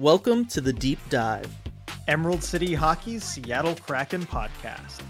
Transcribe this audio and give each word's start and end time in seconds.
Welcome 0.00 0.46
to 0.46 0.62
the 0.62 0.72
Deep 0.72 0.98
Dive, 1.10 1.54
Emerald 2.08 2.42
City 2.42 2.72
Hockey's 2.72 3.22
Seattle 3.22 3.74
Kraken 3.74 4.22
podcast. 4.22 5.02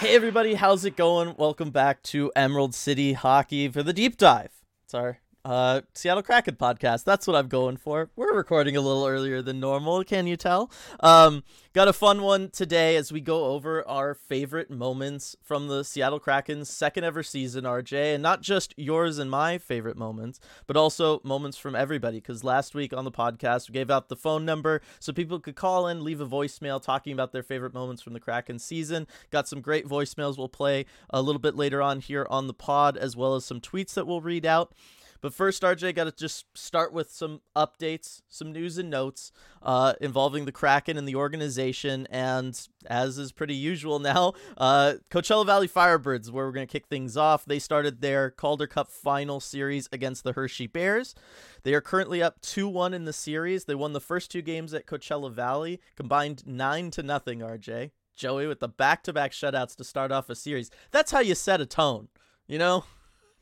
Hey, 0.00 0.16
everybody, 0.16 0.54
how's 0.54 0.84
it 0.84 0.96
going? 0.96 1.36
Welcome 1.38 1.70
back 1.70 2.02
to 2.02 2.32
Emerald 2.34 2.74
City 2.74 3.12
Hockey 3.12 3.68
for 3.68 3.84
the 3.84 3.92
Deep 3.92 4.16
Dive. 4.16 4.50
It's 4.82 4.92
our 4.92 5.18
uh, 5.44 5.80
Seattle 5.94 6.22
Kraken 6.22 6.56
podcast. 6.56 7.04
That's 7.04 7.26
what 7.26 7.36
I'm 7.36 7.48
going 7.48 7.76
for. 7.76 8.10
We're 8.16 8.34
recording 8.34 8.76
a 8.76 8.80
little 8.80 9.06
earlier 9.06 9.42
than 9.42 9.60
normal. 9.60 10.04
Can 10.04 10.26
you 10.26 10.36
tell? 10.36 10.70
Um, 11.00 11.42
got 11.72 11.88
a 11.88 11.92
fun 11.92 12.22
one 12.22 12.50
today 12.50 12.96
as 12.96 13.12
we 13.12 13.20
go 13.20 13.46
over 13.46 13.86
our 13.88 14.14
favorite 14.14 14.70
moments 14.70 15.36
from 15.42 15.68
the 15.68 15.82
Seattle 15.84 16.20
Kraken's 16.20 16.68
second 16.68 17.04
ever 17.04 17.22
season, 17.22 17.64
RJ, 17.64 18.14
and 18.14 18.22
not 18.22 18.42
just 18.42 18.74
yours 18.76 19.18
and 19.18 19.30
my 19.30 19.58
favorite 19.58 19.96
moments, 19.96 20.40
but 20.66 20.76
also 20.76 21.20
moments 21.24 21.56
from 21.56 21.74
everybody. 21.74 22.18
Because 22.18 22.44
last 22.44 22.74
week 22.74 22.92
on 22.92 23.04
the 23.04 23.12
podcast, 23.12 23.68
we 23.68 23.72
gave 23.72 23.90
out 23.90 24.08
the 24.08 24.16
phone 24.16 24.44
number 24.44 24.82
so 24.98 25.12
people 25.12 25.40
could 25.40 25.56
call 25.56 25.86
in, 25.88 26.04
leave 26.04 26.20
a 26.20 26.26
voicemail 26.26 26.82
talking 26.82 27.12
about 27.12 27.32
their 27.32 27.42
favorite 27.42 27.74
moments 27.74 28.02
from 28.02 28.12
the 28.12 28.20
Kraken 28.20 28.58
season. 28.58 29.06
Got 29.30 29.48
some 29.48 29.60
great 29.60 29.86
voicemails 29.86 30.36
we'll 30.36 30.48
play 30.48 30.86
a 31.08 31.22
little 31.22 31.40
bit 31.40 31.56
later 31.56 31.80
on 31.80 32.00
here 32.00 32.26
on 32.28 32.46
the 32.46 32.54
pod, 32.54 32.96
as 32.96 33.16
well 33.16 33.34
as 33.34 33.44
some 33.44 33.60
tweets 33.60 33.94
that 33.94 34.06
we'll 34.06 34.20
read 34.20 34.44
out. 34.44 34.72
But 35.20 35.34
first, 35.34 35.62
RJ, 35.62 35.94
got 35.94 36.04
to 36.04 36.12
just 36.12 36.46
start 36.56 36.92
with 36.92 37.10
some 37.10 37.40
updates, 37.54 38.22
some 38.28 38.52
news 38.52 38.78
and 38.78 38.90
notes 38.90 39.32
uh, 39.62 39.94
involving 40.00 40.44
the 40.44 40.52
Kraken 40.52 40.96
and 40.96 41.06
the 41.06 41.14
organization. 41.14 42.06
And 42.10 42.58
as 42.86 43.18
is 43.18 43.32
pretty 43.32 43.54
usual 43.54 43.98
now, 43.98 44.32
uh, 44.56 44.94
Coachella 45.10 45.44
Valley 45.44 45.68
Firebirds, 45.68 46.30
where 46.30 46.46
we're 46.46 46.52
going 46.52 46.66
to 46.66 46.72
kick 46.72 46.86
things 46.86 47.16
off. 47.16 47.44
They 47.44 47.58
started 47.58 48.00
their 48.00 48.30
Calder 48.30 48.66
Cup 48.66 48.88
final 48.88 49.40
series 49.40 49.88
against 49.92 50.24
the 50.24 50.32
Hershey 50.32 50.66
Bears. 50.66 51.14
They 51.62 51.74
are 51.74 51.80
currently 51.80 52.22
up 52.22 52.40
2 52.40 52.68
1 52.68 52.94
in 52.94 53.04
the 53.04 53.12
series. 53.12 53.64
They 53.64 53.74
won 53.74 53.92
the 53.92 54.00
first 54.00 54.30
two 54.30 54.42
games 54.42 54.72
at 54.72 54.86
Coachella 54.86 55.30
Valley, 55.30 55.80
combined 55.96 56.46
9 56.46 56.90
to 56.92 57.02
nothing, 57.02 57.40
RJ. 57.40 57.90
Joey 58.16 58.46
with 58.46 58.60
the 58.60 58.68
back 58.68 59.02
to 59.04 59.12
back 59.12 59.32
shutouts 59.32 59.74
to 59.76 59.84
start 59.84 60.12
off 60.12 60.28
a 60.28 60.34
series. 60.34 60.70
That's 60.90 61.10
how 61.10 61.20
you 61.20 61.34
set 61.34 61.60
a 61.60 61.66
tone, 61.66 62.08
you 62.46 62.58
know? 62.58 62.84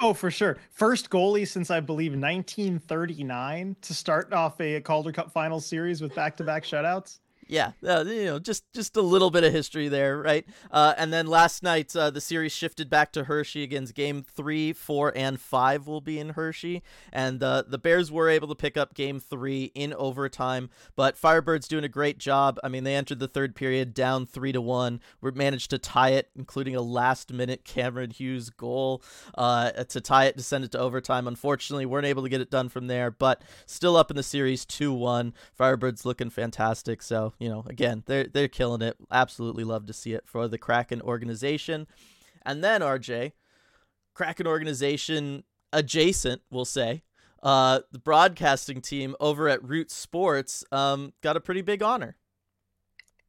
Oh, 0.01 0.15
for 0.15 0.31
sure. 0.31 0.59
First 0.71 1.11
goalie 1.11 1.47
since 1.47 1.71
I 1.71 1.81
believe 1.81 2.13
1939 2.13 3.77
to 3.81 3.95
start 3.95 4.33
off 4.33 4.61
a 4.61 4.81
Calder 4.81 5.11
Cup 5.11 5.33
final 5.33 5.61
series 5.61 6.01
with 6.01 6.15
back-to-back 6.15 6.63
shutouts 6.63 7.19
yeah, 7.49 7.73
uh, 7.87 8.05
you 8.07 8.27
know, 8.27 8.39
just 8.39 8.65
just 8.75 8.97
a 8.97 9.03
little 9.03 9.31
bit 9.31 9.43
of 9.43 9.53
history 9.53 9.89
there, 9.89 10.19
right? 10.19 10.47
Uh, 10.71 10.95
and 10.97 11.13
then 11.13 11.27
last 11.27 11.63
night, 11.63 11.95
uh, 11.97 12.11
the 12.11 12.21
series 12.21 12.53
shifted 12.53 12.89
back 12.91 13.13
to 13.13 13.25
Hershey 13.25 13.63
against 13.63 13.95
Game 13.95 14.23
Three, 14.23 14.73
Four, 14.73 15.13
and 15.17 15.41
Five 15.41 15.87
will 15.87 16.01
be 16.01 16.19
in 16.19 16.31
Hershey, 16.31 16.83
and 17.13 17.43
uh, 17.43 17.65
the 17.67 17.79
Bears 17.79 18.13
were 18.13 18.29
able 18.29 18.49
to 18.49 18.55
pick 18.55 18.77
up 18.77 18.95
Game 18.95 19.19
Three 19.19 19.73
in 19.75 19.95
overtime. 19.95 20.71
But 20.95 21.17
Firebirds 21.17 21.69
doing 21.69 21.85
a 21.85 21.89
great 21.89 22.19
job. 22.19 22.61
I 22.63 22.69
mean, 22.69 22.85
they 22.85 22.95
entered 22.95 23.19
the 23.19 23.29
third 23.29 23.55
period 23.55 23.95
down 23.95 24.27
three 24.27 24.53
to 24.53 24.61
one. 24.61 25.01
We 25.21 25.31
managed 25.31 25.71
to 25.71 25.79
tie 25.79 26.11
it, 26.11 26.29
including 26.37 26.77
a 26.77 26.83
last-minute 26.83 27.65
Cameron 27.65 28.11
Hughes 28.11 28.51
goal 28.51 29.03
uh, 29.37 29.71
to 29.71 30.01
tie 30.01 30.27
it 30.27 30.37
to 30.37 30.43
send 30.43 30.65
it 30.65 30.73
to 30.73 30.79
overtime. 30.79 31.27
Unfortunately, 31.27 31.87
weren't 31.87 32.07
able 32.07 32.23
to 32.23 32.29
get 32.29 32.41
it 32.41 32.51
done 32.51 32.69
from 32.69 32.87
there, 32.89 33.11
but 33.11 33.43
still 33.67 33.97
up 33.97 34.11
in 34.11 34.17
the 34.17 34.23
series 34.23 34.65
two 34.65 34.93
one. 34.93 35.33
Firebirds 35.59 36.05
looking 36.05 36.31
fantastic. 36.31 37.03
So 37.03 37.33
you 37.39 37.49
know, 37.49 37.65
again, 37.67 38.03
they're 38.07 38.25
they're 38.25 38.49
killing 38.49 38.83
it. 38.83 38.97
Absolutely 39.11 39.65
love 39.65 39.87
to 39.87 39.93
see 39.93 40.13
it 40.13 40.25
for 40.27 40.49
the 40.49 40.59
Kraken 40.59 41.01
organization. 41.01 41.87
And 42.43 42.63
then 42.65 42.81
RJ, 42.81 43.33
Kraken 44.15 44.47
organization 44.47 45.45
adjacent, 45.73 46.43
we'll 46.51 46.65
say, 46.65 47.03
uh, 47.43 47.81
the 47.93 47.99
broadcasting 47.99 48.81
team 48.81 49.15
over 49.21 49.49
at 49.49 49.63
Root 49.63 49.91
Sports 49.91 50.65
um, 50.73 51.13
got 51.23 51.37
a 51.37 51.41
pretty 51.41 51.63
big 51.63 51.83
honor. 51.83 52.17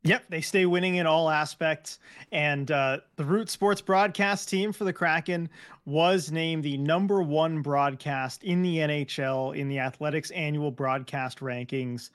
Yep, 0.04 0.24
they 0.30 0.40
stay 0.40 0.66
winning 0.66 0.96
in 0.96 1.06
all 1.06 1.30
aspects. 1.30 2.00
And 2.32 2.72
uh, 2.72 3.00
the 3.18 3.26
Root 3.26 3.50
Sports 3.50 3.82
broadcast 3.82 4.48
team 4.48 4.72
for 4.72 4.86
the 4.86 4.94
Kraken 4.94 5.50
was 5.86 6.32
named 6.32 6.64
the 6.64 6.78
number 6.78 7.22
one 7.22 7.62
broadcast 7.62 8.44
in 8.44 8.62
the 8.62 8.78
NHL 8.78 9.56
in 9.58 9.68
the 9.68 9.80
Athletic's 9.80 10.32
annual 10.32 10.72
broadcast 10.72 11.40
rankings 11.40 12.12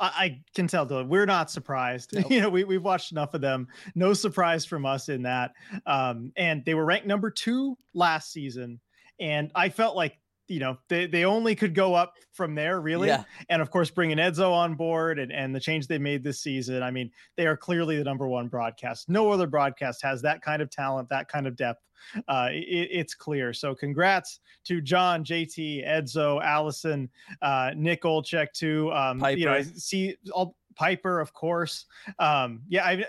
I, 0.00 0.40
can 0.54 0.66
tell, 0.66 0.86
Dylan, 0.86 1.08
we're 1.08 1.26
not 1.26 1.50
surprised. 1.50 2.12
Nope. 2.18 2.30
you 2.30 2.40
know, 2.40 2.48
we, 2.48 2.64
we've 2.64 2.82
watched 2.82 3.12
enough 3.12 3.34
of 3.34 3.40
them. 3.40 3.68
No 3.94 4.12
surprise 4.12 4.64
from 4.64 4.86
us 4.86 5.08
in 5.08 5.22
that. 5.22 5.52
Um, 5.86 6.32
and 6.36 6.64
they 6.64 6.74
were 6.74 6.84
ranked 6.84 7.06
number 7.06 7.30
two 7.30 7.76
last 7.94 8.32
season. 8.32 8.80
And 9.20 9.50
I 9.54 9.68
felt 9.68 9.96
like 9.96 10.18
you 10.48 10.60
know 10.60 10.78
they, 10.88 11.06
they 11.06 11.24
only 11.24 11.54
could 11.54 11.74
go 11.74 11.94
up 11.94 12.14
from 12.32 12.54
there 12.54 12.80
really. 12.80 13.08
Yeah. 13.08 13.24
and 13.48 13.62
of 13.62 13.70
course 13.70 13.90
bringing 13.90 14.18
edzo 14.18 14.50
on 14.50 14.74
board 14.74 15.18
and, 15.18 15.32
and 15.32 15.54
the 15.54 15.60
change 15.60 15.86
they 15.86 15.98
made 15.98 16.22
this 16.22 16.40
season 16.40 16.82
i 16.82 16.90
mean 16.90 17.10
they 17.36 17.46
are 17.46 17.56
clearly 17.56 17.96
the 17.96 18.04
number 18.04 18.26
one 18.26 18.48
broadcast. 18.48 19.08
No 19.08 19.30
other 19.30 19.46
broadcast 19.46 20.02
has 20.02 20.22
that 20.22 20.42
kind 20.42 20.62
of 20.62 20.70
talent 20.70 21.08
that 21.10 21.28
kind 21.28 21.46
of 21.46 21.56
depth. 21.56 21.82
Uh, 22.28 22.48
it, 22.52 22.88
it's 22.90 23.14
clear. 23.14 23.52
So 23.52 23.74
congrats 23.74 24.40
to 24.64 24.80
john 24.80 25.24
jt 25.24 25.86
edzo 25.86 26.42
allison 26.42 27.08
uh, 27.42 27.72
nick 27.76 28.02
olczyk 28.02 28.52
too. 28.52 28.92
Um, 28.92 29.24
you 29.30 29.46
know 29.46 29.62
see 29.62 30.16
all 30.32 30.56
Piper, 30.78 31.18
of 31.18 31.32
course. 31.32 31.86
Um, 32.20 32.62
yeah, 32.68 32.86
I, 32.86 33.04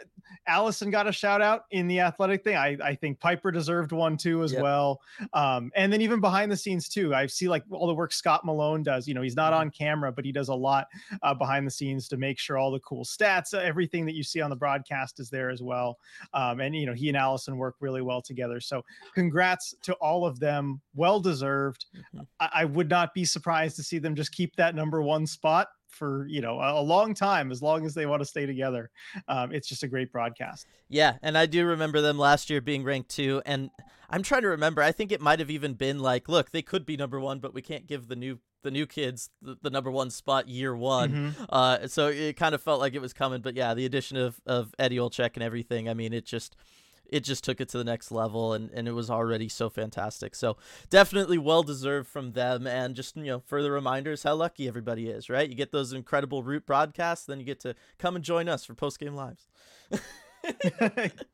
Allison 0.47 0.90
got 0.90 1.07
a 1.07 1.12
shout 1.12 1.40
out 1.40 1.66
in 1.69 1.88
the 1.88 2.00
athletic 2.00 2.44
thing. 2.44 2.56
I, 2.56 2.75
I 2.84 2.96
think 2.96 3.19
Piper 3.19 3.52
deserved 3.52 3.91
one 3.91 4.18
too 4.18 4.41
as 4.41 4.53
yep. 4.53 4.63
well. 4.63 5.02
Um, 5.34 5.72
and 5.75 5.94
then 5.94 6.02
even 6.02 6.19
behind 6.19 6.52
the 6.52 6.58
scenes 6.58 6.90
too, 6.90 7.13
I 7.13 7.28
see 7.28 7.47
like 7.47 7.63
all 7.69 7.85
the 7.85 7.94
work 7.94 8.12
Scott 8.12 8.44
Malone 8.44 8.81
does. 8.81 9.08
You 9.08 9.13
know, 9.13 9.22
he's 9.22 9.35
not 9.35 9.53
mm-hmm. 9.53 9.62
on 9.62 9.69
camera, 9.69 10.12
but 10.12 10.25
he 10.25 10.31
does 10.31 10.50
a 10.50 10.56
lot 10.56 10.88
uh, 11.22 11.35
behind 11.35 11.68
the 11.68 11.72
scenes 11.72 12.08
to 12.08 12.18
make 12.18 12.40
sure 12.40 12.58
all 12.58 12.72
the 12.72 12.79
cool 12.79 13.06
stats, 13.06 13.53
uh, 13.53 13.59
everything 13.59 14.03
that 14.08 14.16
you 14.16 14.24
see 14.24 14.41
on 14.41 14.50
the 14.50 14.56
broadcast 14.56 15.19
is 15.19 15.29
there 15.29 15.52
as 15.52 15.62
well. 15.62 16.00
Um, 16.34 16.62
and 16.62 16.75
you 16.75 16.88
know, 16.88 16.94
he 16.94 17.09
and 17.09 17.18
Allison 17.18 17.56
work 17.56 17.75
really 17.81 18.02
well 18.02 18.22
together. 18.22 18.59
So 18.59 18.84
congrats 19.13 19.75
to 19.84 19.94
all 19.96 20.25
of 20.25 20.40
them. 20.40 20.81
Well 20.96 21.19
deserved. 21.19 21.85
Mm-hmm. 21.96 22.22
I, 22.40 22.50
I 22.53 22.66
would 22.66 22.90
not 22.90 23.13
be 23.13 23.25
surprised 23.25 23.75
to 23.75 23.84
see 23.84 24.00
them 24.00 24.16
just 24.16 24.31
keep 24.31 24.56
that 24.56 24.74
number 24.74 25.03
one 25.03 25.28
spot 25.28 25.68
for 25.90 26.26
you 26.28 26.42
know 26.42 26.60
a, 26.60 26.82
long 26.82 27.14
time 27.14 27.52
as 27.52 27.62
long 27.62 27.86
as 27.86 27.94
they 27.94 28.06
want 28.06 28.22
to 28.22 28.26
stay 28.26 28.46
together. 28.46 28.90
Um, 29.28 29.52
it's 29.52 29.68
just 29.68 29.84
a 29.84 29.88
great 29.88 30.12
broadcast. 30.12 30.68
Yeah 30.88 31.18
and 31.22 31.38
i 31.38 31.46
do 31.46 31.66
remember 31.66 32.02
them 32.02 32.18
last 32.18 32.50
year 32.50 32.62
being 32.62 32.84
ranked 32.84 33.10
two 33.10 33.42
and 33.46 33.70
i'm 34.10 34.24
trying 34.24 34.42
to 34.42 34.50
remember 34.50 34.82
i 34.82 34.92
think 34.92 35.12
it 35.12 35.22
might 35.22 35.40
have 35.40 35.50
even 35.50 35.74
been 35.74 36.00
like 36.00 36.28
look 36.28 36.52
they 36.52 36.62
could 36.62 36.86
be 36.86 36.98
number 36.98 37.20
one 37.20 37.40
but 37.40 37.54
we 37.54 37.62
can't 37.62 37.88
give 37.88 38.08
the 38.08 38.16
new 38.16 38.40
the 38.64 38.72
new 38.72 38.86
kids 38.86 39.30
the, 39.42 39.58
the 39.62 39.70
number 39.70 39.90
one 39.90 40.10
spot 40.10 40.50
year 40.50 40.76
one. 40.76 41.12
Mm-hmm. 41.12 41.44
uh, 41.48 41.88
so 41.88 42.08
it 42.08 42.36
kind 42.36 42.54
of 42.54 42.62
felt 42.62 42.80
like 42.80 42.94
it 42.94 43.02
was 43.02 43.14
coming 43.14 43.42
but 43.42 43.56
yeah 43.56 43.74
the 43.74 43.86
addition 43.86 44.18
of 44.18 44.40
of 44.46 44.74
eddie 44.80 44.98
olczyk 44.98 45.32
and 45.36 45.44
everything 45.44 45.88
i 45.88 45.94
mean 45.94 46.14
it 46.14 46.26
just 46.26 46.56
it 47.12 47.24
just 47.24 47.44
took 47.44 47.59
it 47.59 47.70
to 47.70 47.78
the 47.78 47.84
next 47.84 48.12
level 48.12 48.53
and, 48.53 48.70
and 48.72 48.88
it 48.88 48.94
was 48.94 49.09
already 49.09 49.50
so 49.50 49.70
fantastic. 49.70 50.36
So 50.36 50.58
definitely 50.90 51.38
well 51.38 51.64
deserved 51.64 52.08
from 52.08 52.34
them 52.34 52.68
and 52.68 52.96
just 52.96 53.18
you 53.18 53.25
know 53.25 53.44
further 53.46 53.72
reminders 53.72 54.24
how 54.24 54.36
lucky 54.36 54.68
everybody 54.68 55.08
is, 55.08 55.30
right? 55.30 55.50
You 55.50 55.56
get 55.56 55.72
those 55.72 55.94
incredible 55.94 56.44
root 56.44 56.66
broadcasts, 56.66 57.25
then 57.25 57.40
you 57.40 57.46
get 57.46 57.59
to 57.62 57.75
come 57.97 58.16
and 58.16 58.24
join 58.24 58.47
us 58.47 58.66
for 58.66 58.74
post 58.74 59.00
game 59.00 59.16
lives. 59.16 59.47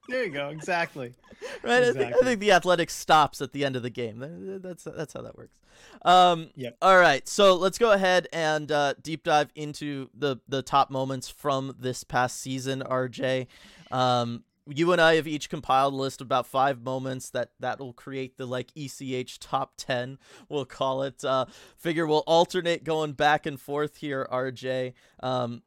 there 0.08 0.24
you 0.26 0.30
go. 0.30 0.50
Exactly. 0.50 1.14
Right. 1.64 1.80
Exactly. 1.80 2.06
I, 2.06 2.08
think, 2.08 2.16
I 2.22 2.26
think 2.26 2.40
the 2.40 2.52
athletics 2.52 2.94
stops 2.96 3.42
at 3.42 3.52
the 3.52 3.66
end 3.66 3.76
of 3.76 3.84
the 3.84 3.90
game. 3.90 4.60
That's 4.62 4.84
that's 4.84 5.14
how 5.14 5.22
that 5.24 5.36
works. 5.36 5.60
Um, 6.04 6.50
yeah. 6.56 6.72
All 6.82 6.98
right. 6.98 7.28
So 7.28 7.56
let's 7.56 7.78
go 7.78 7.92
ahead 7.92 8.28
and 8.32 8.72
uh, 8.72 8.94
deep 9.02 9.24
dive 9.24 9.50
into 9.56 10.10
the 10.14 10.38
the 10.48 10.62
top 10.62 10.90
moments 10.90 11.30
from 11.30 11.76
this 11.80 12.04
past 12.04 12.40
season. 12.40 12.82
RJ. 12.82 13.48
Um, 13.92 14.44
you 14.68 14.92
and 14.92 15.02
I 15.02 15.16
have 15.16 15.28
each 15.28 15.50
compiled 15.50 15.94
a 15.94 15.98
list 15.98 16.22
of 16.22 16.26
about 16.26 16.48
five 16.48 16.82
moments 16.82 17.30
that 17.32 17.52
that 17.60 17.80
will 17.80 17.94
create 17.94 18.38
the 18.38 18.46
like 18.46 18.72
ECH 18.76 19.40
top 19.40 19.74
ten. 19.78 20.18
We'll 20.50 20.66
call 20.66 21.04
it. 21.04 21.24
Uh, 21.24 21.46
figure 21.78 22.08
we'll 22.08 22.24
alternate 22.26 22.84
going 22.84 23.14
back 23.14 23.46
and 23.46 23.60
forth 23.60 23.98
here, 23.98 24.28
RJ. 24.32 24.94
Um, 25.22 25.62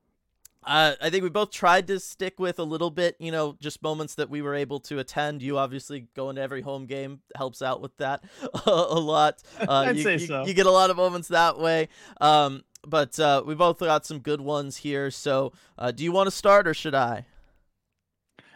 uh, 0.64 0.94
I 1.00 1.08
think 1.08 1.22
we 1.22 1.30
both 1.30 1.50
tried 1.50 1.86
to 1.86 2.00
stick 2.00 2.38
with 2.38 2.58
a 2.58 2.64
little 2.64 2.90
bit, 2.90 3.16
you 3.18 3.32
know, 3.32 3.56
just 3.60 3.82
moments 3.82 4.16
that 4.16 4.28
we 4.28 4.42
were 4.42 4.54
able 4.54 4.80
to 4.80 4.98
attend. 4.98 5.40
You 5.40 5.56
obviously 5.56 6.08
going 6.14 6.36
to 6.36 6.42
every 6.42 6.60
home 6.60 6.86
game 6.86 7.20
helps 7.36 7.62
out 7.62 7.80
with 7.80 7.96
that 7.98 8.22
a, 8.66 8.70
lot. 8.70 9.42
Uh, 9.58 9.66
I'd 9.86 9.96
you, 9.96 10.02
say 10.02 10.12
you, 10.14 10.26
so. 10.26 10.44
You 10.44 10.52
get 10.52 10.66
a 10.66 10.70
lot 10.70 10.90
of 10.90 10.96
moments 10.96 11.28
that 11.28 11.58
way. 11.58 11.88
Um, 12.20 12.64
but 12.86 13.18
uh, 13.18 13.42
we 13.46 13.54
both 13.54 13.78
got 13.78 14.04
some 14.04 14.18
good 14.18 14.40
ones 14.40 14.78
here. 14.78 15.10
So, 15.10 15.52
uh, 15.78 15.90
do 15.90 16.04
you 16.04 16.12
want 16.12 16.26
to 16.26 16.30
start 16.30 16.68
or 16.68 16.74
should 16.74 16.94
I? 16.94 17.24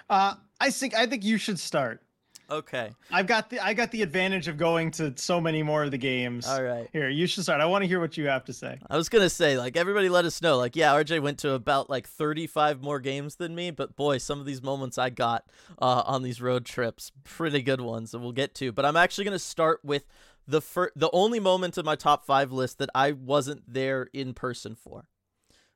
Uh, 0.08 0.34
I 0.60 0.70
think 0.70 0.94
I 0.94 1.06
think 1.06 1.24
you 1.24 1.38
should 1.38 1.58
start. 1.58 2.02
Okay. 2.52 2.90
I've 3.10 3.26
got 3.26 3.48
the 3.48 3.64
I 3.64 3.72
got 3.72 3.90
the 3.90 4.02
advantage 4.02 4.46
of 4.46 4.58
going 4.58 4.90
to 4.92 5.14
so 5.16 5.40
many 5.40 5.62
more 5.62 5.84
of 5.84 5.90
the 5.90 5.98
games. 5.98 6.46
All 6.46 6.62
right. 6.62 6.86
Here, 6.92 7.08
you 7.08 7.26
should 7.26 7.44
start. 7.44 7.62
I 7.62 7.66
want 7.66 7.82
to 7.82 7.88
hear 7.88 7.98
what 7.98 8.18
you 8.18 8.26
have 8.26 8.44
to 8.44 8.52
say. 8.52 8.78
I 8.90 8.96
was 8.96 9.08
gonna 9.08 9.30
say, 9.30 9.56
like, 9.56 9.76
everybody 9.76 10.10
let 10.10 10.26
us 10.26 10.42
know. 10.42 10.58
Like, 10.58 10.76
yeah, 10.76 10.92
RJ 10.92 11.22
went 11.22 11.38
to 11.40 11.52
about 11.52 11.88
like 11.88 12.06
35 12.06 12.82
more 12.82 13.00
games 13.00 13.36
than 13.36 13.54
me, 13.54 13.70
but 13.70 13.96
boy, 13.96 14.18
some 14.18 14.38
of 14.38 14.44
these 14.44 14.62
moments 14.62 14.98
I 14.98 15.08
got 15.08 15.46
uh, 15.80 16.02
on 16.04 16.22
these 16.22 16.42
road 16.42 16.66
trips, 16.66 17.10
pretty 17.24 17.62
good 17.62 17.80
ones 17.80 18.10
that 18.10 18.18
we'll 18.18 18.32
get 18.32 18.54
to. 18.56 18.70
But 18.70 18.84
I'm 18.84 18.96
actually 18.96 19.24
gonna 19.24 19.38
start 19.38 19.80
with 19.82 20.04
the 20.46 20.60
fir- 20.60 20.92
the 20.94 21.10
only 21.12 21.40
moment 21.40 21.78
of 21.78 21.86
my 21.86 21.96
top 21.96 22.26
five 22.26 22.52
list 22.52 22.78
that 22.78 22.90
I 22.94 23.12
wasn't 23.12 23.62
there 23.66 24.08
in 24.12 24.34
person 24.34 24.74
for. 24.74 25.06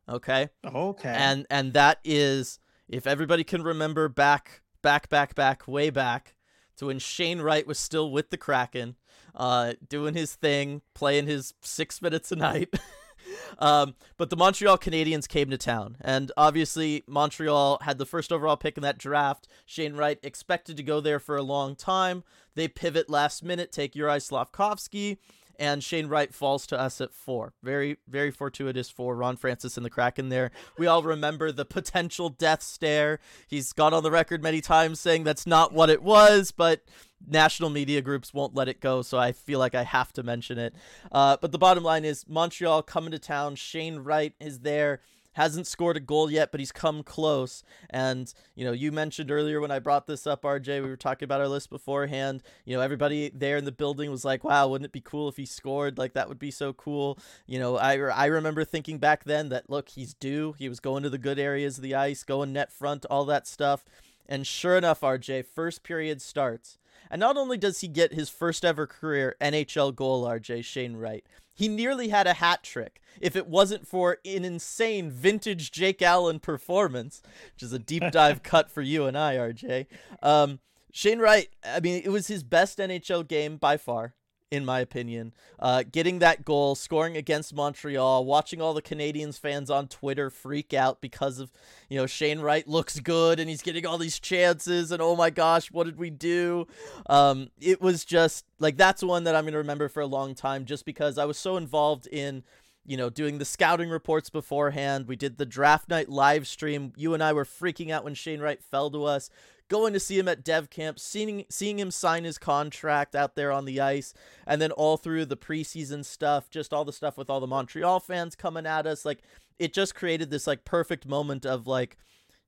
Okay. 0.09 0.51
Okay. 0.65 1.09
And 1.17 1.47
and 1.49 1.73
that 1.73 2.01
is 2.05 2.59
if 2.89 3.07
everybody 3.07 3.45
can 3.45 3.63
remember 3.63 4.09
back 4.09 4.63
back 4.83 5.09
back 5.09 5.35
back 5.35 5.67
way 5.67 5.91
back 5.91 6.37
to 6.77 6.87
when 6.87 6.99
Shane 6.99 7.41
Wright 7.41 7.67
was 7.67 7.79
still 7.79 8.11
with 8.11 8.31
the 8.31 8.37
Kraken, 8.37 8.97
uh, 9.35 9.75
doing 9.89 10.15
his 10.15 10.35
thing, 10.35 10.83
playing 10.95 11.27
his 11.27 11.55
six 11.61 12.01
minutes 12.03 12.31
a 12.31 12.37
night. 12.37 12.75
um, 13.59 13.95
but 14.17 14.31
the 14.31 14.37
Montreal 14.37 14.79
Canadiens 14.79 15.29
came 15.29 15.51
to 15.51 15.59
town, 15.59 15.97
and 16.01 16.31
obviously 16.37 17.03
Montreal 17.07 17.79
had 17.83 17.99
the 17.99 18.07
first 18.07 18.33
overall 18.33 18.57
pick 18.57 18.77
in 18.77 18.83
that 18.83 18.99
draft. 18.99 19.49
Shane 19.65 19.95
Wright 19.95 20.19
expected 20.23 20.77
to 20.77 20.83
go 20.83 21.01
there 21.01 21.19
for 21.19 21.37
a 21.37 21.43
long 21.43 21.75
time. 21.75 22.23
They 22.55 22.69
pivot 22.69 23.11
last 23.11 23.43
minute, 23.43 23.73
take 23.73 23.95
Juraj 23.95 24.31
Slafkovsky, 24.31 25.19
and 25.59 25.83
Shane 25.83 26.07
Wright 26.07 26.33
falls 26.33 26.67
to 26.69 26.79
us 26.79 27.01
at 27.01 27.13
four. 27.13 27.53
Very, 27.63 27.99
very 28.09 28.31
fortuitous 28.31 28.91
for 28.91 29.15
Ron 29.17 29.37
Francis 29.37 29.77
and 29.77 29.85
the 29.85 29.91
Kraken 29.91 30.29
there. 30.29 30.51
We 30.79 30.87
all 30.87 31.03
remember 31.03 31.53
the 31.53 31.65
potential 31.65 32.29
death 32.29 32.63
stare. 32.63 33.21
He's 33.47 33.73
gone 33.73 33.95
on 33.95 34.03
the 34.03 34.11
record 34.11 34.43
many 34.43 34.61
times 34.61 35.01
saying 35.01 35.25
that's 35.25 35.47
not 35.47 35.73
what 35.73 35.91
it 35.91 36.03
was, 36.03 36.53
but 36.53 36.83
national 37.27 37.71
media 37.71 38.03
groups 38.03 38.35
won't 38.35 38.55
let 38.55 38.69
it 38.69 38.81
go, 38.81 39.03
so 39.03 39.19
I 39.19 39.33
feel 39.33 39.59
like 39.59 39.75
I 39.75 39.83
have 39.83 40.13
to 40.15 40.23
mention 40.23 40.59
it. 40.59 40.75
Uh, 41.11 41.37
but 41.41 41.53
the 41.53 41.59
bottom 41.59 41.85
line 41.85 42.05
is 42.05 42.27
Montreal 42.29 42.83
coming 42.83 43.13
to 43.13 43.19
town. 43.19 43.57
Shane 43.57 44.01
Wright 44.01 44.35
is 44.41 44.61
there 44.61 45.01
hasn't 45.37 45.67
scored 45.67 45.99
a 45.99 46.01
goal 46.01 46.31
yet, 46.31 46.51
but 46.51 46.61
he's 46.61 46.73
come 46.73 47.03
close. 47.03 47.63
And, 47.91 48.33
you 48.55 48.65
know, 48.65 48.73
you 48.73 48.91
mentioned 48.91 49.31
earlier 49.31 49.61
when 49.61 49.71
I 49.71 49.79
brought 49.79 50.07
this 50.07 50.27
up, 50.27 50.43
RJ, 50.43 50.83
we 50.83 50.89
were 50.89 50.97
talking 50.97 51.27
about 51.27 51.43
our 51.43 51.49
list 51.49 51.69
beforehand. 51.69 52.43
You 52.65 52.75
know, 52.75 52.81
everybody 52.81 53.31
there 53.35 53.59
in 53.59 53.67
the 53.67 53.73
building 53.73 54.11
was 54.11 54.25
like, 54.25 54.45
wow, 54.45 54.67
wouldn't 54.67 54.87
it 54.87 54.93
be 54.93 55.03
cool 55.03 55.29
if 55.29 55.37
he 55.37 55.45
scored? 55.45 55.99
Like, 55.99 56.15
that 56.15 56.31
would 56.31 56.39
be 56.39 56.51
so 56.51 56.73
cool. 56.73 57.19
You 57.47 57.59
know, 57.59 57.77
I, 57.77 57.99
I 57.99 58.27
remember 58.27 58.65
thinking 58.65 58.97
back 58.97 59.25
then 59.25 59.51
that, 59.51 59.69
look, 59.69 59.91
he's 59.91 60.15
due. 60.15 60.55
He 60.59 60.71
was 60.71 60.81
going 60.81 61.03
to 61.03 61.11
the 61.11 61.19
good 61.19 61.39
areas 61.39 61.77
of 61.77 61.83
the 61.83 61.95
ice, 61.95 62.25
going 62.25 62.55
net 62.55 62.73
front, 62.73 63.05
all 63.11 63.27
that 63.27 63.47
stuff. 63.47 63.85
And 64.25 64.47
sure 64.47 64.79
enough, 64.79 65.03
RJ, 65.03 65.45
first 65.45 65.83
period 65.83 66.23
starts. 66.23 66.79
And 67.11 67.21
not 67.21 67.37
only 67.37 67.59
does 67.59 67.83
he 67.83 67.89
get 67.89 68.15
his 68.15 68.31
first 68.31 68.65
ever 68.65 68.87
career 68.87 69.37
NHL 69.39 69.95
goal, 69.95 70.25
RJ 70.25 70.65
Shane 70.65 70.97
Wright, 70.97 71.25
he 71.57 71.67
nearly 71.67 72.09
had 72.09 72.27
a 72.27 72.35
hat 72.35 72.63
trick 72.63 73.01
if 73.21 73.35
it 73.35 73.49
wasn't 73.49 73.89
for 73.89 74.19
an 74.27 74.45
insane 74.45 75.11
vintage 75.11 75.73
Jake 75.73 76.03
Allen 76.03 76.39
performance, 76.39 77.23
which 77.55 77.63
is 77.63 77.73
a 77.73 77.79
deep 77.79 78.05
dive 78.13 78.43
cut 78.43 78.71
for 78.71 78.83
you 78.83 79.07
and 79.07 79.17
I, 79.17 79.37
RJ. 79.37 79.87
Um, 80.23 80.61
Shane 80.93 81.19
Wright, 81.19 81.49
I 81.65 81.81
mean, 81.81 82.03
it 82.05 82.11
was 82.11 82.29
his 82.29 82.43
best 82.43 82.79
NHL 82.79 83.27
game 83.27 83.57
by 83.57 83.79
far 83.79 84.15
in 84.51 84.65
my 84.65 84.81
opinion. 84.81 85.33
Uh, 85.59 85.83
getting 85.91 86.21
that 86.21 86.45
goal, 86.45 86.75
scoring 86.75 87.17
against 87.17 87.55
Montreal, 87.55 88.25
watching 88.25 88.61
all 88.61 88.75
the 88.75 88.83
Canadiens 88.83 89.39
fans 89.39 89.71
on 89.71 89.89
Twitter 89.89 90.31
freak 90.31 90.73
out 90.73 91.01
because 91.01 91.39
of, 91.41 91.51
you 91.89 91.97
know, 91.97 92.07
Shane 92.07 92.41
Wright 92.41 92.67
looks 92.67 93.01
good 93.01 93.41
and 93.41 93.51
he's 93.51 93.63
getting 93.63 93.87
all 93.87 93.99
these 93.99 94.21
chances 94.21 94.93
and 94.93 95.03
oh 95.03 95.17
my 95.17 95.31
gosh, 95.31 95.71
what 95.73 95.85
did 95.85 95.99
we 95.99 96.11
do? 96.11 96.67
Um, 97.09 97.51
it 97.61 97.81
was 97.81 98.05
just 98.05 98.45
like 98.59 98.77
that's 98.77 99.03
one 99.03 99.25
that 99.25 99.35
I'm 99.35 99.45
going 99.45 99.53
to 99.53 99.59
remember 99.59 99.89
for 99.89 100.01
a 100.01 100.07
long 100.07 100.35
time 100.35 100.65
just 100.65 100.85
because 100.85 101.19
I 101.19 101.25
was 101.25 101.39
so 101.39 101.57
involved 101.57 102.07
in 102.07 102.45
you 102.89 102.97
know, 102.97 103.11
doing 103.11 103.39
the 103.39 103.45
scouting 103.45 103.91
reports 103.91 104.31
beforehand. 104.31 105.09
We 105.09 105.17
did 105.17 105.39
the 105.39 105.45
draft 105.45 105.89
night 105.89 106.09
live 106.09 106.47
stream. 106.47 106.93
You 106.97 107.15
and 107.15 107.23
I 107.23 107.33
were 107.33 107.45
freaking 107.45 107.91
out 107.91 108.05
when 108.05 108.15
Shane 108.15 108.41
Wright 108.41 108.63
fell 108.63 108.91
to 108.93 109.05
us 109.05 109.29
going 109.69 109.93
to 109.93 110.01
see 110.01 110.19
him 110.19 110.29
at 110.29 110.45
dev 110.45 110.71
camp, 110.71 110.99
seeing 110.99 111.45
seeing 111.49 111.79
him 111.79 111.91
sign 111.91 112.25
his 112.25 112.39
contract 112.39 113.15
out 113.15 113.35
there 113.35 113.53
on 113.53 113.65
the 113.65 113.81
ice, 113.81 114.15
and 114.47 114.61
then 114.61 114.73
all 114.73 114.97
through 114.97 115.27
the 115.27 115.37
preseason 115.37 116.05
stuff, 116.05 116.51
just 116.51 116.73
all 116.73 116.85
the 116.85 116.93
stuff 116.93 117.17
with 117.17 117.31
all 117.31 117.41
the 117.41 117.47
Montreal 117.47 118.01
fans 118.01 118.35
coming 118.35 118.67
at 118.67 118.87
us, 118.87 119.05
like 119.05 119.23
it 119.59 119.73
just 119.73 119.95
created 119.95 120.31
this 120.31 120.47
like 120.47 120.65
perfect 120.65 121.07
moment 121.07 121.47
of 121.47 121.67
like, 121.67 121.97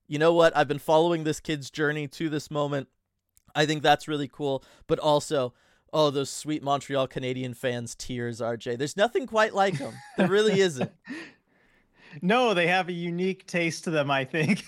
you 0.07 0.19
know 0.19 0.33
what? 0.33 0.55
I've 0.55 0.67
been 0.67 0.79
following 0.79 1.23
this 1.23 1.39
kid's 1.39 1.69
journey 1.69 2.07
to 2.07 2.29
this 2.29 2.51
moment. 2.51 2.87
I 3.55 3.65
think 3.65 3.81
that's 3.81 4.07
really 4.07 4.27
cool, 4.27 4.63
but 4.87 4.99
also 4.99 5.53
oh, 5.91 6.09
those 6.09 6.29
sweet 6.29 6.63
Montreal 6.63 7.07
Canadien 7.07 7.55
fans' 7.55 7.95
tears, 7.95 8.41
RJ. 8.41 8.77
There's 8.77 8.97
nothing 8.97 9.25
quite 9.25 9.53
like 9.55 9.77
them. 9.79 9.95
There 10.17 10.27
really 10.27 10.59
isn't. 10.59 10.91
No, 12.21 12.53
they 12.53 12.67
have 12.67 12.89
a 12.89 12.93
unique 12.93 13.45
taste 13.45 13.83
to 13.85 13.91
them, 13.91 14.09
I 14.09 14.25
think, 14.25 14.63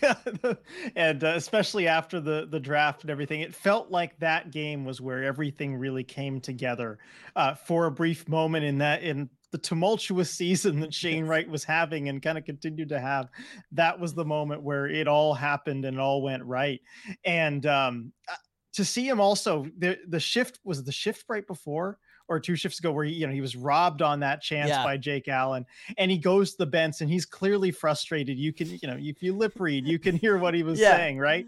and 0.95 1.23
uh, 1.23 1.33
especially 1.35 1.87
after 1.87 2.19
the 2.19 2.47
the 2.49 2.59
draft 2.59 3.01
and 3.01 3.09
everything, 3.09 3.41
it 3.41 3.55
felt 3.55 3.89
like 3.89 4.17
that 4.19 4.51
game 4.51 4.85
was 4.85 5.01
where 5.01 5.23
everything 5.23 5.75
really 5.75 6.03
came 6.03 6.39
together 6.39 6.99
uh, 7.35 7.55
for 7.55 7.85
a 7.85 7.91
brief 7.91 8.27
moment 8.27 8.65
in 8.65 8.77
that 8.79 9.03
in 9.03 9.29
the 9.51 9.57
tumultuous 9.57 10.31
season 10.37 10.79
that 10.79 10.93
Shane 10.93 11.25
Wright 11.25 11.49
was 11.49 11.63
having 11.63 12.09
and 12.09 12.21
kind 12.21 12.37
of 12.37 12.45
continued 12.45 12.89
to 12.89 12.99
have. 12.99 13.29
That 13.71 13.99
was 13.99 14.13
the 14.13 14.25
moment 14.25 14.63
where 14.63 14.87
it 14.87 15.07
all 15.07 15.33
happened 15.33 15.85
and 15.85 15.97
it 15.97 15.99
all 15.99 16.21
went 16.21 16.43
right, 16.43 16.79
and 17.25 17.65
um, 17.65 18.13
uh, 18.29 18.35
to 18.73 18.85
see 18.85 19.07
him 19.07 19.19
also 19.19 19.65
the 19.77 19.97
the 20.07 20.19
shift 20.19 20.59
was 20.63 20.83
the 20.83 20.91
shift 20.91 21.25
right 21.27 21.45
before 21.45 21.97
or 22.31 22.39
two 22.39 22.55
shifts 22.55 22.79
ago 22.79 22.93
where 22.93 23.03
he, 23.03 23.11
you 23.11 23.27
know 23.27 23.33
he 23.33 23.41
was 23.41 23.57
robbed 23.57 24.01
on 24.01 24.21
that 24.21 24.41
chance 24.41 24.69
yeah. 24.69 24.83
by 24.83 24.95
Jake 24.95 25.27
Allen, 25.27 25.65
and 25.97 26.09
he 26.09 26.17
goes 26.17 26.51
to 26.51 26.59
the 26.59 26.65
bench 26.65 27.01
and 27.01 27.09
he's 27.09 27.25
clearly 27.25 27.71
frustrated. 27.71 28.39
You 28.39 28.53
can 28.53 28.69
you 28.69 28.87
know 28.87 28.97
if 28.97 29.21
you 29.21 29.35
lip 29.35 29.53
read, 29.59 29.85
you 29.85 29.99
can 29.99 30.15
hear 30.15 30.37
what 30.37 30.53
he 30.53 30.63
was 30.63 30.79
yeah. 30.79 30.95
saying, 30.95 31.19
right? 31.19 31.45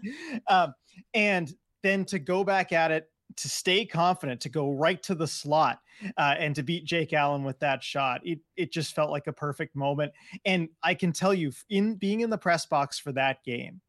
Um, 0.48 0.74
and 1.14 1.52
then 1.82 2.04
to 2.04 2.18
go 2.18 2.44
back 2.44 2.72
at 2.72 2.90
it 2.90 3.08
to 3.36 3.48
stay 3.48 3.86
confident, 3.86 4.42
to 4.42 4.50
go 4.50 4.72
right 4.72 5.02
to 5.04 5.14
the 5.14 5.26
slot, 5.26 5.80
uh, 6.18 6.34
and 6.38 6.54
to 6.54 6.62
beat 6.62 6.84
Jake 6.84 7.14
Allen 7.14 7.44
with 7.44 7.58
that 7.60 7.82
shot, 7.82 8.20
it 8.22 8.40
it 8.56 8.70
just 8.70 8.94
felt 8.94 9.10
like 9.10 9.26
a 9.26 9.32
perfect 9.32 9.74
moment. 9.74 10.12
And 10.44 10.68
I 10.82 10.92
can 10.92 11.12
tell 11.12 11.32
you, 11.32 11.50
in 11.70 11.94
being 11.94 12.20
in 12.20 12.28
the 12.28 12.38
press 12.38 12.66
box 12.66 12.98
for 12.98 13.12
that 13.12 13.42
game, 13.42 13.80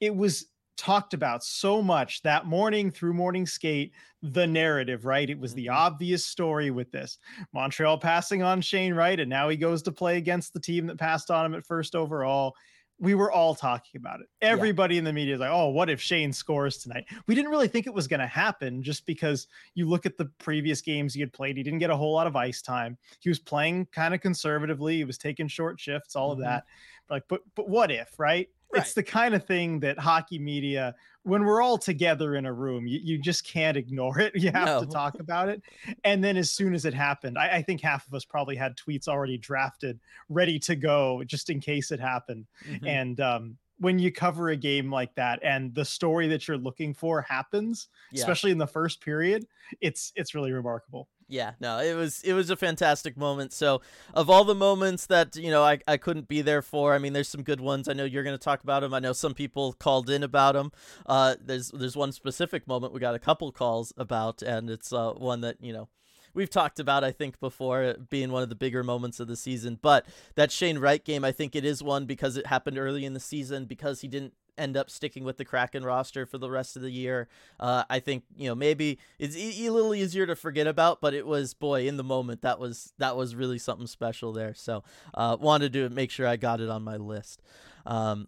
it 0.00 0.14
was 0.14 0.46
talked 0.76 1.14
about 1.14 1.42
so 1.42 1.82
much 1.82 2.22
that 2.22 2.46
morning 2.46 2.90
through 2.90 3.14
morning 3.14 3.46
skate 3.46 3.92
the 4.22 4.46
narrative 4.46 5.04
right? 5.04 5.28
It 5.28 5.38
was 5.38 5.54
the 5.54 5.66
mm-hmm. 5.66 5.76
obvious 5.76 6.24
story 6.24 6.70
with 6.70 6.90
this. 6.90 7.18
Montreal 7.52 7.98
passing 7.98 8.42
on 8.42 8.60
shane 8.60 8.94
wright 8.94 9.20
and 9.20 9.30
now 9.30 9.48
he 9.48 9.56
goes 9.56 9.82
to 9.82 9.92
play 9.92 10.16
against 10.16 10.52
the 10.52 10.60
team 10.60 10.86
that 10.86 10.98
passed 10.98 11.30
on 11.30 11.46
him 11.46 11.54
at 11.54 11.66
first 11.66 11.94
overall. 11.94 12.54
We 12.98 13.14
were 13.14 13.30
all 13.30 13.54
talking 13.54 13.98
about 13.98 14.20
it. 14.20 14.26
Everybody 14.40 14.94
yeah. 14.94 15.00
in 15.00 15.04
the 15.04 15.12
media 15.12 15.34
is 15.34 15.40
like 15.40 15.50
oh 15.50 15.68
what 15.68 15.90
if 15.90 16.00
shane 16.00 16.32
scores 16.32 16.78
tonight? 16.78 17.04
We 17.26 17.34
didn't 17.34 17.50
really 17.50 17.68
think 17.68 17.86
it 17.86 17.94
was 17.94 18.08
going 18.08 18.20
to 18.20 18.26
happen 18.26 18.82
just 18.82 19.06
because 19.06 19.48
you 19.74 19.88
look 19.88 20.06
at 20.06 20.16
the 20.16 20.26
previous 20.38 20.80
games 20.80 21.14
he 21.14 21.20
had 21.20 21.32
played 21.32 21.56
he 21.56 21.62
didn't 21.62 21.78
get 21.78 21.90
a 21.90 21.96
whole 21.96 22.14
lot 22.14 22.26
of 22.26 22.36
ice 22.36 22.62
time. 22.62 22.96
He 23.20 23.28
was 23.28 23.38
playing 23.38 23.86
kind 23.92 24.14
of 24.14 24.20
conservatively 24.20 24.96
he 24.96 25.04
was 25.04 25.18
taking 25.18 25.48
short 25.48 25.78
shifts 25.78 26.16
all 26.16 26.32
mm-hmm. 26.32 26.42
of 26.42 26.46
that 26.46 26.64
like 27.10 27.24
but 27.28 27.42
but 27.54 27.68
what 27.68 27.90
if 27.90 28.18
right 28.18 28.48
Right. 28.72 28.82
It's 28.82 28.94
the 28.94 29.02
kind 29.02 29.34
of 29.34 29.44
thing 29.44 29.80
that 29.80 29.98
hockey 29.98 30.38
media, 30.38 30.94
when 31.22 31.44
we're 31.44 31.62
all 31.62 31.78
together 31.78 32.34
in 32.34 32.46
a 32.46 32.52
room, 32.52 32.86
you, 32.86 32.98
you 33.02 33.18
just 33.18 33.46
can't 33.46 33.76
ignore 33.76 34.18
it. 34.18 34.32
You 34.46 34.50
have 34.52 34.66
no. 34.66 34.80
to 34.80 34.86
talk 34.86 35.18
about 35.18 35.48
it. 35.48 35.62
And 36.04 36.22
then 36.22 36.36
as 36.36 36.50
soon 36.50 36.74
as 36.74 36.84
it 36.84 36.94
happened, 36.94 37.38
I, 37.38 37.56
I, 37.56 37.62
think 37.62 37.80
half 37.80 38.06
of 38.06 38.14
us 38.14 38.24
probably 38.24 38.54
had 38.54 38.76
tweets 38.76 39.08
already 39.08 39.38
drafted, 39.38 39.98
ready 40.28 40.58
to 40.60 40.76
go, 40.76 41.22
just 41.26 41.50
in 41.50 41.58
case 41.58 41.90
it 41.90 41.98
happened. 41.98 42.46
Mm-hmm. 42.68 42.86
And 42.86 43.20
um, 43.20 43.56
when 43.78 43.98
you 43.98 44.12
cover 44.12 44.50
a 44.50 44.56
game 44.56 44.90
like 44.90 45.14
that 45.14 45.40
and 45.42 45.74
the 45.74 45.84
story 45.84 46.28
that 46.28 46.46
you're 46.46 46.58
looking 46.58 46.94
for 46.94 47.22
happens, 47.22 47.88
yeah. 48.12 48.20
especially 48.20 48.50
in 48.50 48.58
the 48.58 48.66
first 48.66 49.00
period, 49.00 49.46
it's 49.80 50.12
it's 50.16 50.34
really 50.34 50.52
remarkable. 50.52 51.08
Yeah, 51.28 51.52
no, 51.60 51.78
it 51.80 51.94
was 51.94 52.22
it 52.22 52.34
was 52.34 52.50
a 52.50 52.56
fantastic 52.56 53.16
moment. 53.16 53.52
So, 53.52 53.80
of 54.14 54.30
all 54.30 54.44
the 54.44 54.54
moments 54.54 55.06
that 55.06 55.34
you 55.34 55.50
know 55.50 55.64
I, 55.64 55.80
I 55.88 55.96
couldn't 55.96 56.28
be 56.28 56.40
there 56.40 56.62
for, 56.62 56.94
I 56.94 56.98
mean, 56.98 57.14
there's 57.14 57.28
some 57.28 57.42
good 57.42 57.60
ones. 57.60 57.88
I 57.88 57.94
know 57.94 58.04
you're 58.04 58.22
going 58.22 58.38
to 58.38 58.42
talk 58.42 58.62
about 58.62 58.80
them. 58.80 58.94
I 58.94 59.00
know 59.00 59.12
some 59.12 59.34
people 59.34 59.72
called 59.72 60.08
in 60.08 60.22
about 60.22 60.54
them. 60.54 60.70
Uh, 61.04 61.34
there's 61.44 61.72
there's 61.72 61.96
one 61.96 62.12
specific 62.12 62.68
moment 62.68 62.92
we 62.92 63.00
got 63.00 63.16
a 63.16 63.18
couple 63.18 63.50
calls 63.50 63.92
about, 63.96 64.40
and 64.40 64.70
it's 64.70 64.92
uh, 64.92 65.12
one 65.14 65.40
that 65.40 65.56
you 65.60 65.72
know 65.72 65.88
we've 66.32 66.50
talked 66.50 66.78
about 66.78 67.02
I 67.02 67.10
think 67.10 67.40
before 67.40 67.96
being 68.08 68.30
one 68.30 68.44
of 68.44 68.48
the 68.48 68.54
bigger 68.54 68.84
moments 68.84 69.18
of 69.18 69.26
the 69.26 69.36
season. 69.36 69.80
But 69.82 70.06
that 70.36 70.52
Shane 70.52 70.78
Wright 70.78 71.04
game, 71.04 71.24
I 71.24 71.32
think 71.32 71.56
it 71.56 71.64
is 71.64 71.82
one 71.82 72.06
because 72.06 72.36
it 72.36 72.46
happened 72.46 72.78
early 72.78 73.04
in 73.04 73.14
the 73.14 73.20
season 73.20 73.64
because 73.64 74.02
he 74.02 74.06
didn't 74.06 74.34
end 74.58 74.76
up 74.76 74.90
sticking 74.90 75.24
with 75.24 75.36
the 75.36 75.44
Kraken 75.44 75.84
roster 75.84 76.26
for 76.26 76.38
the 76.38 76.50
rest 76.50 76.76
of 76.76 76.82
the 76.82 76.90
year. 76.90 77.28
Uh, 77.58 77.84
I 77.88 78.00
think 78.00 78.24
you 78.36 78.48
know 78.48 78.54
maybe 78.54 78.98
it's 79.18 79.36
e- 79.36 79.66
a 79.66 79.72
little 79.72 79.94
easier 79.94 80.26
to 80.26 80.36
forget 80.36 80.66
about, 80.66 81.00
but 81.00 81.14
it 81.14 81.26
was 81.26 81.54
boy 81.54 81.86
in 81.86 81.96
the 81.96 82.04
moment 82.04 82.42
that 82.42 82.58
was 82.58 82.92
that 82.98 83.16
was 83.16 83.34
really 83.34 83.58
something 83.58 83.86
special 83.86 84.32
there. 84.32 84.54
So 84.54 84.84
uh, 85.14 85.36
wanted 85.38 85.72
to 85.74 85.88
make 85.88 86.10
sure 86.10 86.26
I 86.26 86.36
got 86.36 86.60
it 86.60 86.68
on 86.68 86.82
my 86.82 86.96
list. 86.96 87.42
Um, 87.84 88.26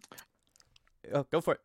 oh, 1.13 1.25
go 1.31 1.41
for 1.41 1.55
it. 1.55 1.61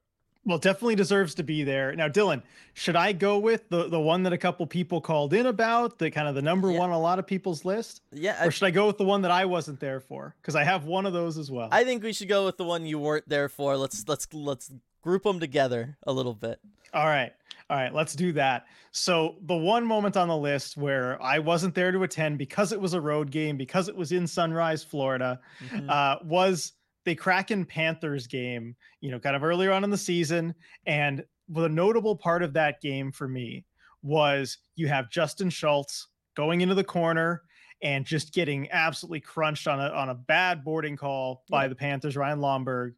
Well, 0.46 0.58
definitely 0.58 0.94
deserves 0.94 1.34
to 1.36 1.42
be 1.42 1.64
there. 1.64 1.94
Now, 1.94 2.08
Dylan, 2.08 2.42
should 2.74 2.96
I 2.96 3.12
go 3.12 3.38
with 3.38 3.68
the 3.70 3.88
the 3.88 4.00
one 4.00 4.24
that 4.24 4.32
a 4.32 4.38
couple 4.38 4.66
people 4.66 5.00
called 5.00 5.32
in 5.32 5.46
about, 5.46 5.98
the 5.98 6.10
kind 6.10 6.28
of 6.28 6.34
the 6.34 6.42
number 6.42 6.70
yeah. 6.70 6.78
one 6.78 6.90
on 6.90 6.96
a 6.96 7.00
lot 7.00 7.18
of 7.18 7.26
people's 7.26 7.64
list? 7.64 8.02
Yeah. 8.12 8.44
Or 8.44 8.50
should 8.50 8.66
I 8.66 8.70
go 8.70 8.86
with 8.86 8.98
the 8.98 9.04
one 9.04 9.22
that 9.22 9.30
I 9.30 9.46
wasn't 9.46 9.80
there 9.80 10.00
for? 10.00 10.34
Because 10.40 10.54
I 10.54 10.64
have 10.64 10.84
one 10.84 11.06
of 11.06 11.12
those 11.12 11.38
as 11.38 11.50
well. 11.50 11.68
I 11.72 11.84
think 11.84 12.02
we 12.02 12.12
should 12.12 12.28
go 12.28 12.44
with 12.44 12.58
the 12.58 12.64
one 12.64 12.84
you 12.86 12.98
weren't 12.98 13.28
there 13.28 13.48
for. 13.48 13.76
Let's 13.76 14.06
let's 14.06 14.26
let's 14.32 14.70
group 15.02 15.22
them 15.22 15.40
together 15.40 15.96
a 16.06 16.12
little 16.12 16.34
bit. 16.34 16.60
All 16.92 17.06
right. 17.06 17.32
All 17.70 17.78
right, 17.78 17.94
let's 17.94 18.14
do 18.14 18.32
that. 18.32 18.66
So, 18.90 19.36
the 19.40 19.56
one 19.56 19.86
moment 19.86 20.18
on 20.18 20.28
the 20.28 20.36
list 20.36 20.76
where 20.76 21.20
I 21.22 21.38
wasn't 21.38 21.74
there 21.74 21.90
to 21.92 22.02
attend 22.02 22.36
because 22.36 22.72
it 22.72 22.80
was 22.80 22.92
a 22.92 23.00
road 23.00 23.30
game, 23.30 23.56
because 23.56 23.88
it 23.88 23.96
was 23.96 24.12
in 24.12 24.26
Sunrise, 24.26 24.84
Florida, 24.84 25.40
mm-hmm. 25.64 25.88
uh, 25.88 26.16
was 26.22 26.74
the 27.04 27.14
Kraken 27.14 27.64
Panthers 27.64 28.26
game, 28.26 28.76
you 29.00 29.10
know, 29.10 29.18
kind 29.18 29.36
of 29.36 29.44
earlier 29.44 29.72
on 29.72 29.84
in 29.84 29.90
the 29.90 29.98
season. 29.98 30.54
And 30.86 31.24
the 31.48 31.68
notable 31.68 32.16
part 32.16 32.42
of 32.42 32.52
that 32.54 32.80
game 32.80 33.12
for 33.12 33.28
me 33.28 33.64
was 34.02 34.58
you 34.76 34.88
have 34.88 35.10
Justin 35.10 35.50
Schultz 35.50 36.08
going 36.34 36.60
into 36.60 36.74
the 36.74 36.84
corner 36.84 37.42
and 37.82 38.04
just 38.04 38.32
getting 38.32 38.70
absolutely 38.70 39.20
crunched 39.20 39.68
on 39.68 39.80
a 39.80 39.88
on 39.90 40.08
a 40.08 40.14
bad 40.14 40.64
boarding 40.64 40.96
call 40.96 41.44
by 41.50 41.64
yeah. 41.64 41.68
the 41.68 41.74
Panthers, 41.74 42.16
Ryan 42.16 42.40
Lomberg. 42.40 42.94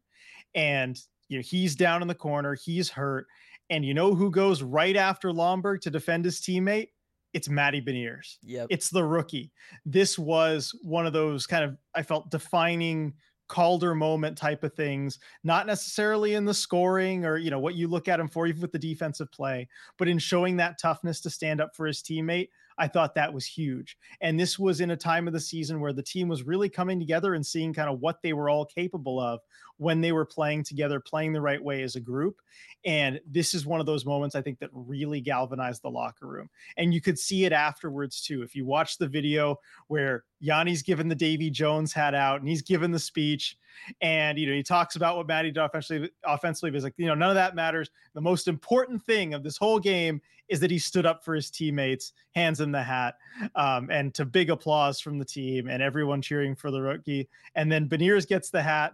And 0.55 0.99
you 1.27 1.37
know, 1.37 1.43
he's 1.45 1.75
down 1.75 2.01
in 2.01 2.07
the 2.07 2.15
corner, 2.15 2.55
he's 2.55 2.89
hurt. 2.89 3.27
And 3.69 3.83
you 3.83 3.93
know 3.93 4.15
who 4.15 4.31
goes 4.31 4.63
right 4.63 4.95
after 4.95 5.31
Lomberg 5.31 5.81
to 5.81 5.89
defend 5.89 6.23
his 6.23 6.39
teammate? 6.39 6.89
It's 7.33 7.49
Matty 7.49 7.81
Beniers. 7.81 8.37
Yeah. 8.41 8.65
It's 8.69 8.89
the 8.89 9.03
rookie. 9.03 9.51
This 9.85 10.17
was 10.17 10.73
one 10.81 11.05
of 11.05 11.11
those 11.11 11.45
kind 11.45 11.65
of 11.65 11.77
I 11.93 12.01
felt 12.01 12.31
defining 12.31 13.13
Calder 13.47 13.95
moment 13.95 14.37
type 14.37 14.63
of 14.63 14.73
things, 14.73 15.19
not 15.43 15.67
necessarily 15.67 16.33
in 16.33 16.45
the 16.45 16.53
scoring 16.53 17.25
or 17.25 17.37
you 17.37 17.49
know 17.49 17.59
what 17.59 17.75
you 17.75 17.87
look 17.87 18.07
at 18.07 18.19
him 18.19 18.27
for, 18.27 18.47
even 18.47 18.61
with 18.61 18.71
the 18.71 18.79
defensive 18.79 19.31
play, 19.31 19.67
but 19.97 20.07
in 20.07 20.19
showing 20.19 20.57
that 20.57 20.79
toughness 20.79 21.21
to 21.21 21.29
stand 21.29 21.61
up 21.61 21.75
for 21.75 21.87
his 21.87 22.01
teammate. 22.01 22.49
I 22.77 22.87
thought 22.87 23.15
that 23.15 23.33
was 23.33 23.45
huge. 23.45 23.97
And 24.21 24.39
this 24.39 24.59
was 24.59 24.81
in 24.81 24.91
a 24.91 24.97
time 24.97 25.27
of 25.27 25.33
the 25.33 25.39
season 25.39 25.79
where 25.79 25.93
the 25.93 26.03
team 26.03 26.27
was 26.27 26.43
really 26.43 26.69
coming 26.69 26.99
together 26.99 27.33
and 27.33 27.45
seeing 27.45 27.73
kind 27.73 27.89
of 27.89 27.99
what 28.01 28.21
they 28.21 28.33
were 28.33 28.49
all 28.49 28.65
capable 28.65 29.19
of 29.19 29.39
when 29.77 30.01
they 30.01 30.11
were 30.11 30.25
playing 30.25 30.63
together, 30.63 30.99
playing 30.99 31.33
the 31.33 31.41
right 31.41 31.63
way 31.63 31.81
as 31.81 31.95
a 31.95 31.99
group. 31.99 32.39
And 32.85 33.19
this 33.25 33.53
is 33.53 33.65
one 33.65 33.79
of 33.79 33.85
those 33.85 34.05
moments 34.05 34.35
I 34.35 34.41
think 34.41 34.59
that 34.59 34.69
really 34.73 35.21
galvanized 35.21 35.81
the 35.81 35.89
locker 35.89 36.27
room. 36.27 36.49
And 36.77 36.93
you 36.93 37.01
could 37.01 37.17
see 37.17 37.45
it 37.45 37.51
afterwards 37.51 38.21
too. 38.21 38.43
If 38.43 38.55
you 38.55 38.65
watch 38.65 38.97
the 38.97 39.07
video 39.07 39.59
where 39.87 40.23
Yanni's 40.39 40.81
given 40.81 41.07
the 41.07 41.15
Davy 41.15 41.49
Jones 41.49 41.93
hat 41.93 42.13
out 42.13 42.39
and 42.39 42.47
he's 42.47 42.61
given 42.61 42.91
the 42.91 42.99
speech 42.99 43.57
and 44.01 44.37
you 44.37 44.47
know 44.47 44.53
he 44.53 44.63
talks 44.63 44.95
about 44.95 45.17
what 45.17 45.27
Matty 45.27 45.51
did 45.51 45.61
offensively 45.61 46.09
offensively, 46.25 46.71
but 46.71 46.75
he's 46.75 46.83
like, 46.83 46.93
you 46.97 47.05
know, 47.05 47.15
none 47.15 47.29
of 47.29 47.35
that 47.35 47.55
matters. 47.55 47.89
The 48.13 48.21
most 48.21 48.47
important 48.47 49.03
thing 49.03 49.33
of 49.33 49.43
this 49.43 49.57
whole 49.57 49.79
game 49.79 50.21
is 50.49 50.59
that 50.61 50.71
he 50.71 50.79
stood 50.79 51.05
up 51.05 51.23
for 51.23 51.35
his 51.35 51.51
teammates, 51.51 52.13
hands 52.33 52.61
in 52.61 52.71
the 52.71 52.81
hat, 52.81 53.15
um, 53.55 53.89
and 53.91 54.13
to 54.15 54.25
big 54.25 54.49
applause 54.49 54.99
from 54.99 55.19
the 55.19 55.25
team 55.25 55.67
and 55.67 55.83
everyone 55.83 56.21
cheering 56.21 56.55
for 56.55 56.71
the 56.71 56.81
rookie. 56.81 57.27
And 57.55 57.71
then 57.71 57.89
Beniers 57.89 58.27
gets 58.27 58.49
the 58.49 58.63
hat 58.63 58.93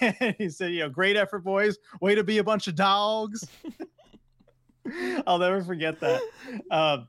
and 0.00 0.36
he 0.38 0.48
said, 0.48 0.72
you 0.72 0.80
know, 0.80 0.88
great 0.88 1.16
effort, 1.16 1.40
boys. 1.40 1.76
Way 2.00 2.14
to 2.14 2.22
be 2.22 2.38
a 2.38 2.44
bunch 2.44 2.68
of 2.68 2.76
dogs. 2.76 3.44
I'll 5.26 5.38
never 5.38 5.62
forget 5.62 6.00
that. 6.00 6.20
Um, 6.70 7.08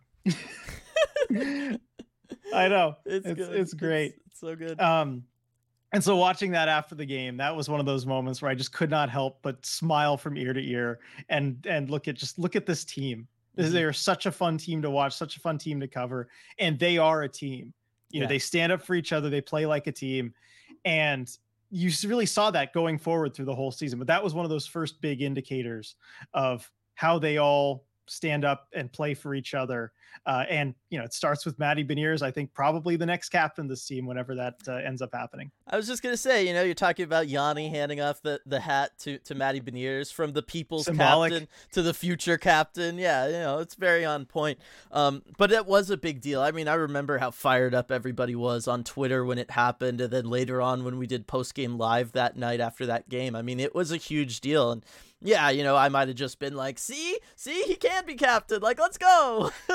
I 2.53 2.67
know. 2.67 2.95
It's 3.05 3.25
it's, 3.25 3.39
it's 3.39 3.73
great. 3.73 4.15
It's, 4.15 4.27
it's, 4.27 4.39
so 4.39 4.55
good. 4.55 4.79
Um, 4.79 5.23
and 5.91 6.03
so 6.03 6.15
watching 6.15 6.51
that 6.51 6.69
after 6.69 6.95
the 6.95 7.05
game, 7.05 7.37
that 7.37 7.55
was 7.55 7.69
one 7.69 7.79
of 7.79 7.85
those 7.85 8.05
moments 8.05 8.41
where 8.41 8.49
I 8.49 8.55
just 8.55 8.73
could 8.73 8.89
not 8.89 9.09
help 9.09 9.39
but 9.43 9.63
smile 9.65 10.17
from 10.17 10.35
ear 10.37 10.51
to 10.53 10.61
ear 10.61 10.99
and 11.29 11.65
and 11.69 11.89
look 11.89 12.07
at 12.07 12.15
just 12.15 12.39
look 12.39 12.55
at 12.55 12.65
this 12.65 12.83
team. 12.83 13.27
Mm-hmm. 13.57 13.71
They 13.71 13.83
are 13.83 13.93
such 13.93 14.25
a 14.25 14.31
fun 14.31 14.57
team 14.57 14.81
to 14.81 14.89
watch, 14.89 15.15
such 15.15 15.37
a 15.37 15.39
fun 15.39 15.59
team 15.59 15.79
to 15.79 15.87
cover, 15.87 16.29
and 16.57 16.79
they 16.79 16.97
are 16.97 17.23
a 17.23 17.29
team. 17.29 17.73
You 18.09 18.19
yeah. 18.19 18.21
know, 18.21 18.29
they 18.29 18.39
stand 18.39 18.71
up 18.71 18.81
for 18.81 18.95
each 18.95 19.13
other, 19.13 19.29
they 19.29 19.41
play 19.41 19.67
like 19.67 19.85
a 19.85 19.91
team, 19.91 20.33
and 20.85 21.29
you 21.69 21.91
really 22.05 22.25
saw 22.25 22.51
that 22.51 22.73
going 22.73 22.97
forward 22.97 23.33
through 23.33 23.45
the 23.45 23.55
whole 23.55 23.71
season. 23.71 23.99
But 23.99 24.07
that 24.07 24.23
was 24.23 24.33
one 24.33 24.45
of 24.45 24.49
those 24.49 24.65
first 24.65 25.01
big 25.01 25.21
indicators 25.21 25.95
of 26.33 26.69
how 26.95 27.19
they 27.19 27.37
all 27.37 27.85
stand 28.07 28.45
up 28.45 28.67
and 28.73 28.91
play 28.91 29.13
for 29.13 29.33
each 29.33 29.53
other. 29.53 29.91
Uh, 30.25 30.45
and 30.49 30.75
you 30.89 30.97
know, 30.97 31.03
it 31.03 31.13
starts 31.13 31.45
with 31.45 31.57
Matty 31.59 31.83
Beniers. 31.83 32.21
I 32.21 32.31
think 32.31 32.53
probably 32.53 32.95
the 32.95 33.05
next 33.05 33.29
captain 33.29 33.65
of 33.65 33.69
this 33.69 33.85
team 33.85 34.05
whenever 34.05 34.35
that 34.35 34.55
uh, 34.67 34.73
ends 34.73 35.01
up 35.01 35.09
happening. 35.13 35.51
I 35.67 35.75
was 35.75 35.87
just 35.87 36.03
gonna 36.03 36.17
say, 36.17 36.47
you 36.47 36.53
know, 36.53 36.63
you're 36.63 36.75
talking 36.75 37.03
about 37.03 37.27
Yanni 37.27 37.69
handing 37.69 37.99
off 37.99 38.21
the, 38.21 38.39
the 38.45 38.59
hat 38.59 38.91
to 38.99 39.17
to 39.19 39.35
Matty 39.35 39.59
Beniers 39.61 40.13
from 40.13 40.33
the 40.33 40.43
people's 40.43 40.85
Symbolic. 40.85 41.31
captain 41.31 41.47
to 41.71 41.81
the 41.81 41.93
future 41.93 42.37
captain. 42.37 42.97
Yeah, 42.97 43.25
you 43.27 43.33
know, 43.33 43.59
it's 43.59 43.75
very 43.75 44.05
on 44.05 44.25
point. 44.25 44.59
Um, 44.91 45.23
but 45.37 45.51
it 45.51 45.65
was 45.65 45.89
a 45.89 45.97
big 45.97 46.21
deal. 46.21 46.41
I 46.41 46.51
mean, 46.51 46.67
I 46.67 46.75
remember 46.75 47.17
how 47.17 47.31
fired 47.31 47.73
up 47.73 47.91
everybody 47.91 48.35
was 48.35 48.67
on 48.67 48.83
Twitter 48.83 49.25
when 49.25 49.37
it 49.37 49.51
happened, 49.51 49.99
and 49.99 50.11
then 50.11 50.29
later 50.29 50.61
on 50.61 50.83
when 50.83 50.97
we 50.97 51.07
did 51.07 51.27
post 51.27 51.55
game 51.55 51.77
live 51.77 52.11
that 52.11 52.37
night 52.37 52.59
after 52.59 52.85
that 52.85 53.09
game. 53.09 53.35
I 53.35 53.41
mean, 53.41 53.59
it 53.59 53.73
was 53.73 53.91
a 53.91 53.97
huge 53.97 54.41
deal 54.41 54.71
and 54.71 54.85
yeah, 55.23 55.49
you 55.49 55.63
know, 55.63 55.75
I 55.75 55.89
might 55.89 56.09
have 56.09 56.17
just 56.17 56.37
been 56.37 56.55
like, 56.55 56.77
see, 56.77 57.17
see, 57.35 57.63
he 57.63 57.75
can 57.75 58.05
be 58.05 58.15
captain. 58.15 58.61
Like, 58.61 58.79
let's 58.79 58.97
go. 58.97 59.51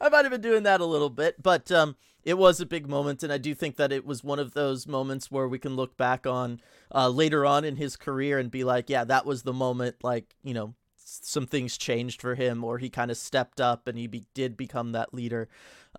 I 0.00 0.08
might 0.08 0.24
have 0.24 0.30
been 0.30 0.40
doing 0.40 0.62
that 0.62 0.80
a 0.80 0.86
little 0.86 1.10
bit, 1.10 1.42
but 1.42 1.70
um, 1.72 1.96
it 2.22 2.38
was 2.38 2.60
a 2.60 2.66
big 2.66 2.88
moment, 2.88 3.22
and 3.22 3.32
I 3.32 3.38
do 3.38 3.54
think 3.54 3.76
that 3.76 3.92
it 3.92 4.06
was 4.06 4.22
one 4.22 4.38
of 4.38 4.54
those 4.54 4.86
moments 4.86 5.30
where 5.30 5.48
we 5.48 5.58
can 5.58 5.74
look 5.74 5.96
back 5.96 6.26
on 6.26 6.60
uh, 6.94 7.08
later 7.08 7.44
on 7.44 7.64
in 7.64 7.76
his 7.76 7.96
career 7.96 8.38
and 8.38 8.50
be 8.50 8.62
like, 8.62 8.88
yeah, 8.88 9.04
that 9.04 9.26
was 9.26 9.42
the 9.42 9.52
moment. 9.52 9.96
Like, 10.02 10.36
you 10.42 10.54
know, 10.54 10.74
some 10.96 11.46
things 11.46 11.76
changed 11.76 12.20
for 12.20 12.36
him, 12.36 12.62
or 12.62 12.78
he 12.78 12.88
kind 12.88 13.10
of 13.10 13.16
stepped 13.16 13.60
up 13.60 13.88
and 13.88 13.98
he 13.98 14.06
be- 14.06 14.26
did 14.32 14.56
become 14.56 14.92
that 14.92 15.12
leader. 15.12 15.48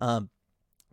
Um, 0.00 0.30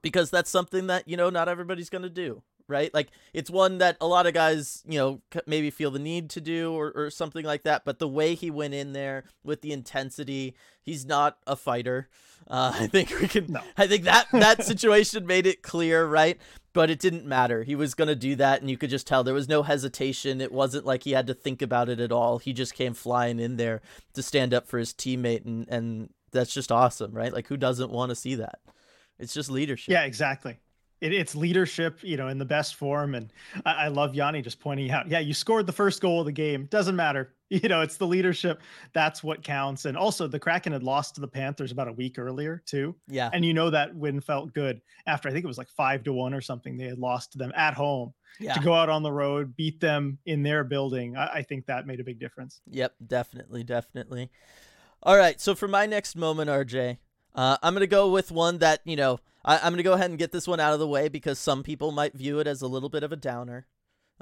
because 0.02 0.30
that's 0.30 0.50
something 0.50 0.88
that 0.88 1.08
you 1.08 1.18
know 1.18 1.30
not 1.30 1.50
everybody's 1.50 1.90
going 1.90 2.04
to 2.04 2.10
do 2.10 2.44
right? 2.68 2.94
Like 2.94 3.10
it's 3.34 3.50
one 3.50 3.80
that 3.80 3.98
a 4.02 4.08
lot 4.08 4.28
of 4.28 4.34
guys, 4.34 4.84
you 4.88 4.98
know, 4.98 5.22
maybe 5.46 5.70
feel 5.70 5.92
the 5.92 6.00
need 6.00 6.30
to 6.32 6.42
do 6.42 6.74
or, 6.74 6.92
or 6.96 7.10
something 7.10 7.46
like 7.46 7.64
that. 7.64 7.86
But 7.86 8.00
the 8.00 8.08
way 8.08 8.36
he 8.36 8.52
went 8.52 8.74
in 8.74 8.94
there 8.94 9.24
with 9.44 9.62
the 9.62 9.72
intensity, 9.72 10.56
he's 10.82 11.06
not 11.06 11.38
a 11.48 11.56
fighter. 11.56 12.10
Uh, 12.48 12.74
I 12.80 12.88
think 12.88 13.14
we 13.20 13.28
can. 13.28 13.52
No. 13.52 13.62
I 13.78 13.88
think 13.88 14.04
that 14.04 14.28
that 14.32 14.64
situation 14.66 15.26
made 15.26 15.48
it 15.48 15.62
clear, 15.62 16.06
right? 16.06 16.38
But 16.74 16.90
it 16.90 17.00
didn't 17.00 17.26
matter. 17.26 17.64
He 17.64 17.76
was 17.76 17.96
gonna 17.96 18.16
do 18.16 18.36
that, 18.36 18.62
and 18.62 18.70
you 18.70 18.78
could 18.78 18.90
just 18.90 19.08
tell 19.08 19.24
there 19.24 19.34
was 19.34 19.50
no 19.50 19.64
hesitation. 19.64 20.42
It 20.42 20.52
wasn't 20.52 20.86
like 20.86 21.04
he 21.04 21.12
had 21.12 21.28
to 21.28 21.34
think 21.34 21.62
about 21.62 21.90
it 21.90 22.00
at 22.00 22.12
all. 22.12 22.38
He 22.38 22.54
just 22.54 22.76
came 22.76 22.94
flying 22.94 23.40
in 23.40 23.58
there 23.58 23.82
to 24.14 24.22
stand 24.22 24.54
up 24.54 24.68
for 24.68 24.78
his 24.78 24.94
teammate, 24.94 25.46
and 25.46 25.68
and 25.70 26.10
that's 26.32 26.54
just 26.54 26.72
awesome, 26.72 27.14
right? 27.14 27.34
Like 27.34 27.48
who 27.48 27.58
doesn't 27.58 27.92
want 27.92 28.10
to 28.10 28.16
see 28.16 28.36
that? 28.36 28.60
It's 29.18 29.34
just 29.34 29.50
leadership. 29.50 29.92
Yeah, 29.92 30.04
exactly 30.04 30.60
it, 31.02 31.14
it's 31.14 31.36
leadership, 31.36 32.00
you 32.02 32.18
know, 32.18 32.28
in 32.28 32.38
the 32.38 32.46
best 32.46 32.76
form. 32.76 33.16
And 33.16 33.32
I, 33.66 33.74
I, 33.74 33.88
love 33.88 34.16
Yanni 34.16 34.42
just 34.42 34.60
pointing 34.60 34.92
out, 34.92 35.08
yeah, 35.08 35.20
you 35.20 35.34
scored 35.34 35.68
the 35.68 35.74
first 35.74 36.02
goal 36.02 36.22
of 36.22 36.26
the 36.26 36.32
game. 36.32 36.66
Doesn't 36.66 36.96
matter. 36.96 37.34
You 37.50 37.70
know, 37.70 37.80
it's 37.80 37.96
the 37.96 38.06
leadership. 38.06 38.62
That's 38.92 39.24
what 39.24 39.42
counts. 39.42 39.86
And 39.86 39.96
also, 39.96 40.28
the 40.28 40.38
Kraken 40.38 40.74
had 40.74 40.84
lost 40.84 41.16
to 41.16 41.22
the 41.22 41.30
Panthers 41.30 41.72
about 41.72 41.88
a 41.88 41.94
week 41.94 42.20
earlier, 42.20 42.62
too. 42.66 42.94
Yeah. 43.08 43.30
And 43.32 43.46
you 43.46 43.54
know 43.54 43.70
that 43.70 43.96
win 43.96 44.20
felt 44.20 44.54
good 44.54 44.82
after 45.06 45.30
I 45.30 45.32
think 45.32 45.46
it 45.46 45.48
was 45.48 45.58
like 45.58 45.70
five 45.70 46.04
to 46.04 46.12
one 46.12 46.34
or 46.34 46.42
something. 46.42 46.76
They 46.76 46.84
had 46.84 47.00
lost 47.00 47.32
to 47.32 47.38
them 47.38 47.54
at 47.56 47.74
home. 47.74 48.14
Yeah. 48.42 48.54
To 48.54 48.60
go 48.60 48.74
out 48.74 48.90
on 48.90 49.02
the 49.02 49.14
road, 49.14 49.56
beat 49.56 49.80
them 49.80 50.18
in 50.26 50.44
their 50.44 50.66
building. 50.66 51.16
I, 51.16 51.36
I 51.36 51.42
think 51.42 51.68
that 51.68 51.88
made 51.88 52.02
a 52.02 52.04
big 52.04 52.20
difference. 52.20 52.60
Yep, 52.70 52.96
definitely, 53.08 53.64
definitely. 53.64 54.30
All 55.02 55.16
right. 55.16 55.40
So 55.40 55.56
for 55.56 55.70
my 55.70 55.86
next 55.86 56.18
moment, 56.18 56.50
RJ, 56.50 56.98
uh, 57.34 57.56
I'm 57.64 57.74
going 57.74 57.80
to 57.82 57.88
go 57.88 58.10
with 58.10 58.30
one 58.30 58.58
that, 58.58 58.82
you 58.84 58.98
know, 58.98 59.22
I, 59.48 59.66
am 59.66 59.74
going 59.74 59.78
to 59.78 59.84
go 59.84 59.94
ahead 59.94 60.10
and 60.10 60.20
get 60.20 60.32
this 60.32 60.48
one 60.48 60.60
out 60.60 60.74
of 60.74 60.80
the 60.80 60.88
way 60.88 61.08
because 61.08 61.40
some 61.40 61.64
people 61.64 61.92
might 61.92 62.14
view 62.14 62.40
it 62.40 62.48
as 62.48 62.62
a 62.62 62.68
little 62.68 62.90
bit 62.90 63.04
of 63.04 63.12
a 63.12 63.16
downer. 63.16 63.66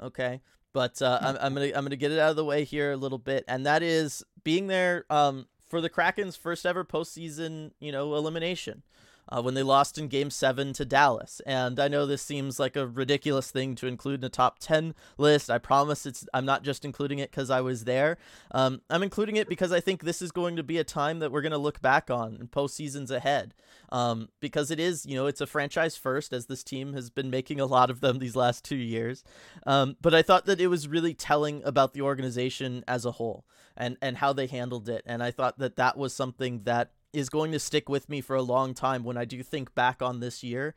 Okay. 0.00 0.40
But 0.72 1.00
uh, 1.02 1.18
I'm, 1.22 1.36
I'm 1.40 1.54
gonna 1.54 1.72
I'm 1.74 1.84
gonna 1.84 1.96
get 1.96 2.12
it 2.12 2.18
out 2.18 2.28
of 2.28 2.36
the 2.36 2.44
way 2.44 2.64
here 2.64 2.92
a 2.92 2.98
little 2.98 3.16
bit, 3.16 3.46
and 3.48 3.64
that 3.64 3.82
is 3.82 4.22
being 4.44 4.66
there 4.66 5.06
um, 5.08 5.46
for 5.66 5.80
the 5.80 5.88
Kraken's 5.88 6.36
first 6.36 6.66
ever 6.66 6.84
postseason, 6.84 7.70
you 7.80 7.90
know, 7.90 8.14
elimination 8.14 8.82
uh, 9.28 9.42
when 9.42 9.54
they 9.54 9.62
lost 9.62 9.98
in 9.98 10.08
Game 10.08 10.30
7 10.30 10.72
to 10.74 10.84
Dallas. 10.84 11.40
And 11.46 11.80
I 11.80 11.88
know 11.88 12.06
this 12.06 12.22
seems 12.22 12.60
like 12.60 12.76
a 12.76 12.86
ridiculous 12.86 13.50
thing 13.50 13.74
to 13.76 13.86
include 13.86 14.20
in 14.20 14.24
a 14.24 14.28
top 14.28 14.58
10 14.58 14.94
list. 15.18 15.50
I 15.50 15.58
promise 15.58 16.06
it's 16.06 16.26
I'm 16.32 16.44
not 16.44 16.62
just 16.62 16.84
including 16.84 17.18
it 17.18 17.30
because 17.30 17.50
I 17.50 17.60
was 17.60 17.84
there. 17.84 18.18
Um, 18.52 18.82
I'm 18.90 19.02
including 19.02 19.36
it 19.36 19.48
because 19.48 19.72
I 19.72 19.80
think 19.80 20.02
this 20.02 20.22
is 20.22 20.32
going 20.32 20.56
to 20.56 20.62
be 20.62 20.78
a 20.78 20.84
time 20.84 21.18
that 21.18 21.32
we're 21.32 21.42
going 21.42 21.52
to 21.52 21.58
look 21.58 21.80
back 21.80 22.10
on 22.10 22.36
in 22.40 22.48
postseasons 22.48 23.10
ahead. 23.10 23.54
Um, 23.90 24.28
because 24.40 24.70
it 24.70 24.80
is, 24.80 25.06
you 25.06 25.14
know, 25.14 25.26
it's 25.26 25.40
a 25.40 25.46
franchise 25.46 25.96
first, 25.96 26.32
as 26.32 26.46
this 26.46 26.64
team 26.64 26.94
has 26.94 27.08
been 27.08 27.30
making 27.30 27.60
a 27.60 27.66
lot 27.66 27.90
of 27.90 28.00
them 28.00 28.18
these 28.18 28.34
last 28.34 28.64
two 28.64 28.76
years. 28.76 29.22
Um, 29.64 29.96
but 30.00 30.14
I 30.14 30.22
thought 30.22 30.46
that 30.46 30.60
it 30.60 30.66
was 30.66 30.88
really 30.88 31.14
telling 31.14 31.62
about 31.64 31.92
the 31.92 32.02
organization 32.02 32.84
as 32.88 33.04
a 33.04 33.12
whole 33.12 33.44
and, 33.76 33.96
and 34.02 34.16
how 34.16 34.32
they 34.32 34.46
handled 34.46 34.88
it. 34.88 35.02
And 35.06 35.22
I 35.22 35.30
thought 35.30 35.58
that 35.58 35.76
that 35.76 35.96
was 35.96 36.14
something 36.14 36.62
that 36.64 36.90
is 37.16 37.30
going 37.30 37.50
to 37.50 37.58
stick 37.58 37.88
with 37.88 38.10
me 38.10 38.20
for 38.20 38.36
a 38.36 38.42
long 38.42 38.74
time 38.74 39.02
when 39.02 39.16
I 39.16 39.24
do 39.24 39.42
think 39.42 39.74
back 39.74 40.02
on 40.02 40.20
this 40.20 40.44
year. 40.44 40.74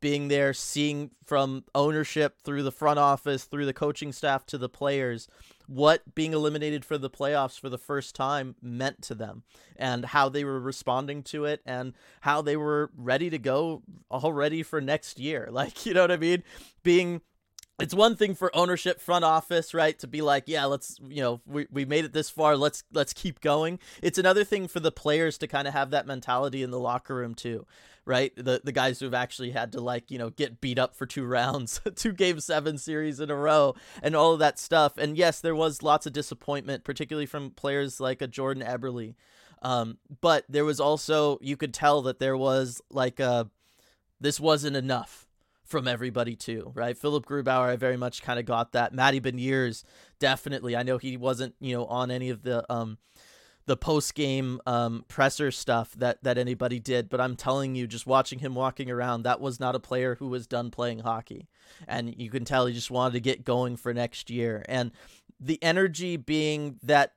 Being 0.00 0.28
there, 0.28 0.52
seeing 0.52 1.10
from 1.24 1.64
ownership 1.74 2.40
through 2.42 2.64
the 2.64 2.72
front 2.72 2.98
office, 2.98 3.44
through 3.44 3.66
the 3.66 3.74
coaching 3.74 4.10
staff 4.10 4.44
to 4.46 4.58
the 4.58 4.70
players, 4.70 5.28
what 5.68 6.14
being 6.14 6.32
eliminated 6.32 6.84
for 6.84 6.98
the 6.98 7.10
playoffs 7.10 7.60
for 7.60 7.68
the 7.68 7.78
first 7.78 8.16
time 8.16 8.56
meant 8.60 9.02
to 9.02 9.14
them 9.14 9.44
and 9.76 10.06
how 10.06 10.28
they 10.28 10.44
were 10.44 10.58
responding 10.58 11.22
to 11.24 11.44
it 11.44 11.60
and 11.66 11.92
how 12.22 12.42
they 12.42 12.56
were 12.56 12.90
ready 12.96 13.30
to 13.30 13.38
go 13.38 13.82
already 14.10 14.62
for 14.62 14.80
next 14.80 15.20
year. 15.20 15.48
Like, 15.52 15.84
you 15.86 15.94
know 15.94 16.00
what 16.00 16.10
I 16.10 16.16
mean? 16.16 16.42
Being 16.82 17.20
it's 17.80 17.94
one 17.94 18.16
thing 18.16 18.34
for 18.34 18.54
ownership 18.54 19.00
front 19.00 19.24
office 19.24 19.74
right 19.74 19.98
to 19.98 20.06
be 20.06 20.22
like 20.22 20.44
yeah 20.46 20.64
let's 20.66 20.98
you 21.08 21.22
know 21.22 21.40
we, 21.46 21.66
we 21.70 21.84
made 21.84 22.04
it 22.04 22.12
this 22.12 22.30
far 22.30 22.56
let's 22.56 22.84
let's 22.92 23.12
keep 23.12 23.40
going. 23.40 23.78
It's 24.02 24.18
another 24.18 24.44
thing 24.44 24.68
for 24.68 24.80
the 24.80 24.92
players 24.92 25.38
to 25.38 25.46
kind 25.46 25.66
of 25.66 25.74
have 25.74 25.90
that 25.90 26.06
mentality 26.06 26.62
in 26.62 26.70
the 26.70 26.78
locker 26.78 27.14
room 27.14 27.34
too 27.34 27.66
right? 28.04 28.32
The 28.36 28.60
the 28.64 28.72
guys 28.72 28.98
who've 28.98 29.14
actually 29.14 29.50
had 29.50 29.72
to 29.72 29.80
like 29.80 30.10
you 30.10 30.18
know 30.18 30.30
get 30.30 30.60
beat 30.60 30.78
up 30.78 30.94
for 30.94 31.06
two 31.06 31.24
rounds 31.26 31.80
two 31.96 32.12
game 32.12 32.40
seven 32.40 32.78
series 32.78 33.20
in 33.20 33.30
a 33.30 33.36
row 33.36 33.74
and 34.02 34.14
all 34.14 34.32
of 34.32 34.38
that 34.40 34.58
stuff. 34.58 34.98
And 34.98 35.16
yes 35.16 35.40
there 35.40 35.54
was 35.54 35.82
lots 35.82 36.06
of 36.06 36.12
disappointment 36.12 36.84
particularly 36.84 37.26
from 37.26 37.50
players 37.50 38.00
like 38.00 38.22
a 38.22 38.26
jordan 38.26 38.62
eberle. 38.62 39.14
Um, 39.62 39.98
but 40.20 40.44
there 40.48 40.64
was 40.64 40.80
also 40.80 41.38
you 41.40 41.56
could 41.56 41.72
tell 41.72 42.02
that 42.02 42.18
there 42.18 42.36
was 42.36 42.80
like 42.90 43.20
a 43.20 43.48
this 44.20 44.40
wasn't 44.40 44.76
enough 44.76 45.28
from 45.64 45.88
everybody 45.88 46.36
too, 46.36 46.72
right? 46.74 46.96
Philipp 46.96 47.26
Grubauer, 47.26 47.68
I 47.68 47.76
very 47.76 47.96
much 47.96 48.22
kind 48.22 48.38
of 48.38 48.46
got 48.46 48.72
that. 48.72 48.92
Matty 48.92 49.20
Beniers, 49.20 49.84
definitely. 50.18 50.76
I 50.76 50.82
know 50.82 50.98
he 50.98 51.16
wasn't, 51.16 51.54
you 51.60 51.74
know, 51.74 51.86
on 51.86 52.10
any 52.10 52.30
of 52.30 52.42
the 52.42 52.70
um 52.72 52.98
the 53.64 53.76
post 53.76 54.14
game 54.16 54.60
um 54.66 55.04
presser 55.06 55.52
stuff 55.52 55.92
that 55.92 56.22
that 56.24 56.36
anybody 56.36 56.80
did, 56.80 57.08
but 57.08 57.20
I'm 57.20 57.36
telling 57.36 57.74
you, 57.74 57.86
just 57.86 58.06
watching 58.06 58.40
him 58.40 58.54
walking 58.54 58.90
around, 58.90 59.22
that 59.22 59.40
was 59.40 59.60
not 59.60 59.76
a 59.76 59.80
player 59.80 60.16
who 60.16 60.28
was 60.28 60.46
done 60.46 60.70
playing 60.70 61.00
hockey, 61.00 61.48
and 61.86 62.14
you 62.18 62.28
can 62.28 62.44
tell 62.44 62.66
he 62.66 62.74
just 62.74 62.90
wanted 62.90 63.14
to 63.14 63.20
get 63.20 63.44
going 63.44 63.76
for 63.76 63.94
next 63.94 64.30
year, 64.30 64.64
and 64.68 64.90
the 65.38 65.62
energy 65.62 66.16
being 66.16 66.78
that 66.82 67.14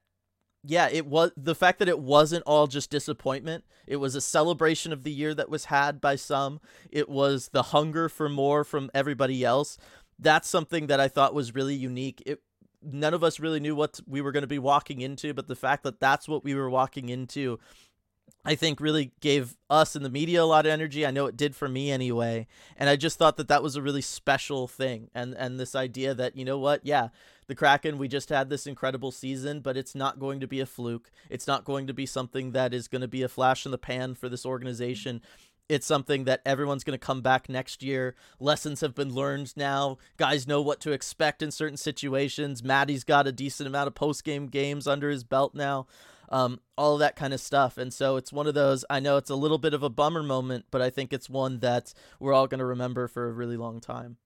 yeah, 0.67 0.89
it 0.91 1.05
was 1.05 1.31
the 1.37 1.55
fact 1.55 1.79
that 1.79 1.89
it 1.89 1.99
wasn't 1.99 2.43
all 2.45 2.67
just 2.67 2.89
disappointment. 2.89 3.63
It 3.87 3.97
was 3.97 4.15
a 4.15 4.21
celebration 4.21 4.91
of 4.91 5.03
the 5.03 5.11
year 5.11 5.33
that 5.33 5.49
was 5.49 5.65
had 5.65 6.01
by 6.01 6.15
some. 6.15 6.59
It 6.91 7.07
was 7.09 7.49
the 7.49 7.63
hunger 7.63 8.09
for 8.09 8.29
more 8.29 8.63
from 8.63 8.89
everybody 8.93 9.43
else. 9.43 9.77
That's 10.17 10.49
something 10.49 10.87
that 10.87 10.99
I 10.99 11.07
thought 11.07 11.33
was 11.33 11.55
really 11.55 11.75
unique. 11.75 12.23
It 12.25 12.41
none 12.85 13.13
of 13.13 13.23
us 13.23 13.39
really 13.39 13.59
knew 13.59 13.75
what 13.75 13.99
we 14.07 14.21
were 14.21 14.31
going 14.31 14.43
to 14.43 14.47
be 14.47 14.59
walking 14.59 15.01
into, 15.01 15.33
but 15.33 15.47
the 15.47 15.55
fact 15.55 15.83
that 15.83 15.99
that's 15.99 16.27
what 16.27 16.43
we 16.43 16.53
were 16.53 16.69
walking 16.69 17.09
into 17.09 17.59
I 18.45 18.55
think 18.55 18.79
really 18.79 19.11
gave 19.21 19.57
us 19.69 19.95
in 19.95 20.03
the 20.03 20.09
media 20.09 20.43
a 20.43 20.45
lot 20.45 20.65
of 20.67 20.71
energy. 20.71 21.05
I 21.05 21.11
know 21.11 21.25
it 21.25 21.35
did 21.35 21.55
for 21.55 21.67
me 21.67 21.89
anyway. 21.89 22.45
And 22.77 22.89
I 22.89 22.95
just 22.95 23.17
thought 23.17 23.37
that 23.37 23.47
that 23.47 23.63
was 23.63 23.75
a 23.75 23.81
really 23.81 24.01
special 24.01 24.67
thing. 24.67 25.09
And 25.15 25.33
and 25.33 25.59
this 25.59 25.75
idea 25.75 26.13
that, 26.13 26.35
you 26.35 26.45
know 26.45 26.59
what? 26.59 26.81
Yeah, 26.83 27.09
the 27.47 27.55
Kraken, 27.55 27.97
we 27.97 28.07
just 28.07 28.29
had 28.29 28.49
this 28.49 28.67
incredible 28.67 29.11
season, 29.11 29.61
but 29.61 29.77
it's 29.77 29.95
not 29.95 30.19
going 30.19 30.39
to 30.39 30.47
be 30.47 30.59
a 30.59 30.65
fluke. 30.65 31.11
It's 31.29 31.47
not 31.47 31.65
going 31.65 31.87
to 31.87 31.93
be 31.93 32.05
something 32.05 32.51
that 32.51 32.73
is 32.73 32.87
going 32.87 33.01
to 33.01 33.07
be 33.07 33.23
a 33.23 33.29
flash 33.29 33.65
in 33.65 33.71
the 33.71 33.77
pan 33.77 34.13
for 34.13 34.29
this 34.29 34.45
organization. 34.45 35.21
It's 35.67 35.87
something 35.87 36.25
that 36.25 36.41
everyone's 36.45 36.83
going 36.83 36.97
to 36.97 37.03
come 37.03 37.21
back 37.21 37.49
next 37.49 37.81
year. 37.81 38.13
Lessons 38.39 38.81
have 38.81 38.93
been 38.93 39.11
learned 39.11 39.57
now. 39.57 39.97
Guys 40.17 40.47
know 40.47 40.61
what 40.61 40.79
to 40.81 40.91
expect 40.91 41.41
in 41.41 41.49
certain 41.49 41.77
situations. 41.77 42.63
Matty's 42.63 43.03
got 43.03 43.25
a 43.25 43.31
decent 43.31 43.65
amount 43.65 43.87
of 43.87 43.95
post 43.95 44.23
game 44.23 44.45
games 44.45 44.85
under 44.85 45.09
his 45.09 45.23
belt 45.23 45.55
now 45.55 45.87
um, 46.29 46.59
all 46.77 46.93
of 46.93 46.99
that 46.99 47.15
kind 47.15 47.33
of 47.33 47.39
stuff. 47.39 47.77
And 47.77 47.93
so 47.93 48.17
it's 48.17 48.33
one 48.33 48.47
of 48.47 48.53
those, 48.53 48.85
I 48.89 48.99
know 48.99 49.17
it's 49.17 49.29
a 49.29 49.35
little 49.35 49.57
bit 49.57 49.73
of 49.73 49.83
a 49.83 49.89
bummer 49.89 50.23
moment, 50.23 50.65
but 50.71 50.81
I 50.81 50.89
think 50.89 51.13
it's 51.13 51.29
one 51.29 51.59
that 51.59 51.93
we're 52.19 52.33
all 52.33 52.47
going 52.47 52.59
to 52.59 52.65
remember 52.65 53.07
for 53.07 53.27
a 53.27 53.31
really 53.31 53.57
long 53.57 53.79
time. 53.79 54.17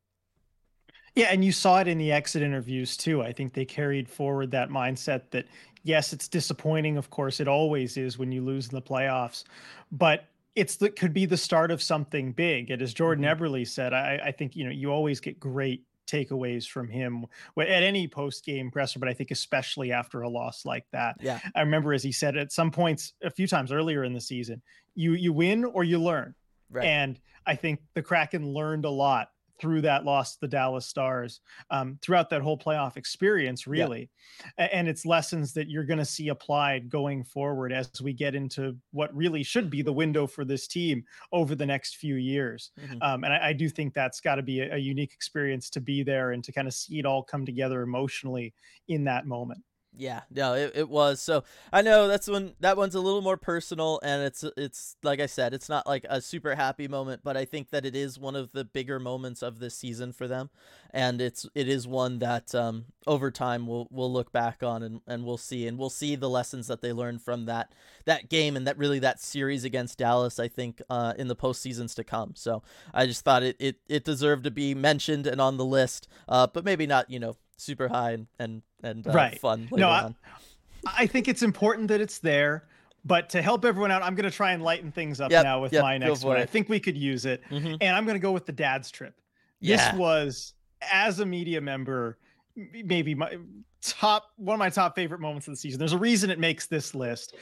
Yeah, 1.16 1.28
and 1.32 1.44
you 1.44 1.52
saw 1.52 1.80
it 1.80 1.88
in 1.88 1.98
the 1.98 2.12
exit 2.12 2.42
interviews 2.42 2.96
too. 2.96 3.22
I 3.22 3.34
think 3.34 3.54
they 3.54 3.66
carried 3.66 4.08
forward 4.08 4.52
that 4.52 4.70
mindset 4.70 5.24
that 5.32 5.48
yes, 5.84 6.14
it's 6.14 6.28
disappointing. 6.28 6.98
Of 6.98 7.10
course, 7.10 7.40
it 7.40 7.48
always 7.48 7.98
is 7.98 8.18
when 8.18 8.32
you 8.32 8.42
lose 8.42 8.70
in 8.70 8.76
the 8.76 8.82
playoffs, 8.82 9.44
but 9.92 10.26
it's 10.56 10.76
the 10.76 10.90
could 10.90 11.14
be 11.14 11.26
the 11.26 11.38
start 11.38 11.72
of 11.72 11.82
something 11.82 12.32
big. 12.32 12.70
And 12.70 12.82
as 12.82 12.94
Jordan 12.94 13.26
mm-hmm. 13.26 13.44
Eberle 13.44 13.68
said, 13.68 13.94
I, 13.94 14.20
I 14.26 14.32
think 14.32 14.56
you 14.56 14.64
know 14.66 14.72
you 14.72 14.92
always 14.92 15.20
get 15.20 15.40
great 15.40 15.84
takeaways 16.10 16.68
from 16.68 16.90
him 16.90 17.26
at 17.58 17.68
any 17.68 18.08
post 18.08 18.46
game 18.46 18.72
presser, 18.72 19.00
but 19.00 19.10
I 19.10 19.14
think 19.14 19.32
especially 19.32 19.92
after 19.92 20.22
a 20.22 20.30
loss 20.30 20.66
like 20.66 20.86
that. 20.92 21.18
Yeah. 21.20 21.40
I 21.56 21.62
remember 21.62 21.94
as 21.94 22.04
he 22.04 22.12
said 22.12 22.38
at 22.38 22.52
some 22.52 22.72
points 22.72 23.14
a 23.24 23.30
few 23.30 23.48
times 23.48 23.72
earlier 23.72 24.04
in 24.04 24.14
the 24.14 24.22
season, 24.22 24.62
you 24.96 25.14
you 25.14 25.34
win 25.34 25.66
or 25.66 25.84
you 25.84 26.00
learn. 26.00 26.36
Right. 26.72 26.86
And 26.86 27.20
I 27.46 27.56
think 27.56 27.80
the 27.94 28.02
Kraken 28.02 28.54
learned 28.54 28.86
a 28.86 28.90
lot 28.90 29.30
through 29.60 29.82
that 29.82 30.06
loss 30.06 30.34
to 30.34 30.42
the 30.42 30.48
Dallas 30.48 30.86
Stars, 30.86 31.42
um, 31.70 31.98
throughout 32.02 32.30
that 32.30 32.42
whole 32.42 32.58
playoff 32.58 32.98
experience, 32.98 33.68
really. 33.68 34.10
Yeah. 34.58 34.70
And 34.72 34.88
it's 34.88 35.06
lessons 35.06 35.54
that 35.54 35.70
you're 35.70 35.84
going 35.84 36.00
to 36.00 36.06
see 36.06 36.30
applied 36.30 36.90
going 36.90 37.24
forward 37.24 37.72
as 37.74 38.02
we 38.02 38.14
get 38.14 38.36
into 38.36 38.78
what 38.92 39.16
really 39.16 39.44
should 39.44 39.70
be 39.70 39.82
the 39.82 39.94
window 39.94 40.28
for 40.28 40.46
this 40.46 40.68
team 40.68 41.04
over 41.32 41.56
the 41.56 41.66
next 41.66 41.98
few 41.98 42.16
years. 42.16 42.72
Mm-hmm. 42.80 42.98
Um, 43.02 43.24
and 43.24 43.34
I, 43.34 43.50
I, 43.50 43.54
do 43.54 43.70
think 43.70 43.94
that's 43.94 44.22
got 44.22 44.36
to 44.36 44.42
be 44.42 44.62
a, 44.62 44.76
a 44.76 44.78
unique 44.78 45.14
experience 45.14 45.70
to 45.72 45.82
be 45.82 46.04
there 46.04 46.32
and 46.32 46.44
to 46.44 46.52
kind 46.52 46.68
of 46.68 46.74
see 46.74 47.00
it 47.00 47.06
all 47.06 47.24
come 47.24 47.46
together 47.46 47.82
emotionally 47.82 48.54
in 48.88 49.04
that 49.06 49.26
moment. 49.26 49.62
Yeah, 49.98 50.22
no, 50.32 50.54
it, 50.54 50.72
it 50.76 50.90
was. 50.90 51.20
So 51.20 51.44
I 51.74 51.82
know 51.82 52.08
that's 52.08 52.28
when 52.30 52.54
that 52.62 52.78
one's 52.78 52.96
a 52.96 53.02
little 53.02 53.22
more 53.22 53.36
personal, 53.38 54.00
and 54.02 54.24
it's 54.24 54.46
it's 54.56 54.96
like 55.04 55.20
I 55.20 55.26
said, 55.26 55.54
it's 55.54 55.68
not 55.68 55.88
like 55.88 56.06
a 56.08 56.22
super 56.22 56.56
happy 56.56 56.88
moment, 56.88 57.22
but 57.24 57.36
I 57.36 57.44
think 57.44 57.72
that 57.72 57.86
it 57.86 57.96
is 57.96 58.18
one 58.18 58.36
of 58.36 58.52
the 58.52 58.64
bigger 58.64 59.00
moments 59.00 59.42
of 59.42 59.60
this 59.60 59.76
season 59.76 60.14
for 60.14 60.28
them, 60.28 60.52
and 60.92 61.20
it's 61.20 61.46
it 61.56 61.68
is 61.68 61.88
one 61.88 62.20
that 62.20 62.54
um, 62.56 62.86
over 63.08 63.30
time 63.32 63.68
we'll 63.68 63.88
we'll 63.90 64.14
look 64.14 64.32
back 64.32 64.64
on 64.64 64.84
and, 64.84 65.02
and 65.08 65.26
we'll 65.26 65.38
see 65.38 65.68
and 65.68 65.78
we'll 65.78 65.90
see 65.90 66.16
the 66.16 66.30
lessons 66.30 66.68
that 66.68 66.82
they 66.82 66.94
learned 66.94 67.22
from 67.22 67.46
that 67.46 67.74
that 68.06 68.30
game 68.30 68.56
and 68.56 68.68
that 68.68 68.78
really 68.78 69.00
that 69.00 69.20
series 69.20 69.66
against 69.66 69.98
Dallas. 69.98 70.40
I 70.40 70.48
think 70.48 70.82
uh, 70.90 71.14
in 71.18 71.28
the 71.28 71.36
postseasons 71.36 71.96
to 71.96 72.04
come. 72.06 72.34
So 72.36 72.62
I 72.94 73.06
just 73.06 73.26
thought 73.26 73.44
it 73.44 73.58
it 73.60 73.78
it 73.90 74.06
deserved 74.06 74.46
to 74.46 74.52
be 74.52 74.74
mentioned 74.76 75.26
and 75.28 75.42
on 75.42 75.58
the 75.58 75.66
list, 75.66 76.08
uh, 76.30 76.48
but 76.48 76.64
maybe 76.64 76.86
not 76.88 77.10
you 77.10 77.20
know 77.20 77.36
super 77.60 77.88
high 77.88 78.12
and 78.12 78.28
and 78.40 78.62
and 78.84 79.08
uh, 79.08 79.12
right. 79.12 79.40
fun. 79.40 79.70
no, 79.72 79.90
I, 79.90 80.14
I, 80.86 81.08
think 81.08 81.28
it's 81.28 81.44
important 81.44 81.88
that 81.90 82.02
it's 82.02 82.20
there. 82.20 82.66
But 83.06 83.30
to 83.30 83.42
help 83.42 83.64
everyone 83.64 83.92
out, 83.92 84.04
I'm 84.04 84.14
going 84.14 84.30
to 84.30 84.36
try 84.36 84.52
and 84.52 84.62
lighten 84.62 84.92
things 84.92 85.22
up 85.22 85.32
yep, 85.32 85.44
now 85.44 85.62
with 85.62 85.72
yep, 85.72 85.84
my 85.84 85.98
next 85.98 86.24
one. 86.24 86.38
It. 86.38 86.42
I 86.42 86.46
think 86.46 86.68
we 86.68 86.80
could 86.80 86.98
use 86.98 87.26
it, 87.26 87.42
mm-hmm. 87.50 87.76
and 87.80 87.96
I'm 87.96 88.06
going 88.06 88.16
to 88.16 88.22
go 88.22 88.32
with 88.32 88.46
the 88.46 88.52
dad's 88.52 88.92
trip. 88.92 89.16
Yeah. 89.62 89.78
This 89.78 90.00
was 90.00 90.54
as 90.92 91.20
a 91.20 91.26
media 91.26 91.62
member, 91.62 92.18
maybe 92.56 93.16
my 93.16 93.38
top 93.82 94.32
one 94.36 94.56
of 94.56 94.60
my 94.60 94.70
top 94.70 94.96
favorite 94.96 95.22
moments 95.22 95.48
of 95.48 95.54
the 95.54 95.58
season. 95.58 95.80
There's 95.80 95.94
a 95.94 95.98
reason 95.98 96.30
it 96.30 96.40
makes 96.40 96.68
this 96.68 96.94
list. 96.94 97.36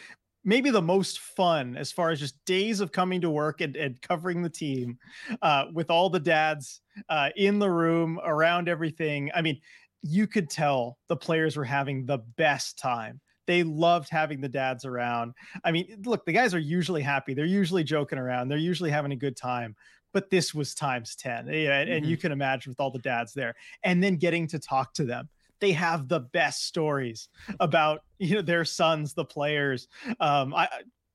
Maybe 0.43 0.69
the 0.69 0.81
most 0.81 1.19
fun 1.19 1.75
as 1.75 1.91
far 1.91 2.09
as 2.09 2.19
just 2.19 2.43
days 2.45 2.79
of 2.79 2.91
coming 2.91 3.19
to 3.21 3.29
work 3.29 3.59
and, 3.59 3.75
and 3.75 4.01
covering 4.01 4.41
the 4.41 4.49
team 4.49 4.97
uh, 5.41 5.65
with 5.73 5.89
all 5.89 6.09
the 6.09 6.19
dads 6.19 6.81
uh, 7.09 7.29
in 7.35 7.59
the 7.59 7.69
room 7.69 8.19
around 8.23 8.69
everything. 8.69 9.29
I 9.35 9.41
mean, 9.41 9.59
you 10.01 10.27
could 10.27 10.49
tell 10.49 10.97
the 11.07 11.15
players 11.15 11.57
were 11.57 11.63
having 11.63 12.05
the 12.05 12.19
best 12.37 12.77
time. 12.77 13.19
They 13.45 13.63
loved 13.63 14.09
having 14.09 14.41
the 14.41 14.49
dads 14.49 14.83
around. 14.83 15.33
I 15.63 15.71
mean, 15.71 16.01
look, 16.05 16.25
the 16.25 16.33
guys 16.33 16.53
are 16.53 16.59
usually 16.59 17.01
happy. 17.01 17.33
They're 17.33 17.45
usually 17.45 17.83
joking 17.83 18.19
around. 18.19 18.49
They're 18.49 18.57
usually 18.57 18.91
having 18.91 19.13
a 19.13 19.17
good 19.17 19.37
time. 19.37 19.75
But 20.13 20.29
this 20.29 20.53
was 20.53 20.73
times 20.73 21.15
10. 21.15 21.47
Yeah, 21.47 21.53
and, 21.53 21.89
mm-hmm. 21.89 21.97
and 21.97 22.05
you 22.05 22.17
can 22.17 22.31
imagine 22.31 22.71
with 22.71 22.79
all 22.79 22.91
the 22.91 22.99
dads 22.99 23.33
there. 23.33 23.55
And 23.83 24.03
then 24.03 24.17
getting 24.17 24.47
to 24.47 24.59
talk 24.59 24.93
to 24.95 25.05
them 25.05 25.29
they 25.59 25.71
have 25.71 26.07
the 26.07 26.19
best 26.19 26.65
stories 26.65 27.29
about 27.59 28.01
you 28.19 28.35
know 28.35 28.41
their 28.41 28.65
sons 28.65 29.13
the 29.13 29.25
players 29.25 29.87
um 30.19 30.53
i 30.53 30.67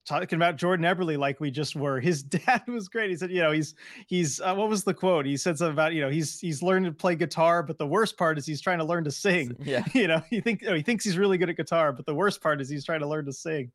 talking 0.04 0.36
about 0.36 0.56
Jordan 0.56 0.84
Eberle 0.84 1.18
like 1.18 1.40
we 1.40 1.50
just 1.50 1.76
were. 1.76 2.00
His 2.00 2.22
dad 2.46 2.62
was 2.66 2.88
great. 2.88 3.10
He 3.10 3.16
said, 3.16 3.30
you 3.30 3.40
know, 3.42 3.52
he's 3.52 3.74
he's 4.06 4.40
uh, 4.40 4.54
what 4.54 4.68
was 4.68 4.84
the 4.84 4.94
quote? 4.94 5.26
He 5.26 5.36
said 5.36 5.58
something 5.58 5.72
about 5.72 5.94
you 5.94 6.00
know 6.00 6.10
he's 6.10 6.40
he's 6.40 6.62
learned 6.62 6.86
to 6.86 6.92
play 6.92 7.14
guitar, 7.14 7.62
but 7.62 7.78
the 7.78 7.86
worst 7.86 8.16
part 8.16 8.38
is 8.38 8.46
he's 8.46 8.60
trying 8.60 8.78
to 8.78 8.84
learn 8.84 9.04
to 9.04 9.10
sing. 9.10 9.56
Yeah, 9.60 9.84
you 9.94 10.08
know, 10.08 10.22
he 10.30 10.40
think 10.40 10.64
oh, 10.66 10.74
he 10.74 10.82
thinks 10.82 11.04
he's 11.04 11.18
really 11.18 11.38
good 11.38 11.50
at 11.50 11.56
guitar, 11.56 11.92
but 11.92 12.06
the 12.06 12.14
worst 12.14 12.40
part 12.42 12.60
is 12.60 12.68
he's 12.68 12.84
trying 12.84 13.00
to 13.00 13.08
learn 13.08 13.24
to 13.26 13.32
sing. 13.32 13.70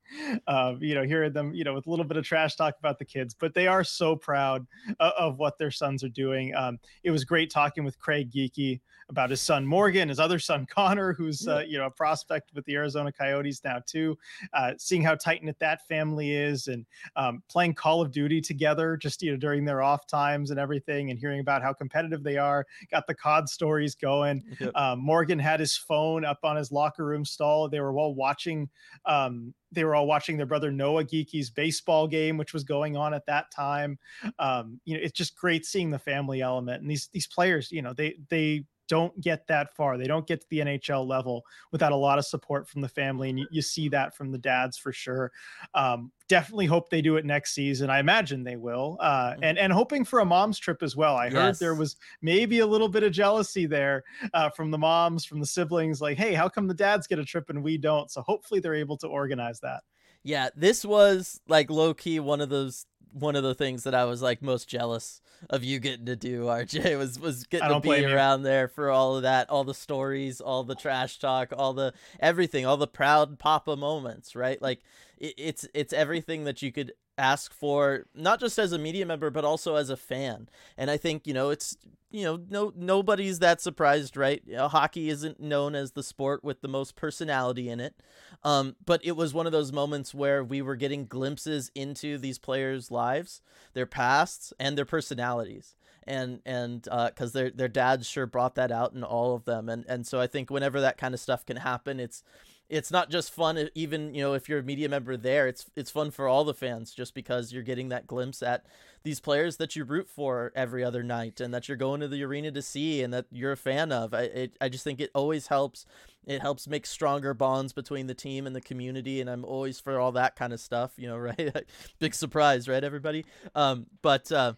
Uh, 0.48 0.76
you 0.80 0.96
know, 0.96 1.04
hearing 1.04 1.34
them, 1.34 1.54
you 1.54 1.64
know, 1.64 1.74
with 1.74 1.88
a 1.88 1.90
little 1.90 2.06
bit 2.06 2.18
of 2.18 2.26
trash 2.26 2.56
talk 2.56 2.76
about 2.80 3.00
the 3.00 3.06
kids, 3.06 3.36
but 3.38 3.54
they 3.54 3.68
are 3.68 3.84
so 3.84 4.16
proud 4.16 4.66
of, 5.00 5.14
of 5.18 5.38
what 5.38 5.58
their 5.58 5.72
sons 5.72 6.04
are 6.04 6.10
doing. 6.10 6.54
Um, 6.56 6.80
it 7.04 7.12
was 7.12 7.24
great 7.24 7.50
talking 7.50 7.84
with 7.84 8.00
Craig 8.00 8.32
Geekie 8.32 8.82
about 9.10 9.30
his 9.30 9.42
son 9.42 9.66
Morgan, 9.66 10.10
his 10.10 10.20
other 10.20 10.40
son 10.40 10.66
Connor, 10.70 11.14
who's 11.14 11.48
uh, 11.48 11.64
you 11.68 11.78
know 11.78 11.86
a 11.86 11.92
prospect 11.92 12.52
with 12.54 12.66
the 12.66 12.76
Arizona 12.76 13.12
Coyotes 13.12 13.62
now 13.64 13.82
too. 13.86 14.18
Uh, 14.54 14.74
seeing 14.78 15.02
how 15.02 15.16
tight 15.16 15.44
knit 15.44 15.58
that 15.60 15.88
family 15.88 16.36
is, 16.36 16.68
and 16.68 16.86
um, 17.16 17.42
playing 17.50 17.74
Call 17.74 18.02
of 18.02 18.12
Duty 18.12 18.42
together, 18.42 18.98
just 18.98 19.22
you 19.22 19.32
know 19.32 19.38
during 19.38 19.66
their 19.66 19.82
off 19.82 20.08
times 20.08 20.52
and 20.52 20.60
everything, 20.60 21.10
and 21.10 21.20
hearing 21.20 21.40
about 21.40 21.62
how 21.62 21.74
competitive 21.74 22.24
they 22.24 22.38
are. 22.38 22.66
Got 22.92 23.08
the 23.08 23.16
COD 23.16 23.50
stories 23.50 23.96
going. 23.96 24.44
Yep. 24.60 24.76
Um, 24.76 25.00
Morgan 25.00 25.40
had 25.40 25.60
his 25.60 25.78
phone 25.78 26.26
up 26.26 26.40
on 26.44 26.56
his 26.56 26.72
locker 26.72 27.06
room 27.06 27.26
stall. 27.26 27.70
They 27.70 27.80
were 27.80 27.98
all 27.98 28.16
watching. 28.16 28.70
Um, 29.06 29.54
they 29.72 29.84
were 29.84 29.96
all 29.96 30.08
watching 30.08 30.38
their 30.38 30.46
brother 30.46 30.72
Noah 30.72 31.04
Geekie's 31.04 31.50
baseball 31.50 32.08
game, 32.08 32.38
which 32.38 32.54
was 32.54 32.64
going 32.64 32.96
on 32.96 33.14
at 33.14 33.26
that 33.26 33.52
time. 33.52 34.00
Um, 34.40 34.80
you 34.86 34.96
know, 34.96 35.04
it's 35.04 35.18
just 35.18 35.36
great 35.36 35.66
seeing 35.66 35.90
the 35.90 36.00
family 36.00 36.42
element 36.42 36.82
and 36.82 36.90
these 36.90 37.10
these 37.12 37.28
players. 37.28 37.72
You 37.72 37.82
know, 37.82 37.94
they 37.94 38.16
they 38.30 38.64
don't 38.88 39.20
get 39.22 39.48
that 39.48 39.76
far. 39.76 39.98
They 39.98 40.08
don't 40.08 40.28
get 40.28 40.42
to 40.42 40.48
the 40.50 40.60
NHL 40.60 41.06
level 41.08 41.44
without 41.72 41.92
a 41.92 41.96
lot 41.96 42.18
of 42.18 42.26
support 42.26 42.68
from 42.68 42.82
the 42.82 42.90
family. 42.90 43.30
And 43.30 43.40
you, 43.40 43.48
you 43.52 43.62
see 43.62 43.90
that 43.90 44.16
from 44.16 44.32
the 44.32 44.38
dads 44.38 44.78
for 44.78 44.92
sure. 44.92 45.32
Um, 45.74 46.12
definitely 46.28 46.66
hope 46.66 46.90
they 46.90 47.02
do 47.02 47.18
it 47.18 47.26
next 47.26 47.54
season. 47.54 47.90
I 47.90 48.00
imagine 48.00 48.44
they 48.44 48.56
will. 48.56 48.98
Uh, 49.00 49.36
and, 49.42 49.58
and 49.58 49.72
hoping 49.72 50.04
for 50.04 50.20
a 50.20 50.26
mom's 50.26 50.60
trip 50.60 50.84
as 50.84 50.96
well. 50.96 51.16
I 51.16 51.26
yes. 51.26 51.34
heard 51.34 51.56
there 51.60 51.76
was 51.76 51.96
maybe 52.22 52.60
a 52.60 52.68
little 52.68 52.90
bit 52.90 53.04
of 53.04 53.12
jealousy 53.12 53.66
there 53.66 54.04
uh, 54.34 54.50
from 54.50 54.72
the 54.72 54.78
moms, 54.78 55.26
from 55.26 55.40
the 55.40 55.46
siblings, 55.46 56.02
like, 56.02 56.18
hey, 56.18 56.34
how 56.34 56.50
come 56.50 56.68
the 56.68 56.74
dads 56.74 57.08
get 57.08 57.20
a 57.20 57.26
trip 57.26 57.50
and 57.50 57.64
we 57.64 57.78
don't? 57.78 58.12
So 58.12 58.22
hopefully 58.22 58.60
they're 58.60 58.76
able 58.76 58.98
to 58.98 59.08
organize 59.08 59.60
that. 59.62 59.82
Yeah, 60.24 60.50
this 60.56 60.84
was 60.84 61.40
like 61.48 61.70
low 61.70 61.94
key 61.94 62.20
one 62.20 62.42
of 62.42 62.50
those 62.50 62.86
one 63.14 63.36
of 63.36 63.44
the 63.44 63.56
things 63.56 63.84
that 63.84 63.96
I 63.96 64.06
was 64.06 64.22
like 64.22 64.42
most 64.42 64.68
jealous 64.68 65.22
of 65.50 65.64
you 65.64 65.80
getting 65.80 66.06
to 66.08 66.16
do, 66.16 66.44
RJ, 66.46 66.98
was 66.98 67.20
was 67.20 67.46
getting 67.46 67.70
to 67.70 67.80
be 67.80 68.06
around 68.06 68.40
you. 68.40 68.46
there 68.46 68.68
for 68.68 68.90
all 68.90 69.16
of 69.16 69.24
that, 69.24 69.50
all 69.50 69.64
the 69.64 69.74
stories, 69.74 70.42
all 70.42 70.64
the 70.64 70.76
trash 70.76 71.20
talk, 71.20 71.54
all 71.56 71.74
the 71.74 71.94
everything, 72.20 72.66
all 72.66 72.78
the 72.78 72.88
proud 72.88 73.40
papa 73.40 73.76
moments, 73.76 74.36
right? 74.36 74.62
Like 74.62 74.82
it, 75.18 75.34
it's 75.38 75.68
it's 75.74 75.94
everything 75.94 76.46
that 76.46 76.62
you 76.62 76.72
could 76.72 76.94
ask 77.18 77.54
for 77.54 78.06
not 78.14 78.40
just 78.40 78.60
as 78.60 78.72
a 78.72 78.78
media 78.78 79.06
member 79.06 79.30
but 79.30 79.46
also 79.46 79.76
as 79.76 79.90
a 79.90 79.98
fan. 79.98 80.50
And 80.78 80.90
i 80.92 80.98
think 80.98 81.28
you 81.28 81.34
know 81.34 81.50
it's 81.50 81.78
you 82.10 82.24
know 82.24 82.40
no 82.50 82.72
nobody's 82.76 83.40
that 83.40 83.62
surprised 83.62 84.16
right? 84.16 84.42
You 84.46 84.58
know, 84.58 84.68
hockey 84.68 85.10
isn't 85.10 85.40
known 85.40 85.76
as 85.76 85.92
the 85.92 86.04
sport 86.04 86.44
with 86.44 86.62
the 86.62 86.68
most 86.68 86.96
personality 86.96 87.70
in 87.70 87.80
it. 87.80 87.96
Um, 88.44 88.76
but 88.86 89.02
it 89.04 89.16
was 89.16 89.34
one 89.34 89.46
of 89.46 89.52
those 89.52 89.74
moments 89.74 90.14
where 90.14 90.44
we 90.44 90.62
were 90.62 90.76
getting 90.76 91.06
glimpses 91.06 91.72
into 91.76 92.18
these 92.18 92.40
players 92.40 92.92
lives 92.92 93.42
their 93.74 93.86
pasts 93.86 94.54
and 94.60 94.78
their 94.78 94.86
personalities. 94.86 95.76
And 96.06 96.40
and 96.46 96.84
because 96.84 97.36
uh, 97.36 97.40
their 97.40 97.50
their 97.50 97.68
dads 97.68 98.08
sure 98.08 98.26
brought 98.26 98.56
that 98.56 98.72
out 98.72 98.94
in 98.94 99.04
all 99.04 99.36
of 99.36 99.44
them. 99.44 99.68
And 99.68 99.86
and 99.88 100.08
so 100.08 100.22
i 100.22 100.28
think 100.28 100.50
whenever 100.50 100.80
that 100.82 100.98
kind 100.98 101.14
of 101.14 101.20
stuff 101.20 101.46
can 101.46 101.58
happen 101.58 102.00
it's 102.00 102.24
it's 102.70 102.92
not 102.92 103.10
just 103.10 103.32
fun 103.32 103.70
even 103.76 104.14
you 104.14 104.22
know 104.22 104.34
if 104.34 104.50
you're 104.50 104.60
a 104.60 104.64
media 104.64 104.90
member 104.90 105.16
there 105.16 105.48
it's 105.48 105.70
it's 105.76 105.92
fun 105.92 106.12
for 106.12 106.28
all 106.28 106.44
the 106.44 106.54
fans 106.54 106.94
just 106.94 107.14
because 107.14 107.54
you're 107.54 107.64
getting 107.64 107.90
that 107.90 108.08
glimpse 108.08 108.44
at 108.44 108.66
these 109.04 109.20
players 109.20 109.58
that 109.58 109.76
you 109.76 109.84
root 109.84 110.10
for 110.10 110.52
every 110.56 110.84
other 110.84 111.04
night 111.04 111.40
and 111.40 111.54
that 111.54 111.68
you're 111.68 111.78
going 111.78 112.02
to 112.02 112.08
the 112.08 112.24
arena 112.24 112.52
to 112.52 112.62
see 112.62 113.02
and 113.02 113.14
that 113.14 113.26
you're 113.32 113.54
a 113.54 113.58
fan 113.58 113.92
of 113.92 114.14
i 114.14 114.24
it, 114.24 114.58
i 114.60 114.68
just 114.68 114.84
think 114.84 115.00
it 115.00 115.12
always 115.16 115.48
helps 115.48 115.86
it 116.26 116.42
helps 116.42 116.68
make 116.68 116.86
stronger 116.86 117.34
bonds 117.34 117.72
between 117.72 118.08
the 118.08 118.14
team 118.14 118.46
and 118.46 118.56
the 118.56 118.62
community 118.62 119.22
and 119.22 119.30
i'm 119.30 119.46
always 119.46 119.80
for 119.80 120.00
all 120.00 120.12
that 120.12 120.36
kind 120.36 120.52
of 120.52 120.60
stuff 120.60 120.92
you 120.98 121.08
know 121.08 121.18
right 121.18 121.66
big 122.00 122.14
surprise 122.14 122.68
right 122.68 122.84
everybody 122.84 123.26
um 123.56 123.86
but 124.02 124.32
uh 124.32 124.54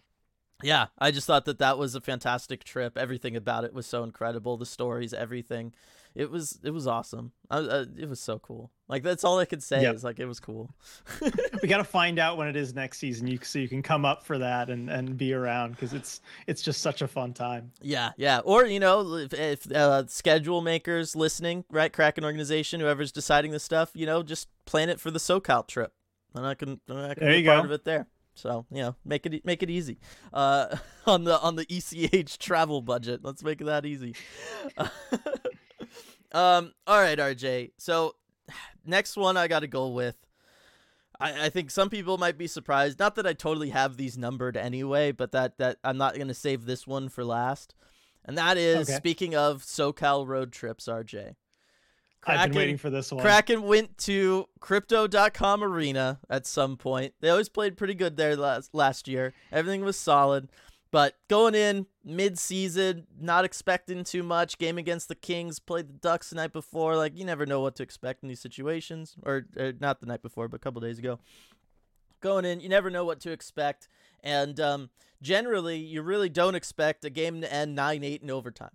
yeah, 0.62 0.88
I 0.98 1.10
just 1.10 1.26
thought 1.26 1.46
that 1.46 1.58
that 1.60 1.78
was 1.78 1.94
a 1.94 2.02
fantastic 2.02 2.64
trip. 2.64 2.98
Everything 2.98 3.34
about 3.34 3.64
it 3.64 3.72
was 3.72 3.86
so 3.86 4.04
incredible. 4.04 4.58
The 4.58 4.66
stories, 4.66 5.14
everything 5.14 5.72
it 6.20 6.30
was 6.30 6.58
it 6.62 6.70
was 6.70 6.86
awesome. 6.86 7.32
I, 7.50 7.58
uh, 7.58 7.86
it 7.96 8.06
was 8.06 8.20
so 8.20 8.38
cool. 8.38 8.70
Like 8.88 9.02
that's 9.02 9.24
all 9.24 9.38
I 9.38 9.46
could 9.46 9.62
say 9.62 9.80
yep. 9.80 9.94
is 9.94 10.04
like 10.04 10.20
it 10.20 10.26
was 10.26 10.38
cool. 10.38 10.74
we 11.62 11.66
got 11.68 11.78
to 11.78 11.84
find 11.84 12.18
out 12.18 12.36
when 12.36 12.46
it 12.46 12.56
is 12.56 12.74
next 12.74 12.98
season, 12.98 13.26
you 13.26 13.38
so 13.42 13.58
you 13.58 13.68
can 13.68 13.82
come 13.82 14.04
up 14.04 14.22
for 14.22 14.36
that 14.36 14.68
and 14.68 14.90
and 14.90 15.16
be 15.16 15.32
around 15.32 15.70
because 15.72 15.94
it's 15.94 16.20
it's 16.46 16.60
just 16.60 16.82
such 16.82 17.00
a 17.00 17.08
fun 17.08 17.32
time. 17.32 17.72
Yeah, 17.80 18.10
yeah. 18.18 18.40
Or 18.44 18.66
you 18.66 18.80
know, 18.80 19.14
if, 19.16 19.32
if 19.32 19.72
uh, 19.72 20.06
schedule 20.08 20.60
makers 20.60 21.16
listening, 21.16 21.64
right, 21.70 21.90
Kraken 21.90 22.22
organization, 22.22 22.80
whoever's 22.80 23.12
deciding 23.12 23.52
the 23.52 23.60
stuff, 23.60 23.90
you 23.94 24.04
know, 24.04 24.22
just 24.22 24.48
plan 24.66 24.90
it 24.90 25.00
for 25.00 25.10
the 25.10 25.18
SoCal 25.18 25.66
trip, 25.66 25.94
and 26.34 26.46
I 26.46 26.52
can 26.52 26.80
I 26.90 27.14
can 27.14 27.24
there 27.24 27.32
be 27.32 27.46
part 27.46 27.62
go. 27.62 27.64
of 27.64 27.72
it 27.72 27.84
there. 27.84 28.08
So 28.34 28.66
you 28.70 28.82
know, 28.82 28.96
make 29.06 29.24
it 29.24 29.42
make 29.46 29.62
it 29.62 29.70
easy 29.70 30.00
uh, 30.34 30.76
on 31.06 31.24
the 31.24 31.40
on 31.40 31.56
the 31.56 31.66
ECH 31.70 32.38
travel 32.38 32.82
budget. 32.82 33.20
Let's 33.22 33.42
make 33.42 33.62
it 33.62 33.64
that 33.64 33.86
easy. 33.86 34.14
Um, 36.32 36.72
all 36.86 37.00
right, 37.00 37.18
RJ. 37.18 37.72
So 37.78 38.14
next 38.84 39.16
one 39.16 39.36
I 39.36 39.48
got 39.48 39.60
to 39.60 39.66
go 39.66 39.88
with. 39.88 40.16
I, 41.20 41.46
I 41.46 41.48
think 41.50 41.70
some 41.70 41.90
people 41.90 42.18
might 42.18 42.38
be 42.38 42.46
surprised. 42.46 42.98
Not 42.98 43.14
that 43.16 43.26
I 43.26 43.34
totally 43.34 43.70
have 43.70 43.96
these 43.96 44.16
numbered 44.16 44.56
anyway, 44.56 45.12
but 45.12 45.32
that 45.32 45.58
that 45.58 45.76
I'm 45.84 45.98
not 45.98 46.16
gonna 46.16 46.34
save 46.34 46.64
this 46.64 46.86
one 46.86 47.08
for 47.08 47.24
last. 47.24 47.74
And 48.24 48.38
that 48.38 48.56
is 48.56 48.88
okay. 48.88 48.96
speaking 48.96 49.34
of 49.34 49.62
SoCal 49.62 50.26
road 50.26 50.52
trips, 50.52 50.86
RJ. 50.86 51.34
Kraken, 52.20 52.40
I've 52.40 52.50
been 52.50 52.58
waiting 52.58 52.76
for 52.76 52.90
this 52.90 53.10
one. 53.10 53.22
Kraken 53.22 53.62
went 53.62 53.96
to 53.98 54.46
Crypto.com 54.60 55.64
Arena 55.64 56.20
at 56.28 56.46
some 56.46 56.76
point. 56.76 57.14
They 57.20 57.30
always 57.30 57.48
played 57.48 57.78
pretty 57.78 57.94
good 57.94 58.16
there 58.16 58.36
last 58.36 58.74
last 58.74 59.08
year. 59.08 59.32
Everything 59.50 59.82
was 59.82 59.96
solid. 59.96 60.48
But 60.92 61.14
going 61.28 61.54
in 61.54 61.86
mid-season, 62.04 63.06
not 63.18 63.44
expecting 63.44 64.02
too 64.02 64.22
much. 64.22 64.58
Game 64.58 64.76
against 64.76 65.08
the 65.08 65.14
Kings, 65.14 65.60
played 65.60 65.88
the 65.88 65.94
Ducks 65.94 66.30
the 66.30 66.36
night 66.36 66.52
before. 66.52 66.96
Like 66.96 67.16
you 67.16 67.24
never 67.24 67.46
know 67.46 67.60
what 67.60 67.76
to 67.76 67.82
expect 67.82 68.22
in 68.22 68.28
these 68.28 68.40
situations, 68.40 69.14
or, 69.22 69.46
or 69.56 69.72
not 69.78 70.00
the 70.00 70.06
night 70.06 70.22
before, 70.22 70.48
but 70.48 70.56
a 70.56 70.60
couple 70.60 70.80
days 70.80 70.98
ago. 70.98 71.20
Going 72.20 72.44
in, 72.44 72.60
you 72.60 72.68
never 72.68 72.90
know 72.90 73.04
what 73.04 73.20
to 73.20 73.30
expect, 73.30 73.88
and 74.22 74.60
um, 74.60 74.90
generally, 75.22 75.78
you 75.78 76.02
really 76.02 76.28
don't 76.28 76.54
expect 76.54 77.04
a 77.04 77.10
game 77.10 77.40
to 77.40 77.50
end 77.50 77.74
nine-eight 77.74 78.22
in 78.22 78.30
overtime. 78.30 78.72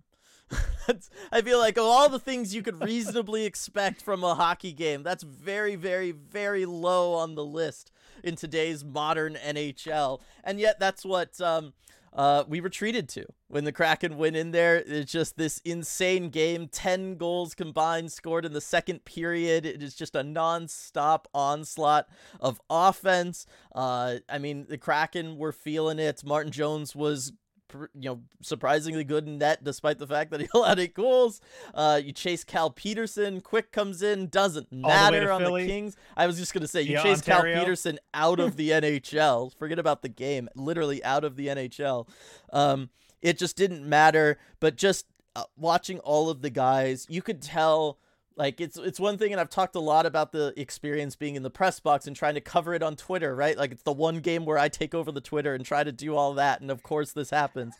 I 1.32 1.42
feel 1.42 1.58
like 1.58 1.76
of 1.76 1.84
all 1.84 2.08
the 2.08 2.18
things 2.18 2.54
you 2.54 2.62
could 2.62 2.82
reasonably 2.84 3.44
expect 3.44 4.02
from 4.02 4.24
a 4.24 4.34
hockey 4.34 4.72
game, 4.72 5.02
that's 5.02 5.22
very, 5.22 5.76
very, 5.76 6.12
very 6.12 6.64
low 6.64 7.14
on 7.14 7.34
the 7.34 7.44
list 7.44 7.90
in 8.22 8.36
today's 8.36 8.84
modern 8.84 9.34
NHL. 9.34 10.20
And 10.42 10.58
yet, 10.58 10.78
that's 10.78 11.04
what 11.04 11.40
um, 11.40 11.72
uh, 12.16 12.44
we 12.48 12.60
retreated 12.60 13.10
to 13.10 13.26
when 13.48 13.64
the 13.64 13.72
Kraken 13.72 14.16
went 14.16 14.36
in 14.36 14.50
there. 14.50 14.76
It's 14.76 15.12
just 15.12 15.36
this 15.36 15.60
insane 15.64 16.30
game. 16.30 16.66
10 16.66 17.16
goals 17.16 17.54
combined 17.54 18.10
scored 18.10 18.46
in 18.46 18.54
the 18.54 18.60
second 18.60 19.04
period. 19.04 19.66
It 19.66 19.82
is 19.82 19.94
just 19.94 20.16
a 20.16 20.22
non-stop 20.22 21.28
onslaught 21.34 22.08
of 22.40 22.58
offense. 22.70 23.46
Uh, 23.74 24.16
I 24.30 24.38
mean, 24.38 24.64
the 24.66 24.78
Kraken 24.78 25.36
were 25.36 25.52
feeling 25.52 25.98
it. 25.98 26.24
Martin 26.24 26.52
Jones 26.52 26.96
was 26.96 27.34
you 27.72 27.88
know, 27.94 28.20
surprisingly 28.42 29.04
good 29.04 29.26
in 29.26 29.38
net 29.38 29.62
despite 29.64 29.98
the 29.98 30.06
fact 30.06 30.30
that 30.30 30.40
he 30.40 30.48
allowed 30.54 30.78
eight 30.78 30.94
goals. 30.94 31.40
Uh, 31.74 32.00
you 32.02 32.12
chase 32.12 32.44
Cal 32.44 32.70
Petersen. 32.70 33.40
quick 33.40 33.72
comes 33.72 34.02
in, 34.02 34.28
doesn't 34.28 34.70
matter 34.72 35.26
the 35.26 35.32
on 35.32 35.40
Philly. 35.42 35.62
the 35.62 35.68
Kings. 35.68 35.96
I 36.16 36.26
was 36.26 36.38
just 36.38 36.52
gonna 36.54 36.68
say 36.68 36.82
you 36.82 36.94
yeah, 36.94 37.02
chase 37.02 37.18
Ontario. 37.18 37.54
Cal 37.54 37.64
Petersen 37.64 37.98
out 38.14 38.40
of 38.40 38.56
the 38.56 38.70
NHL. 38.72 39.56
Forget 39.58 39.78
about 39.78 40.02
the 40.02 40.08
game, 40.08 40.48
literally 40.54 41.02
out 41.04 41.24
of 41.24 41.36
the 41.36 41.48
NHL. 41.48 42.08
Um, 42.52 42.90
it 43.22 43.38
just 43.38 43.56
didn't 43.56 43.88
matter. 43.88 44.38
But 44.60 44.76
just 44.76 45.06
uh, 45.34 45.44
watching 45.56 45.98
all 46.00 46.30
of 46.30 46.42
the 46.42 46.50
guys, 46.50 47.06
you 47.08 47.22
could 47.22 47.42
tell 47.42 47.98
like 48.36 48.60
it's 48.60 48.76
it's 48.76 49.00
one 49.00 49.16
thing 49.16 49.32
and 49.32 49.40
I've 49.40 49.50
talked 49.50 49.74
a 49.76 49.80
lot 49.80 50.06
about 50.06 50.32
the 50.32 50.52
experience 50.56 51.16
being 51.16 51.36
in 51.36 51.42
the 51.42 51.50
press 51.50 51.80
box 51.80 52.06
and 52.06 52.14
trying 52.14 52.34
to 52.34 52.40
cover 52.40 52.74
it 52.74 52.82
on 52.82 52.94
Twitter, 52.94 53.34
right? 53.34 53.56
Like 53.56 53.72
it's 53.72 53.82
the 53.82 53.92
one 53.92 54.20
game 54.20 54.44
where 54.44 54.58
I 54.58 54.68
take 54.68 54.94
over 54.94 55.10
the 55.10 55.20
Twitter 55.20 55.54
and 55.54 55.64
try 55.64 55.82
to 55.82 55.92
do 55.92 56.14
all 56.14 56.34
that 56.34 56.60
and 56.60 56.70
of 56.70 56.82
course 56.82 57.12
this 57.12 57.30
happens. 57.30 57.74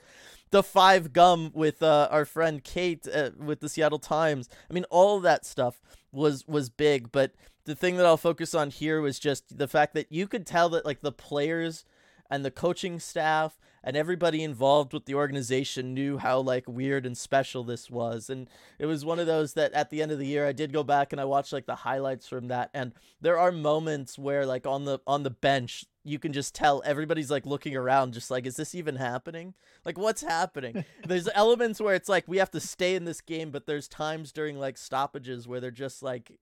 The 0.51 0.63
five 0.63 1.13
gum 1.13 1.51
with 1.55 1.83
uh, 1.83 2.09
our 2.11 2.25
friend 2.25 2.65
Kate 2.65 3.07
uh, 3.13 3.31
with 3.37 3.61
the 3.61 3.69
Seattle 3.69 3.99
Times. 3.99 4.49
I 4.71 4.73
mean 4.73 4.85
all 4.91 5.21
that 5.21 5.45
stuff 5.45 5.81
was 6.11 6.47
was 6.49 6.71
big, 6.71 7.13
but 7.13 7.33
the 7.65 7.75
thing 7.75 7.97
that 7.97 8.07
I'll 8.07 8.17
focus 8.17 8.55
on 8.55 8.71
here 8.71 9.01
was 9.01 9.19
just 9.19 9.59
the 9.59 9.69
fact 9.69 9.93
that 9.95 10.11
you 10.11 10.27
could 10.27 10.47
tell 10.47 10.69
that 10.71 10.87
like 10.87 11.03
the 11.03 11.13
players 11.13 11.85
and 12.31 12.45
the 12.45 12.51
coaching 12.51 12.99
staff 12.99 13.59
and 13.87 13.97
everybody 13.97 14.43
involved 14.43 14.93
with 14.93 15.05
the 15.05 15.15
organization 15.15 15.95
knew 15.95 16.19
how 16.19 16.41
like 16.41 16.65
weird 16.67 17.07
and 17.07 17.17
special 17.17 17.63
this 17.63 17.89
was. 17.89 18.29
And 18.29 18.51
it 18.81 18.87
was 18.87 19.05
one 19.05 19.21
of 19.21 19.29
those 19.29 19.55
that 19.55 19.73
at 19.75 19.91
the 19.91 20.03
end 20.03 20.11
of 20.11 20.19
the 20.19 20.27
year 20.27 20.45
I 20.45 20.51
did 20.51 20.73
go 20.73 20.83
back 20.83 21.13
and 21.13 21.21
I 21.21 21.25
watched 21.25 21.53
like 21.53 21.67
the 21.67 21.77
highlights 21.77 22.27
from 22.27 22.49
that. 22.49 22.69
And 22.75 22.93
there 23.21 23.39
are 23.39 23.53
moments 23.53 24.19
where 24.19 24.45
like 24.45 24.67
on 24.67 24.87
the 24.87 24.99
on 25.07 25.23
the 25.23 25.31
bench 25.31 25.85
you 26.03 26.19
can 26.19 26.33
just 26.33 26.53
tell 26.53 26.83
everybody's 26.85 27.31
like 27.31 27.47
looking 27.47 27.77
around 27.77 28.13
just 28.13 28.29
like 28.29 28.45
is 28.45 28.57
this 28.57 28.75
even 28.75 28.97
happening? 28.97 29.55
Like 29.85 29.97
what's 29.97 30.23
happening? 30.23 30.85
There's 31.07 31.29
elements 31.33 31.81
where 31.81 31.95
it's 31.95 32.09
like 32.09 32.25
we 32.27 32.39
have 32.39 32.51
to 32.51 32.61
stay 32.61 32.97
in 32.97 33.05
this 33.05 33.21
game 33.21 33.53
but 33.53 33.67
there's 33.67 33.87
times 33.87 34.33
during 34.33 34.59
like 34.59 34.79
stoppages 34.79 35.47
where 35.47 35.61
they're 35.61 35.71
just 35.71 36.03
like 36.03 36.33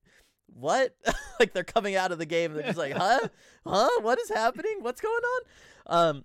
what? 0.46 0.96
Like 1.40 1.52
they're 1.52 1.64
coming 1.64 1.96
out 1.96 2.12
of 2.12 2.18
the 2.18 2.26
game 2.26 2.52
and 2.52 2.61
they're 2.61 2.68
just 2.68 2.78
like 2.78 2.92
huh? 2.92 3.28
Huh? 3.66 4.00
What 4.02 4.20
is 4.20 4.30
happening? 4.30 4.78
What's 4.80 5.00
going 5.00 5.22
on? 5.24 5.42
Um 5.87 6.24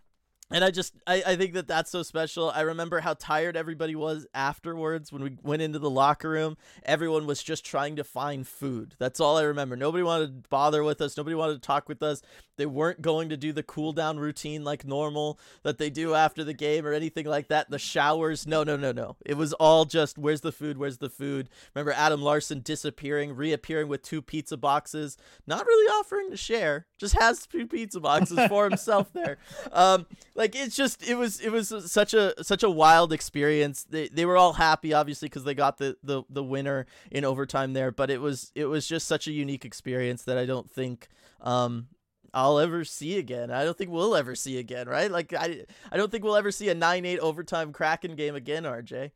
and 0.51 0.63
I 0.63 0.71
just 0.71 0.93
I, 1.05 1.23
I 1.25 1.35
think 1.35 1.53
that 1.53 1.67
that's 1.67 1.91
so 1.91 2.03
special. 2.03 2.49
I 2.49 2.61
remember 2.61 2.99
how 2.99 3.13
tired 3.13 3.55
everybody 3.55 3.95
was 3.95 4.25
afterwards 4.33 5.11
when 5.11 5.23
we 5.23 5.37
went 5.43 5.61
into 5.61 5.79
the 5.79 5.89
locker 5.89 6.29
room. 6.29 6.57
Everyone 6.83 7.25
was 7.27 7.43
just 7.43 7.65
trying 7.65 7.95
to 7.97 8.03
find 8.03 8.47
food. 8.47 8.95
That's 8.97 9.19
all 9.19 9.37
I 9.37 9.43
remember. 9.43 9.75
Nobody 9.75 10.03
wanted 10.03 10.43
to 10.43 10.49
bother 10.49 10.83
with 10.83 11.01
us. 11.01 11.15
Nobody 11.17 11.35
wanted 11.35 11.53
to 11.53 11.59
talk 11.59 11.87
with 11.87 12.01
us. 12.01 12.21
They 12.59 12.65
weren't 12.65 13.01
going 13.01 13.29
to 13.29 13.37
do 13.37 13.53
the 13.53 13.63
cool 13.63 13.93
down 13.93 14.19
routine 14.19 14.65
like 14.65 14.85
normal 14.85 15.39
that 15.63 15.77
they 15.77 15.89
do 15.89 16.13
after 16.13 16.43
the 16.43 16.53
game 16.53 16.85
or 16.85 16.91
anything 16.91 17.25
like 17.25 17.47
that. 17.47 17.69
The 17.69 17.79
showers. 17.79 18.45
No, 18.45 18.63
no, 18.63 18.75
no, 18.75 18.91
no. 18.91 19.15
It 19.25 19.37
was 19.37 19.53
all 19.53 19.85
just 19.85 20.17
where's 20.17 20.41
the 20.41 20.51
food? 20.51 20.77
Where's 20.77 20.97
the 20.97 21.09
food? 21.09 21.49
Remember 21.73 21.93
Adam 21.93 22.21
Larsson 22.21 22.59
disappearing, 22.59 23.33
reappearing 23.33 23.87
with 23.87 24.03
two 24.03 24.21
pizza 24.21 24.57
boxes, 24.57 25.17
not 25.47 25.65
really 25.65 25.89
offering 25.99 26.31
to 26.31 26.37
share, 26.37 26.85
just 26.97 27.17
has 27.17 27.47
two 27.47 27.65
pizza 27.65 28.01
boxes 28.01 28.37
for 28.49 28.65
himself 28.69 29.13
there. 29.13 29.37
Um 29.71 30.05
like 30.35 30.53
it's 30.53 30.75
just 30.75 31.07
it 31.07 31.15
was 31.15 31.39
it 31.39 31.53
was 31.53 31.73
such 31.89 32.13
a 32.13 32.43
such 32.43 32.63
a 32.63 32.69
wild 32.69 33.13
experience. 33.13 33.85
They 33.89 34.09
they 34.09 34.25
were 34.25 34.35
all 34.35 34.53
happy 34.53 34.93
obviously 34.93 35.29
because 35.29 35.45
they 35.45 35.53
got 35.53 35.77
the, 35.77 35.95
the 36.03 36.23
the 36.29 36.43
winner 36.43 36.87
in 37.09 37.23
overtime 37.23 37.71
there, 37.71 37.91
but 37.91 38.09
it 38.09 38.19
was 38.19 38.51
it 38.53 38.65
was 38.65 38.85
just 38.85 39.07
such 39.07 39.27
a 39.27 39.31
unique 39.31 39.63
experience 39.63 40.23
that 40.23 40.37
I 40.37 40.45
don't 40.45 40.69
think 40.69 41.07
um 41.41 41.87
I'll 42.33 42.59
ever 42.59 42.83
see 42.83 43.17
again. 43.17 43.51
I 43.51 43.63
don't 43.63 43.77
think 43.77 43.89
we'll 43.89 44.15
ever 44.15 44.35
see 44.35 44.57
again, 44.57 44.87
right? 44.87 45.09
Like 45.09 45.33
I 45.33 45.65
I 45.91 45.97
don't 45.97 46.11
think 46.11 46.23
we'll 46.23 46.35
ever 46.35 46.51
see 46.51 46.69
a 46.69 46.75
9-8 46.75 47.19
overtime 47.19 47.73
Kraken 47.73 48.15
game 48.15 48.35
again, 48.35 48.63
RJ. 48.63 49.11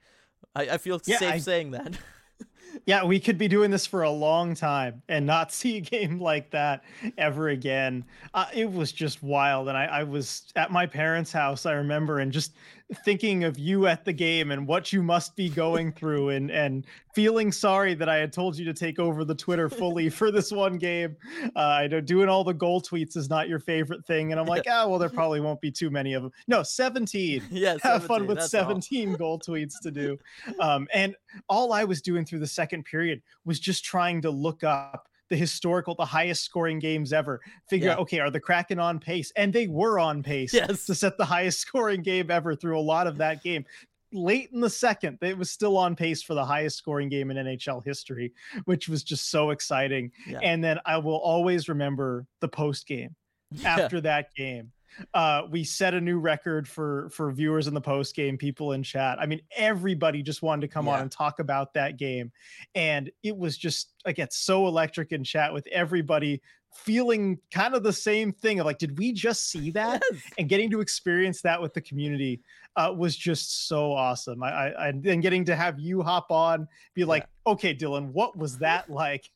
I, 0.56 0.62
I 0.69 0.78
feel 0.78 1.02
yeah, 1.06 1.17
safe 1.17 1.34
I, 1.34 1.38
saying 1.39 1.71
that. 1.71 1.97
yeah, 2.86 3.06
we 3.06 3.19
could 3.19 3.38
be 3.38 3.47
doing 3.47 3.71
this 3.71 3.86
for 3.86 4.04
a 4.04 4.12
long 4.12 4.56
time 4.56 5.02
and 5.08 5.26
not 5.26 5.52
see 5.54 5.78
a 5.78 5.82
game 5.82 6.19
like 6.19 6.52
that 6.52 6.84
ever 7.17 7.49
again. 7.49 8.06
Uh, 8.34 8.45
it 8.54 8.71
was 8.71 8.91
just 8.91 9.23
wild. 9.23 9.69
And 9.69 9.78
I, 9.78 9.86
I 9.86 10.04
was 10.04 10.52
at 10.56 10.71
my 10.71 10.86
parents' 10.86 11.32
house, 11.32 11.65
I 11.65 11.73
remember, 11.73 12.19
and 12.19 12.32
just 12.32 12.54
thinking 12.93 13.43
of 13.43 13.58
you 13.60 13.88
at 13.88 14.06
the 14.06 14.13
game 14.13 14.51
and 14.51 14.67
what 14.67 14.93
you 14.93 15.03
must 15.03 15.36
be 15.36 15.49
going 15.49 15.91
through 15.91 16.29
and 16.29 16.51
and 16.51 16.86
feeling 17.13 17.51
sorry 17.51 17.93
that 17.93 18.10
I 18.10 18.17
had 18.17 18.34
told 18.34 18.58
you 18.58 18.65
to 18.65 18.73
take 18.73 18.99
over 18.99 19.23
the 19.23 19.36
Twitter 19.36 19.69
fully 19.69 20.10
for 20.10 20.32
this 20.32 20.51
one 20.51 20.77
game. 20.77 21.15
Uh, 21.56 21.60
I 21.60 21.88
know 21.88 22.01
doing 22.01 22.27
all 22.27 22.43
the 22.43 22.53
goal 22.53 22.82
tweets 22.82 23.15
is 23.15 23.29
not 23.29 23.47
your 23.47 23.60
favorite 23.60 24.06
thing, 24.06 24.32
and 24.32 24.39
I'm 24.39 24.47
like, 24.47 24.65
ah, 24.67 24.84
oh, 24.84 24.89
well, 24.89 24.99
there 24.99 25.10
probably 25.10 25.39
won't 25.39 25.62
be 25.62 25.71
too 25.71 25.89
many 25.89 26.13
of 26.13 26.23
them. 26.23 26.32
No, 26.47 26.63
17. 26.63 27.43
Yeah, 27.53 27.77
have 27.84 28.06
fun 28.06 28.25
with 28.25 28.41
17 28.41 29.12
all. 29.12 29.17
goal 29.17 29.39
tweets 29.39 29.79
to 29.84 29.91
do. 29.91 30.17
Um, 30.60 30.88
and 30.93 31.15
all 31.47 31.71
I 31.71 31.84
was 31.84 32.01
doing 32.01 32.25
through 32.25 32.39
the 32.39 32.47
second 32.47 32.84
period 32.84 33.21
was 33.45 33.60
just 33.60 33.86
trying 33.86 34.21
to 34.23 34.32
look 34.32 34.63
up 34.63 35.08
the 35.34 35.38
historical, 35.38 35.96
the 35.96 36.06
highest 36.06 36.43
scoring 36.43 36.78
games 36.78 37.12
ever. 37.12 37.41
Figure 37.67 37.88
yeah. 37.88 37.93
out, 37.93 38.00
okay, 38.00 38.19
are 38.19 38.30
the 38.30 38.39
Kraken 38.39 38.78
on 38.78 39.00
pace? 39.00 39.32
And 39.36 39.52
they 39.52 39.65
were 39.65 39.98
on 39.98 40.22
pace 40.22 40.54
yes. 40.54 40.86
to 40.86 40.93
set 40.93 41.17
the 41.17 41.26
highest 41.26 41.60
scoring 41.67 42.04
game 42.04 42.30
ever 42.30 42.56
through 42.56 42.80
a 42.80 42.82
lot 42.82 43.08
of 43.08 43.17
that 43.17 43.41
game. 43.41 43.65
Late 44.12 44.52
in 44.54 44.62
the 44.62 44.69
second, 44.69 45.17
it 45.24 45.36
was 45.36 45.50
still 45.50 45.76
on 45.76 45.96
pace 45.96 46.22
for 46.22 46.36
the 46.36 46.46
highest 46.46 46.78
scoring 46.78 47.10
game 47.10 47.32
in 47.32 47.38
NHL 47.38 47.84
history, 47.84 48.32
which 48.65 48.88
was 48.88 49.02
just 49.02 49.32
so 49.32 49.50
exciting. 49.50 50.12
Yeah. 50.28 50.38
And 50.43 50.63
then 50.63 50.78
I 50.86 51.00
will 51.00 51.17
always 51.17 51.67
remember 51.67 52.28
the 52.39 52.48
post 52.48 52.86
game 52.86 53.15
yeah. 53.52 53.69
after 53.69 54.02
that 54.02 54.36
game 54.36 54.72
uh, 55.13 55.43
we 55.49 55.63
set 55.63 55.93
a 55.93 56.01
new 56.01 56.19
record 56.19 56.67
for 56.67 57.10
for 57.10 57.32
viewers 57.32 57.67
in 57.67 57.73
the 57.73 57.82
post 57.82 58.15
game, 58.15 58.38
people 58.38 58.73
in 58.73 58.84
chat. 58.84 59.19
I 59.19 59.25
mean, 59.25 59.41
everybody 59.56 60.21
just 60.21 60.41
wanted 60.41 60.62
to 60.62 60.67
come 60.67 60.88
yeah. 60.88 60.93
on 60.93 61.01
and 61.01 61.12
talk 61.12 61.39
about 61.39 61.73
that 61.73 61.97
game, 61.97 62.32
and 62.75 63.12
it 63.23 63.36
was 63.36 63.58
just 63.58 63.93
again 64.06 64.29
so 64.32 64.67
electric 64.67 65.12
in 65.12 65.23
chat 65.23 65.53
with 65.53 65.67
everybody 65.67 66.41
feeling 66.73 67.39
kind 67.51 67.75
of 67.75 67.84
the 67.84 67.93
same 67.93 68.32
thing 68.32 68.60
of 68.60 68.65
like, 68.65 68.79
did 68.79 68.97
we 68.97 69.13
just 69.13 69.49
see 69.49 69.71
that? 69.71 70.01
Yes. 70.12 70.21
And 70.38 70.49
getting 70.49 70.69
to 70.71 70.82
experience 70.82 71.41
that 71.41 71.62
with 71.62 71.73
the 71.73 71.82
community 71.82 72.41
uh, 72.75 72.93
was 72.95 73.15
just 73.15 73.67
so 73.67 73.91
awesome. 73.93 74.43
I, 74.43 74.71
I 74.71 74.88
and 74.88 75.21
getting 75.21 75.45
to 75.45 75.56
have 75.56 75.79
you 75.79 76.01
hop 76.01 76.32
on, 76.32 76.67
be 76.93 77.06
like, 77.06 77.27
yeah. 77.45 77.53
okay, 77.53 77.75
Dylan, 77.75 78.12
what 78.12 78.38
was 78.38 78.58
that 78.58 78.89
like? 78.89 79.29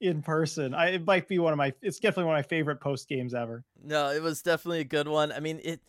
In 0.00 0.22
person. 0.22 0.74
I 0.74 0.90
it 0.94 1.06
might 1.06 1.28
be 1.28 1.38
one 1.38 1.52
of 1.52 1.56
my 1.56 1.72
it's 1.82 1.98
definitely 1.98 2.24
one 2.24 2.36
of 2.36 2.38
my 2.38 2.48
favorite 2.48 2.80
post 2.80 3.08
games 3.08 3.34
ever. 3.34 3.64
No, 3.82 4.10
it 4.10 4.22
was 4.22 4.42
definitely 4.42 4.80
a 4.80 4.84
good 4.84 5.08
one. 5.08 5.32
I 5.32 5.40
mean, 5.40 5.60
it 5.62 5.80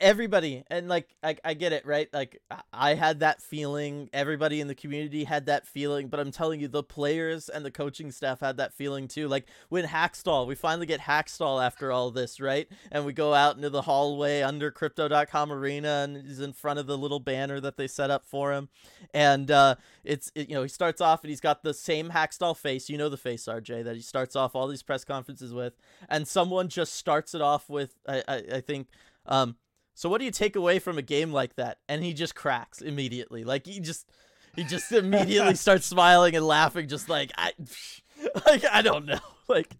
everybody 0.00 0.64
and 0.70 0.88
like 0.88 1.14
I, 1.22 1.36
I 1.44 1.54
get 1.54 1.72
it 1.72 1.86
right? 1.86 2.08
Like 2.12 2.40
i 2.72 2.94
had 2.94 3.20
that 3.20 3.42
feeling. 3.42 4.08
Everybody 4.12 4.60
in 4.60 4.68
the 4.68 4.74
community 4.74 5.24
had 5.24 5.46
that 5.46 5.66
feeling 5.66 6.08
but 6.08 6.20
i'm 6.20 6.30
telling 6.30 6.60
you 6.60 6.68
the 6.68 6.82
players 6.82 7.48
and 7.48 7.64
the 7.64 7.70
coaching 7.70 8.10
staff 8.10 8.40
had 8.40 8.58
that 8.58 8.72
feeling 8.72 9.08
too. 9.08 9.28
Like 9.28 9.46
when 9.68 9.86
Hakstol 9.86 10.46
we 10.46 10.54
finally 10.54 10.86
get 10.86 11.00
Hakstol 11.00 11.64
after 11.64 11.92
all 11.92 12.10
this 12.10 12.40
right? 12.40 12.68
And 12.92 13.04
we 13.04 13.12
go 13.12 13.34
out 13.34 13.56
into 13.56 13.70
the 13.70 13.82
hallway 13.82 14.42
under 14.42 14.70
crypto.com 14.70 15.52
arena 15.52 16.02
and 16.04 16.16
he's 16.26 16.40
in 16.40 16.52
front 16.52 16.78
of 16.78 16.86
the 16.86 16.98
little 16.98 17.20
banner 17.20 17.60
that 17.60 17.76
they 17.76 17.86
set 17.86 18.10
up 18.10 18.24
for 18.24 18.52
him. 18.52 18.68
And 19.14 19.50
uh 19.50 19.76
it's 20.04 20.30
it, 20.34 20.48
you 20.48 20.54
know 20.54 20.62
he 20.62 20.68
starts 20.68 21.00
off 21.00 21.22
and 21.22 21.30
he's 21.30 21.40
got 21.40 21.62
the 21.62 21.74
same 21.74 22.10
Hakstol 22.10 22.56
face. 22.56 22.88
You 22.88 22.98
know 22.98 23.08
the 23.08 23.16
face 23.16 23.46
rj 23.46 23.84
that 23.84 23.96
he 23.96 24.02
starts 24.02 24.36
off 24.36 24.54
all 24.54 24.68
these 24.68 24.82
press 24.82 25.04
conferences 25.04 25.52
with. 25.52 25.74
And 26.08 26.26
someone 26.28 26.68
just 26.68 26.94
starts 26.94 27.34
it 27.34 27.40
off 27.40 27.68
with 27.68 27.94
i 28.08 28.22
i, 28.28 28.42
I 28.54 28.60
think 28.60 28.88
um 29.26 29.56
so 29.94 30.08
what 30.08 30.18
do 30.18 30.24
you 30.24 30.30
take 30.30 30.56
away 30.56 30.78
from 30.78 30.98
a 30.98 31.02
game 31.02 31.32
like 31.32 31.56
that? 31.56 31.78
And 31.88 32.02
he 32.02 32.12
just 32.12 32.34
cracks 32.34 32.80
immediately. 32.80 33.44
Like 33.44 33.66
he 33.66 33.80
just 33.80 34.06
he 34.54 34.64
just 34.64 34.92
immediately 34.92 35.54
starts 35.54 35.86
smiling 35.86 36.34
and 36.34 36.46
laughing 36.46 36.88
just 36.88 37.08
like 37.08 37.30
I 37.36 37.52
like 38.46 38.64
I 38.70 38.82
don't 38.82 39.06
know. 39.06 39.20
Like, 39.50 39.74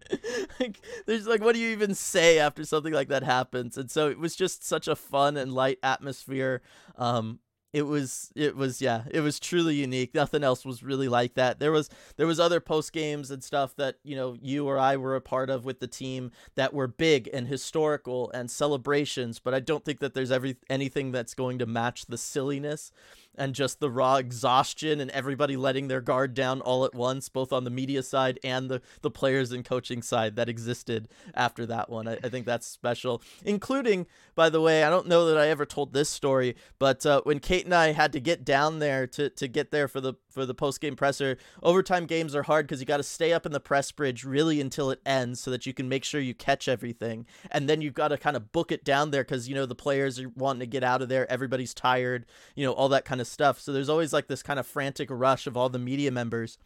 like 0.59 0.81
there's 1.05 1.25
like 1.25 1.41
what 1.41 1.55
do 1.55 1.61
you 1.61 1.69
even 1.69 1.95
say 1.95 2.39
after 2.39 2.65
something 2.65 2.91
like 2.91 3.07
that 3.07 3.23
happens? 3.23 3.77
And 3.77 3.89
so 3.89 4.09
it 4.09 4.19
was 4.19 4.35
just 4.35 4.65
such 4.67 4.89
a 4.89 4.97
fun 4.97 5.37
and 5.37 5.53
light 5.53 5.79
atmosphere. 5.81 6.61
Um 6.97 7.39
it 7.73 7.83
was 7.83 8.31
it 8.35 8.55
was 8.55 8.81
yeah 8.81 9.03
it 9.11 9.21
was 9.21 9.39
truly 9.39 9.75
unique. 9.75 10.13
Nothing 10.13 10.43
else 10.43 10.65
was 10.65 10.83
really 10.83 11.07
like 11.07 11.35
that. 11.35 11.59
There 11.59 11.71
was 11.71 11.89
there 12.17 12.27
was 12.27 12.39
other 12.39 12.59
post 12.59 12.93
games 12.93 13.31
and 13.31 13.43
stuff 13.43 13.75
that 13.77 13.95
you 14.03 14.15
know 14.15 14.37
you 14.41 14.67
or 14.67 14.77
i 14.77 14.95
were 14.97 15.15
a 15.15 15.21
part 15.21 15.49
of 15.49 15.65
with 15.65 15.79
the 15.79 15.87
team 15.87 16.31
that 16.55 16.73
were 16.73 16.87
big 16.87 17.29
and 17.33 17.47
historical 17.47 18.31
and 18.31 18.49
celebrations 18.49 19.39
but 19.39 19.53
i 19.53 19.59
don't 19.59 19.85
think 19.85 19.99
that 19.99 20.13
there's 20.13 20.31
every 20.31 20.57
anything 20.69 21.11
that's 21.11 21.33
going 21.33 21.59
to 21.59 21.65
match 21.65 22.05
the 22.07 22.17
silliness 22.17 22.91
and 23.37 23.55
just 23.55 23.79
the 23.79 23.89
raw 23.89 24.15
exhaustion 24.15 24.99
and 24.99 25.09
everybody 25.11 25.55
letting 25.55 25.87
their 25.87 26.01
guard 26.01 26.33
down 26.33 26.61
all 26.61 26.85
at 26.85 26.93
once, 26.93 27.29
both 27.29 27.53
on 27.53 27.63
the 27.63 27.69
media 27.69 28.03
side 28.03 28.39
and 28.43 28.69
the, 28.69 28.81
the 29.01 29.11
players 29.11 29.51
and 29.51 29.65
coaching 29.65 30.01
side 30.01 30.35
that 30.35 30.49
existed 30.49 31.07
after 31.33 31.65
that 31.65 31.89
one. 31.89 32.07
I, 32.07 32.17
I 32.23 32.29
think 32.29 32.45
that's 32.45 32.67
special, 32.67 33.21
including, 33.43 34.07
by 34.35 34.49
the 34.49 34.61
way, 34.61 34.83
I 34.83 34.89
don't 34.89 35.07
know 35.07 35.25
that 35.25 35.37
I 35.37 35.47
ever 35.47 35.65
told 35.65 35.93
this 35.93 36.09
story, 36.09 36.55
but 36.79 37.05
uh, 37.05 37.21
when 37.23 37.39
Kate 37.39 37.65
and 37.65 37.75
I 37.75 37.93
had 37.93 38.11
to 38.13 38.19
get 38.19 38.43
down 38.43 38.79
there 38.79 39.07
to, 39.07 39.29
to 39.29 39.47
get 39.47 39.71
there 39.71 39.87
for 39.87 40.01
the 40.01 40.15
for 40.31 40.45
the 40.45 40.53
post 40.53 40.81
game 40.81 40.95
presser. 40.95 41.37
Overtime 41.61 42.05
games 42.05 42.33
are 42.35 42.43
hard 42.43 42.65
because 42.65 42.79
you 42.79 42.85
got 42.85 42.97
to 42.97 43.03
stay 43.03 43.33
up 43.33 43.45
in 43.45 43.51
the 43.51 43.59
press 43.59 43.91
bridge 43.91 44.23
really 44.23 44.61
until 44.61 44.89
it 44.89 45.01
ends 45.05 45.39
so 45.39 45.51
that 45.51 45.65
you 45.65 45.73
can 45.73 45.89
make 45.89 46.03
sure 46.03 46.21
you 46.21 46.33
catch 46.33 46.67
everything. 46.67 47.25
And 47.51 47.69
then 47.69 47.81
you've 47.81 47.93
got 47.93 48.09
to 48.09 48.17
kind 48.17 48.35
of 48.35 48.51
book 48.51 48.71
it 48.71 48.83
down 48.83 49.11
there 49.11 49.23
because, 49.23 49.47
you 49.47 49.55
know, 49.55 49.65
the 49.65 49.75
players 49.75 50.19
are 50.19 50.29
wanting 50.29 50.61
to 50.61 50.65
get 50.65 50.83
out 50.83 51.01
of 51.01 51.09
there. 51.09 51.29
Everybody's 51.31 51.73
tired, 51.73 52.25
you 52.55 52.65
know, 52.65 52.71
all 52.71 52.89
that 52.89 53.05
kind 53.05 53.20
of 53.20 53.20
stuff. 53.25 53.59
So 53.59 53.73
there's 53.73 53.89
always 53.89 54.13
like 54.13 54.27
this 54.27 54.43
kind 54.43 54.59
of 54.59 54.67
frantic 54.67 55.09
rush 55.11 55.47
of 55.47 55.57
all 55.57 55.69
the 55.69 55.79
media 55.79 56.11
members 56.11 56.57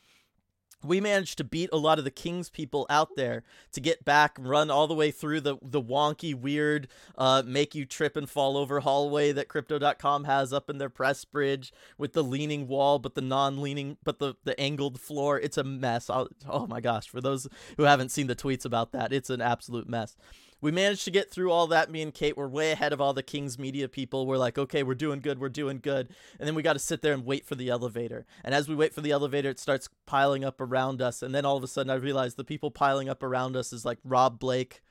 we 0.86 1.02
managed 1.02 1.38
to 1.38 1.44
beat 1.44 1.70
a 1.74 1.78
lot 1.78 2.00
of 2.00 2.06
the 2.06 2.12
Kings 2.12 2.50
people 2.50 2.86
out 2.90 3.16
there 3.16 3.44
to 3.72 3.82
get 3.82 4.06
back, 4.06 4.38
run 4.40 4.70
all 4.70 4.88
the 4.88 4.94
way 4.94 5.12
through 5.12 5.42
the 5.42 5.58
the 5.62 5.82
wonky, 5.82 6.34
weird, 6.34 6.88
uh, 7.18 7.44
make 7.46 7.76
you 7.76 7.86
trip 7.86 8.16
and 8.16 8.30
fall 8.30 8.58
over 8.58 8.80
hallway 8.82 9.32
that 9.32 9.48
Crypto.com 9.48 10.26
has 10.26 10.54
up 10.54 10.70
in 10.70 10.78
their 10.78 10.90
press 10.90 11.26
bridge 11.26 11.74
with 11.98 12.14
the 12.14 12.24
leaning 12.24 12.68
wall, 12.68 13.00
but 13.00 13.16
the 13.16 13.22
non-leaning, 13.22 13.98
but 14.04 14.20
the 14.20 14.36
the 14.44 14.60
angled 14.60 15.00
floor. 15.00 15.40
It's 15.40 15.58
a 15.58 15.64
mess. 15.64 16.10
I'll, 16.10 16.30
oh 16.48 16.68
my 16.68 16.82
gosh! 16.82 17.08
For 17.08 17.22
those 17.22 17.48
who 17.78 17.84
haven't 17.84 18.10
seen 18.10 18.28
the 18.28 18.36
tweets 18.36 18.66
about 18.66 18.92
that, 18.92 19.12
it's 19.12 19.30
an 19.30 19.42
absolute 19.42 19.90
mess 19.90 20.16
we 20.62 20.72
managed 20.72 21.06
to 21.06 21.12
get 21.12 21.30
through 21.32 21.52
all 21.52 21.68
that. 21.68 21.92
Me 21.92 22.02
and 22.02 22.14
Kate 22.14 22.38
were 22.38 22.48
way 22.48 22.72
ahead 22.72 22.94
of 22.94 23.02
all 23.02 23.14
the 23.14 23.24
Kings 23.24 23.60
media 23.60 23.88
people. 23.88 24.26
We're 24.26 24.38
like, 24.38 24.58
okay, 24.58 24.84
we're 24.84 24.96
doing 24.96 25.20
good, 25.20 25.40
we're 25.40 25.50
doing 25.50 25.80
good. 25.82 26.10
And 26.40 26.48
then 26.48 26.56
we 26.56 26.64
got 26.64 26.74
to 26.74 26.80
sit 26.80 27.02
there 27.02 27.14
and 27.14 27.26
wait 27.26 27.46
for 27.46 27.56
the 27.56 27.70
elevator. 27.70 28.26
And 28.44 28.56
as 28.56 28.68
we 28.68 28.76
wait 28.76 28.94
for 28.94 29.02
the 29.02 29.12
elevator, 29.12 29.50
it 29.50 29.60
starts 29.60 29.90
piling 30.06 30.44
up 30.44 30.62
around 30.62 31.02
us. 31.02 31.22
And 31.22 31.36
then 31.36 31.46
all 31.46 31.58
of 31.58 31.64
a 31.64 31.68
sudden, 31.68 31.90
I 31.90 31.96
realized 31.96 32.38
the 32.38 32.44
people 32.44 32.72
piling 32.72 33.10
up 33.10 33.22
around 33.22 33.56
us 33.56 33.74
is 33.74 33.86
like 33.86 34.00
Rob 34.04 34.40
Blake, 34.40 34.82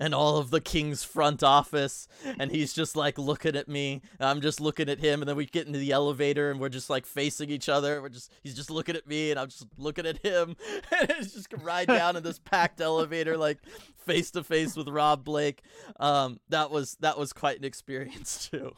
and 0.00 0.14
all 0.14 0.38
of 0.38 0.50
the 0.50 0.60
king's 0.60 1.04
front 1.04 1.42
office 1.42 2.08
and 2.38 2.50
he's 2.50 2.72
just 2.72 2.96
like 2.96 3.18
looking 3.18 3.54
at 3.54 3.68
me 3.68 4.02
i'm 4.18 4.40
just 4.40 4.60
looking 4.60 4.88
at 4.88 4.98
him 4.98 5.22
and 5.22 5.28
then 5.28 5.36
we 5.36 5.46
get 5.46 5.66
into 5.66 5.78
the 5.78 5.92
elevator 5.92 6.50
and 6.50 6.58
we're 6.58 6.68
just 6.68 6.90
like 6.90 7.06
facing 7.06 7.50
each 7.50 7.68
other 7.68 8.02
we're 8.02 8.08
just 8.08 8.32
he's 8.42 8.54
just 8.54 8.70
looking 8.70 8.96
at 8.96 9.06
me 9.06 9.30
and 9.30 9.38
i'm 9.38 9.48
just 9.48 9.66
looking 9.76 10.06
at 10.06 10.18
him 10.18 10.56
and 11.00 11.10
it's 11.10 11.32
just 11.32 11.52
ride 11.62 11.86
down 11.86 12.16
in 12.16 12.22
this 12.22 12.38
packed 12.38 12.80
elevator 12.80 13.36
like 13.36 13.58
face 13.96 14.30
to 14.32 14.42
face 14.42 14.76
with 14.76 14.88
rob 14.88 15.24
blake. 15.24 15.62
Um 15.98 16.40
that 16.48 16.70
was 16.70 16.96
that 17.00 17.18
was 17.18 17.32
quite 17.32 17.58
an 17.58 17.64
experience 17.64 18.48
too. 18.50 18.72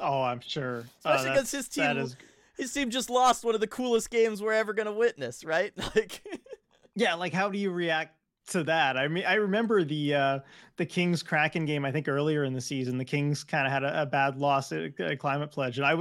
Oh 0.00 0.22
i'm 0.22 0.40
sure. 0.40 0.84
Especially 0.98 1.30
because 1.30 1.50
his 1.50 1.68
team 1.68 1.96
is... 1.98 2.16
his 2.56 2.72
team 2.72 2.90
just 2.90 3.10
lost 3.10 3.44
one 3.44 3.54
of 3.54 3.60
the 3.60 3.66
coolest 3.66 4.10
games 4.10 4.42
we're 4.42 4.52
ever 4.52 4.72
gonna 4.72 4.92
witness 4.92 5.44
right? 5.44 5.72
Like 5.94 6.22
yeah 6.96 7.14
like 7.14 7.32
how 7.32 7.48
do 7.48 7.58
you 7.58 7.70
react 7.70 8.16
to 8.48 8.64
that. 8.64 8.96
I 8.96 9.08
mean, 9.08 9.24
I 9.24 9.34
remember 9.34 9.84
the 9.84 10.14
uh, 10.14 10.38
the 10.76 10.84
Kings 10.84 11.22
Kraken 11.22 11.64
game. 11.64 11.84
I 11.84 11.92
think 11.92 12.08
earlier 12.08 12.44
in 12.44 12.52
the 12.52 12.60
season, 12.60 12.98
the 12.98 13.04
Kings 13.04 13.42
kind 13.42 13.66
of 13.66 13.72
had 13.72 13.84
a, 13.84 14.02
a, 14.02 14.06
bad 14.06 14.36
loss 14.36 14.72
at, 14.72 14.98
at 15.00 15.18
Climate 15.18 15.50
Pledge, 15.50 15.78
and 15.78 15.86
I, 15.86 15.96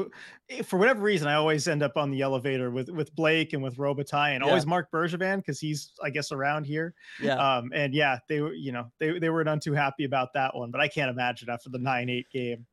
eh, 0.50 0.62
for 0.62 0.78
whatever 0.78 1.02
reason, 1.02 1.28
I 1.28 1.36
always 1.36 1.68
end 1.68 1.84
up 1.84 1.96
on 1.96 2.12
the 2.12 2.22
elevator 2.22 2.72
with 2.72 2.90
with 2.90 3.16
Blake 3.16 3.54
and 3.54 3.64
with 3.64 3.78
Robitaille, 3.78 4.36
and 4.36 4.44
yeah. 4.44 4.50
always 4.50 4.66
Marc 4.66 4.92
Bergevin 4.92 5.38
because 5.38 5.60
he's, 5.60 5.92
I 6.04 6.10
guess, 6.10 6.32
around 6.32 6.66
here. 6.66 6.94
Yeah. 7.22 7.36
Um. 7.36 7.72
And 7.74 7.94
yeah, 7.94 8.20
they 8.28 8.42
were, 8.42 8.54
you 8.54 8.72
know, 8.72 8.92
they 9.00 9.20
they 9.20 9.30
were 9.30 9.44
none 9.44 9.60
too 9.60 9.74
happy 9.74 10.04
about 10.04 10.34
that 10.34 10.56
one, 10.56 10.72
but 10.72 10.82
I 10.82 10.88
can't 10.88 11.10
imagine 11.10 11.50
after 11.50 11.70
the 11.70 11.80
nine 11.80 12.10
eight 12.10 12.30
game. 12.32 12.66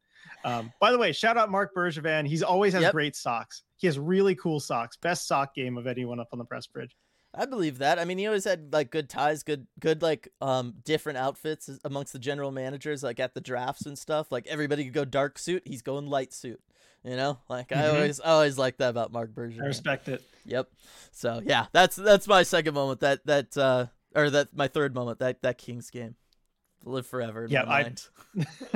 Um. 0.44 0.72
By 0.80 0.90
the 0.90 0.98
way, 0.98 1.12
shout 1.12 1.36
out 1.36 1.50
Marc 1.50 1.74
Bergevin. 1.74 2.26
He's 2.26 2.42
always 2.42 2.72
has 2.72 2.82
yep. 2.82 2.92
great 2.92 3.14
socks. 3.14 3.62
He 3.76 3.86
has 3.86 3.98
really 3.98 4.34
cool 4.34 4.58
socks. 4.58 4.96
Best 4.96 5.26
sock 5.28 5.54
game 5.54 5.78
of 5.78 5.86
anyone 5.86 6.18
up 6.18 6.28
on 6.32 6.38
the 6.38 6.44
press 6.44 6.66
bridge. 6.66 6.96
I 7.34 7.46
believe 7.46 7.78
that. 7.78 7.98
I 7.98 8.04
mean, 8.04 8.18
he 8.18 8.26
always 8.26 8.44
had 8.44 8.72
like 8.72 8.90
good 8.90 9.08
ties, 9.08 9.42
good, 9.42 9.66
good 9.78 10.02
like 10.02 10.28
um 10.40 10.74
different 10.84 11.18
outfits 11.18 11.70
amongst 11.84 12.12
the 12.12 12.18
general 12.18 12.50
managers, 12.50 13.02
like 13.02 13.20
at 13.20 13.34
the 13.34 13.40
drafts 13.40 13.86
and 13.86 13.98
stuff. 13.98 14.32
Like 14.32 14.46
everybody 14.46 14.84
could 14.84 14.94
go 14.94 15.04
dark 15.04 15.38
suit, 15.38 15.62
he's 15.64 15.82
going 15.82 16.06
light 16.06 16.32
suit. 16.32 16.60
You 17.04 17.16
know, 17.16 17.38
like 17.48 17.68
mm-hmm. 17.68 17.80
I 17.80 17.88
always, 17.88 18.20
I 18.20 18.30
always 18.30 18.58
like 18.58 18.76
that 18.78 18.90
about 18.90 19.12
Marc 19.12 19.30
Bergevin. 19.30 19.62
I 19.62 19.66
respect 19.66 20.08
it. 20.08 20.22
Yep. 20.44 20.68
So 21.12 21.40
yeah, 21.44 21.66
that's 21.72 21.96
that's 21.96 22.26
my 22.26 22.42
second 22.42 22.74
moment. 22.74 23.00
That 23.00 23.24
that 23.26 23.56
uh 23.56 23.86
or 24.14 24.28
that 24.30 24.54
my 24.54 24.68
third 24.68 24.94
moment. 24.94 25.20
That 25.20 25.40
that 25.42 25.56
Kings 25.56 25.90
game 25.90 26.16
live 26.84 27.06
forever. 27.06 27.46
yeah, 27.48 27.64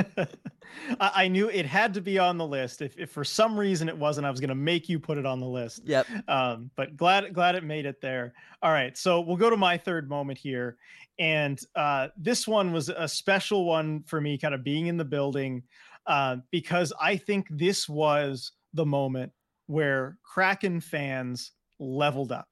I, 1.01 1.11
I 1.25 1.29
knew 1.29 1.49
it 1.49 1.67
had 1.67 1.95
to 1.95 2.01
be 2.01 2.19
on 2.19 2.38
the 2.38 2.47
list. 2.47 2.83
If, 2.83 2.99
if 2.99 3.11
for 3.11 3.25
some 3.25 3.59
reason 3.59 3.88
it 3.88 3.97
wasn't, 3.97 4.27
I 4.27 4.31
was 4.31 4.40
going 4.40 4.49
to 4.49 4.55
make 4.55 4.88
you 4.88 4.99
put 4.99 5.19
it 5.19 5.27
on 5.27 5.40
the 5.40 5.47
list. 5.47 5.83
Yep. 5.85 6.07
Um, 6.29 6.71
but 6.77 6.97
glad 6.97 7.33
glad 7.33 7.55
it 7.55 7.64
made 7.64 7.87
it 7.87 8.01
there. 8.01 8.35
All 8.62 8.73
right, 8.73 8.97
so 8.97 9.21
we'll 9.21 9.37
go 9.37 9.51
to 9.51 9.57
my 9.57 9.79
third 9.79 10.09
moment 10.09 10.38
here, 10.38 10.77
and 11.19 11.61
uh, 11.75 12.09
this 12.17 12.47
one 12.47 12.73
was 12.73 12.88
a 12.88 13.09
special 13.09 13.64
one 13.64 14.03
for 14.03 14.21
me, 14.21 14.38
kind 14.38 14.55
of 14.55 14.64
being 14.64 14.87
in 14.87 14.97
the 14.97 15.05
building, 15.05 15.62
uh, 16.07 16.37
because 16.51 16.93
I 17.01 17.17
think 17.17 17.47
this 17.51 17.88
was 17.88 18.53
the 18.73 18.87
moment 18.87 19.33
where 19.67 20.19
Kraken 20.23 20.81
fans 20.81 21.53
leveled 21.79 22.33
up, 22.33 22.49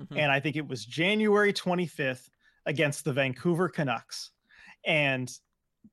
mm-hmm. 0.00 0.18
and 0.18 0.32
I 0.32 0.40
think 0.40 0.56
it 0.56 0.66
was 0.66 0.84
January 0.84 1.52
twenty 1.52 1.86
fifth 1.86 2.30
against 2.66 3.04
the 3.04 3.12
Vancouver 3.12 3.68
Canucks 3.68 4.30
and 4.84 5.30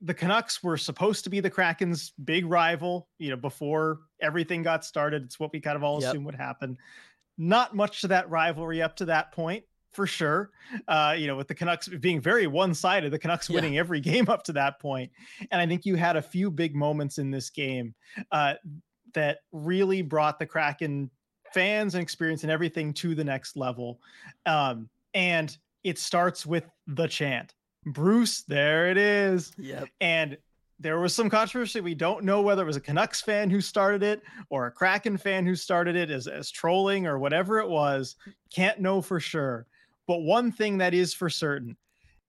the 0.01 0.13
Canucks 0.13 0.61
were 0.63 0.77
supposed 0.77 1.23
to 1.23 1.29
be 1.29 1.39
the 1.39 1.49
Kraken's 1.49 2.13
big 2.23 2.45
rival, 2.45 3.07
you 3.17 3.29
know, 3.29 3.35
before 3.35 3.99
everything 4.21 4.63
got 4.63 4.85
started. 4.85 5.23
It's 5.23 5.39
what 5.39 5.51
we 5.53 5.59
kind 5.59 5.75
of 5.75 5.83
all 5.83 6.01
yep. 6.01 6.09
assumed 6.09 6.25
would 6.25 6.35
happen. 6.35 6.77
Not 7.37 7.75
much 7.75 8.01
to 8.01 8.07
that 8.09 8.29
rivalry 8.29 8.81
up 8.81 8.95
to 8.97 9.05
that 9.05 9.31
point, 9.31 9.63
for 9.93 10.05
sure. 10.05 10.51
Uh, 10.87 11.15
you 11.17 11.27
know, 11.27 11.35
with 11.35 11.47
the 11.47 11.55
Canucks 11.55 11.87
being 11.87 12.19
very 12.19 12.47
one-sided, 12.47 13.11
the 13.11 13.19
Canucks 13.19 13.49
yeah. 13.49 13.55
winning 13.55 13.77
every 13.77 13.99
game 14.01 14.29
up 14.29 14.43
to 14.43 14.53
that 14.53 14.79
point. 14.79 15.11
And 15.51 15.61
I 15.61 15.65
think 15.65 15.85
you 15.85 15.95
had 15.95 16.17
a 16.17 16.21
few 16.21 16.51
big 16.51 16.75
moments 16.75 17.17
in 17.17 17.31
this 17.31 17.49
game 17.49 17.95
uh, 18.31 18.55
that 19.13 19.39
really 19.51 20.01
brought 20.01 20.39
the 20.39 20.45
Kraken 20.45 21.09
fans 21.53 21.95
and 21.95 22.01
experience 22.01 22.43
and 22.43 22.51
everything 22.51 22.93
to 22.93 23.15
the 23.15 23.23
next 23.23 23.55
level. 23.55 23.99
Um, 24.45 24.89
and 25.13 25.55
it 25.83 25.97
starts 25.97 26.45
with 26.45 26.65
the 26.87 27.07
chant 27.07 27.53
Bruce, 27.85 28.43
there 28.43 28.89
it 28.89 28.97
is. 28.97 29.51
Yep. 29.57 29.89
And 30.01 30.37
there 30.79 30.99
was 30.99 31.13
some 31.13 31.29
controversy. 31.29 31.79
We 31.81 31.95
don't 31.95 32.25
know 32.25 32.41
whether 32.41 32.61
it 32.63 32.65
was 32.65 32.75
a 32.75 32.81
Canucks 32.81 33.21
fan 33.21 33.49
who 33.49 33.61
started 33.61 34.03
it 34.03 34.21
or 34.49 34.67
a 34.67 34.71
Kraken 34.71 35.17
fan 35.17 35.45
who 35.45 35.55
started 35.55 35.95
it 35.95 36.09
as, 36.11 36.27
as 36.27 36.51
trolling 36.51 37.07
or 37.07 37.17
whatever 37.17 37.59
it 37.59 37.69
was. 37.69 38.15
Can't 38.53 38.79
know 38.79 39.01
for 39.01 39.19
sure. 39.19 39.67
But 40.07 40.21
one 40.21 40.51
thing 40.51 40.77
that 40.79 40.93
is 40.93 41.13
for 41.13 41.29
certain 41.29 41.77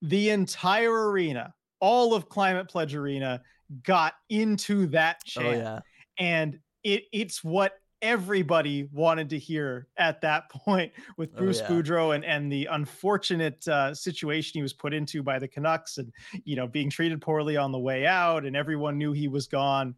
the 0.03 0.31
entire 0.31 1.11
arena, 1.11 1.55
all 1.81 2.15
of 2.15 2.29
Climate 2.29 2.69
Pledge 2.69 2.95
Arena, 2.95 3.43
got 3.83 4.15
into 4.29 4.87
that 4.89 5.17
oh, 5.21 5.27
chant. 5.27 5.47
Oh, 5.47 5.53
yeah. 5.53 5.81
And 6.19 6.59
it 6.85 7.05
it's 7.13 7.43
what 7.43 7.73
everybody 8.03 8.89
wanted 8.93 9.31
to 9.31 9.39
hear 9.39 9.87
at 9.97 10.21
that 10.21 10.51
point 10.51 10.93
with 11.17 11.31
oh, 11.35 11.39
Bruce 11.39 11.61
oh, 11.61 11.65
yeah. 11.65 11.83
Boudreau 11.83 12.15
and, 12.15 12.25
and 12.25 12.51
the 12.51 12.67
unfortunate 12.67 13.67
uh, 13.69 13.95
situation 13.95 14.53
he 14.55 14.63
was 14.63 14.73
put 14.73 14.95
into 14.95 15.23
by 15.23 15.39
the 15.39 15.49
Canucks 15.49 15.99
and, 15.99 16.13
you 16.45 16.57
know, 16.57 16.67
being 16.67 16.91
treated 16.91 17.21
poorly 17.21 17.57
on 17.57 17.73
the 17.73 17.79
way 17.79 18.07
out 18.07 18.45
and 18.45 18.57
everyone 18.57 18.99
knew 18.99 19.13
he 19.13 19.29
was 19.29 19.47
gone. 19.47 19.95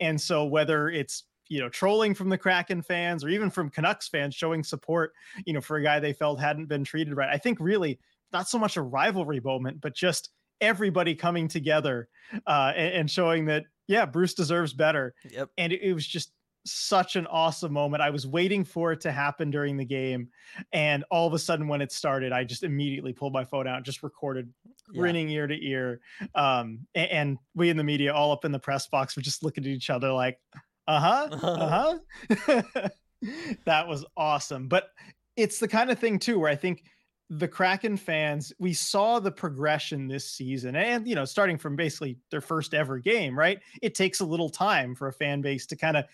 And 0.00 0.20
so 0.20 0.44
whether 0.44 0.88
it's, 0.88 1.24
you 1.48 1.60
know, 1.60 1.68
trolling 1.68 2.14
from 2.14 2.28
the 2.28 2.38
Kraken 2.38 2.82
fans 2.82 3.24
or 3.24 3.28
even 3.28 3.50
from 3.50 3.70
Canucks 3.70 4.08
fans 4.08 4.34
showing 4.34 4.62
support, 4.62 5.12
you 5.44 5.52
know, 5.52 5.60
for 5.60 5.76
a 5.76 5.82
guy 5.82 5.98
they 5.98 6.12
felt 6.12 6.40
hadn't 6.40 6.66
been 6.66 6.84
treated 6.84 7.16
right. 7.16 7.28
I 7.28 7.38
think 7.38 7.58
really 7.60 7.98
not 8.32 8.48
so 8.48 8.58
much 8.58 8.76
a 8.76 8.82
rivalry 8.82 9.40
moment, 9.40 9.80
but 9.80 9.94
just 9.94 10.30
everybody 10.60 11.14
coming 11.14 11.48
together 11.48 12.08
uh, 12.46 12.72
and, 12.76 12.94
and 12.94 13.10
showing 13.10 13.46
that, 13.46 13.64
yeah, 13.88 14.06
Bruce 14.06 14.34
deserves 14.34 14.72
better. 14.72 15.14
Yep. 15.30 15.48
And 15.58 15.72
it, 15.72 15.82
it 15.82 15.92
was 15.92 16.06
just 16.06 16.32
such 16.64 17.16
an 17.16 17.26
awesome 17.26 17.72
moment. 17.72 18.02
I 18.02 18.10
was 18.10 18.26
waiting 18.26 18.64
for 18.64 18.92
it 18.92 19.00
to 19.02 19.12
happen 19.12 19.50
during 19.50 19.76
the 19.76 19.84
game. 19.84 20.28
And 20.72 21.04
all 21.10 21.26
of 21.26 21.34
a 21.34 21.38
sudden, 21.38 21.68
when 21.68 21.80
it 21.80 21.92
started, 21.92 22.32
I 22.32 22.44
just 22.44 22.62
immediately 22.62 23.12
pulled 23.12 23.32
my 23.32 23.44
phone 23.44 23.66
out, 23.66 23.84
just 23.84 24.02
recorded, 24.02 24.52
yeah. 24.92 25.00
grinning 25.00 25.28
ear 25.30 25.46
to 25.46 25.66
ear. 25.66 26.00
Um, 26.34 26.86
and, 26.94 27.10
and, 27.10 27.38
we 27.54 27.70
in 27.70 27.76
the 27.76 27.84
media, 27.84 28.12
all 28.12 28.32
up 28.32 28.44
in 28.44 28.52
the 28.52 28.58
press 28.58 28.86
box, 28.86 29.16
were 29.16 29.22
just 29.22 29.42
looking 29.42 29.64
at 29.64 29.70
each 29.70 29.90
other 29.90 30.12
like, 30.12 30.38
uh 30.86 31.00
huh, 31.00 31.36
uh 31.42 31.98
huh. 32.38 32.88
that 33.64 33.86
was 33.88 34.04
awesome. 34.16 34.68
But 34.68 34.90
it's 35.36 35.58
the 35.58 35.68
kind 35.68 35.90
of 35.90 35.98
thing, 35.98 36.18
too, 36.18 36.38
where 36.38 36.50
I 36.50 36.56
think 36.56 36.84
the 37.30 37.46
Kraken 37.46 37.96
fans, 37.96 38.52
we 38.58 38.72
saw 38.72 39.20
the 39.20 39.30
progression 39.30 40.08
this 40.08 40.28
season, 40.28 40.74
and 40.74 41.06
you 41.06 41.14
know, 41.14 41.24
starting 41.24 41.58
from 41.58 41.76
basically 41.76 42.18
their 42.30 42.40
first 42.40 42.74
ever 42.74 42.98
game, 42.98 43.38
right? 43.38 43.60
It 43.80 43.94
takes 43.94 44.18
a 44.18 44.24
little 44.24 44.50
time 44.50 44.96
for 44.96 45.06
a 45.06 45.12
fan 45.12 45.40
base 45.40 45.64
to 45.66 45.76
kind 45.76 45.96
of 45.96 46.06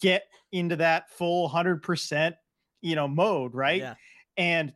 get 0.00 0.24
into 0.52 0.76
that 0.76 1.10
full 1.10 1.48
100% 1.48 2.34
you 2.80 2.94
know 2.94 3.08
mode 3.08 3.54
right 3.54 3.80
yeah. 3.80 3.94
and 4.36 4.72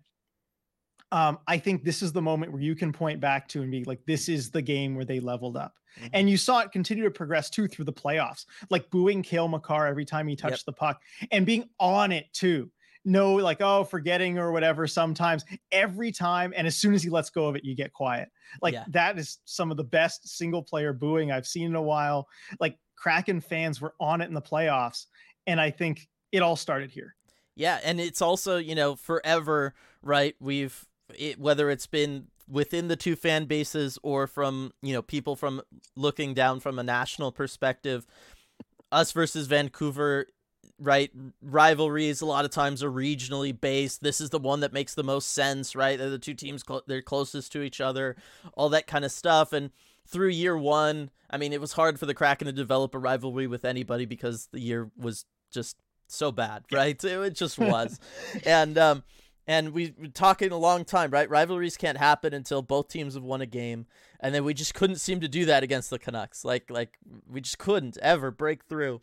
um, 1.12 1.38
I 1.46 1.58
think 1.58 1.84
this 1.84 2.02
is 2.02 2.10
the 2.12 2.22
moment 2.22 2.52
where 2.52 2.62
you 2.62 2.74
can 2.74 2.90
point 2.90 3.20
back 3.20 3.46
to 3.48 3.60
and 3.60 3.70
be 3.70 3.84
like, 3.84 4.00
this 4.06 4.30
is 4.30 4.50
the 4.50 4.62
game 4.62 4.96
where 4.96 5.04
they 5.04 5.20
leveled 5.20 5.58
up. 5.58 5.74
Mm-hmm. 5.98 6.08
And 6.14 6.30
you 6.30 6.38
saw 6.38 6.60
it 6.60 6.72
continue 6.72 7.04
to 7.04 7.10
progress 7.10 7.50
too 7.50 7.68
through 7.68 7.84
the 7.84 7.92
playoffs, 7.92 8.46
like 8.70 8.90
booing 8.90 9.22
Cale 9.22 9.46
Makar 9.46 9.86
every 9.86 10.06
time 10.06 10.26
he 10.26 10.34
touched 10.34 10.60
yep. 10.60 10.64
the 10.64 10.72
puck 10.72 11.02
and 11.30 11.44
being 11.44 11.68
on 11.78 12.12
it 12.12 12.32
too. 12.32 12.70
No, 13.04 13.34
like, 13.34 13.60
oh, 13.60 13.84
forgetting 13.84 14.38
or 14.38 14.52
whatever 14.52 14.86
sometimes. 14.86 15.44
Every 15.70 16.12
time, 16.12 16.54
and 16.56 16.66
as 16.66 16.76
soon 16.76 16.94
as 16.94 17.02
he 17.02 17.10
lets 17.10 17.30
go 17.30 17.46
of 17.46 17.56
it, 17.56 17.64
you 17.64 17.74
get 17.74 17.92
quiet. 17.92 18.28
Like 18.62 18.74
yeah. 18.74 18.84
that 18.88 19.18
is 19.18 19.38
some 19.44 19.70
of 19.70 19.76
the 19.76 19.84
best 19.84 20.28
single 20.28 20.62
player 20.62 20.92
booing 20.92 21.30
I've 21.30 21.46
seen 21.46 21.66
in 21.66 21.74
a 21.74 21.82
while. 21.82 22.28
Like 22.60 22.78
Kraken 22.96 23.40
fans 23.40 23.80
were 23.80 23.94
on 24.00 24.20
it 24.20 24.28
in 24.28 24.34
the 24.34 24.42
playoffs. 24.42 25.06
And 25.46 25.60
I 25.60 25.70
think 25.70 26.08
it 26.30 26.42
all 26.42 26.56
started 26.56 26.90
here. 26.90 27.14
Yeah. 27.56 27.80
And 27.84 28.00
it's 28.00 28.22
also, 28.22 28.56
you 28.56 28.74
know, 28.74 28.96
forever, 28.96 29.74
right? 30.02 30.34
We've, 30.40 30.86
it, 31.18 31.38
whether 31.38 31.70
it's 31.70 31.86
been 31.86 32.28
within 32.48 32.88
the 32.88 32.96
two 32.96 33.16
fan 33.16 33.44
bases 33.44 33.98
or 34.02 34.26
from, 34.26 34.72
you 34.82 34.92
know, 34.92 35.02
people 35.02 35.36
from 35.36 35.62
looking 35.96 36.34
down 36.34 36.60
from 36.60 36.78
a 36.78 36.82
national 36.82 37.32
perspective, 37.32 38.06
us 38.90 39.12
versus 39.12 39.46
Vancouver 39.46 40.26
right 40.78 41.10
rivalries 41.40 42.20
a 42.20 42.26
lot 42.26 42.44
of 42.44 42.50
times 42.50 42.82
are 42.82 42.90
regionally 42.90 43.58
based 43.58 44.02
this 44.02 44.20
is 44.20 44.30
the 44.30 44.38
one 44.38 44.60
that 44.60 44.72
makes 44.72 44.94
the 44.94 45.04
most 45.04 45.30
sense 45.30 45.76
right 45.76 45.98
they're 45.98 46.10
the 46.10 46.18
two 46.18 46.34
teams 46.34 46.64
cl- 46.66 46.82
they're 46.86 47.02
closest 47.02 47.52
to 47.52 47.62
each 47.62 47.80
other 47.80 48.16
all 48.54 48.68
that 48.68 48.86
kind 48.86 49.04
of 49.04 49.12
stuff 49.12 49.52
and 49.52 49.70
through 50.12 50.28
year 50.28 50.56
one, 50.56 51.10
I 51.30 51.38
mean, 51.38 51.52
it 51.52 51.60
was 51.60 51.72
hard 51.72 51.98
for 51.98 52.06
the 52.06 52.14
Kraken 52.14 52.46
to 52.46 52.52
develop 52.52 52.94
a 52.94 52.98
rivalry 52.98 53.46
with 53.46 53.64
anybody 53.64 54.04
because 54.04 54.48
the 54.52 54.60
year 54.60 54.90
was 54.96 55.24
just 55.50 55.76
so 56.06 56.30
bad, 56.30 56.64
right? 56.70 57.02
It, 57.02 57.18
it 57.18 57.34
just 57.34 57.58
was, 57.58 57.98
and 58.44 58.76
um, 58.78 59.02
and 59.46 59.72
we 59.72 59.94
were 59.98 60.08
talking 60.08 60.52
a 60.52 60.56
long 60.56 60.84
time, 60.84 61.10
right? 61.10 61.28
Rivalries 61.28 61.76
can't 61.76 61.98
happen 61.98 62.34
until 62.34 62.62
both 62.62 62.88
teams 62.88 63.14
have 63.14 63.24
won 63.24 63.40
a 63.40 63.46
game, 63.46 63.86
and 64.20 64.34
then 64.34 64.44
we 64.44 64.54
just 64.54 64.74
couldn't 64.74 64.96
seem 64.96 65.20
to 65.20 65.28
do 65.28 65.46
that 65.46 65.62
against 65.62 65.90
the 65.90 65.98
Canucks. 65.98 66.44
Like 66.44 66.70
like 66.70 66.98
we 67.26 67.40
just 67.40 67.58
couldn't 67.58 67.96
ever 67.98 68.30
break 68.30 68.64
through, 68.64 69.00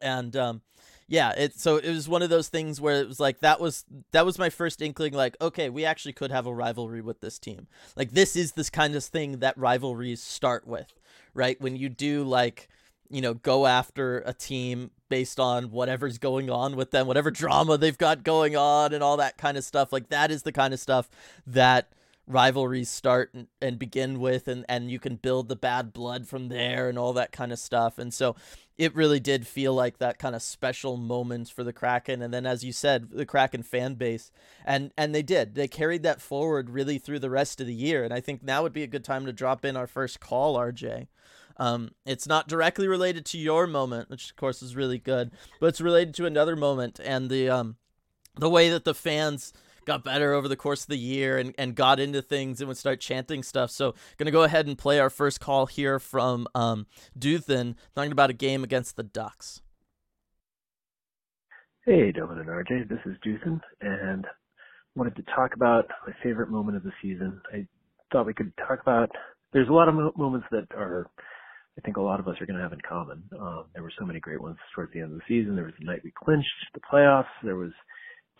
and 0.00 0.34
um, 0.36 0.62
yeah, 1.10 1.32
it 1.32 1.58
so 1.58 1.76
it 1.76 1.90
was 1.90 2.08
one 2.08 2.22
of 2.22 2.30
those 2.30 2.46
things 2.46 2.80
where 2.80 3.00
it 3.00 3.08
was 3.08 3.18
like 3.18 3.40
that 3.40 3.60
was 3.60 3.84
that 4.12 4.24
was 4.24 4.38
my 4.38 4.48
first 4.48 4.80
inkling 4.80 5.12
like 5.12 5.36
okay, 5.40 5.68
we 5.68 5.84
actually 5.84 6.12
could 6.12 6.30
have 6.30 6.46
a 6.46 6.54
rivalry 6.54 7.00
with 7.00 7.20
this 7.20 7.36
team. 7.36 7.66
Like 7.96 8.12
this 8.12 8.36
is 8.36 8.52
this 8.52 8.70
kind 8.70 8.94
of 8.94 9.02
thing 9.02 9.40
that 9.40 9.58
rivalries 9.58 10.22
start 10.22 10.68
with, 10.68 10.94
right? 11.34 11.60
When 11.60 11.74
you 11.74 11.88
do 11.88 12.22
like, 12.22 12.68
you 13.10 13.20
know, 13.20 13.34
go 13.34 13.66
after 13.66 14.20
a 14.20 14.32
team 14.32 14.92
based 15.08 15.40
on 15.40 15.72
whatever's 15.72 16.18
going 16.18 16.48
on 16.48 16.76
with 16.76 16.92
them, 16.92 17.08
whatever 17.08 17.32
drama 17.32 17.76
they've 17.76 17.98
got 17.98 18.22
going 18.22 18.54
on 18.54 18.94
and 18.94 19.02
all 19.02 19.16
that 19.16 19.36
kind 19.36 19.56
of 19.56 19.64
stuff. 19.64 19.92
Like 19.92 20.10
that 20.10 20.30
is 20.30 20.44
the 20.44 20.52
kind 20.52 20.72
of 20.72 20.78
stuff 20.78 21.10
that 21.44 21.90
rivalries 22.28 22.88
start 22.88 23.34
and, 23.34 23.48
and 23.60 23.80
begin 23.80 24.20
with 24.20 24.46
and 24.46 24.64
and 24.68 24.92
you 24.92 25.00
can 25.00 25.16
build 25.16 25.48
the 25.48 25.56
bad 25.56 25.92
blood 25.92 26.28
from 26.28 26.48
there 26.48 26.88
and 26.88 26.96
all 26.96 27.12
that 27.12 27.32
kind 27.32 27.50
of 27.50 27.58
stuff 27.58 27.98
and 27.98 28.14
so 28.14 28.36
it 28.80 28.96
really 28.96 29.20
did 29.20 29.46
feel 29.46 29.74
like 29.74 29.98
that 29.98 30.18
kind 30.18 30.34
of 30.34 30.40
special 30.40 30.96
moment 30.96 31.50
for 31.50 31.62
the 31.62 31.72
kraken. 31.72 32.22
And 32.22 32.32
then 32.32 32.46
as 32.46 32.64
you 32.64 32.72
said 32.72 33.10
the 33.10 33.26
kraken 33.26 33.62
fan 33.62 33.94
base 33.94 34.32
and 34.64 34.90
and 34.96 35.14
they 35.14 35.22
did. 35.22 35.54
They 35.54 35.68
carried 35.68 36.02
that 36.04 36.22
forward 36.22 36.70
really 36.70 36.98
through 36.98 37.18
the 37.18 37.28
rest 37.28 37.60
of 37.60 37.66
the 37.66 37.74
year. 37.74 38.04
And 38.04 38.14
i 38.14 38.20
think 38.20 38.42
now 38.42 38.62
would 38.62 38.72
be 38.72 38.82
a 38.82 38.86
good 38.94 39.04
time 39.04 39.26
to 39.26 39.34
drop 39.34 39.66
in 39.66 39.76
our 39.76 39.86
first 39.86 40.18
call 40.18 40.56
rj 40.56 41.08
um, 41.58 41.90
it's 42.06 42.26
not 42.26 42.48
directly 42.48 42.88
related 42.88 43.26
to 43.26 43.38
your 43.38 43.66
moment, 43.66 44.08
which 44.08 44.30
of 44.30 44.36
course 44.36 44.62
is 44.62 44.74
really 44.74 44.96
good, 44.96 45.30
but 45.60 45.66
it's 45.66 45.80
related 45.82 46.14
to 46.14 46.24
another 46.24 46.56
moment 46.56 46.98
and 47.04 47.28
the 47.28 47.50
um, 47.50 47.76
the 48.36 48.48
way 48.48 48.70
that 48.70 48.84
the 48.84 48.94
fans 48.94 49.52
got 49.84 50.04
better 50.04 50.32
over 50.32 50.48
the 50.48 50.56
course 50.56 50.82
of 50.82 50.88
the 50.88 50.98
year 50.98 51.38
and, 51.38 51.54
and 51.58 51.74
got 51.74 52.00
into 52.00 52.22
things 52.22 52.60
and 52.60 52.68
would 52.68 52.76
start 52.76 53.00
chanting 53.00 53.42
stuff. 53.42 53.70
So 53.70 53.94
gonna 54.18 54.30
go 54.30 54.42
ahead 54.42 54.66
and 54.66 54.76
play 54.76 54.98
our 54.98 55.10
first 55.10 55.40
call 55.40 55.66
here 55.66 55.98
from 55.98 56.46
um, 56.54 56.86
Duthin 57.18 57.74
talking 57.94 58.12
about 58.12 58.30
a 58.30 58.34
game 58.34 58.64
against 58.64 58.96
the 58.96 59.02
Ducks. 59.02 59.62
Hey, 61.86 62.12
Dylan 62.12 62.38
and 62.40 62.48
RJ, 62.48 62.88
this 62.88 63.00
is 63.06 63.16
Duthin, 63.26 63.60
and 63.80 64.26
wanted 64.94 65.16
to 65.16 65.22
talk 65.34 65.54
about 65.54 65.86
my 66.06 66.12
favorite 66.22 66.50
moment 66.50 66.76
of 66.76 66.82
the 66.82 66.92
season. 67.02 67.40
I 67.52 67.66
thought 68.12 68.26
we 68.26 68.34
could 68.34 68.52
talk 68.56 68.80
about. 68.82 69.10
There's 69.52 69.68
a 69.68 69.72
lot 69.72 69.88
of 69.88 69.94
mo- 69.94 70.12
moments 70.16 70.46
that 70.50 70.66
are, 70.76 71.10
I 71.78 71.80
think, 71.80 71.96
a 71.96 72.02
lot 72.02 72.20
of 72.20 72.28
us 72.28 72.36
are 72.40 72.46
going 72.46 72.58
to 72.58 72.62
have 72.62 72.72
in 72.72 72.80
common. 72.86 73.22
Um, 73.38 73.64
there 73.72 73.82
were 73.82 73.92
so 73.98 74.04
many 74.04 74.20
great 74.20 74.42
ones 74.42 74.58
towards 74.74 74.92
the 74.92 75.00
end 75.00 75.12
of 75.12 75.18
the 75.18 75.24
season. 75.26 75.56
There 75.56 75.64
was 75.64 75.74
the 75.78 75.86
night 75.86 76.02
we 76.04 76.12
clinched 76.12 76.48
the 76.74 76.80
playoffs. 76.80 77.32
There 77.42 77.56
was 77.56 77.72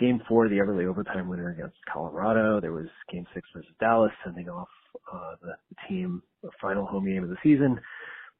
Game 0.00 0.20
Four, 0.26 0.48
the 0.48 0.60
early 0.60 0.86
overtime 0.86 1.28
winner 1.28 1.50
against 1.50 1.76
Colorado. 1.92 2.60
There 2.60 2.72
was 2.72 2.86
Game 3.12 3.26
Six 3.34 3.46
versus 3.54 3.70
Dallas, 3.78 4.10
sending 4.24 4.48
off 4.48 4.68
uh, 5.12 5.34
the, 5.42 5.52
the 5.68 5.76
team, 5.88 6.22
the 6.42 6.50
final 6.60 6.86
home 6.86 7.06
game 7.06 7.22
of 7.22 7.28
the 7.28 7.36
season. 7.42 7.78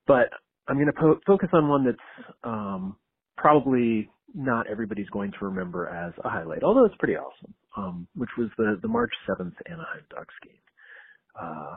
But 0.06 0.30
I'm 0.66 0.76
going 0.76 0.86
to 0.86 0.92
po- 0.92 1.20
focus 1.26 1.50
on 1.52 1.68
one 1.68 1.84
that's 1.84 2.26
um, 2.42 2.96
probably 3.36 4.08
not 4.34 4.66
everybody's 4.68 5.08
going 5.10 5.32
to 5.32 5.44
remember 5.44 5.88
as 5.88 6.12
a 6.24 6.28
highlight, 6.28 6.62
although 6.62 6.84
it's 6.84 6.94
pretty 6.98 7.16
awesome, 7.16 7.54
um, 7.76 8.06
which 8.14 8.30
was 8.38 8.48
the, 8.56 8.78
the 8.82 8.88
March 8.88 9.12
7th 9.28 9.52
Anaheim 9.66 10.04
Ducks 10.10 10.34
game. 10.42 10.54
Uh, 11.40 11.76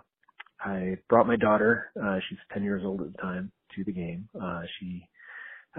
I 0.61 0.97
brought 1.09 1.27
my 1.27 1.35
daughter, 1.35 1.91
uh, 2.01 2.19
she's 2.29 2.37
10 2.53 2.63
years 2.63 2.83
old 2.85 3.01
at 3.01 3.11
the 3.11 3.17
time, 3.17 3.51
to 3.75 3.83
the 3.83 3.91
game. 3.91 4.29
Uh, 4.39 4.61
she, 4.79 5.07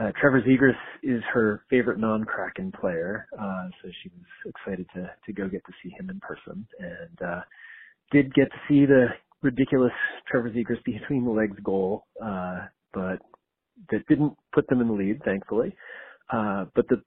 uh, 0.00 0.10
Trevor 0.20 0.42
Zegras 0.42 0.76
is 1.02 1.22
her 1.32 1.64
favorite 1.70 1.98
non-Kraken 1.98 2.72
player, 2.80 3.28
uh, 3.38 3.68
so 3.82 3.88
she 4.02 4.10
was 4.10 4.54
excited 4.54 4.86
to, 4.94 5.10
to 5.26 5.32
go 5.32 5.48
get 5.48 5.64
to 5.66 5.72
see 5.82 5.90
him 5.98 6.10
in 6.10 6.18
person 6.20 6.66
and, 6.78 7.28
uh, 7.28 7.40
did 8.10 8.32
get 8.34 8.50
to 8.50 8.58
see 8.68 8.86
the 8.86 9.06
ridiculous 9.42 9.92
Trevor 10.28 10.50
Zegras 10.50 10.82
between 10.84 11.24
the 11.24 11.30
legs 11.30 11.56
goal, 11.62 12.06
uh, 12.22 12.66
but 12.92 13.18
that 13.90 14.06
didn't 14.08 14.32
put 14.52 14.66
them 14.68 14.80
in 14.80 14.88
the 14.88 14.94
lead, 14.94 15.20
thankfully. 15.24 15.74
Uh, 16.32 16.64
but 16.74 16.88
the 16.88 17.02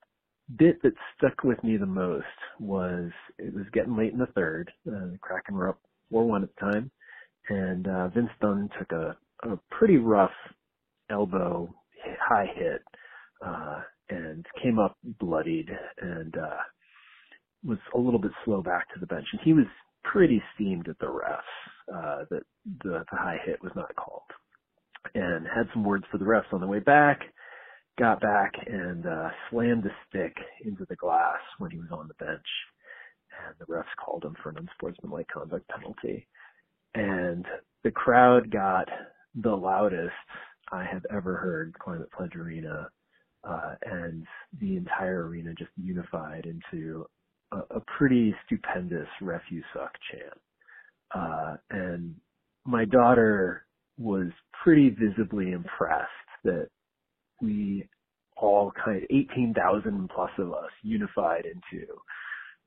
bit 0.57 0.81
that 0.83 0.93
stuck 1.17 1.43
with 1.43 1.61
me 1.63 1.77
the 1.77 1.85
most 1.85 2.25
was 2.59 3.11
it 3.37 3.53
was 3.53 3.65
getting 3.73 3.97
late 3.97 4.13
in 4.13 4.19
the 4.19 4.27
third. 4.27 4.71
Uh, 4.87 5.11
the 5.11 5.17
Kraken 5.21 5.55
were 5.55 5.69
up 5.69 5.79
4-1 6.13 6.43
at 6.43 6.49
the 6.55 6.61
time, 6.61 6.91
and 7.49 7.87
uh, 7.87 8.07
Vince 8.09 8.29
Dunn 8.39 8.69
took 8.79 8.91
a, 8.91 9.17
a 9.43 9.59
pretty 9.71 9.97
rough 9.97 10.31
elbow 11.09 11.73
high 12.21 12.47
hit 12.55 12.81
uh, 13.45 13.81
and 14.09 14.45
came 14.61 14.79
up 14.79 14.97
bloodied 15.19 15.69
and 16.01 16.35
uh, 16.37 16.57
was 17.65 17.77
a 17.95 17.99
little 17.99 18.19
bit 18.19 18.31
slow 18.45 18.61
back 18.61 18.87
to 18.93 18.99
the 18.99 19.07
bench. 19.07 19.25
And 19.31 19.41
he 19.43 19.53
was 19.53 19.65
pretty 20.03 20.41
steamed 20.55 20.87
at 20.87 20.97
the 20.99 21.07
refs 21.07 21.93
uh, 21.93 22.25
that 22.29 22.43
the, 22.83 23.03
the 23.11 23.17
high 23.17 23.37
hit 23.45 23.61
was 23.61 23.71
not 23.75 23.95
called 23.95 24.21
and 25.13 25.45
had 25.47 25.67
some 25.73 25.83
words 25.83 26.05
for 26.11 26.17
the 26.17 26.25
refs 26.25 26.51
on 26.51 26.61
the 26.61 26.67
way 26.67 26.79
back. 26.79 27.21
Got 27.99 28.21
back 28.21 28.53
and 28.67 29.05
uh, 29.05 29.29
slammed 29.49 29.85
a 29.85 29.89
stick 30.07 30.35
into 30.63 30.85
the 30.87 30.95
glass 30.95 31.39
when 31.57 31.71
he 31.71 31.79
was 31.79 31.89
on 31.91 32.07
the 32.07 32.23
bench, 32.23 32.45
and 33.47 33.55
the 33.59 33.65
refs 33.65 33.85
called 34.03 34.23
him 34.23 34.35
for 34.41 34.49
an 34.49 34.57
unsportsmanlike 34.59 35.27
conduct 35.33 35.67
penalty. 35.67 36.27
And 36.93 37.45
the 37.83 37.91
crowd 37.91 38.51
got 38.51 38.87
the 39.33 39.55
loudest 39.55 40.13
I 40.71 40.83
have 40.91 41.05
ever 41.11 41.35
heard 41.37 41.77
Climate 41.79 42.11
Pledge 42.11 42.35
Arena, 42.35 42.89
uh, 43.43 43.75
and 43.83 44.25
the 44.59 44.75
entire 44.75 45.27
arena 45.27 45.53
just 45.57 45.71
unified 45.77 46.45
into 46.45 47.05
a, 47.51 47.57
a 47.75 47.81
pretty 47.97 48.35
stupendous 48.45 49.07
"Ref 49.21 49.41
You 49.49 49.63
Suck" 49.73 49.91
chant. 50.11 50.39
Uh, 51.15 51.55
and 51.69 52.15
my 52.65 52.85
daughter 52.85 53.65
was 53.97 54.27
pretty 54.63 54.89
visibly 54.89 55.51
impressed 55.51 56.07
that 56.43 56.67
we 57.41 57.87
all 58.35 58.71
kind 58.83 58.97
of 58.97 59.03
18,000 59.09 60.09
plus 60.13 60.31
of 60.37 60.51
us 60.53 60.71
unified 60.83 61.45
into 61.45 61.85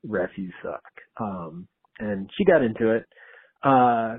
"Ref 0.04 0.30
You 0.36 0.50
Suck. 0.62 0.82
Um, 1.18 1.68
and 1.98 2.30
she 2.36 2.44
got 2.44 2.62
into 2.62 2.90
it. 2.96 3.04
Uh, 3.62 4.18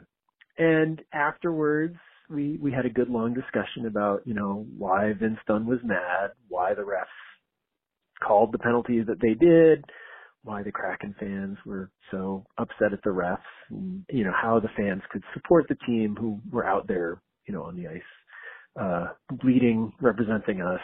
and 0.58 1.02
afterwards, 1.14 1.98
we, 2.32 2.58
we 2.62 2.72
had 2.72 2.86
a 2.86 2.90
good 2.90 3.10
long 3.10 3.34
discussion 3.34 3.86
about, 3.86 4.22
you 4.26 4.34
know, 4.34 4.66
why 4.78 5.14
Vince 5.14 5.40
Dunn 5.48 5.66
was 5.66 5.80
mad, 5.84 6.32
why 6.48 6.74
the 6.74 6.82
refs 6.82 7.06
called 8.26 8.52
the 8.52 8.60
penalties 8.60 9.06
that 9.08 9.20
they 9.22 9.34
did, 9.34 9.84
why 10.44 10.64
the 10.64 10.72
Kraken 10.72 11.14
fans 11.20 11.58
were 11.66 11.92
so 12.10 12.46
upset 12.58 12.94
at 12.94 13.04
the 13.04 13.10
refs, 13.10 13.38
and, 13.70 14.04
you 14.10 14.24
know, 14.24 14.34
how 14.40 14.60
the 14.60 14.70
fans 14.78 15.02
could 15.12 15.24
support 15.34 15.66
the 15.68 15.78
team 15.86 16.16
who 16.20 16.40
were 16.52 16.66
out 16.66 16.88
there, 16.88 17.22
you 17.48 17.54
know, 17.54 17.64
on 17.64 17.76
the 17.76 17.88
ice, 17.88 18.02
uh, 18.80 19.08
bleeding, 19.42 19.92
representing 20.02 20.62
us, 20.62 20.82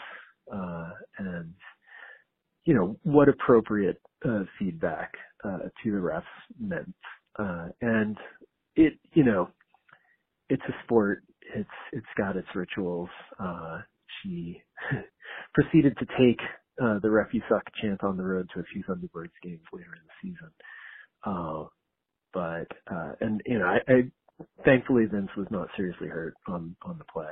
uh, 0.54 0.92
and, 1.20 1.54
you 2.66 2.74
know, 2.74 2.98
what 3.04 3.30
appropriate, 3.30 4.00
uh, 4.26 4.44
feedback, 4.60 5.14
uh, 5.44 5.70
to 5.84 5.92
the 5.92 5.98
refs 5.98 6.24
meant. 6.60 6.94
Uh, 7.40 7.68
and 7.82 8.18
it, 8.76 8.94
you 9.14 9.24
know, 9.24 9.50
it's 10.50 10.64
a 10.68 10.74
sport. 10.84 11.24
It's, 11.56 11.70
it's 11.94 12.06
got 12.18 12.36
its 12.36 12.48
rituals. 12.56 13.10
Uh, 13.40 13.80
she 14.22 14.62
proceeded 15.54 15.98
to 15.98 16.06
take 16.18 16.40
uh, 16.82 17.00
the 17.02 17.10
Ref 17.10 17.34
You 17.34 17.42
Suck 17.50 17.64
chant 17.82 18.04
on 18.04 18.18
the 18.18 18.24
road 18.24 18.50
to 18.54 18.60
a 18.60 18.64
few 18.64 18.84
Thunderbirds 18.84 19.32
games 19.44 19.62
later 19.74 19.90
in 19.96 20.04
the 20.06 20.30
season. 20.30 20.52
Uh, 21.26 21.66
but, 22.34 22.68
uh, 22.94 23.14
and, 23.22 23.42
you 23.46 23.60
know, 23.60 23.66
I, 23.66 23.92
I, 23.92 24.12
thankfully 24.64 25.06
Vince 25.06 25.30
was 25.36 25.48
not 25.50 25.70
seriously 25.76 26.08
hurt 26.08 26.36
on, 26.48 26.76
on 26.84 26.98
the 26.98 27.06
play. 27.06 27.26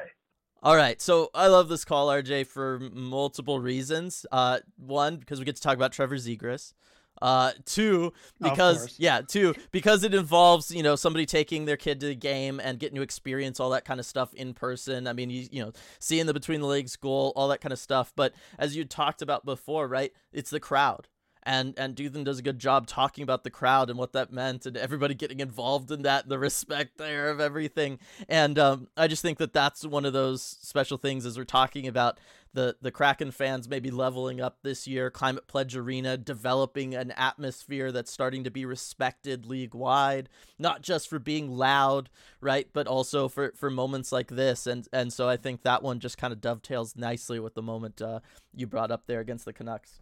All 0.64 0.76
right, 0.76 1.00
so 1.00 1.30
I 1.36 1.46
love 1.46 1.70
this 1.70 1.86
call, 1.86 2.08
RJ, 2.08 2.48
for 2.48 2.80
multiple 2.92 3.60
reasons. 3.60 4.26
Uh, 4.32 4.60
one, 4.78 5.18
because 5.18 5.38
we 5.38 5.46
get 5.46 5.56
to 5.58 5.62
talk 5.62 5.76
about 5.76 5.92
Trevor 5.92 6.16
Zegras. 6.16 6.74
Uh, 7.22 7.52
two, 7.66 8.12
because 8.42 8.96
yeah, 9.00 9.22
two, 9.22 9.54
because 9.72 10.04
it 10.04 10.14
involves 10.14 10.72
you 10.72 10.84
know 10.84 10.96
somebody 10.96 11.26
taking 11.26 11.66
their 11.66 11.78
kid 11.78 12.00
to 12.02 12.08
the 12.08 12.16
game 12.16 12.60
and 12.60 12.80
getting 12.80 12.96
to 12.96 13.02
experience 13.02 13.60
all 13.60 13.70
that 13.70 13.86
kind 13.86 14.00
of 14.00 14.06
stuff 14.06 14.34
in 14.34 14.54
person. 14.54 15.08
I 15.08 15.14
mean, 15.14 15.30
you 15.30 15.48
you 15.52 15.64
know, 15.64 15.72
seeing 16.00 16.26
the 16.26 16.34
between 16.34 16.62
the 16.62 16.68
legs 16.68 16.96
goal, 16.96 17.32
all 17.36 17.48
that 17.50 17.62
kind 17.62 17.74
of 17.74 17.80
stuff. 17.80 18.12
But 18.16 18.34
as 18.58 18.76
you 18.76 18.86
talked 18.86 19.22
about 19.22 19.46
before, 19.46 19.88
right? 19.88 20.12
It's 20.34 20.50
the 20.50 20.60
crowd 20.60 21.08
and 21.46 21.74
and 21.78 21.96
Duthan 21.96 22.24
does 22.24 22.40
a 22.40 22.44
good 22.44 22.60
job 22.60 22.88
talking 22.88 23.24
about 23.24 23.44
the 23.44 23.50
crowd 23.50 23.90
and 23.90 24.00
what 24.00 24.14
that 24.14 24.32
meant 24.32 24.66
and 24.66 24.76
everybody 24.76 25.14
getting 25.14 25.40
involved 25.40 25.92
in 25.92 26.02
that 26.02 26.24
and 26.24 26.32
the 26.32 26.40
respect 26.40 26.98
there 26.98 27.30
of 27.30 27.40
everything. 27.40 28.00
And 28.28 28.58
um, 28.58 28.88
I 28.98 29.08
just 29.08 29.22
think 29.22 29.38
that 29.38 29.54
that's 29.54 29.86
one 29.86 30.06
of 30.06 30.14
those 30.14 30.42
special 30.42 30.98
things 30.98 31.26
as 31.26 31.38
we're 31.38 31.44
talking 31.44 31.88
about 31.88 32.20
the 32.54 32.76
the 32.82 32.92
Kraken 32.92 33.32
fans 33.32 33.70
maybe 33.70 33.92
leveling 33.92 34.42
up 34.42 34.60
this 34.64 34.88
year 34.88 35.12
Climate 35.12 35.46
Pledge 35.46 35.76
Arena 35.76 36.18
developing 36.18 36.96
an 36.96 37.12
atmosphere 37.12 37.92
that's 37.92 38.12
starting 38.12 38.44
to 38.46 38.52
be 38.52 38.66
respected 38.66 39.46
league 39.46 39.76
wide 39.76 40.30
not 40.58 40.82
just 40.82 41.10
for 41.10 41.20
being 41.20 41.52
loud 41.52 42.10
right 42.42 42.68
but 42.74 42.88
also 42.88 43.28
for 43.28 43.52
for 43.56 43.70
moments 43.70 44.12
like 44.12 44.30
this. 44.30 44.66
And 44.66 44.88
and 44.92 45.14
so 45.14 45.30
I 45.30 45.38
think 45.38 45.62
that 45.62 45.84
one 45.84 46.00
just 46.00 46.18
kind 46.18 46.34
of 46.34 46.42
dovetails 46.42 46.96
nicely 46.96 47.40
with 47.40 47.54
the 47.54 47.62
moment 47.62 48.02
uh, 48.02 48.22
you 48.56 48.66
brought 48.66 48.90
up 48.90 49.04
there 49.06 49.20
against 49.20 49.46
the 49.46 49.54
Canucks 49.54 50.00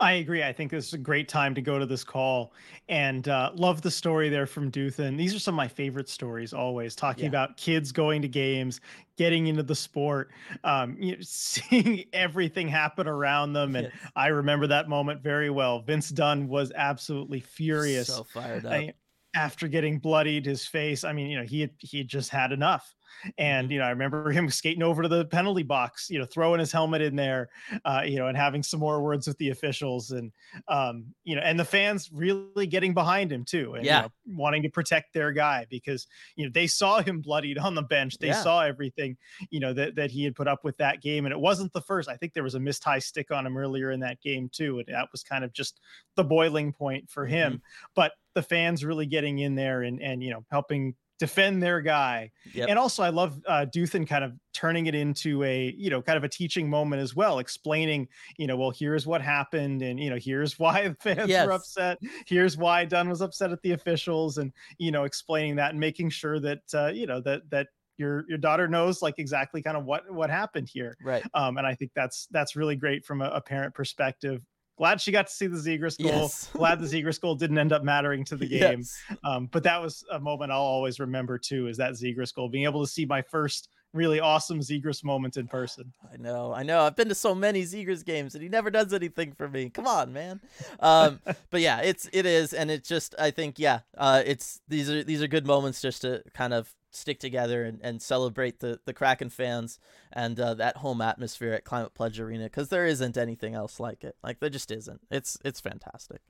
I 0.00 0.12
agree. 0.12 0.42
I 0.42 0.52
think 0.52 0.70
this 0.70 0.88
is 0.88 0.94
a 0.94 0.98
great 0.98 1.28
time 1.28 1.54
to 1.54 1.60
go 1.60 1.78
to 1.78 1.84
this 1.84 2.02
call 2.02 2.54
and 2.88 3.28
uh, 3.28 3.50
love 3.54 3.82
the 3.82 3.90
story 3.90 4.30
there 4.30 4.46
from 4.46 4.70
Duthan. 4.70 5.18
These 5.18 5.34
are 5.34 5.38
some 5.38 5.54
of 5.54 5.56
my 5.56 5.68
favorite 5.68 6.08
stories 6.08 6.54
always 6.54 6.96
talking 6.96 7.24
yeah. 7.24 7.30
about 7.30 7.58
kids 7.58 7.92
going 7.92 8.22
to 8.22 8.28
games, 8.28 8.80
getting 9.16 9.48
into 9.48 9.62
the 9.62 9.74
sport, 9.74 10.30
um, 10.64 10.96
you 10.98 11.12
know, 11.12 11.18
seeing 11.22 12.04
everything 12.14 12.66
happen 12.66 13.06
around 13.06 13.52
them. 13.52 13.76
And 13.76 13.90
yes. 13.92 14.12
I 14.16 14.28
remember 14.28 14.66
that 14.68 14.88
moment 14.88 15.22
very 15.22 15.50
well. 15.50 15.80
Vince 15.80 16.08
Dunn 16.08 16.48
was 16.48 16.72
absolutely 16.74 17.40
furious. 17.40 18.08
So 18.08 18.24
fired 18.24 18.64
up. 18.64 18.72
I, 18.72 18.94
after 19.34 19.68
getting 19.68 19.98
bloodied 19.98 20.44
his 20.44 20.66
face. 20.66 21.04
I 21.04 21.12
mean, 21.12 21.28
you 21.30 21.38
know, 21.38 21.44
he 21.44 21.60
had, 21.60 21.70
he 21.78 21.98
had 21.98 22.08
just 22.08 22.30
had 22.30 22.52
enough. 22.52 22.94
And, 23.38 23.66
mm-hmm. 23.66 23.72
you 23.72 23.78
know, 23.78 23.84
I 23.84 23.90
remember 23.90 24.30
him 24.30 24.48
skating 24.50 24.82
over 24.82 25.02
to 25.02 25.08
the 25.08 25.24
penalty 25.24 25.62
box, 25.62 26.08
you 26.10 26.18
know, 26.18 26.24
throwing 26.24 26.60
his 26.60 26.72
helmet 26.72 27.02
in 27.02 27.16
there, 27.16 27.48
uh, 27.84 28.02
you 28.04 28.18
know, 28.18 28.26
and 28.26 28.36
having 28.36 28.62
some 28.62 28.80
more 28.80 29.02
words 29.02 29.26
with 29.26 29.38
the 29.38 29.50
officials 29.50 30.10
and, 30.10 30.32
um, 30.68 31.06
you 31.24 31.36
know, 31.36 31.42
and 31.42 31.58
the 31.58 31.64
fans 31.64 32.10
really 32.12 32.66
getting 32.66 32.94
behind 32.94 33.30
him 33.32 33.44
too. 33.44 33.74
And, 33.74 33.84
yeah. 33.84 33.96
You 33.96 34.02
know, 34.02 34.12
wanting 34.36 34.62
to 34.62 34.68
protect 34.68 35.12
their 35.12 35.32
guy 35.32 35.66
because, 35.70 36.06
you 36.36 36.44
know, 36.44 36.50
they 36.52 36.66
saw 36.66 37.02
him 37.02 37.20
bloodied 37.20 37.58
on 37.58 37.74
the 37.74 37.82
bench. 37.82 38.18
They 38.18 38.28
yeah. 38.28 38.42
saw 38.42 38.62
everything, 38.62 39.16
you 39.50 39.60
know, 39.60 39.72
that, 39.72 39.96
that 39.96 40.10
he 40.10 40.24
had 40.24 40.34
put 40.34 40.48
up 40.48 40.64
with 40.64 40.76
that 40.78 41.02
game. 41.02 41.26
And 41.26 41.32
it 41.32 41.40
wasn't 41.40 41.72
the 41.72 41.80
first. 41.80 42.08
I 42.08 42.16
think 42.16 42.32
there 42.32 42.42
was 42.42 42.54
a 42.54 42.60
missed 42.60 42.84
high 42.84 43.00
stick 43.00 43.30
on 43.30 43.46
him 43.46 43.56
earlier 43.56 43.90
in 43.90 44.00
that 44.00 44.20
game 44.20 44.48
too. 44.52 44.78
And 44.78 44.94
that 44.94 45.08
was 45.12 45.22
kind 45.22 45.44
of 45.44 45.52
just 45.52 45.80
the 46.16 46.24
boiling 46.24 46.72
point 46.72 47.10
for 47.10 47.26
him. 47.26 47.54
Mm-hmm. 47.54 47.90
But 47.94 48.12
the 48.34 48.42
fans 48.42 48.84
really 48.84 49.06
getting 49.06 49.40
in 49.40 49.56
there 49.56 49.82
and, 49.82 50.00
and, 50.00 50.22
you 50.22 50.30
know, 50.30 50.44
helping 50.50 50.94
defend 51.20 51.62
their 51.62 51.80
guy. 51.80 52.32
Yep. 52.54 52.70
And 52.70 52.78
also, 52.78 53.02
I 53.02 53.10
love 53.10 53.40
uh, 53.46 53.66
Duthan 53.72 54.08
kind 54.08 54.24
of 54.24 54.32
turning 54.54 54.86
it 54.86 54.94
into 54.94 55.44
a, 55.44 55.72
you 55.76 55.90
know, 55.90 56.00
kind 56.02 56.16
of 56.16 56.24
a 56.24 56.28
teaching 56.28 56.68
moment 56.68 57.02
as 57.02 57.14
well, 57.14 57.38
explaining, 57.38 58.08
you 58.38 58.46
know, 58.46 58.56
well, 58.56 58.72
here's 58.76 59.06
what 59.06 59.20
happened, 59.20 59.82
and 59.82 60.00
you 60.00 60.10
know, 60.10 60.18
here's 60.20 60.58
why 60.58 60.88
the 60.88 60.96
fans 61.00 61.28
yes. 61.28 61.46
were 61.46 61.52
upset. 61.52 61.98
Here's 62.26 62.56
why 62.56 62.86
Dunn 62.86 63.08
was 63.08 63.20
upset 63.20 63.52
at 63.52 63.62
the 63.62 63.72
officials, 63.72 64.38
and 64.38 64.52
you 64.78 64.90
know, 64.90 65.04
explaining 65.04 65.56
that 65.56 65.70
and 65.70 65.78
making 65.78 66.10
sure 66.10 66.40
that 66.40 66.62
uh, 66.74 66.88
you 66.88 67.06
know 67.06 67.20
that 67.20 67.42
that 67.50 67.68
your 67.98 68.24
your 68.28 68.38
daughter 68.38 68.66
knows 68.66 69.02
like 69.02 69.14
exactly 69.18 69.62
kind 69.62 69.76
of 69.76 69.84
what 69.84 70.10
what 70.10 70.30
happened 70.30 70.68
here. 70.72 70.96
Right. 71.04 71.22
Um, 71.34 71.58
and 71.58 71.66
I 71.66 71.74
think 71.74 71.92
that's 71.94 72.26
that's 72.30 72.56
really 72.56 72.74
great 72.74 73.04
from 73.04 73.20
a, 73.20 73.26
a 73.26 73.40
parent 73.40 73.74
perspective 73.74 74.40
glad 74.80 74.98
she 74.98 75.12
got 75.12 75.26
to 75.26 75.32
see 75.32 75.46
the 75.46 75.58
Zegras 75.58 76.02
goal. 76.02 76.22
Yes. 76.22 76.48
glad 76.54 76.80
the 76.80 76.86
Zegras 76.86 77.20
goal 77.20 77.34
didn't 77.34 77.58
end 77.58 77.70
up 77.70 77.84
mattering 77.84 78.24
to 78.24 78.34
the 78.34 78.48
game. 78.48 78.78
Yes. 78.78 78.98
Um, 79.22 79.46
but 79.52 79.62
that 79.64 79.78
was 79.80 80.02
a 80.10 80.18
moment 80.18 80.50
I'll 80.50 80.58
always 80.58 80.98
remember 80.98 81.36
too. 81.36 81.66
Is 81.66 81.76
that 81.76 81.92
Zegras 81.92 82.34
goal? 82.34 82.48
Being 82.48 82.64
able 82.64 82.80
to 82.80 82.90
see 82.90 83.04
my 83.04 83.20
first 83.20 83.68
really 83.92 84.20
awesome 84.20 84.60
Zegras 84.60 85.04
moment 85.04 85.36
in 85.36 85.48
person. 85.48 85.92
I 86.12 86.16
know, 86.16 86.54
I 86.54 86.62
know. 86.62 86.80
I've 86.80 86.96
been 86.96 87.10
to 87.10 87.14
so 87.14 87.34
many 87.34 87.62
Zegras 87.62 88.02
games, 88.02 88.34
and 88.34 88.42
he 88.42 88.48
never 88.48 88.70
does 88.70 88.94
anything 88.94 89.32
for 89.32 89.50
me. 89.50 89.68
Come 89.68 89.86
on, 89.86 90.14
man. 90.14 90.40
Um, 90.80 91.20
but 91.50 91.60
yeah, 91.60 91.82
it's 91.82 92.08
it 92.14 92.24
is, 92.24 92.54
and 92.54 92.70
it's 92.70 92.88
just 92.88 93.14
I 93.18 93.32
think 93.32 93.58
yeah, 93.58 93.80
uh, 93.98 94.22
it's 94.24 94.62
these 94.66 94.88
are 94.88 95.04
these 95.04 95.22
are 95.22 95.28
good 95.28 95.46
moments 95.46 95.82
just 95.82 96.00
to 96.02 96.22
kind 96.32 96.54
of 96.54 96.74
stick 96.90 97.20
together 97.20 97.64
and, 97.64 97.80
and 97.82 98.00
celebrate 98.02 98.60
the 98.60 98.80
the 98.84 98.92
Kraken 98.92 99.30
fans 99.30 99.78
and 100.12 100.38
uh, 100.38 100.54
that 100.54 100.78
home 100.78 101.00
atmosphere 101.00 101.52
at 101.52 101.64
Climate 101.64 101.94
Pledge 101.94 102.20
Arena 102.20 102.44
because 102.44 102.68
there 102.68 102.86
isn't 102.86 103.16
anything 103.16 103.54
else 103.54 103.80
like 103.80 104.04
it. 104.04 104.16
Like 104.22 104.40
there 104.40 104.50
just 104.50 104.70
isn't. 104.70 105.00
It's 105.10 105.38
it's 105.44 105.60
fantastic. 105.60 106.20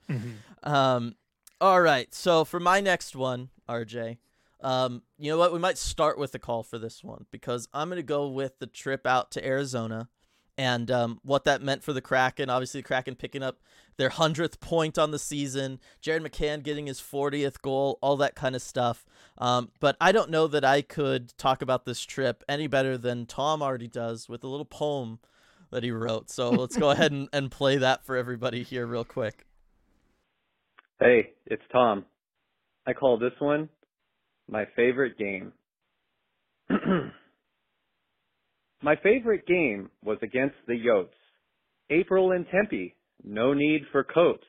Um, 0.62 1.16
all 1.60 1.80
right. 1.80 2.12
So 2.14 2.44
for 2.44 2.60
my 2.60 2.80
next 2.80 3.14
one, 3.16 3.50
RJ, 3.68 4.18
um, 4.62 5.02
you 5.18 5.30
know 5.30 5.38
what? 5.38 5.52
We 5.52 5.58
might 5.58 5.78
start 5.78 6.18
with 6.18 6.32
the 6.32 6.38
call 6.38 6.62
for 6.62 6.78
this 6.78 7.02
one 7.02 7.26
because 7.30 7.68
I'm 7.72 7.88
gonna 7.88 8.02
go 8.02 8.28
with 8.28 8.58
the 8.58 8.66
trip 8.66 9.06
out 9.06 9.30
to 9.32 9.46
Arizona 9.46 10.08
and 10.60 10.90
um, 10.90 11.20
what 11.22 11.44
that 11.44 11.62
meant 11.62 11.82
for 11.82 11.94
the 11.94 12.02
Kraken. 12.02 12.50
Obviously, 12.50 12.82
the 12.82 12.86
Kraken 12.86 13.14
picking 13.14 13.42
up 13.42 13.60
their 13.96 14.10
hundredth 14.10 14.60
point 14.60 14.98
on 14.98 15.10
the 15.10 15.18
season. 15.18 15.80
Jared 16.02 16.22
McCann 16.22 16.62
getting 16.62 16.86
his 16.86 17.00
40th 17.00 17.62
goal, 17.62 17.98
all 18.02 18.18
that 18.18 18.34
kind 18.34 18.54
of 18.54 18.60
stuff. 18.60 19.06
Um, 19.38 19.70
but 19.80 19.96
I 20.02 20.12
don't 20.12 20.28
know 20.28 20.46
that 20.48 20.62
I 20.62 20.82
could 20.82 21.32
talk 21.38 21.62
about 21.62 21.86
this 21.86 22.02
trip 22.02 22.44
any 22.46 22.66
better 22.66 22.98
than 22.98 23.24
Tom 23.24 23.62
already 23.62 23.88
does 23.88 24.28
with 24.28 24.44
a 24.44 24.48
little 24.48 24.66
poem 24.66 25.18
that 25.70 25.82
he 25.82 25.92
wrote. 25.92 26.28
So 26.28 26.50
let's 26.50 26.76
go 26.76 26.90
ahead 26.90 27.10
and, 27.10 27.30
and 27.32 27.50
play 27.50 27.78
that 27.78 28.04
for 28.04 28.18
everybody 28.18 28.62
here 28.62 28.86
real 28.86 29.04
quick. 29.04 29.46
Hey, 31.00 31.30
it's 31.46 31.62
Tom. 31.72 32.04
I 32.86 32.92
call 32.92 33.18
this 33.18 33.32
one 33.38 33.70
my 34.46 34.66
favorite 34.76 35.16
game. 35.16 35.52
my 38.82 38.96
favorite 39.02 39.46
game 39.46 39.90
was 40.02 40.18
against 40.22 40.56
the 40.66 40.74
Yotes. 40.74 41.08
April 41.90 42.32
and 42.32 42.46
Tempe, 42.50 42.94
no 43.24 43.52
need 43.52 43.82
for 43.92 44.04
coats. 44.04 44.44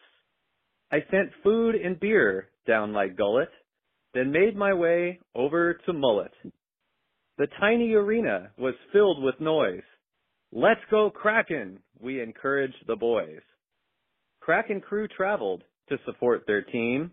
I 0.92 1.00
sent 1.10 1.32
food 1.44 1.76
and 1.76 2.00
beer 2.00 2.50
down 2.68 2.92
my 2.92 3.08
gullet, 3.08 3.50
then 4.14 4.32
made 4.32 4.56
my 4.56 4.74
way 4.74 5.20
over 5.36 5.76
to 5.86 5.94
Mullett. 5.94 6.34
The 7.38 7.48
tiny 7.60 7.94
arena 7.94 8.52
was 8.58 8.76
filled 8.94 9.24
with 9.24 9.40
noise. 9.40 9.82
Let's 10.52 10.82
go 10.90 11.10
Kraken, 11.10 11.80
we 12.00 12.22
encouraged 12.22 12.84
the 12.88 12.96
boys. 12.96 13.42
Kraken 14.42 14.82
crew 14.82 15.08
traveled 15.08 15.64
to 15.90 15.98
support 16.06 16.44
their 16.46 16.62
team. 16.62 17.12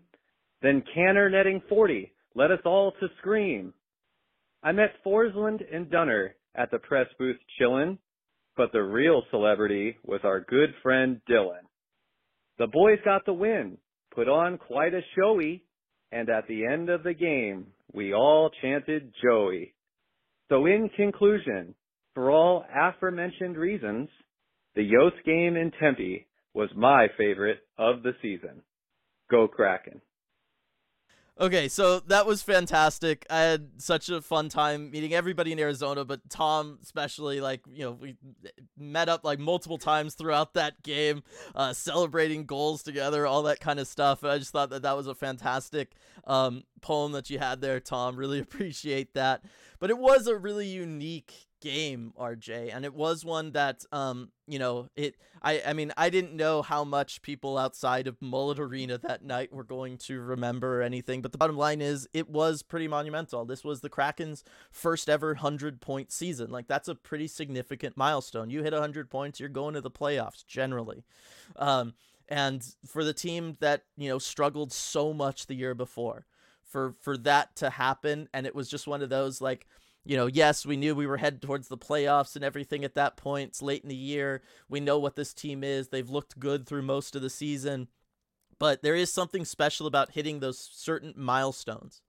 Then 0.61 0.83
Canner 0.93 1.29
netting 1.29 1.61
40 1.69 2.11
led 2.35 2.51
us 2.51 2.59
all 2.65 2.91
to 2.99 3.07
scream. 3.19 3.73
I 4.61 4.71
met 4.73 5.03
Forslund 5.05 5.61
and 5.73 5.89
Dunner 5.89 6.35
at 6.55 6.71
the 6.71 6.79
press 6.79 7.07
booth 7.17 7.37
chillin', 7.59 7.97
but 8.57 8.71
the 8.71 8.83
real 8.83 9.23
celebrity 9.31 9.97
was 10.03 10.21
our 10.23 10.41
good 10.41 10.73
friend 10.83 11.21
Dylan. 11.29 11.65
The 12.57 12.67
boys 12.67 12.99
got 13.05 13.25
the 13.25 13.33
win, 13.33 13.77
put 14.13 14.27
on 14.27 14.57
quite 14.57 14.93
a 14.93 15.01
showy, 15.15 15.63
and 16.11 16.29
at 16.29 16.47
the 16.47 16.65
end 16.65 16.89
of 16.89 17.03
the 17.03 17.13
game, 17.13 17.67
we 17.93 18.13
all 18.13 18.49
chanted 18.61 19.13
Joey. 19.23 19.73
So 20.49 20.65
in 20.65 20.89
conclusion, 20.95 21.75
for 22.13 22.31
all 22.31 22.65
aforementioned 22.75 23.55
reasons, 23.55 24.09
the 24.75 24.81
Yotes 24.81 25.23
game 25.25 25.55
in 25.55 25.71
Tempe 25.79 26.27
was 26.53 26.69
my 26.75 27.07
favorite 27.17 27.59
of 27.77 28.03
the 28.03 28.13
season. 28.21 28.61
Go 29.29 29.47
Kraken. 29.47 30.01
Okay, 31.41 31.69
so 31.69 32.01
that 32.01 32.25
was 32.25 32.41
fantastic. 32.41 33.25
I 33.29 33.39
had 33.39 33.69
such 33.77 34.09
a 34.09 34.21
fun 34.21 34.49
time 34.49 34.91
meeting 34.91 35.13
everybody 35.13 35.53
in 35.53 35.59
Arizona, 35.59 36.03
but 36.03 36.29
Tom 36.29 36.79
especially. 36.83 37.39
Like, 37.39 37.61
you 37.71 37.85
know, 37.85 37.91
we 37.93 38.17
met 38.77 39.07
up 39.07 39.23
like 39.23 39.39
multiple 39.39 39.77
times 39.77 40.15
throughout 40.15 40.55
that 40.55 40.83
game, 40.83 41.23
uh, 41.55 41.71
celebrating 41.71 42.45
goals 42.45 42.83
together, 42.83 43.25
all 43.25 43.43
that 43.43 43.61
kind 43.61 43.79
of 43.79 43.87
stuff. 43.87 44.25
I 44.25 44.37
just 44.37 44.51
thought 44.51 44.69
that 44.71 44.81
that 44.81 44.97
was 44.97 45.07
a 45.07 45.15
fantastic 45.15 45.93
um, 46.27 46.63
poem 46.79 47.11
that 47.13 47.29
you 47.29 47.39
had 47.39 47.61
there, 47.61 47.79
Tom. 47.79 48.15
Really 48.15 48.39
appreciate 48.47 49.13
that. 49.13 49.43
But 49.79 49.89
it 49.89 49.97
was 49.97 50.27
a 50.27 50.35
really 50.35 50.67
unique 50.67 51.49
game 51.61 52.13
rj 52.17 52.73
and 52.73 52.85
it 52.85 52.93
was 52.93 53.25
one 53.25 53.51
that 53.51 53.83
um 53.91 54.29
you 54.47 54.57
know 54.57 54.87
it 54.95 55.15
i 55.41 55.61
i 55.67 55.73
mean 55.73 55.91
i 55.97 56.09
didn't 56.09 56.33
know 56.33 56.61
how 56.61 56.83
much 56.83 57.21
people 57.21 57.57
outside 57.57 58.07
of 58.07 58.17
mullett 58.21 58.59
arena 58.59 58.97
that 58.97 59.23
night 59.23 59.51
were 59.51 59.63
going 59.63 59.97
to 59.97 60.21
remember 60.21 60.79
or 60.79 60.81
anything 60.81 61.21
but 61.21 61.31
the 61.31 61.37
bottom 61.37 61.57
line 61.57 61.81
is 61.81 62.07
it 62.13 62.29
was 62.29 62.63
pretty 62.63 62.87
monumental 62.87 63.43
this 63.43 63.63
was 63.63 63.81
the 63.81 63.89
kraken's 63.89 64.43
first 64.71 65.09
ever 65.09 65.29
100 65.29 65.81
point 65.81 66.11
season 66.11 66.49
like 66.49 66.67
that's 66.67 66.87
a 66.87 66.95
pretty 66.95 67.27
significant 67.27 67.97
milestone 67.97 68.49
you 68.49 68.63
hit 68.63 68.71
100 68.71 69.09
points 69.09 69.39
you're 69.39 69.49
going 69.49 69.73
to 69.73 69.81
the 69.81 69.91
playoffs 69.91 70.45
generally 70.45 71.03
um 71.57 71.93
and 72.29 72.75
for 72.85 73.03
the 73.03 73.13
team 73.13 73.57
that 73.59 73.83
you 73.97 74.07
know 74.07 74.19
struggled 74.19 74.71
so 74.71 75.13
much 75.13 75.47
the 75.47 75.55
year 75.55 75.75
before 75.75 76.25
for 76.69 76.95
for 77.01 77.17
that 77.17 77.55
to 77.57 77.69
happen 77.69 78.29
and 78.33 78.45
it 78.45 78.55
was 78.55 78.69
just 78.69 78.87
one 78.87 79.01
of 79.01 79.09
those 79.09 79.41
like 79.41 79.65
you 80.05 80.17
know, 80.17 80.27
yes, 80.27 80.65
we 80.65 80.77
knew 80.77 80.95
we 80.95 81.07
were 81.07 81.17
headed 81.17 81.41
towards 81.41 81.67
the 81.67 81.77
playoffs 81.77 82.35
and 82.35 82.43
everything 82.43 82.83
at 82.83 82.95
that 82.95 83.17
point. 83.17 83.49
It's 83.49 83.61
late 83.61 83.83
in 83.83 83.89
the 83.89 83.95
year. 83.95 84.41
We 84.67 84.79
know 84.79 84.97
what 84.97 85.15
this 85.15 85.33
team 85.33 85.63
is. 85.63 85.89
They've 85.89 86.09
looked 86.09 86.39
good 86.39 86.65
through 86.65 86.83
most 86.83 87.15
of 87.15 87.21
the 87.21 87.29
season. 87.29 87.89
But 88.57 88.81
there 88.81 88.95
is 88.95 89.13
something 89.13 89.45
special 89.45 89.87
about 89.87 90.11
hitting 90.11 90.39
those 90.39 90.57
certain 90.73 91.13
milestones. 91.15 92.01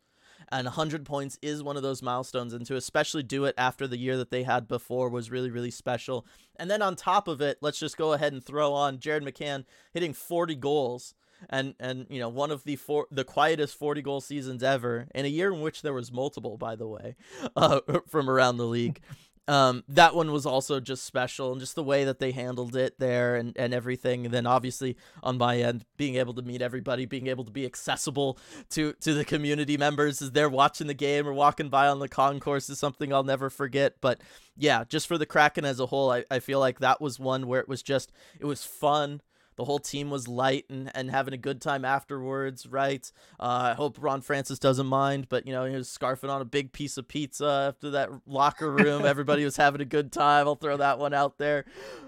And 0.50 0.64
100 0.64 1.04
points 1.04 1.38
is 1.42 1.62
one 1.62 1.76
of 1.76 1.82
those 1.82 2.02
milestones. 2.02 2.54
And 2.54 2.64
to 2.66 2.76
especially 2.76 3.22
do 3.22 3.44
it 3.44 3.54
after 3.58 3.86
the 3.86 3.98
year 3.98 4.16
that 4.16 4.30
they 4.30 4.44
had 4.44 4.66
before 4.66 5.08
was 5.10 5.30
really, 5.30 5.50
really 5.50 5.70
special. 5.70 6.26
And 6.56 6.70
then 6.70 6.82
on 6.82 6.96
top 6.96 7.28
of 7.28 7.40
it, 7.40 7.58
let's 7.60 7.78
just 7.78 7.96
go 7.96 8.14
ahead 8.14 8.32
and 8.32 8.42
throw 8.42 8.72
on 8.72 8.98
Jared 8.98 9.24
McCann 9.24 9.64
hitting 9.92 10.14
40 10.14 10.56
goals 10.56 11.14
and 11.48 11.74
and 11.80 12.06
you 12.10 12.18
know 12.18 12.28
one 12.28 12.50
of 12.50 12.64
the 12.64 12.76
four 12.76 13.06
the 13.10 13.24
quietest 13.24 13.78
40 13.78 14.02
goal 14.02 14.20
seasons 14.20 14.62
ever 14.62 15.08
in 15.14 15.24
a 15.24 15.28
year 15.28 15.52
in 15.52 15.60
which 15.60 15.82
there 15.82 15.94
was 15.94 16.12
multiple 16.12 16.56
by 16.56 16.76
the 16.76 16.86
way 16.86 17.16
uh, 17.56 17.80
from 18.08 18.28
around 18.28 18.56
the 18.56 18.66
league. 18.66 19.00
Um, 19.48 19.82
that 19.88 20.14
one 20.14 20.30
was 20.30 20.46
also 20.46 20.78
just 20.78 21.02
special 21.02 21.50
and 21.50 21.60
just 21.60 21.74
the 21.74 21.82
way 21.82 22.04
that 22.04 22.20
they 22.20 22.30
handled 22.30 22.76
it 22.76 23.00
there 23.00 23.34
and, 23.34 23.56
and 23.56 23.74
everything 23.74 24.24
and 24.24 24.32
then 24.32 24.46
obviously 24.46 24.96
on 25.24 25.38
my 25.38 25.58
end 25.58 25.84
being 25.96 26.16
able 26.16 26.34
to 26.34 26.42
meet 26.42 26.62
everybody 26.62 27.04
being 27.04 27.26
able 27.26 27.44
to 27.44 27.50
be 27.50 27.66
accessible 27.66 28.38
to 28.68 28.92
to 29.00 29.12
the 29.12 29.24
community 29.24 29.76
members 29.76 30.22
as 30.22 30.30
they're 30.30 30.48
watching 30.48 30.86
the 30.86 30.94
game 30.94 31.26
or 31.26 31.32
walking 31.32 31.68
by 31.68 31.88
on 31.88 31.98
the 31.98 32.08
concourse 32.08 32.70
is 32.70 32.78
something 32.78 33.12
i'll 33.12 33.24
never 33.24 33.50
forget. 33.50 33.94
But 34.00 34.20
yeah 34.56 34.84
just 34.84 35.08
for 35.08 35.18
the 35.18 35.26
kraken 35.26 35.64
as 35.64 35.80
a 35.80 35.86
whole 35.86 36.12
I, 36.12 36.24
I 36.30 36.38
feel 36.38 36.60
like 36.60 36.78
that 36.78 37.00
was 37.00 37.18
one 37.18 37.48
where 37.48 37.60
it 37.60 37.68
was 37.68 37.82
just 37.82 38.12
it 38.38 38.44
was 38.44 38.62
fun 38.62 39.20
the 39.60 39.66
whole 39.66 39.78
team 39.78 40.08
was 40.08 40.26
light 40.26 40.64
and, 40.70 40.90
and 40.94 41.10
having 41.10 41.34
a 41.34 41.36
good 41.36 41.60
time 41.60 41.84
afterwards, 41.84 42.66
right? 42.66 43.12
Uh, 43.38 43.72
I 43.72 43.74
hope 43.74 43.98
Ron 44.00 44.22
Francis 44.22 44.58
doesn't 44.58 44.86
mind, 44.86 45.28
but 45.28 45.46
you 45.46 45.52
know 45.52 45.66
he 45.66 45.76
was 45.76 45.86
scarfing 45.86 46.30
on 46.30 46.40
a 46.40 46.46
big 46.46 46.72
piece 46.72 46.96
of 46.96 47.06
pizza 47.06 47.66
after 47.68 47.90
that 47.90 48.08
locker 48.26 48.72
room. 48.72 49.04
Everybody 49.04 49.44
was 49.44 49.58
having 49.58 49.82
a 49.82 49.84
good 49.84 50.12
time. 50.12 50.46
I'll 50.46 50.54
throw 50.54 50.78
that 50.78 50.98
one 50.98 51.12
out 51.12 51.36
there. 51.36 51.66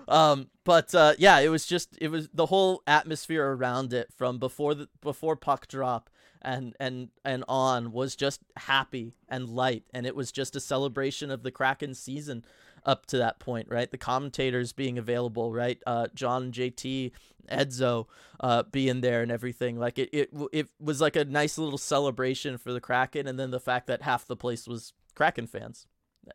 Um, 0.08 0.48
but 0.64 0.94
uh, 0.94 1.12
yeah, 1.18 1.40
it 1.40 1.50
was 1.50 1.66
just 1.66 1.98
it 2.00 2.08
was 2.08 2.30
the 2.32 2.46
whole 2.46 2.82
atmosphere 2.86 3.52
around 3.52 3.92
it 3.92 4.08
from 4.16 4.38
before 4.38 4.74
the 4.74 4.88
before 5.02 5.36
puck 5.36 5.68
drop 5.68 6.08
and 6.40 6.74
and 6.80 7.10
and 7.22 7.44
on 7.48 7.92
was 7.92 8.16
just 8.16 8.40
happy 8.56 9.12
and 9.28 9.50
light, 9.50 9.84
and 9.92 10.06
it 10.06 10.16
was 10.16 10.32
just 10.32 10.56
a 10.56 10.60
celebration 10.60 11.30
of 11.30 11.42
the 11.42 11.50
Kraken 11.50 11.94
season 11.94 12.46
up 12.84 13.06
to 13.06 13.18
that 13.18 13.38
point, 13.38 13.68
right? 13.70 13.90
The 13.90 13.98
commentators 13.98 14.72
being 14.72 14.98
available, 14.98 15.52
right? 15.52 15.80
Uh, 15.86 16.08
John, 16.14 16.52
JT, 16.52 17.12
Edzo, 17.50 18.06
uh, 18.40 18.64
being 18.64 19.00
there 19.00 19.22
and 19.22 19.30
everything. 19.30 19.78
Like 19.78 19.98
it, 19.98 20.10
it, 20.12 20.30
it 20.52 20.68
was 20.80 21.00
like 21.00 21.16
a 21.16 21.24
nice 21.24 21.58
little 21.58 21.78
celebration 21.78 22.58
for 22.58 22.72
the 22.72 22.80
Kraken, 22.80 23.26
and 23.26 23.38
then 23.38 23.50
the 23.50 23.60
fact 23.60 23.86
that 23.86 24.02
half 24.02 24.26
the 24.26 24.36
place 24.36 24.66
was 24.66 24.92
Kraken 25.14 25.46
fans 25.46 25.86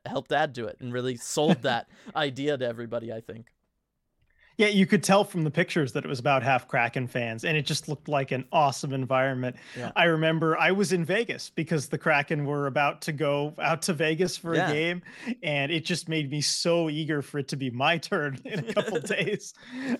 helped 0.05 0.31
add 0.31 0.53
to 0.55 0.65
it 0.65 0.77
and 0.79 0.93
really 0.93 1.15
sold 1.15 1.61
that 1.63 1.87
idea 2.15 2.57
to 2.57 2.65
everybody. 2.65 3.11
I 3.11 3.21
think. 3.21 3.47
Yeah, 4.57 4.67
you 4.69 4.87
could 4.87 5.03
tell 5.03 5.23
from 5.23 5.43
the 5.43 5.51
pictures 5.51 5.93
that 5.93 6.03
it 6.03 6.07
was 6.07 6.17
about 6.19 6.41
half 6.41 6.67
Kraken 6.67 7.05
fans, 7.07 7.45
and 7.45 7.55
it 7.55 7.61
just 7.63 7.87
looked 7.87 8.07
like 8.07 8.31
an 8.31 8.43
awesome 8.51 8.91
environment. 8.91 9.55
Yeah. 9.77 9.91
I 9.95 10.05
remember 10.05 10.57
I 10.57 10.71
was 10.71 10.93
in 10.93 11.05
Vegas 11.05 11.51
because 11.51 11.89
the 11.89 11.97
Kraken 11.99 12.43
were 12.43 12.65
about 12.65 13.01
to 13.03 13.11
go 13.11 13.53
out 13.61 13.83
to 13.83 13.93
Vegas 13.93 14.35
for 14.35 14.55
Yeah. 14.55 14.69
a 14.69 14.73
game, 14.73 15.03
and 15.43 15.71
it 15.71 15.85
just 15.85 16.09
made 16.09 16.31
me 16.31 16.41
so 16.41 16.89
eager 16.89 17.21
for 17.21 17.37
it 17.37 17.47
to 17.49 17.55
be 17.55 17.69
my 17.69 17.97
turn 17.99 18.39
in 18.45 18.59
a 18.67 18.73
couple 18.73 18.99
days, 19.01 19.53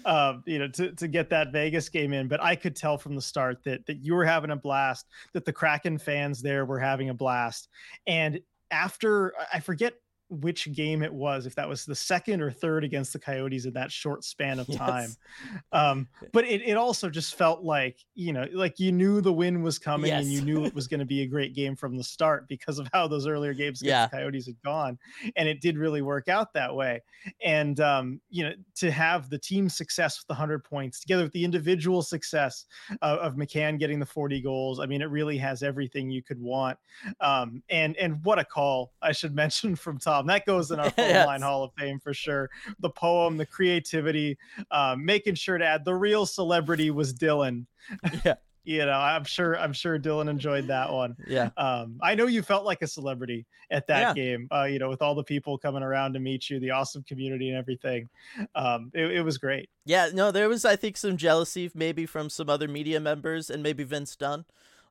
um, 0.05 0.41
you 0.47 0.58
know, 0.58 0.68
to, 0.70 0.91
to 0.93 1.08
get 1.08 1.30
that 1.30 1.51
Vegas 1.51 1.88
game 1.89 2.12
in. 2.12 2.28
But 2.28 2.41
I 2.41 2.55
could 2.55 2.76
tell 2.76 2.97
from 2.97 3.14
the 3.16 3.22
start 3.22 3.64
that 3.66 3.86
that 3.86 3.97
you 3.97 4.16
were 4.16 4.26
having 4.26 4.49
a 4.49 4.55
blast, 4.55 5.05
that 5.34 5.45
the 5.45 5.53
Kraken 5.53 5.99
fans 5.99 6.41
there 6.41 6.66
were 6.66 6.80
having 6.80 7.10
a 7.10 7.14
blast, 7.14 7.68
and 8.08 8.39
after 8.72 9.34
I 9.53 9.60
forget 9.60 9.93
which 10.30 10.71
game 10.73 11.01
it 11.03 11.13
was, 11.13 11.45
if 11.45 11.55
that 11.55 11.69
was 11.69 11.86
the 11.86 11.95
second 11.95 12.41
or 12.41 12.51
third 12.51 12.84
against 12.84 13.13
the 13.13 13.19
Coyotes 13.19 13.65
in 13.65 13.73
that 13.73 13.91
short 13.91 14.23
span 14.23 14.59
of 14.59 14.67
time. 14.75 15.09
Yes. 15.09 15.57
Um, 15.71 16.07
but 16.34 16.45
it, 16.45 16.61
it 16.63 16.75
also 16.75 17.09
just 17.09 17.36
felt 17.36 17.63
like, 17.63 17.97
you 18.13 18.34
know, 18.34 18.45
like 18.51 18.80
you 18.80 18.91
knew 18.91 19.21
the 19.21 19.32
win 19.32 19.61
was 19.61 19.80
coming 19.80 20.09
yes. 20.09 20.23
and 20.23 20.32
you 20.32 20.41
knew 20.41 20.65
it 20.65 20.73
was 20.75 20.88
going 20.88 20.99
to 20.99 21.05
be 21.05 21.21
a 21.21 21.28
great 21.28 21.55
game 21.55 21.75
from 21.75 21.95
the 21.95 22.03
start 22.03 22.47
because 22.47 22.78
of 22.80 22.89
how 22.93 23.07
those 23.07 23.28
earlier 23.28 23.53
games 23.53 23.82
against 23.82 23.84
yeah. 23.84 24.07
the 24.07 24.17
Coyotes 24.17 24.45
had 24.47 24.61
gone. 24.63 24.97
And 25.36 25.47
it 25.47 25.61
did 25.61 25.78
really 25.78 26.01
work 26.01 26.28
out 26.28 26.53
that 26.53 26.75
way. 26.75 27.01
And, 27.43 27.80
um, 27.80 28.19
you 28.30 28.43
know, 28.43 28.53
to 28.75 28.91
have 28.91 29.30
the 29.30 29.39
team 29.39 29.69
success 29.69 30.19
with 30.19 30.28
the 30.28 30.34
100 30.34 30.63
points 30.63 30.99
together 30.99 31.23
with 31.23 31.34
the 31.34 31.45
individual 31.45 32.01
success 32.01 32.65
uh, 33.01 33.17
of 33.21 33.36
McCann 33.36 33.80
getting 33.80 33.99
the 33.99 34.05
40 34.05 34.41
goals, 34.41 34.80
I 34.80 34.86
mean, 34.86 35.01
it 35.01 35.09
really 35.09 35.38
has 35.38 35.63
everything 35.63 36.09
you 36.09 36.21
could 36.21 36.41
want. 36.41 36.78
Um, 37.21 37.63
and, 37.69 37.95
and 37.97 38.23
what 38.25 38.39
a 38.39 38.45
call 38.45 38.91
I 39.01 39.13
should 39.13 39.36
mention 39.38 39.75
from 39.75 39.97
Tom 39.97 40.16
that 40.26 40.45
goes 40.45 40.72
in 40.72 40.80
our 40.80 40.91
yes. 40.97 41.28
line 41.28 41.41
Hall 41.41 41.63
of 41.63 41.72
Fame 41.78 41.99
for 41.99 42.13
sure. 42.13 42.49
The 42.80 42.89
poem, 42.89 43.38
the 43.38 43.45
creativity, 43.45 44.38
um, 44.72 45.05
making 45.05 45.36
sure 45.36 45.57
to 45.57 45.65
add 45.65 45.86
the 45.86 45.95
real 45.95 46.26
celebrity 46.26 46.91
was 46.91 47.13
Dylan. 47.13 47.65
Yeah. 48.26 48.36
you 48.68 48.86
know, 48.86 48.91
I'm 48.91 49.24
sure 49.24 49.57
I'm 49.57 49.72
sure 49.72 49.97
Dylan 49.97 50.30
enjoyed 50.30 50.68
that 50.68 50.91
one. 50.91 51.15
Yeah. 51.26 51.51
Um, 51.55 51.97
I 52.03 52.15
know 52.15 52.28
you 52.28 52.41
felt 52.41 52.65
like 52.65 52.82
a 52.82 52.88
celebrity 52.88 53.45
at 53.72 53.88
that 53.88 53.99
yeah. 54.01 54.13
game. 54.13 54.49
Uh, 54.53 54.65
you 54.65 54.78
know, 54.78 54.89
with 54.89 55.01
all 55.01 55.15
the 55.15 55.24
people 55.24 55.57
coming 55.57 55.84
around 55.84 56.11
to 56.13 56.20
meet 56.20 56.49
you, 56.49 56.59
the 56.59 56.72
awesome 56.72 57.01
community 57.03 57.47
and 57.47 57.57
everything. 57.57 58.09
Um, 58.55 58.91
it, 58.93 59.09
it 59.09 59.22
was 59.22 59.38
great. 59.38 59.70
Yeah, 59.86 60.09
no, 60.13 60.32
there 60.32 60.49
was 60.49 60.65
I 60.65 60.76
think 60.76 60.97
some 60.97 61.15
jealousy 61.15 61.72
maybe 61.74 62.05
from 62.05 62.30
some 62.30 62.49
other 62.49 62.68
media 62.68 62.99
members 62.99 63.49
and 63.49 63.63
maybe 63.63 63.86
Vince 63.86 64.18
Dunn. 64.18 64.43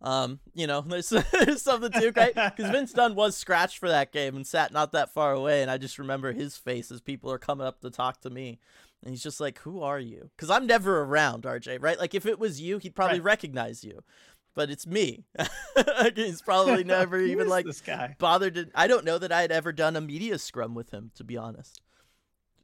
Um, 0.02 0.40
you 0.54 0.66
know, 0.66 0.80
there's, 0.86 1.08
there's 1.08 1.62
something 1.62 1.92
too, 1.92 2.12
right? 2.16 2.34
Because 2.34 2.70
Vince 2.70 2.92
Dunn 2.92 3.14
was 3.14 3.36
scratched 3.36 3.78
for 3.78 3.88
that 3.88 4.12
game 4.12 4.36
and 4.36 4.46
sat 4.46 4.72
not 4.72 4.92
that 4.92 5.12
far 5.12 5.32
away, 5.32 5.62
and 5.62 5.70
I 5.70 5.78
just 5.78 5.98
remember 5.98 6.32
his 6.32 6.56
face 6.56 6.90
as 6.90 7.00
people 7.00 7.30
are 7.30 7.38
coming 7.38 7.66
up 7.66 7.80
to 7.80 7.90
talk 7.90 8.20
to 8.22 8.30
me, 8.30 8.58
and 9.02 9.10
he's 9.10 9.22
just 9.22 9.40
like, 9.40 9.58
"Who 9.60 9.82
are 9.82 10.00
you?" 10.00 10.30
Because 10.36 10.50
I'm 10.50 10.66
never 10.66 11.02
around 11.02 11.44
RJ, 11.44 11.82
right? 11.82 11.98
Like 11.98 12.14
if 12.14 12.26
it 12.26 12.38
was 12.38 12.60
you, 12.60 12.78
he'd 12.78 12.94
probably 12.94 13.20
right. 13.20 13.32
recognize 13.32 13.84
you, 13.84 14.02
but 14.54 14.70
it's 14.70 14.86
me. 14.86 15.24
he's 16.14 16.42
probably 16.42 16.84
never 16.84 17.20
even 17.20 17.48
like 17.48 17.66
this 17.66 17.80
guy 17.80 18.16
bothered 18.18 18.54
to. 18.54 18.68
I 18.74 18.86
don't 18.86 19.04
know 19.04 19.18
that 19.18 19.32
I 19.32 19.42
had 19.42 19.52
ever 19.52 19.72
done 19.72 19.96
a 19.96 20.00
media 20.00 20.38
scrum 20.38 20.74
with 20.74 20.90
him, 20.90 21.10
to 21.16 21.24
be 21.24 21.36
honest 21.36 21.80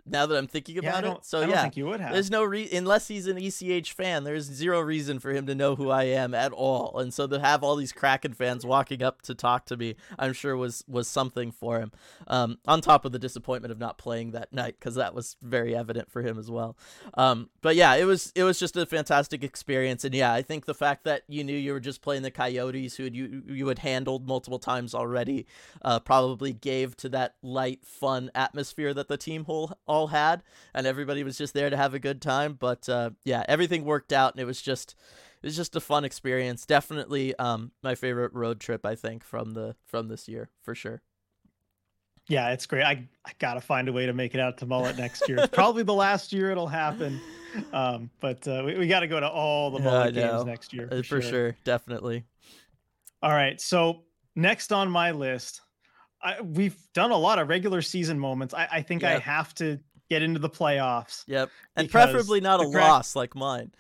now 0.05 0.27
that 0.27 0.37
I'm 0.37 0.47
thinking 0.47 0.79
about 0.79 1.05
yeah, 1.05 1.13
it. 1.13 1.25
So 1.25 1.41
yeah, 1.43 1.71
you 1.73 1.87
would 1.87 2.01
have. 2.01 2.13
There's 2.13 2.31
no 2.31 2.43
re 2.43 2.69
unless 2.73 3.09
he's 3.09 3.27
an 3.27 3.39
ECH 3.39 3.93
fan. 3.93 4.25
There's 4.25 4.45
zero 4.45 4.81
reason 4.81 5.19
for 5.21 5.33
him 5.33 5.47
to 5.47 5.55
know 5.55 5.77
who 5.77 5.91
I 5.91 6.05
am 6.05 6.35
at 6.35 6.53
all. 6.53 6.99
And 6.99 7.15
so 7.15 7.27
to 7.27 7.39
have 7.39 7.63
all 7.63 7.77
these 7.77 7.93
Kraken 7.93 8.33
fans 8.33 8.67
walking 8.67 9.03
up 9.03 9.23
to 9.23 9.35
talk 9.35 9.67
to 9.67 9.77
me, 9.77 9.95
I'm 10.19 10.33
sure 10.33 10.57
was 10.57 10.85
was 10.89 11.07
something 11.07 11.53
for 11.53 11.79
him. 11.79 11.93
Um, 12.27 12.59
on 12.67 12.81
top 12.81 13.05
of 13.05 13.13
the 13.13 13.19
disappointment 13.19 13.71
of 13.71 13.79
not 13.79 13.99
playing 13.99 14.33
that 14.33 14.53
night 14.53 14.77
because 14.79 14.97
that 14.97 15.15
was 15.15 15.37
very 15.41 15.77
evident 15.77 16.11
for 16.11 16.23
him 16.23 16.39
as 16.39 16.51
well. 16.51 16.77
Um, 17.15 17.51
but 17.61 17.77
yeah, 17.77 17.95
it 17.95 18.05
was 18.05 18.33
it 18.35 18.43
was 18.43 18.59
just 18.59 18.77
a 18.77 18.87
fantastic 18.87 19.45
experience. 19.45 20.05
And 20.05 20.15
yeah, 20.15 20.33
I 20.33 20.43
think 20.43 20.67
the 20.67 20.75
fact 20.75 21.05
that 21.05 21.23
you 21.29 21.45
knew 21.45 21.57
you 21.57 21.73
were 21.73 21.81
just 21.81 22.03
playing 22.03 22.23
the 22.23 22.31
Coyotes, 22.31 22.97
who 22.97 23.05
you 23.05 23.43
you 23.47 23.69
had 23.69 23.79
handled 23.81 24.27
multiple 24.27 24.59
times 24.59 24.95
already, 24.95 25.47
uh, 25.83 26.01
probably 26.01 26.53
gave 26.53 26.97
to 26.99 27.09
that 27.11 27.37
light, 27.43 27.85
fun 27.85 28.31
atmosphere 28.35 28.93
that 28.95 29.09
the 29.09 29.17
team 29.17 29.45
whole 29.45 29.79
all 29.93 30.07
had, 30.07 30.43
and 30.75 30.87
everybody 30.87 31.23
was 31.23 31.37
just 31.37 31.53
there 31.53 31.69
to 31.69 31.77
have 31.77 31.93
a 31.93 31.99
good 31.99 32.23
time. 32.23 32.55
But 32.55 32.89
uh, 32.89 33.11
yeah, 33.25 33.45
everything 33.47 33.85
worked 33.85 34.13
out, 34.13 34.33
and 34.33 34.41
it 34.41 34.47
was 34.47 34.63
just 34.63 34.97
it 35.43 35.47
was 35.47 35.57
just 35.57 35.77
a 35.77 35.81
fun 35.81 36.05
experience. 36.05 36.65
Definitely 36.65 37.37
um, 37.37 37.73
my 37.83 37.95
favorite 37.95 38.33
road 38.33 38.59
trip, 38.59 38.87
I 38.87 38.95
think, 38.95 39.23
from 39.23 39.53
the 39.53 39.77
from 39.87 40.09
this 40.09 40.29
year 40.29 40.51
for 40.63 40.75
sure. 40.75 41.03
Yeah, 42.29 42.51
it's 42.51 42.67
great. 42.67 42.85
I, 42.85 43.09
I 43.27 43.33
gotta 43.39 43.61
find 43.61 43.89
a 43.89 43.93
way 43.93 44.07
to 44.07 44.13
make 44.13 44.35
it 44.35 44.41
out 44.41 44.59
to 44.59 44.67
Mullett 44.67 44.97
next 44.97 45.29
year. 45.29 45.47
Probably 45.53 45.83
the 45.83 45.95
last 45.95 46.33
year 46.33 46.51
it'll 46.51 46.69
happen. 46.69 47.21
Um, 47.73 48.11
but 48.21 48.47
uh, 48.47 48.63
we, 48.65 48.79
we 48.79 48.87
got 48.87 49.01
to 49.01 49.09
go 49.09 49.21
to 49.21 49.29
all 49.29 49.71
the 49.71 49.81
Mullett 49.81 50.15
yeah, 50.15 50.31
games 50.31 50.45
next 50.45 50.73
year. 50.73 50.89
Uh, 50.91 50.97
for, 50.99 51.03
for 51.03 51.21
sure. 51.21 51.31
sure. 51.31 51.57
definitely. 51.65 52.25
All 53.23 53.33
right. 53.33 53.61
So 53.61 54.05
next 54.37 54.73
on 54.73 54.91
my 54.91 55.11
list, 55.11 55.62
I, 56.23 56.41
we've 56.41 56.77
done 56.95 57.11
a 57.11 57.17
lot 57.17 57.39
of 57.39 57.49
regular 57.49 57.83
season 57.83 58.19
moments. 58.19 58.55
I, 58.55 58.69
I 58.71 58.83
think 58.83 59.03
yep. 59.03 59.17
I 59.17 59.21
have 59.21 59.55
to 59.57 59.79
get 60.09 60.23
into 60.23 60.39
the 60.39 60.51
playoffs. 60.51 61.25
Yep. 61.27 61.51
And 61.77 61.91
preferably 61.91 62.41
not 62.41 62.61
a 62.61 62.71
crack- 62.71 62.89
loss 62.89 63.17
like 63.17 63.35
mine. 63.35 63.73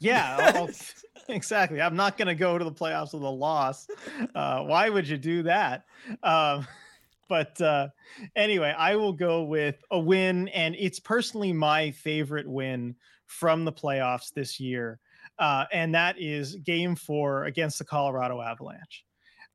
Yeah, 0.00 0.66
exactly. 1.28 1.80
I'm 1.80 1.96
not 1.96 2.16
going 2.16 2.28
to 2.28 2.34
go 2.34 2.58
to 2.58 2.64
the 2.64 2.72
playoffs 2.72 3.12
with 3.12 3.22
a 3.22 3.28
loss. 3.28 3.86
Uh, 4.34 4.62
why 4.62 4.88
would 4.88 5.08
you 5.08 5.16
do 5.16 5.42
that? 5.44 5.84
Um, 6.22 6.66
but 7.28 7.60
uh, 7.60 7.88
anyway, 8.36 8.74
I 8.76 8.96
will 8.96 9.12
go 9.12 9.42
with 9.42 9.82
a 9.90 9.98
win, 9.98 10.48
and 10.48 10.74
it's 10.78 11.00
personally 11.00 11.52
my 11.52 11.90
favorite 11.90 12.48
win 12.48 12.94
from 13.26 13.64
the 13.64 13.72
playoffs 13.72 14.32
this 14.32 14.58
year. 14.60 15.00
Uh, 15.38 15.66
and 15.72 15.94
that 15.94 16.16
is 16.18 16.56
game 16.56 16.96
four 16.96 17.44
against 17.44 17.78
the 17.78 17.84
Colorado 17.84 18.40
Avalanche. 18.40 19.04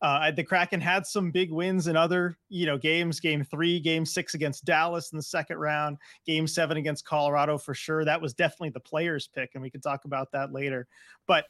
Uh, 0.03 0.29
the 0.31 0.43
Kraken 0.43 0.81
had 0.81 1.07
some 1.07 1.31
big 1.31 1.49
wins 1.49 1.87
in 1.87 1.95
other, 1.95 2.37
you 2.49 2.65
know, 2.65 2.77
games. 2.77 3.21
Game 3.21 3.41
three, 3.41 3.79
game 3.79 4.05
six 4.05 4.33
against 4.33 4.65
Dallas 4.65 5.13
in 5.13 5.17
the 5.17 5.23
second 5.23 5.57
round, 5.57 5.97
game 6.25 6.45
seven 6.45 6.75
against 6.75 7.05
Colorado 7.05 7.57
for 7.57 7.73
sure. 7.73 8.03
That 8.03 8.21
was 8.21 8.33
definitely 8.33 8.71
the 8.71 8.81
players' 8.81 9.29
pick, 9.33 9.51
and 9.53 9.63
we 9.63 9.69
could 9.69 9.81
talk 9.81 10.03
about 10.03 10.29
that 10.33 10.51
later. 10.51 10.87
But 11.25 11.45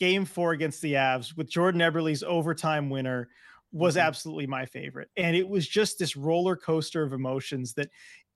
game 0.00 0.24
four 0.24 0.52
against 0.52 0.80
the 0.80 0.94
Avs 0.94 1.36
with 1.36 1.50
Jordan 1.50 1.82
Eberle's 1.82 2.22
overtime 2.22 2.88
winner 2.88 3.28
was 3.72 3.96
mm-hmm. 3.96 4.06
absolutely 4.06 4.46
my 4.46 4.64
favorite. 4.64 5.10
And 5.18 5.36
it 5.36 5.46
was 5.46 5.68
just 5.68 5.98
this 5.98 6.16
roller 6.16 6.56
coaster 6.56 7.02
of 7.02 7.12
emotions 7.12 7.74
that 7.74 7.90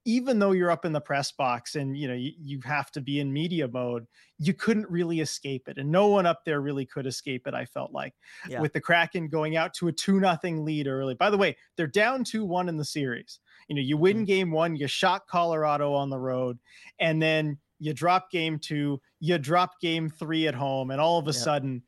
even 0.05 0.39
though 0.39 0.53
you're 0.53 0.71
up 0.71 0.85
in 0.85 0.93
the 0.93 1.01
press 1.01 1.33
box 1.33 1.77
and 1.77 1.97
you 1.97 2.09
know 2.09 2.15
you, 2.15 2.33
you 2.39 2.61
have 2.65 2.91
to 2.91 3.01
be 3.01 3.21
in 3.21 3.33
media 3.33 3.69
mode 3.69 4.07
you 4.39 4.53
couldn't 4.53 4.89
really 4.91 5.21
escape 5.21 5.69
it 5.69 5.79
and 5.79 5.91
no 5.91 6.09
one 6.09 6.27
up 6.27 6.45
there 6.45 6.61
really 6.61 6.85
could 6.85 7.07
escape 7.07 7.47
it 7.47 7.55
i 7.55 7.65
felt 7.65 7.93
like 7.93 8.15
yeah. 8.49 8.61
with 8.61 8.73
the 8.73 8.81
kraken 8.81 9.29
going 9.29 9.57
out 9.57 9.73
to 9.75 9.89
a 9.89 9.93
2 9.93 10.21
nothing 10.21 10.65
lead 10.65 10.87
early 10.87 11.15
by 11.15 11.31
the 11.31 11.39
way 11.39 11.57
they're 11.77 11.87
down 11.87 12.25
2-1 12.25 12.69
in 12.69 12.77
the 12.77 12.85
series 12.85 13.41
you 13.69 13.77
know 13.77 13.83
you 13.83 13.97
win 13.97 14.19
mm-hmm. 14.19 14.25
game 14.25 14.51
1 14.51 14.77
you 14.77 14.87
shot 14.87 15.27
colorado 15.27 15.93
on 15.93 16.11
the 16.11 16.19
road 16.19 16.59
and 16.99 17.21
then 17.23 17.57
you 17.79 17.93
drop 17.93 18.31
game 18.31 18.59
2 18.59 19.01
you 19.21 19.39
drop 19.39 19.81
game 19.81 20.09
3 20.09 20.49
at 20.49 20.55
home 20.55 20.91
and 20.91 21.01
all 21.01 21.19
of 21.19 21.27
a 21.27 21.33
yeah. 21.33 21.39
sudden 21.39 21.83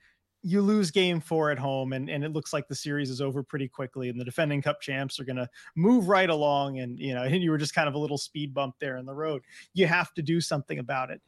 you 0.45 0.61
lose 0.61 0.91
game 0.91 1.21
four 1.21 1.51
at 1.51 1.59
home 1.59 1.95
and, 1.95 2.11
and 2.11 2.23
it 2.23 2.33
looks 2.33 2.53
like 2.53 2.69
the 2.69 2.75
series 2.75 3.09
is 3.09 3.23
over 3.23 3.43
pretty 3.43 3.67
quickly 3.67 4.11
and 4.11 4.21
the 4.21 4.25
defending 4.25 4.61
cup 4.61 4.79
champs 4.79 5.19
are 5.19 5.25
going 5.25 5.37
to 5.37 5.49
move 5.75 6.07
right 6.07 6.29
along 6.29 6.79
and 6.81 7.01
you 7.01 7.15
know 7.15 7.23
and 7.25 7.43
you 7.43 7.51
were 7.51 7.59
just 7.59 7.75
kind 7.75 7.89
of 7.89 7.95
a 7.95 7.99
little 7.99 8.19
speed 8.19 8.53
bump 8.53 8.75
there 8.79 8.99
in 8.99 9.07
the 9.07 9.15
road. 9.15 9.43
You 9.73 9.87
have 9.87 10.13
to 10.15 10.23
do 10.23 10.41
something 10.41 10.79
about 10.79 11.11
it. 11.11 11.23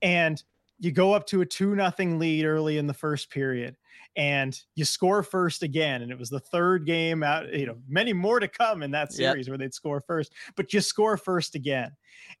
And 0.00 0.42
you 0.80 0.90
go 0.90 1.12
up 1.12 1.26
to 1.28 1.42
a 1.42 1.46
two 1.46 1.76
nothing 1.76 2.18
lead 2.18 2.44
early 2.44 2.78
in 2.78 2.86
the 2.86 2.94
first 2.94 3.30
period 3.30 3.76
and 4.16 4.60
you 4.74 4.84
score 4.84 5.22
first 5.22 5.62
again 5.62 6.02
and 6.02 6.10
it 6.10 6.18
was 6.18 6.28
the 6.28 6.40
third 6.40 6.84
game 6.84 7.22
out 7.22 7.52
you 7.52 7.66
know 7.66 7.76
many 7.88 8.12
more 8.12 8.40
to 8.40 8.48
come 8.48 8.82
in 8.82 8.90
that 8.90 9.12
series 9.12 9.46
yep. 9.46 9.52
where 9.52 9.58
they'd 9.58 9.72
score 9.72 10.00
first 10.00 10.32
but 10.56 10.72
you 10.72 10.80
score 10.80 11.16
first 11.16 11.54
again. 11.54 11.92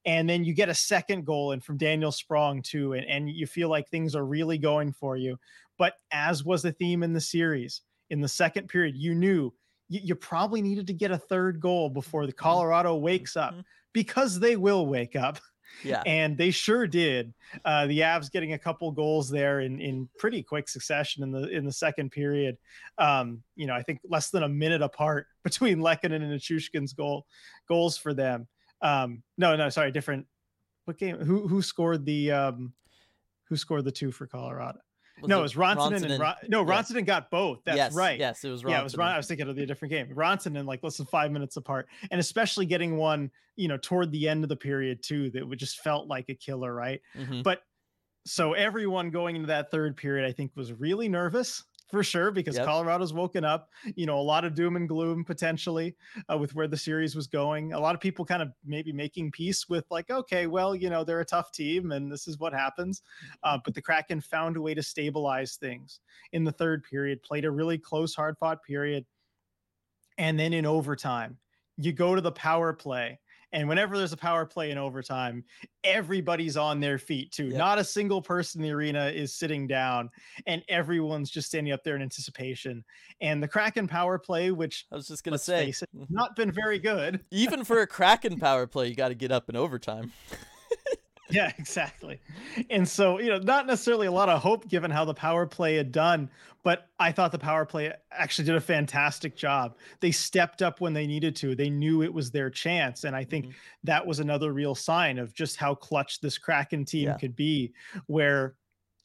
And 0.04 0.28
then 0.28 0.44
you 0.44 0.54
get 0.54 0.68
a 0.68 0.74
second 0.74 1.24
goal 1.24 1.52
and 1.52 1.62
from 1.62 1.76
daniel 1.76 2.10
sprong 2.10 2.62
too 2.62 2.94
and, 2.94 3.06
and 3.06 3.30
you 3.30 3.46
feel 3.46 3.68
like 3.68 3.88
things 3.88 4.16
are 4.16 4.26
really 4.26 4.58
going 4.58 4.92
for 4.92 5.16
you 5.16 5.38
but 5.82 5.94
as 6.12 6.44
was 6.44 6.62
the 6.62 6.70
theme 6.70 7.02
in 7.02 7.12
the 7.12 7.20
series, 7.20 7.80
in 8.08 8.20
the 8.20 8.28
second 8.28 8.68
period, 8.68 8.94
you 8.94 9.16
knew 9.16 9.52
you, 9.88 9.98
you 10.04 10.14
probably 10.14 10.62
needed 10.62 10.86
to 10.86 10.92
get 10.92 11.10
a 11.10 11.18
third 11.18 11.58
goal 11.58 11.90
before 11.90 12.24
the 12.24 12.32
mm-hmm. 12.32 12.38
Colorado 12.38 12.94
wakes 12.94 13.36
up 13.36 13.50
mm-hmm. 13.50 13.62
because 13.92 14.38
they 14.38 14.54
will 14.54 14.86
wake 14.86 15.16
up. 15.16 15.40
Yeah. 15.82 16.00
And 16.06 16.38
they 16.38 16.52
sure 16.52 16.86
did. 16.86 17.34
Uh, 17.64 17.88
the 17.88 17.98
Avs 17.98 18.30
getting 18.30 18.52
a 18.52 18.58
couple 18.60 18.92
goals 18.92 19.28
there 19.28 19.58
in, 19.58 19.80
in 19.80 20.08
pretty 20.20 20.40
quick 20.44 20.68
succession 20.68 21.24
in 21.24 21.32
the 21.32 21.48
in 21.48 21.64
the 21.64 21.72
second 21.72 22.10
period. 22.10 22.58
Um, 22.98 23.42
you 23.56 23.66
know, 23.66 23.74
I 23.74 23.82
think 23.82 23.98
less 24.04 24.30
than 24.30 24.44
a 24.44 24.48
minute 24.48 24.82
apart 24.82 25.26
between 25.42 25.78
Lehkonen 25.78 26.22
and 26.22 26.30
Nichushkin's 26.30 26.92
goal 26.92 27.26
goals 27.66 27.98
for 27.98 28.14
them. 28.14 28.46
Um, 28.82 29.24
no, 29.36 29.56
no, 29.56 29.68
sorry, 29.68 29.90
different. 29.90 30.28
What 30.84 30.96
game? 30.96 31.16
Who 31.16 31.48
who 31.48 31.60
scored 31.60 32.04
the 32.04 32.30
um, 32.30 32.72
who 33.48 33.56
scored 33.56 33.84
the 33.84 33.90
two 33.90 34.12
for 34.12 34.28
Colorado? 34.28 34.78
No, 35.28 35.40
it, 35.40 35.42
was 35.42 35.54
Rantanen, 35.54 36.04
and 36.04 36.20
Ron, 36.20 36.34
no, 36.48 36.66
yeah. 36.66 37.00
got 37.02 37.30
both. 37.30 37.60
That's 37.64 37.76
yes, 37.76 37.94
right. 37.94 38.18
Yes, 38.18 38.44
it 38.44 38.50
was. 38.50 38.62
Rantanen. 38.62 38.70
Yeah, 38.70 38.80
it 38.80 38.84
was. 38.84 38.96
Ron, 38.96 39.12
I 39.12 39.16
was 39.16 39.26
thinking 39.26 39.48
of 39.48 39.56
the 39.56 39.66
different 39.66 39.90
game. 39.90 40.08
Ronson 40.14 40.58
and 40.58 40.66
like 40.66 40.82
less 40.82 40.96
than 40.96 41.06
five 41.06 41.30
minutes 41.30 41.56
apart, 41.56 41.88
and 42.10 42.20
especially 42.20 42.66
getting 42.66 42.96
one, 42.96 43.30
you 43.56 43.68
know, 43.68 43.76
toward 43.76 44.10
the 44.12 44.28
end 44.28 44.44
of 44.44 44.48
the 44.48 44.56
period 44.56 45.02
too, 45.02 45.30
that 45.30 45.46
would 45.46 45.58
just 45.58 45.80
felt 45.80 46.08
like 46.08 46.28
a 46.28 46.34
killer, 46.34 46.74
right? 46.74 47.00
Mm-hmm. 47.16 47.42
But 47.42 47.62
so 48.24 48.52
everyone 48.52 49.10
going 49.10 49.36
into 49.36 49.48
that 49.48 49.70
third 49.70 49.96
period, 49.96 50.28
I 50.28 50.32
think, 50.32 50.52
was 50.54 50.72
really 50.72 51.08
nervous 51.08 51.64
for 51.90 52.02
sure 52.02 52.30
because 52.30 52.56
yep. 52.56 52.66
Colorado's 52.66 53.12
woken 53.12 53.44
up. 53.44 53.70
You 53.96 54.06
know, 54.06 54.18
a 54.18 54.22
lot 54.22 54.44
of 54.44 54.54
doom 54.54 54.76
and 54.76 54.88
gloom 54.88 55.24
potentially 55.24 55.96
uh, 56.30 56.38
with 56.38 56.54
where 56.54 56.68
the 56.68 56.76
series 56.76 57.14
was 57.14 57.26
going. 57.26 57.72
A 57.72 57.80
lot 57.80 57.94
of 57.94 58.00
people 58.00 58.24
kind 58.24 58.42
of 58.42 58.48
maybe 58.64 58.92
making 58.92 59.32
peace 59.32 59.68
with 59.68 59.84
like, 59.90 60.10
okay, 60.10 60.46
well, 60.46 60.74
you 60.74 60.90
know, 60.90 61.04
they're 61.04 61.20
a 61.20 61.24
tough 61.24 61.52
team 61.52 61.92
and 61.92 62.10
this 62.10 62.26
is 62.26 62.38
what 62.38 62.52
happens. 62.52 63.02
Uh, 63.42 63.58
but 63.64 63.74
the 63.74 63.82
Kraken 63.82 64.20
found 64.20 64.56
a 64.56 64.60
way 64.60 64.74
to 64.74 64.82
stabilize 64.82 65.56
things 65.56 66.00
in 66.32 66.44
the 66.44 66.52
third 66.52 66.84
period, 66.84 67.22
played 67.22 67.44
a 67.44 67.50
really 67.50 67.78
close, 67.78 68.14
hard 68.14 68.36
fought 68.38 68.62
period, 68.62 69.04
and 70.18 70.38
then 70.38 70.52
in 70.52 70.66
overtime 70.66 71.38
you 71.78 71.92
go 71.92 72.14
to 72.14 72.20
the 72.20 72.32
power 72.32 72.72
play 72.72 73.18
and 73.52 73.68
whenever 73.68 73.98
there's 73.98 74.12
a 74.12 74.16
power 74.16 74.46
play 74.46 74.70
in 74.70 74.78
overtime, 74.78 75.44
everybody's 75.84 76.56
on 76.56 76.80
their 76.80 76.98
feet 76.98 77.32
too. 77.32 77.46
Yep. 77.46 77.58
Not 77.58 77.78
a 77.78 77.84
single 77.84 78.22
person 78.22 78.60
in 78.60 78.68
the 78.68 78.74
arena 78.74 79.06
is 79.06 79.34
sitting 79.34 79.66
down, 79.66 80.10
and 80.46 80.62
everyone's 80.68 81.30
just 81.30 81.48
standing 81.48 81.72
up 81.72 81.84
there 81.84 81.96
in 81.96 82.02
anticipation. 82.02 82.84
And 83.20 83.42
the 83.42 83.48
Kraken 83.48 83.88
power 83.88 84.18
play, 84.18 84.50
which 84.50 84.86
I 84.92 84.96
was 84.96 85.08
just 85.08 85.24
gonna 85.24 85.38
say, 85.38 85.68
it, 85.68 85.74
mm-hmm. 85.74 86.04
not 86.08 86.36
been 86.36 86.52
very 86.52 86.78
good. 86.78 87.20
Even 87.30 87.64
for 87.64 87.80
a 87.80 87.86
Kraken 87.86 88.38
power 88.38 88.66
play, 88.66 88.88
you 88.88 88.94
got 88.94 89.08
to 89.08 89.14
get 89.14 89.32
up 89.32 89.48
in 89.48 89.56
overtime. 89.56 90.12
Yeah, 91.36 91.52
exactly. 91.58 92.20
And 92.68 92.86
so, 92.86 93.18
you 93.18 93.30
know, 93.30 93.38
not 93.38 93.66
necessarily 93.66 94.06
a 94.06 94.12
lot 94.12 94.28
of 94.28 94.42
hope 94.42 94.68
given 94.68 94.90
how 94.90 95.04
the 95.04 95.14
power 95.14 95.46
play 95.46 95.76
had 95.76 95.90
done, 95.90 96.28
but 96.62 96.88
I 96.98 97.10
thought 97.10 97.32
the 97.32 97.38
power 97.38 97.64
play 97.64 97.92
actually 98.10 98.44
did 98.44 98.56
a 98.56 98.60
fantastic 98.60 99.34
job. 99.34 99.76
They 100.00 100.10
stepped 100.10 100.60
up 100.60 100.80
when 100.80 100.92
they 100.92 101.06
needed 101.06 101.34
to. 101.36 101.54
They 101.54 101.70
knew 101.70 102.02
it 102.02 102.12
was 102.12 102.30
their 102.30 102.50
chance. 102.50 103.04
And 103.04 103.16
I 103.16 103.24
think 103.24 103.46
mm-hmm. 103.46 103.56
that 103.84 104.06
was 104.06 104.20
another 104.20 104.52
real 104.52 104.74
sign 104.74 105.18
of 105.18 105.32
just 105.32 105.56
how 105.56 105.74
clutch 105.74 106.20
this 106.20 106.36
Kraken 106.38 106.84
team 106.84 107.08
yeah. 107.08 107.16
could 107.16 107.34
be, 107.34 107.72
where 108.06 108.54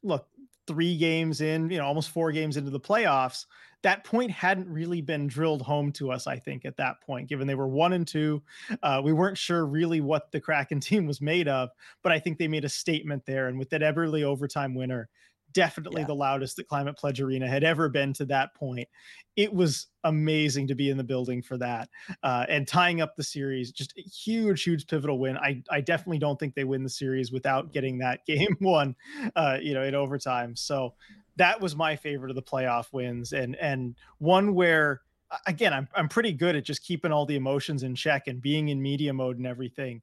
look, 0.03 0.27
three 0.67 0.97
games 0.97 1.41
in, 1.41 1.69
you 1.69 1.77
know, 1.77 1.85
almost 1.85 2.09
four 2.09 2.31
games 2.31 2.57
into 2.57 2.69
the 2.69 2.79
playoffs, 2.79 3.45
that 3.83 4.03
point 4.03 4.31
hadn't 4.31 4.67
really 4.67 5.01
been 5.01 5.27
drilled 5.27 5.61
home 5.61 5.91
to 5.93 6.11
us, 6.11 6.27
I 6.27 6.37
think, 6.37 6.65
at 6.65 6.77
that 6.77 7.01
point, 7.01 7.29
given 7.29 7.47
they 7.47 7.55
were 7.55 7.67
one 7.67 7.93
and 7.93 8.07
two. 8.07 8.41
Uh, 8.81 9.01
we 9.03 9.13
weren't 9.13 9.37
sure 9.37 9.65
really 9.65 10.01
what 10.01 10.31
the 10.31 10.39
Kraken 10.39 10.79
team 10.81 11.05
was 11.05 11.21
made 11.21 11.47
of, 11.47 11.69
but 12.03 12.11
I 12.11 12.19
think 12.19 12.37
they 12.37 12.47
made 12.47 12.65
a 12.65 12.69
statement 12.69 13.25
there. 13.25 13.47
And 13.47 13.59
with 13.59 13.69
that 13.69 13.81
Eberle 13.81 14.23
overtime 14.23 14.73
winner, 14.73 15.09
definitely 15.53 16.01
yeah. 16.01 16.07
the 16.07 16.15
loudest 16.15 16.55
that 16.57 16.67
Climate 16.67 16.97
Pledge 16.97 17.21
Arena 17.21 17.47
had 17.47 17.63
ever 17.63 17.89
been 17.89 18.13
to 18.13 18.25
that 18.25 18.53
point. 18.53 18.87
It 19.35 19.53
was 19.53 19.87
amazing 20.03 20.67
to 20.67 20.75
be 20.75 20.89
in 20.89 20.97
the 20.97 21.03
building 21.03 21.41
for 21.41 21.57
that 21.57 21.89
uh, 22.23 22.45
and 22.49 22.67
tying 22.67 23.01
up 23.01 23.15
the 23.15 23.23
series. 23.23 23.71
Just 23.71 23.93
a 23.97 24.01
huge, 24.01 24.63
huge 24.63 24.87
pivotal 24.87 25.19
win. 25.19 25.37
I, 25.37 25.63
I 25.69 25.81
definitely 25.81 26.19
don't 26.19 26.39
think 26.39 26.55
they 26.55 26.63
win 26.63 26.83
the 26.83 26.89
series 26.89 27.31
without 27.31 27.71
getting 27.71 27.97
that 27.99 28.23
game 28.27 28.55
won, 28.61 28.95
uh, 29.35 29.57
you 29.61 29.73
know, 29.73 29.83
in 29.83 29.95
overtime. 29.95 30.55
So 30.55 30.93
that 31.37 31.61
was 31.61 31.75
my 31.75 31.95
favorite 31.95 32.29
of 32.31 32.35
the 32.35 32.41
playoff 32.41 32.91
wins 32.91 33.31
and 33.31 33.55
and 33.57 33.95
one 34.17 34.53
where 34.53 35.01
again 35.45 35.73
I'm 35.73 35.87
I'm 35.95 36.09
pretty 36.09 36.33
good 36.33 36.55
at 36.55 36.65
just 36.65 36.83
keeping 36.83 37.11
all 37.11 37.25
the 37.25 37.35
emotions 37.35 37.83
in 37.83 37.95
check 37.95 38.27
and 38.27 38.41
being 38.41 38.69
in 38.69 38.81
media 38.81 39.13
mode 39.13 39.37
and 39.37 39.47
everything. 39.47 40.01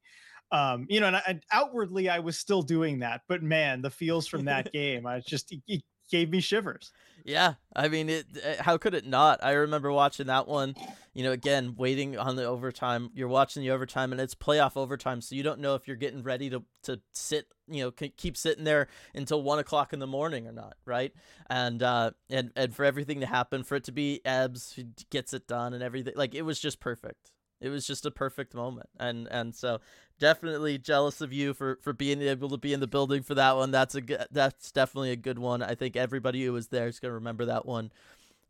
Um, 0.55 0.87
you 0.89 1.01
know, 1.01 1.09
and 1.09 1.17
I, 1.17 1.41
outwardly 1.51 2.09
I 2.09 2.21
was 2.21 2.39
still 2.39 2.63
doing 2.63 3.01
that, 3.01 3.23
but 3.27 3.43
man, 3.43 3.83
the 3.83 3.91
feels 3.91 4.29
from 4.29 4.45
that 4.45 4.73
game, 4.73 5.05
I 5.05 5.19
just 5.19 5.51
it, 5.51 5.61
it 5.67 5.83
gave 6.09 6.31
me 6.31 6.41
shivers. 6.41 6.93
Yeah, 7.25 7.55
I 7.75 7.89
mean, 7.89 8.09
it. 8.09 8.27
Eh, 8.41 8.57
how 8.61 8.77
could 8.77 8.95
it 8.95 9.05
not? 9.05 9.43
I 9.43 9.53
remember 9.53 9.91
watching 9.91 10.29
that 10.29 10.47
one. 10.47 10.77
You 11.13 11.25
know, 11.25 11.33
again, 11.33 11.75
waiting 11.77 12.17
on 12.17 12.37
the 12.37 12.45
overtime. 12.45 13.11
You're 13.15 13.27
watching 13.27 13.63
the 13.65 13.73
overtime, 13.73 14.13
and 14.13 14.21
it's 14.21 14.37
playoff 14.37 14.77
overtime, 14.77 15.21
so 15.21 15.35
you 15.35 15.43
don't 15.43 15.59
know 15.59 15.75
if 15.75 15.89
you're 15.89 15.97
getting 15.97 16.23
ready 16.23 16.51
to 16.51 16.63
to 16.85 17.01
sit. 17.13 17.49
You 17.67 17.85
know, 17.85 17.91
keep 17.91 18.37
sitting 18.37 18.63
there 18.63 18.87
until 19.13 19.43
one 19.43 19.59
o'clock 19.59 19.93
in 19.93 19.99
the 19.99 20.07
morning 20.07 20.47
or 20.47 20.53
not, 20.53 20.77
right? 20.85 21.13
And 21.51 21.83
uh, 21.83 22.13
and 22.31 22.53
and 22.55 22.73
for 22.73 22.85
everything 22.85 23.21
to 23.21 23.27
happen, 23.27 23.65
for 23.65 23.75
it 23.75 23.85
to 23.85 23.93
be 23.93 24.21
Ebbs 24.25 24.75
who 24.75 24.85
gets 25.11 25.35
it 25.35 25.49
done, 25.49 25.75
and 25.75 25.83
everything, 25.83 26.13
like 26.15 26.37
it 26.37 26.43
was 26.43 26.61
just 26.61 26.79
perfect. 26.79 27.33
It 27.61 27.69
was 27.69 27.87
just 27.87 28.05
a 28.05 28.11
perfect 28.11 28.55
moment, 28.55 28.91
and 28.99 29.27
and 29.29 29.55
so 29.55 29.81
definitely 30.19 30.79
jealous 30.79 31.21
of 31.21 31.33
you 31.33 31.55
for 31.55 31.79
for 31.83 31.93
being 31.93 32.21
able 32.23 32.49
to 32.51 32.59
be 32.59 32.73
in 32.73 32.81
the 32.81 32.87
building 32.87 33.23
for 33.23 33.35
that 33.35 33.57
one. 33.57 33.71
That's 33.71 33.95
a 33.95 34.01
good, 34.01 34.27
that's 34.31 34.71
definitely 34.73 35.13
a 35.13 35.17
good 35.17 35.39
one. 35.39 35.63
I 35.63 35.75
think 35.75 35.97
everybody 35.97 36.45
who 36.45 36.53
was 36.53 36.69
there 36.69 36.89
is 36.89 37.01
gonna 37.01 37.15
remember 37.15 37.45
that 37.47 37.67
one 37.67 37.91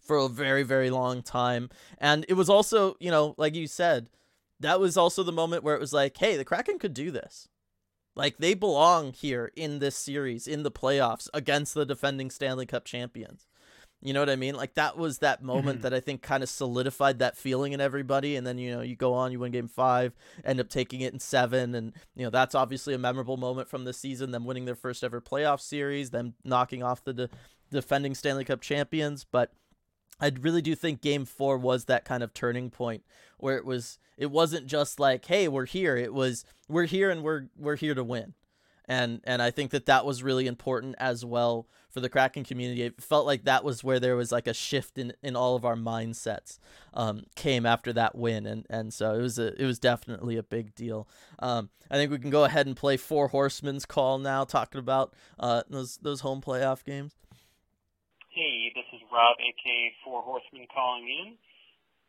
for 0.00 0.16
a 0.18 0.28
very 0.28 0.62
very 0.62 0.90
long 0.90 1.22
time. 1.22 1.70
And 1.98 2.26
it 2.28 2.34
was 2.34 2.50
also, 2.50 2.96
you 3.00 3.10
know, 3.10 3.34
like 3.38 3.54
you 3.54 3.66
said, 3.66 4.08
that 4.60 4.80
was 4.80 4.96
also 4.96 5.22
the 5.22 5.32
moment 5.32 5.64
where 5.64 5.74
it 5.74 5.80
was 5.80 5.92
like, 5.92 6.16
hey, 6.16 6.36
the 6.36 6.44
Kraken 6.44 6.78
could 6.78 6.94
do 6.94 7.10
this. 7.10 7.48
Like 8.16 8.38
they 8.38 8.54
belong 8.54 9.12
here 9.12 9.50
in 9.56 9.80
this 9.80 9.96
series 9.96 10.46
in 10.46 10.62
the 10.62 10.70
playoffs 10.70 11.28
against 11.34 11.74
the 11.74 11.84
defending 11.84 12.30
Stanley 12.30 12.66
Cup 12.66 12.84
champions. 12.84 13.46
You 14.04 14.12
know 14.12 14.20
what 14.20 14.28
I 14.28 14.36
mean? 14.36 14.54
Like 14.54 14.74
that 14.74 14.98
was 14.98 15.18
that 15.18 15.42
moment 15.42 15.78
mm-hmm. 15.78 15.82
that 15.82 15.94
I 15.94 16.00
think 16.00 16.20
kind 16.20 16.42
of 16.42 16.50
solidified 16.50 17.20
that 17.20 17.38
feeling 17.38 17.72
in 17.72 17.80
everybody. 17.80 18.36
And 18.36 18.46
then, 18.46 18.58
you 18.58 18.70
know, 18.70 18.82
you 18.82 18.96
go 18.96 19.14
on, 19.14 19.32
you 19.32 19.40
win 19.40 19.50
game 19.50 19.66
five, 19.66 20.12
end 20.44 20.60
up 20.60 20.68
taking 20.68 21.00
it 21.00 21.14
in 21.14 21.18
seven. 21.18 21.74
And, 21.74 21.94
you 22.14 22.24
know, 22.24 22.30
that's 22.30 22.54
obviously 22.54 22.92
a 22.92 22.98
memorable 22.98 23.38
moment 23.38 23.66
from 23.66 23.84
the 23.84 23.94
season, 23.94 24.30
them 24.30 24.44
winning 24.44 24.66
their 24.66 24.74
first 24.74 25.02
ever 25.02 25.22
playoff 25.22 25.58
series, 25.58 26.10
them 26.10 26.34
knocking 26.44 26.82
off 26.82 27.02
the 27.02 27.14
de- 27.14 27.30
defending 27.70 28.14
Stanley 28.14 28.44
Cup 28.44 28.60
champions. 28.60 29.24
But 29.24 29.52
I 30.20 30.30
really 30.38 30.62
do 30.62 30.74
think 30.74 31.00
game 31.00 31.24
four 31.24 31.56
was 31.56 31.86
that 31.86 32.04
kind 32.04 32.22
of 32.22 32.34
turning 32.34 32.68
point 32.68 33.04
where 33.38 33.56
it 33.56 33.64
was, 33.64 33.98
it 34.18 34.30
wasn't 34.30 34.66
just 34.66 35.00
like, 35.00 35.24
hey, 35.24 35.48
we're 35.48 35.64
here. 35.64 35.96
It 35.96 36.12
was, 36.12 36.44
we're 36.68 36.84
here 36.84 37.10
and 37.10 37.22
we're, 37.22 37.46
we're 37.56 37.76
here 37.76 37.94
to 37.94 38.04
win 38.04 38.34
and 38.86 39.20
and 39.24 39.40
I 39.40 39.50
think 39.50 39.70
that 39.70 39.86
that 39.86 40.04
was 40.04 40.22
really 40.22 40.46
important 40.46 40.96
as 40.98 41.24
well 41.24 41.66
for 41.94 42.00
the 42.00 42.10
Kraken 42.10 42.42
community. 42.42 42.82
It 42.82 43.00
felt 43.00 43.24
like 43.24 43.44
that 43.44 43.62
was 43.62 43.84
where 43.84 44.00
there 44.00 44.16
was 44.16 44.32
like 44.32 44.48
a 44.48 44.52
shift 44.52 44.98
in, 44.98 45.14
in 45.22 45.36
all 45.36 45.54
of 45.54 45.64
our 45.64 45.76
mindsets 45.76 46.58
um, 46.92 47.22
came 47.36 47.64
after 47.64 47.92
that 47.94 48.18
win, 48.18 48.44
and 48.46 48.66
and 48.68 48.92
so 48.92 49.14
it 49.14 49.22
was 49.22 49.38
a 49.38 49.54
it 49.54 49.64
was 49.64 49.78
definitely 49.78 50.36
a 50.36 50.42
big 50.42 50.74
deal. 50.74 51.06
Um, 51.38 51.70
I 51.88 51.94
think 51.94 52.10
we 52.10 52.18
can 52.18 52.34
go 52.34 52.42
ahead 52.42 52.66
and 52.66 52.76
play 52.76 52.96
Four 52.96 53.28
Horsemen's 53.28 53.86
call 53.86 54.18
now, 54.18 54.42
talking 54.44 54.80
about 54.80 55.14
uh, 55.38 55.62
those 55.70 55.98
those 56.02 56.20
home 56.20 56.42
playoff 56.42 56.84
games. 56.84 57.14
Hey, 58.28 58.74
this 58.74 58.90
is 58.92 59.00
Rob, 59.14 59.38
aka 59.38 59.94
Four 60.04 60.22
Horsemen, 60.22 60.66
calling 60.74 61.06
in. 61.06 61.38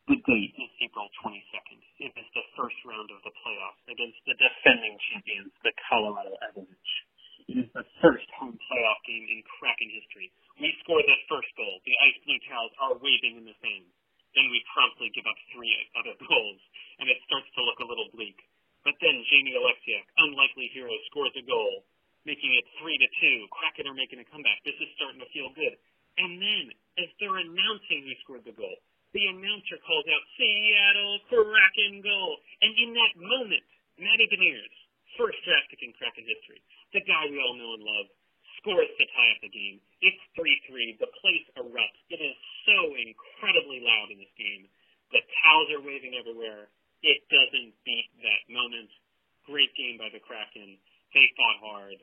The 0.08 0.18
date 0.22 0.54
is 0.58 0.70
April 0.86 1.10
22nd. 1.26 1.82
It 1.98 2.14
is 2.14 2.30
the 2.38 2.46
first 2.58 2.78
round 2.86 3.10
of 3.10 3.22
the 3.26 3.34
playoffs 3.42 3.82
against 3.90 4.18
the 4.26 4.38
defending 4.38 4.98
champions, 5.10 5.50
the 5.66 5.74
Colorado 5.90 6.38
Avalanche. 6.46 6.94
It 7.46 7.62
is 7.62 7.70
the 7.78 7.86
first 8.02 8.26
home 8.42 8.58
playoff 8.58 9.00
game 9.06 9.26
in 9.30 9.46
Kraken 9.46 9.94
history. 9.94 10.34
We 10.58 10.74
score 10.82 10.98
the 11.06 11.20
first 11.30 11.52
goal. 11.54 11.78
The 11.86 11.94
Ice 12.10 12.18
Blue 12.26 12.42
Towels 12.50 12.74
are 12.82 12.98
waving 12.98 13.38
in 13.38 13.46
the 13.46 13.54
stands. 13.62 13.94
Then 14.34 14.50
we 14.50 14.66
promptly 14.74 15.14
give 15.14 15.30
up 15.30 15.38
three 15.54 15.70
other 15.94 16.18
goals, 16.26 16.62
and 16.98 17.06
it 17.06 17.22
starts 17.30 17.46
to 17.54 17.62
look 17.62 17.78
a 17.80 17.88
little 17.88 18.10
bleak. 18.18 18.36
But 18.82 18.98
then 18.98 19.22
Jamie 19.30 19.54
Oleksiak, 19.54 20.06
unlikely 20.26 20.74
hero, 20.74 20.90
scores 21.14 21.38
a 21.38 21.46
goal, 21.46 21.86
making 22.26 22.50
it 22.50 22.66
three 22.82 22.98
to 22.98 23.10
two. 23.22 23.38
Kraken 23.54 23.94
are 23.94 23.98
making 23.98 24.20
a 24.20 24.28
comeback. 24.28 24.66
This 24.66 24.82
is 24.82 24.90
starting 24.98 25.22
to 25.22 25.30
feel 25.30 25.54
good. 25.54 25.78
And 26.18 26.42
then, 26.42 26.74
as 26.98 27.10
they're 27.22 27.46
announcing 27.46 28.10
who 28.10 28.14
scored 28.26 28.46
the 28.50 28.58
goal, 28.58 28.78
the 29.14 29.22
announcer 29.30 29.78
calls 29.86 30.06
out 30.10 30.24
Seattle 30.34 31.22
Kraken 31.30 32.02
goal. 32.02 32.42
And 32.66 32.74
in 32.74 32.90
that 32.98 33.14
moment, 33.22 33.66
Matty 34.02 34.28
Beniers, 34.34 34.76
first 35.16 35.40
draft 35.44 35.72
pick 35.72 35.82
in 35.84 35.96
Kraken 35.96 36.28
history, 36.28 36.62
the 36.92 37.04
guy 37.04 37.28
we 37.28 37.40
all 37.40 37.56
know 37.58 37.76
and 37.76 37.84
love, 37.84 38.08
scores 38.62 38.88
to 38.88 39.06
tie 39.12 39.32
up 39.36 39.42
the 39.44 39.52
game. 39.52 39.82
It's 40.04 40.20
3-3. 40.38 41.00
The 41.00 41.12
place 41.22 41.46
erupts. 41.60 42.02
It 42.12 42.22
is 42.22 42.36
so 42.68 42.96
incredibly 42.96 43.84
loud 43.84 44.12
in 44.12 44.20
this 44.20 44.36
game. 44.40 44.70
The 45.14 45.22
towels 45.44 45.70
are 45.76 45.84
waving 45.84 46.18
everywhere. 46.18 46.72
It 47.06 47.22
doesn't 47.30 47.78
beat 47.86 48.10
that 48.26 48.42
moment. 48.50 48.90
Great 49.46 49.72
game 49.78 50.02
by 50.02 50.10
the 50.10 50.24
Kraken. 50.24 50.82
They 51.14 51.26
fought 51.38 51.60
hard. 51.62 52.00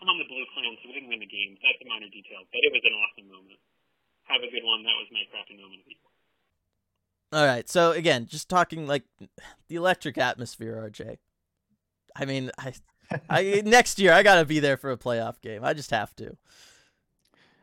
I'm 0.00 0.08
on 0.08 0.16
the 0.16 0.26
Blue 0.26 0.48
Clan, 0.56 0.80
so 0.80 0.88
we 0.88 0.96
didn't 0.96 1.12
win 1.12 1.20
the 1.20 1.28
game. 1.28 1.60
That's 1.60 1.84
a 1.84 1.86
minor 1.86 2.08
detail, 2.08 2.48
but 2.48 2.64
it 2.64 2.72
was 2.72 2.80
an 2.88 2.96
awesome 2.96 3.28
moment 3.28 3.60
have 4.30 4.42
a 4.42 4.50
good 4.50 4.64
one. 4.64 4.82
That 4.84 4.96
was 4.96 5.08
my 5.10 5.26
crappy 5.30 5.58
moment. 5.60 5.80
Of 5.82 5.86
the 5.86 5.98
year. 5.98 6.06
All 7.32 7.46
right. 7.46 7.68
So 7.68 7.92
again, 7.92 8.26
just 8.26 8.48
talking 8.48 8.86
like 8.86 9.04
the 9.68 9.76
electric 9.76 10.18
atmosphere, 10.18 10.76
RJ. 10.76 11.18
I 12.16 12.24
mean, 12.24 12.50
I, 12.58 12.72
I 13.28 13.62
next 13.66 13.98
year 13.98 14.12
I 14.12 14.22
gotta 14.22 14.44
be 14.44 14.60
there 14.60 14.76
for 14.76 14.90
a 14.90 14.96
playoff 14.96 15.40
game. 15.40 15.64
I 15.64 15.74
just 15.74 15.90
have 15.90 16.14
to. 16.16 16.36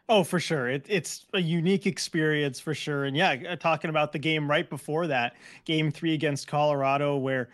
Oh, 0.09 0.23
for 0.23 0.39
sure. 0.39 0.69
It, 0.69 0.85
it's 0.87 1.25
a 1.33 1.41
unique 1.41 1.85
experience 1.85 2.61
for 2.61 2.73
sure. 2.73 3.03
And 3.05 3.17
yeah, 3.17 3.35
uh, 3.49 3.55
talking 3.57 3.89
about 3.89 4.13
the 4.13 4.19
game 4.19 4.49
right 4.49 4.69
before 4.69 5.05
that, 5.07 5.35
game 5.65 5.91
three 5.91 6.13
against 6.13 6.47
Colorado, 6.47 7.17
where 7.17 7.49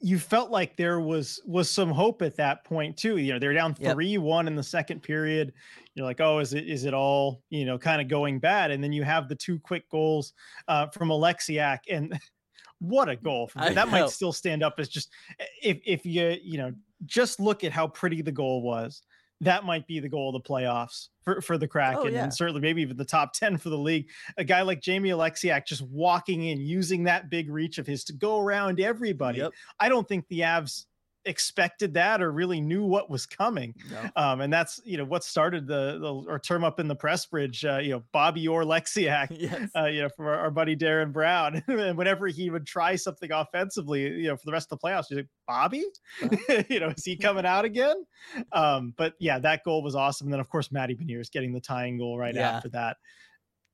you 0.00 0.18
felt 0.18 0.50
like 0.50 0.76
there 0.76 1.00
was 1.00 1.40
was 1.46 1.70
some 1.70 1.90
hope 1.90 2.20
at 2.20 2.36
that 2.36 2.62
point 2.64 2.98
too. 2.98 3.16
You 3.16 3.32
know, 3.32 3.38
they're 3.38 3.54
down 3.54 3.74
three 3.74 4.08
yep. 4.08 4.20
one 4.20 4.46
in 4.46 4.54
the 4.54 4.62
second 4.62 5.02
period. 5.02 5.54
You're 5.94 6.04
like, 6.04 6.20
oh, 6.20 6.40
is 6.40 6.52
it 6.52 6.68
is 6.68 6.84
it 6.84 6.92
all 6.92 7.42
you 7.48 7.64
know 7.64 7.78
kind 7.78 8.02
of 8.02 8.08
going 8.08 8.38
bad? 8.38 8.70
And 8.70 8.84
then 8.84 8.92
you 8.92 9.02
have 9.02 9.26
the 9.26 9.36
two 9.36 9.58
quick 9.58 9.88
goals 9.88 10.34
uh, 10.68 10.88
from 10.88 11.08
Oleksiak, 11.08 11.78
and 11.88 12.20
what 12.80 13.08
a 13.08 13.16
goal! 13.16 13.50
that 13.54 13.88
might 13.88 14.10
still 14.10 14.32
stand 14.32 14.62
up 14.62 14.74
as 14.78 14.88
just 14.88 15.10
eh, 15.40 15.44
if 15.62 15.80
if 15.84 16.06
you 16.06 16.36
you 16.42 16.58
know 16.58 16.72
just 17.06 17.40
look 17.40 17.64
at 17.64 17.72
how 17.72 17.86
pretty 17.86 18.22
the 18.22 18.32
goal 18.32 18.62
was 18.62 19.02
that 19.40 19.64
might 19.64 19.86
be 19.86 20.00
the 20.00 20.08
goal 20.08 20.34
of 20.34 20.42
the 20.42 20.48
playoffs 20.48 21.08
for, 21.22 21.40
for 21.40 21.58
the 21.58 21.66
Kraken 21.66 21.98
oh, 21.98 22.06
yeah. 22.06 22.24
and 22.24 22.34
certainly 22.34 22.60
maybe 22.60 22.82
even 22.82 22.96
the 22.96 23.04
top 23.04 23.32
10 23.34 23.58
for 23.58 23.68
the 23.68 23.78
league. 23.78 24.08
A 24.36 24.44
guy 24.44 24.62
like 24.62 24.80
Jamie 24.80 25.10
Oleksiak 25.10 25.66
just 25.66 25.82
walking 25.82 26.44
in, 26.44 26.60
using 26.60 27.04
that 27.04 27.30
big 27.30 27.50
reach 27.50 27.78
of 27.78 27.86
his 27.86 28.04
to 28.04 28.12
go 28.12 28.40
around 28.40 28.80
everybody. 28.80 29.38
Yep. 29.38 29.52
I 29.80 29.88
don't 29.88 30.08
think 30.08 30.26
the 30.28 30.40
Avs 30.40 30.86
expected 31.26 31.94
that 31.94 32.20
or 32.22 32.32
really 32.32 32.60
knew 32.60 32.84
what 32.84 33.08
was 33.10 33.26
coming. 33.26 33.74
No. 33.90 34.10
Um, 34.16 34.40
and 34.40 34.52
that's 34.52 34.80
you 34.84 34.96
know 34.96 35.04
what 35.04 35.24
started 35.24 35.66
the, 35.66 35.98
the 36.00 36.12
or 36.30 36.38
term 36.38 36.64
up 36.64 36.80
in 36.80 36.88
the 36.88 36.94
press 36.94 37.26
bridge. 37.26 37.64
Uh, 37.64 37.78
you 37.78 37.90
know 37.90 38.02
Bobby 38.12 38.46
or 38.48 38.62
Lexiac. 38.64 39.28
yes. 39.38 39.70
Uh, 39.76 39.86
you 39.86 40.02
know, 40.02 40.08
for 40.08 40.30
our, 40.32 40.40
our 40.40 40.50
buddy 40.50 40.76
Darren 40.76 41.12
Brown, 41.12 41.62
and 41.68 41.96
whenever 41.96 42.26
he 42.28 42.50
would 42.50 42.66
try 42.66 42.96
something 42.96 43.30
offensively, 43.32 44.02
you 44.02 44.28
know, 44.28 44.36
for 44.36 44.46
the 44.46 44.52
rest 44.52 44.70
of 44.70 44.78
the 44.78 44.86
playoffs, 44.86 45.06
he's 45.08 45.16
like, 45.16 45.28
Bobby, 45.46 45.84
you 46.68 46.80
know, 46.80 46.88
is 46.88 47.04
he 47.04 47.16
coming 47.16 47.46
out 47.46 47.64
again? 47.64 48.04
Um, 48.52 48.94
but 48.96 49.14
yeah, 49.18 49.38
that 49.40 49.64
goal 49.64 49.82
was 49.82 49.94
awesome. 49.94 50.26
And 50.26 50.32
then 50.32 50.40
of 50.40 50.48
course 50.48 50.72
Matty 50.72 50.94
Beniers 50.94 51.30
getting 51.30 51.52
the 51.52 51.60
tying 51.60 51.98
goal 51.98 52.18
right 52.18 52.34
Yeah. 52.34 52.50
after 52.50 52.68
that. 52.70 52.96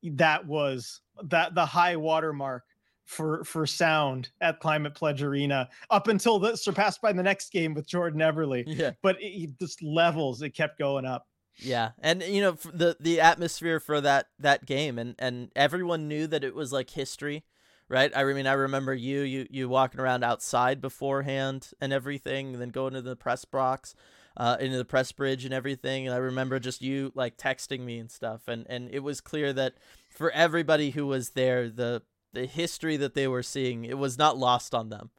That 0.03 0.47
was 0.47 1.01
that 1.25 1.55
the 1.55 1.67
high 1.67 1.97
water 1.97 2.33
mark 2.33 2.65
for 3.05 3.45
for 3.45 3.67
sound 3.67 4.31
at 4.41 4.61
Climate 4.61 4.95
Pledge 4.95 5.23
Arena 5.23 5.69
up 5.91 6.09
until 6.09 6.39
the 6.39 6.57
surpassed 6.57 7.03
by 7.03 7.13
the 7.13 7.23
next 7.23 7.51
game 7.51 7.75
with 7.75 7.87
Jordan 7.89 8.21
Eberle. 8.21 8.65
Yeah. 8.67 8.93
But 9.03 9.17
it, 9.21 9.59
just 9.61 9.83
levels, 9.83 10.43
it 10.43 10.51
kept 10.51 10.79
going 10.79 11.05
up. 11.05 11.27
Yeah, 11.59 11.91
and 11.99 12.23
you 12.23 12.41
know 12.41 12.53
the 12.73 12.97
the 13.01 13.21
atmosphere 13.21 13.81
for 13.81 14.01
that 14.01 14.27
that 14.39 14.65
game, 14.65 14.99
and 14.99 15.15
and 15.19 15.51
everyone 15.55 16.09
knew 16.09 16.27
that 16.27 16.45
it 16.45 16.55
was 16.55 16.73
like 16.73 16.89
history, 16.91 17.45
right? 17.89 18.11
I 18.17 18.25
mean, 18.25 18.47
I 18.47 18.53
remember 18.53 18.95
you 18.95 19.21
you 19.21 19.47
you 19.51 19.69
walking 19.69 20.01
around 20.01 20.25
outside 20.25 20.81
beforehand 20.81 21.71
and 21.81 21.93
everything, 21.93 22.53
and 22.53 22.63
then 22.63 22.71
going 22.71 22.95
to 22.95 23.03
the 23.03 23.17
press 23.17 23.45
box, 23.45 23.95
uh, 24.37 24.57
into 24.59 24.79
the 24.79 24.85
press 24.85 25.13
bridge 25.13 25.45
and 25.45 25.53
everything. 25.53 26.07
And 26.07 26.15
I 26.15 26.19
remember 26.19 26.59
just 26.59 26.83
you 26.83 27.13
like 27.15 27.37
texting 27.37 27.81
me 27.81 27.99
and 27.99 28.11
stuff, 28.11 28.49
and 28.49 28.67
and 28.71 28.89
it 28.91 29.01
was 29.01 29.21
clear 29.21 29.53
that 29.53 29.75
for 30.09 30.31
everybody 30.31 30.91
who 30.91 31.07
was 31.07 31.31
there, 31.31 31.69
the 31.69 32.03
the 32.33 32.47
history 32.47 32.97
that 32.97 33.15
they 33.15 33.29
were 33.29 33.43
seeing, 33.43 33.85
it 33.85 33.99
was 33.99 34.19
not 34.19 34.37
lost 34.39 34.75
on 34.75 34.89
them 34.89 35.11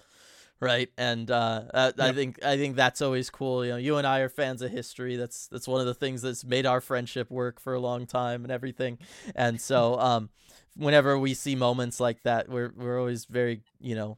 right? 0.59 0.89
And 0.97 1.32
uh, 1.32 1.64
i 1.74 1.91
Yep. 1.97 2.16
think 2.16 2.43
i 2.45 2.55
think 2.57 2.76
that's 2.76 3.01
always 3.01 3.30
cool. 3.30 3.66
You 3.66 3.72
know 3.72 3.78
you 3.78 3.97
and 3.97 4.05
i 4.07 4.20
are 4.20 4.30
fans 4.30 4.62
of 4.62 4.72
history. 4.72 5.16
That's 5.16 5.47
that's 5.47 5.68
one 5.68 5.82
of 5.82 5.88
the 5.88 5.93
things 5.93 6.22
that's 6.22 6.43
made 6.43 6.66
our 6.66 6.82
friendship 6.82 7.32
work 7.32 7.59
for 7.59 7.74
a 7.74 7.80
long 7.80 8.05
time 8.05 8.43
and 8.43 8.51
everything. 8.51 8.99
And 9.36 9.59
so 9.59 9.99
um 9.99 10.30
whenever 10.76 11.18
we 11.18 11.34
see 11.34 11.55
moments 11.55 11.99
like 11.99 12.22
that 12.24 12.47
we're 12.49 12.72
we're 12.76 12.99
always 12.99 13.26
very 13.26 13.62
you 13.80 13.95
know 13.95 14.18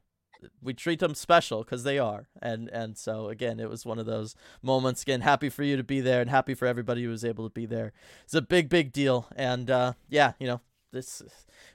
we 0.61 0.73
treat 0.73 0.99
them 0.99 1.15
special 1.15 1.63
because 1.63 1.83
they 1.83 1.97
are. 1.97 2.27
And 2.41 2.69
and 2.69 2.97
so 2.97 3.29
again 3.29 3.59
it 3.59 3.69
was 3.69 3.85
one 3.85 3.99
of 3.99 4.05
those 4.05 4.35
moments. 4.61 5.03
Again 5.03 5.21
happy 5.21 5.49
for 5.49 5.63
you 5.63 5.77
to 5.77 5.83
be 5.83 6.01
there 6.01 6.19
and 6.21 6.29
happy 6.29 6.53
for 6.53 6.65
everybody 6.65 7.03
who 7.03 7.09
was 7.09 7.23
able 7.23 7.45
to 7.47 7.53
be 7.53 7.65
there. 7.65 7.93
It's 8.25 8.33
a 8.33 8.41
big 8.41 8.67
big 8.69 8.91
deal. 8.91 9.27
And 9.35 9.69
uh 9.71 9.93
yeah 10.09 10.33
you 10.39 10.47
know 10.47 10.61
this 10.93 11.21
we're 11.25 11.29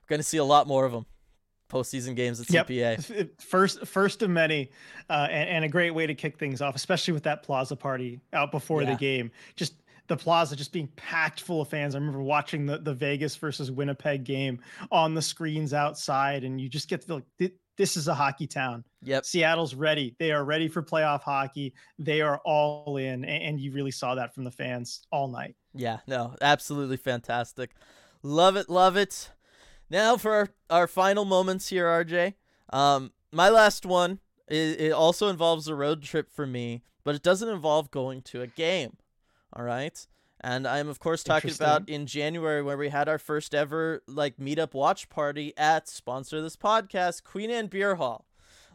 gonna 0.09 0.23
see 0.23 0.39
a 0.39 0.45
lot 0.45 0.67
more 0.67 0.87
of 0.87 0.93
them 0.93 1.05
postseason 1.71 2.17
games 2.17 2.41
at 2.41 2.51
Yep. 2.51 2.69
cpa 2.69 3.29
First, 3.43 3.87
first 3.87 4.23
of 4.23 4.31
many, 4.31 4.71
uh, 5.11 5.29
and, 5.31 5.51
and 5.51 5.65
a 5.67 5.69
great 5.69 5.91
way 5.91 6.07
to 6.07 6.15
kick 6.15 6.39
things 6.39 6.63
off, 6.63 6.75
especially 6.75 7.13
with 7.13 7.25
that 7.25 7.43
Plaza 7.43 7.77
party 7.77 8.21
out 8.33 8.51
before 8.51 8.83
Yeah. 8.83 8.93
the 8.93 8.97
game. 8.97 9.31
Just 9.55 9.75
the 10.07 10.17
Plaza 10.17 10.57
just 10.57 10.73
being 10.73 10.89
packed 10.97 11.43
full 11.43 11.61
of 11.61 11.69
fans. 11.69 11.95
I 11.95 11.99
remember 11.99 12.23
watching 12.23 12.65
the 12.65 12.79
the 12.79 12.95
Vegas 12.95 13.37
versus 13.37 13.71
Winnipeg 13.71 14.25
game 14.25 14.61
on 14.91 15.13
the 15.15 15.21
screens 15.21 15.75
outside, 15.75 16.43
and 16.45 16.59
you 16.59 16.71
just 16.71 16.89
get 16.89 17.03
to 17.03 17.07
feel 17.07 17.23
like 17.39 17.53
this 17.77 17.97
is 17.99 18.09
a 18.09 18.15
hockey 18.15 18.47
town. 18.47 18.83
yep 19.03 19.27
Seattle's 19.27 19.75
ready. 19.75 20.17
They 20.19 20.33
are 20.33 20.45
ready 20.47 20.67
for 20.69 20.83
playoff 20.83 21.23
hockey. 21.23 21.75
They 21.99 22.23
are 22.23 22.41
all 22.47 22.97
in, 22.97 23.27
and 23.27 23.61
you 23.61 23.73
really 23.73 23.91
saw 23.91 24.15
that 24.15 24.35
from 24.35 24.45
the 24.45 24.51
fans 24.51 25.03
all 25.13 25.29
night. 25.29 25.55
Yeah, 25.75 25.99
no, 26.07 26.35
absolutely 26.41 26.97
fantastic. 26.97 27.73
Love 28.23 28.57
it, 28.57 28.69
love 28.69 28.97
it. 28.97 29.31
Now 29.91 30.17
for 30.17 30.33
our, 30.33 30.49
our 30.71 30.87
final 30.87 31.25
moments 31.25 31.69
here, 31.69 31.87
RJ. 31.87 32.35
Um, 32.71 33.13
my 33.33 33.49
last 33.49 33.87
one, 33.87 34.21
it, 34.47 34.81
it 34.81 34.93
also 34.93 35.29
involves 35.29 35.69
a 35.69 35.75
road 35.75 36.03
trip 36.03 36.31
for 36.31 36.47
me, 36.47 36.83
but 37.05 37.15
it 37.15 37.23
doesn't 37.23 37.49
involve 37.49 37.91
going 37.91 38.23
to 38.23 38.43
a 38.43 38.47
game. 38.47 38.97
All 39.53 39.65
right. 39.65 40.07
And 40.41 40.67
I'm 40.69 40.89
of 40.89 41.01
course 41.01 41.25
talking 41.25 41.51
about 41.51 41.89
in 41.89 42.07
January 42.07 42.63
where 42.63 42.77
we 42.77 42.91
had 42.91 43.09
our 43.09 43.19
first 43.19 43.55
ever 43.55 44.03
like 44.07 44.37
meetup 44.37 44.73
watch 44.73 45.09
party 45.09 45.53
at 45.57 45.89
sponsor 45.89 46.41
this 46.41 46.57
podcast, 46.57 47.25
Queen 47.25 47.51
Anne 47.51 47.67
Beer 47.67 47.97
Hall. 47.97 48.27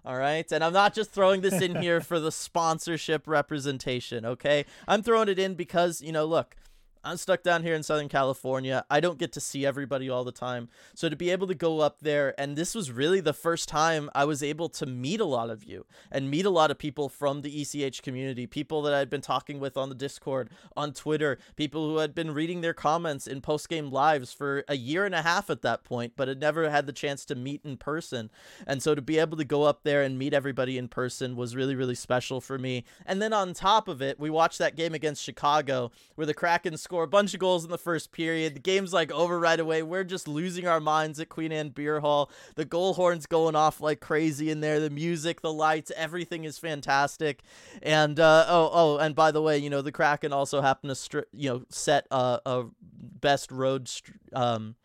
All 0.05 0.17
right. 0.17 0.49
And 0.51 0.63
I'm 0.63 0.73
not 0.73 0.93
just 0.93 1.11
throwing 1.11 1.41
this 1.41 1.61
in 1.61 1.75
here 1.81 2.01
for 2.01 2.19
the 2.19 2.31
sponsorship 2.31 3.27
representation, 3.27 4.25
okay? 4.25 4.65
I'm 4.87 5.01
throwing 5.01 5.29
it 5.29 5.39
in 5.39 5.55
because, 5.55 6.01
you 6.01 6.11
know, 6.11 6.25
look, 6.25 6.55
I'm 7.05 7.17
stuck 7.17 7.43
down 7.43 7.63
here 7.63 7.75
in 7.75 7.83
Southern 7.83 8.07
California. 8.07 8.85
I 8.89 9.01
don't 9.01 9.17
get 9.17 9.33
to 9.33 9.41
see 9.41 9.65
everybody 9.65 10.09
all 10.09 10.23
the 10.23 10.31
time. 10.31 10.69
So 10.95 11.09
to 11.09 11.17
be 11.17 11.31
able 11.31 11.47
to 11.47 11.53
go 11.53 11.81
up 11.81 11.99
there, 11.99 12.33
and 12.39 12.55
this 12.55 12.73
was 12.73 12.91
really 12.91 13.19
the 13.19 13.33
first 13.33 13.67
time 13.67 14.09
I 14.15 14.23
was 14.23 14.41
able 14.41 14.69
to 14.69 14.85
meet 14.85 15.19
a 15.19 15.25
lot 15.25 15.49
of 15.49 15.65
you 15.65 15.85
and 16.09 16.31
meet 16.31 16.45
a 16.45 16.49
lot 16.49 16.71
of 16.71 16.77
people 16.77 17.09
from 17.09 17.41
the 17.41 17.61
ECH 17.61 18.01
community, 18.03 18.47
people 18.47 18.81
that 18.83 18.93
I'd 18.93 19.09
been 19.09 19.19
talking 19.19 19.59
with 19.59 19.75
on 19.75 19.89
the 19.89 19.95
Discord, 19.95 20.49
on 20.77 20.93
Twitter, 20.93 21.39
people 21.57 21.89
who 21.89 21.97
had 21.97 22.15
been 22.15 22.33
reading 22.33 22.61
their 22.61 22.73
comments 22.73 23.27
in 23.27 23.41
post 23.41 23.67
game 23.67 23.91
lives 23.91 24.31
for 24.31 24.63
a 24.69 24.77
year 24.77 25.05
and 25.05 25.13
a 25.13 25.23
half 25.23 25.49
at 25.49 25.61
that 25.61 25.83
point, 25.83 26.13
but 26.15 26.29
had 26.29 26.39
never 26.39 26.69
had 26.69 26.85
the 26.85 26.93
chance 26.93 27.25
to 27.25 27.35
meet 27.35 27.65
in 27.65 27.75
person. 27.75 28.31
And 28.65 28.81
so 28.81 28.95
to 28.95 29.01
be 29.01 29.19
able 29.19 29.35
to 29.35 29.43
go 29.43 29.63
up 29.63 29.83
there 29.83 30.03
and 30.03 30.17
meet 30.17 30.33
everybody 30.33 30.77
in 30.77 30.87
person 30.87 31.35
was 31.35 31.53
really, 31.53 31.75
really 31.75 31.95
special 31.95 32.39
for 32.39 32.57
me. 32.57 32.85
And 33.05 33.21
then 33.21 33.33
on 33.33 33.53
top 33.53 33.89
of 33.89 34.01
it, 34.01 34.21
we 34.21 34.29
watched 34.29 34.59
that 34.59 34.77
game 34.77 34.93
against 34.93 35.21
Chicago 35.21 35.91
where 36.15 36.25
the 36.25 36.33
Kraken 36.33 36.77
score 36.93 37.03
a 37.03 37.07
bunch 37.07 37.33
of 37.33 37.39
goals 37.39 37.65
in 37.65 37.71
the 37.71 37.77
first 37.79 38.11
period. 38.11 38.53
The 38.53 38.59
game's 38.59 38.93
like 38.93 39.11
over 39.11 39.39
right 39.39 39.59
away. 39.59 39.81
We're 39.81 40.03
just 40.03 40.27
losing 40.27 40.67
our 40.67 40.79
minds 40.79 41.19
at 41.19 41.27
Queen 41.27 41.51
Anne 41.51 41.69
Beer 41.69 42.01
Hall. 42.01 42.29
The 42.53 42.65
goal 42.65 42.93
horn's 42.93 43.25
going 43.25 43.55
off 43.55 43.81
like 43.81 43.99
crazy 43.99 44.51
in 44.51 44.59
there. 44.59 44.79
The 44.79 44.91
music, 44.91 45.41
the 45.41 45.51
lights, 45.51 45.91
everything 45.95 46.43
is 46.43 46.59
fantastic. 46.59 47.41
And 47.81 48.19
uh, 48.19 48.45
oh, 48.47 48.69
oh, 48.71 48.97
and 48.97 49.15
by 49.15 49.31
the 49.31 49.41
way, 49.41 49.57
you 49.57 49.71
know 49.71 49.81
the 49.81 49.91
Kraken 49.91 50.31
also 50.33 50.61
happened 50.61 50.91
to 50.91 50.95
stri- 50.95 51.25
you 51.33 51.49
know 51.49 51.63
set 51.69 52.05
a, 52.11 52.39
a 52.45 52.65
best 52.91 53.51
road 53.51 53.87
str- 53.87 54.11
um 54.33 54.75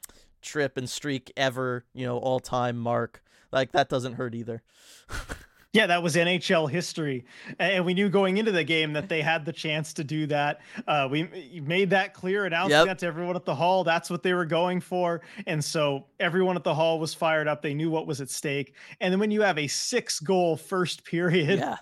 trip 0.41 0.79
and 0.79 0.89
streak 0.89 1.31
ever, 1.37 1.85
you 1.93 2.07
know, 2.07 2.17
all 2.17 2.41
time 2.41 2.79
mark. 2.79 3.23
Like 3.53 3.73
that 3.73 3.91
doesn't 3.91 4.15
hurt 4.15 4.35
either. 4.35 4.63
Yeah, 5.75 5.87
that 5.89 6.03
was 6.03 6.17
NHL 6.17 6.71
history, 6.71 7.27
and 7.59 7.85
we 7.85 7.93
knew 7.93 8.09
going 8.09 8.39
into 8.39 8.51
the 8.53 8.65
game 8.65 8.95
that 8.95 9.11
they 9.11 9.21
had 9.21 9.45
the 9.45 9.53
chance 9.53 9.93
to 9.93 10.03
do 10.05 10.27
that. 10.29 10.61
Uh, 10.87 11.07
we 11.11 11.25
made 11.63 11.91
that 11.91 12.15
clear, 12.15 12.47
announcing 12.47 12.71
Yep. 12.79 12.87
that 12.87 12.99
to 13.01 13.07
everyone 13.07 13.37
at 13.37 13.45
the 13.45 13.55
hall. 13.55 13.85
That's 13.85 14.09
what 14.09 14.23
they 14.23 14.33
were 14.33 14.47
going 14.47 14.81
for, 14.81 15.21
and 15.47 15.63
so 15.63 16.07
everyone 16.21 16.57
at 16.57 16.65
the 16.65 16.75
hall 16.75 16.99
was 16.99 17.13
fired 17.13 17.47
up. 17.47 17.61
They 17.61 17.75
knew 17.75 17.91
what 17.91 18.07
was 18.07 18.23
at 18.23 18.31
stake, 18.31 18.77
and 19.03 19.13
then 19.13 19.21
when 19.21 19.31
you 19.31 19.43
have 19.43 19.59
a 19.59 19.67
six-goal 19.67 20.57
first 20.57 21.05
period, 21.05 21.59
yeah. 21.59 21.77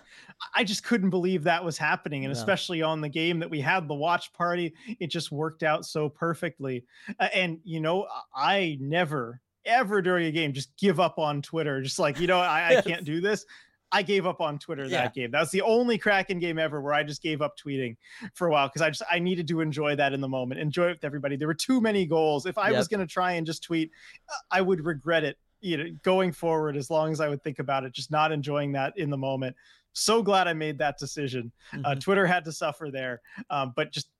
I 0.53 0.65
just 0.65 0.83
couldn't 0.83 1.09
believe 1.09 1.43
that 1.45 1.63
was 1.63 1.77
happening, 1.77 2.25
and 2.25 2.33
No. 2.33 2.37
especially 2.37 2.81
on 2.81 2.99
the 2.99 3.09
game 3.09 3.39
that 3.39 3.49
we 3.49 3.61
had 3.61 3.87
the 3.87 3.95
watch 3.95 4.33
party, 4.33 4.73
it 4.99 5.07
just 5.07 5.31
worked 5.31 5.63
out 5.63 5.85
so 5.85 6.09
perfectly. 6.09 6.83
Uh, 7.21 7.29
and 7.33 7.59
you 7.63 7.79
know, 7.79 8.05
I 8.35 8.57
I 8.57 8.77
never 8.81 9.39
ever 9.65 10.01
during 10.01 10.27
a 10.27 10.31
game 10.31 10.53
just 10.53 10.75
give 10.77 10.97
up 10.99 11.19
on 11.19 11.41
Twitter, 11.41 11.81
just 11.81 11.99
like 11.99 12.19
you 12.19 12.27
know, 12.27 12.39
I, 12.39 12.77
I 12.77 12.81
can't 12.85 13.03
do 13.05 13.19
this. 13.21 13.45
I 13.91 14.01
gave 14.01 14.25
up 14.25 14.41
on 14.41 14.59
Twitter 14.59 14.83
Yeah. 14.85 15.03
that 15.03 15.13
game. 15.13 15.31
That 15.31 15.39
was 15.39 15.51
the 15.51 15.61
only 15.61 15.97
Kraken 15.97 16.39
game 16.39 16.59
ever 16.59 16.81
where 16.81 16.93
I 16.93 17.03
just 17.03 17.21
gave 17.21 17.41
up 17.41 17.55
tweeting 17.57 17.95
for 18.33 18.47
a 18.47 18.51
while 18.51 18.67
because 18.67 18.81
I 18.81 18.89
just 18.89 19.03
I 19.09 19.19
needed 19.19 19.47
to 19.49 19.61
enjoy 19.61 19.95
that 19.95 20.13
in 20.13 20.19
the 20.21 20.27
moment, 20.27 20.59
enjoy 20.59 20.87
it 20.87 20.91
with 20.95 21.03
everybody. 21.05 21.35
There 21.37 21.47
were 21.47 21.53
too 21.53 21.79
many 21.79 22.05
goals. 22.05 22.45
If 22.45 22.57
I 22.57 22.71
was 22.71 22.87
going 22.87 22.99
to 22.99 23.07
try 23.07 23.33
and 23.33 23.45
just 23.47 23.63
tweet, 23.63 23.91
uh, 24.29 24.35
I 24.51 24.61
would 24.61 24.85
regret 24.85 25.23
it. 25.23 25.37
You 25.61 25.77
know, 25.77 25.85
going 26.03 26.31
forward, 26.33 26.77
as 26.77 26.89
long 26.91 27.11
as 27.11 27.19
I 27.19 27.29
would 27.29 27.41
think 27.43 27.59
about 27.59 27.83
it, 27.83 27.91
just 27.93 28.11
not 28.11 28.31
enjoying 28.31 28.73
that 28.73 28.93
in 28.97 29.09
the 29.09 29.17
moment. 29.17 29.55
So 29.93 30.21
glad 30.21 30.47
I 30.47 30.53
made 30.53 30.77
that 30.77 30.99
decision. 30.99 31.51
Uh, 31.73 31.77
Mhm. 31.95 31.99
Twitter 32.01 32.27
had 32.27 32.45
to 32.45 32.51
suffer 32.51 32.91
there, 32.91 33.21
um, 33.49 33.73
but 33.75 33.91
just 33.91 34.11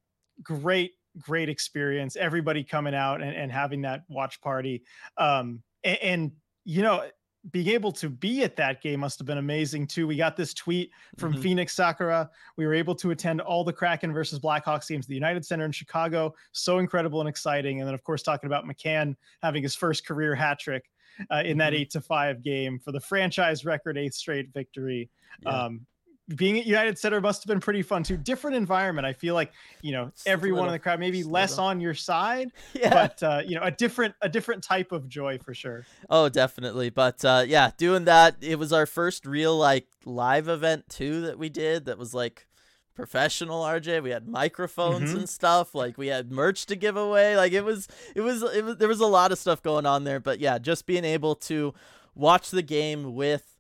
great, 0.41 0.93
great 1.19 1.47
experience. 1.49 2.15
Everybody 2.15 2.63
coming 2.63 2.95
out 2.95 3.21
and, 3.21 3.35
and 3.35 3.51
having 3.51 3.81
that 3.83 4.01
watch 4.07 4.41
party, 4.41 4.83
um, 5.17 5.61
and, 5.83 5.97
and 6.01 6.31
you 6.63 6.81
know, 6.81 7.07
being 7.51 7.67
able 7.69 7.91
to 7.93 8.09
be 8.09 8.43
at 8.43 8.55
that 8.55 8.81
game 8.81 8.99
must 8.99 9.19
have 9.19 9.25
been 9.25 9.37
amazing 9.37 9.87
too. 9.87 10.07
We 10.07 10.15
got 10.17 10.35
this 10.35 10.53
tweet 10.53 10.91
from 11.17 11.33
Mhm. 11.33 11.41
Phoenix 11.41 11.73
Sakura. 11.73 12.29
We 12.57 12.65
were 12.65 12.73
able 12.73 12.95
to 12.95 13.11
attend 13.11 13.41
all 13.41 13.63
the 13.63 13.73
Kraken 13.73 14.11
versus 14.11 14.39
Blackhawks 14.39 14.87
games 14.89 15.05
at 15.05 15.09
the 15.09 15.15
United 15.15 15.45
Center 15.45 15.65
in 15.65 15.71
Chicago. 15.71 16.33
So 16.51 16.79
incredible 16.79 17.19
and 17.21 17.29
exciting. 17.29 17.79
And 17.79 17.87
then, 17.87 17.93
of 17.93 18.03
course, 18.03 18.23
talking 18.23 18.47
about 18.47 18.65
McCann 18.65 19.15
having 19.41 19.63
his 19.63 19.75
first 19.75 20.05
career 20.05 20.35
hat 20.35 20.59
trick 20.59 20.89
uh, 21.31 21.41
in 21.45 21.57
that 21.57 21.73
Mhm. 21.73 21.77
eight 21.77 21.89
to 21.91 22.01
five 22.01 22.43
game 22.43 22.79
for 22.79 22.91
the 22.91 22.99
franchise 22.99 23.65
record 23.65 23.97
eighth 23.97 24.13
straight 24.13 24.51
victory. 24.53 25.09
Yeah. 25.41 25.49
Um, 25.65 25.87
being 26.35 26.59
at 26.59 26.65
United 26.65 26.97
Center 26.99 27.21
must 27.21 27.41
have 27.43 27.47
been 27.47 27.59
pretty 27.61 27.81
fun 27.81 28.03
too. 28.03 28.17
Different 28.17 28.57
environment. 28.57 29.05
I 29.07 29.13
feel 29.13 29.33
like 29.33 29.51
you 29.81 29.93
know 29.93 30.11
a 30.25 30.29
everyone 30.29 30.65
in 30.67 30.73
the 30.73 30.79
crowd 30.79 30.99
maybe 30.99 31.23
less 31.23 31.51
little. 31.51 31.65
on 31.65 31.79
your 31.79 31.93
side, 31.93 32.51
yeah. 32.73 32.89
but 32.89 33.23
uh, 33.23 33.41
you 33.45 33.55
know 33.55 33.63
a 33.63 33.71
different 33.71 34.13
a 34.21 34.27
different 34.29 34.63
type 34.63 34.91
of 34.91 35.07
joy 35.07 35.37
for 35.37 35.53
sure. 35.53 35.85
Oh, 36.09 36.27
definitely. 36.29 36.89
But 36.89 37.23
uh, 37.23 37.45
yeah, 37.47 37.71
doing 37.77 38.05
that, 38.05 38.35
it 38.41 38.59
was 38.59 38.73
our 38.73 38.85
first 38.85 39.25
real 39.25 39.57
like 39.57 39.87
live 40.05 40.47
event 40.47 40.89
too 40.89 41.21
that 41.21 41.37
we 41.39 41.49
did. 41.49 41.85
That 41.85 41.97
was 41.97 42.13
like 42.13 42.45
professional. 42.93 43.61
RJ, 43.63 44.01
we 44.03 44.09
had 44.09 44.27
microphones 44.27 45.13
Mhm. 45.13 45.17
and 45.19 45.29
stuff. 45.29 45.75
Like 45.75 45.97
we 45.97 46.07
had 46.07 46.31
merch 46.31 46.65
to 46.65 46.75
give 46.75 46.97
away. 46.97 47.37
Like 47.37 47.53
it 47.53 47.63
was, 47.63 47.87
it 48.15 48.21
was, 48.21 48.41
it 48.43 48.65
was. 48.65 48.77
There 48.77 48.87
was 48.87 48.99
a 48.99 49.05
lot 49.05 49.31
of 49.31 49.37
stuff 49.37 49.61
going 49.61 49.85
on 49.85 50.03
there. 50.03 50.19
But 50.19 50.39
yeah, 50.39 50.57
just 50.57 50.85
being 50.85 51.05
able 51.05 51.35
to 51.35 51.73
watch 52.15 52.49
the 52.49 52.63
game 52.63 53.13
with 53.13 53.53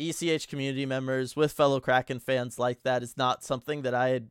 ECH 0.00 0.48
community 0.48 0.86
members, 0.86 1.36
with 1.36 1.52
fellow 1.52 1.78
Kraken 1.78 2.20
fans 2.20 2.58
like 2.58 2.82
that 2.84 3.02
is 3.02 3.16
not 3.16 3.44
something 3.44 3.82
that 3.82 3.94
I 3.94 4.08
had 4.08 4.30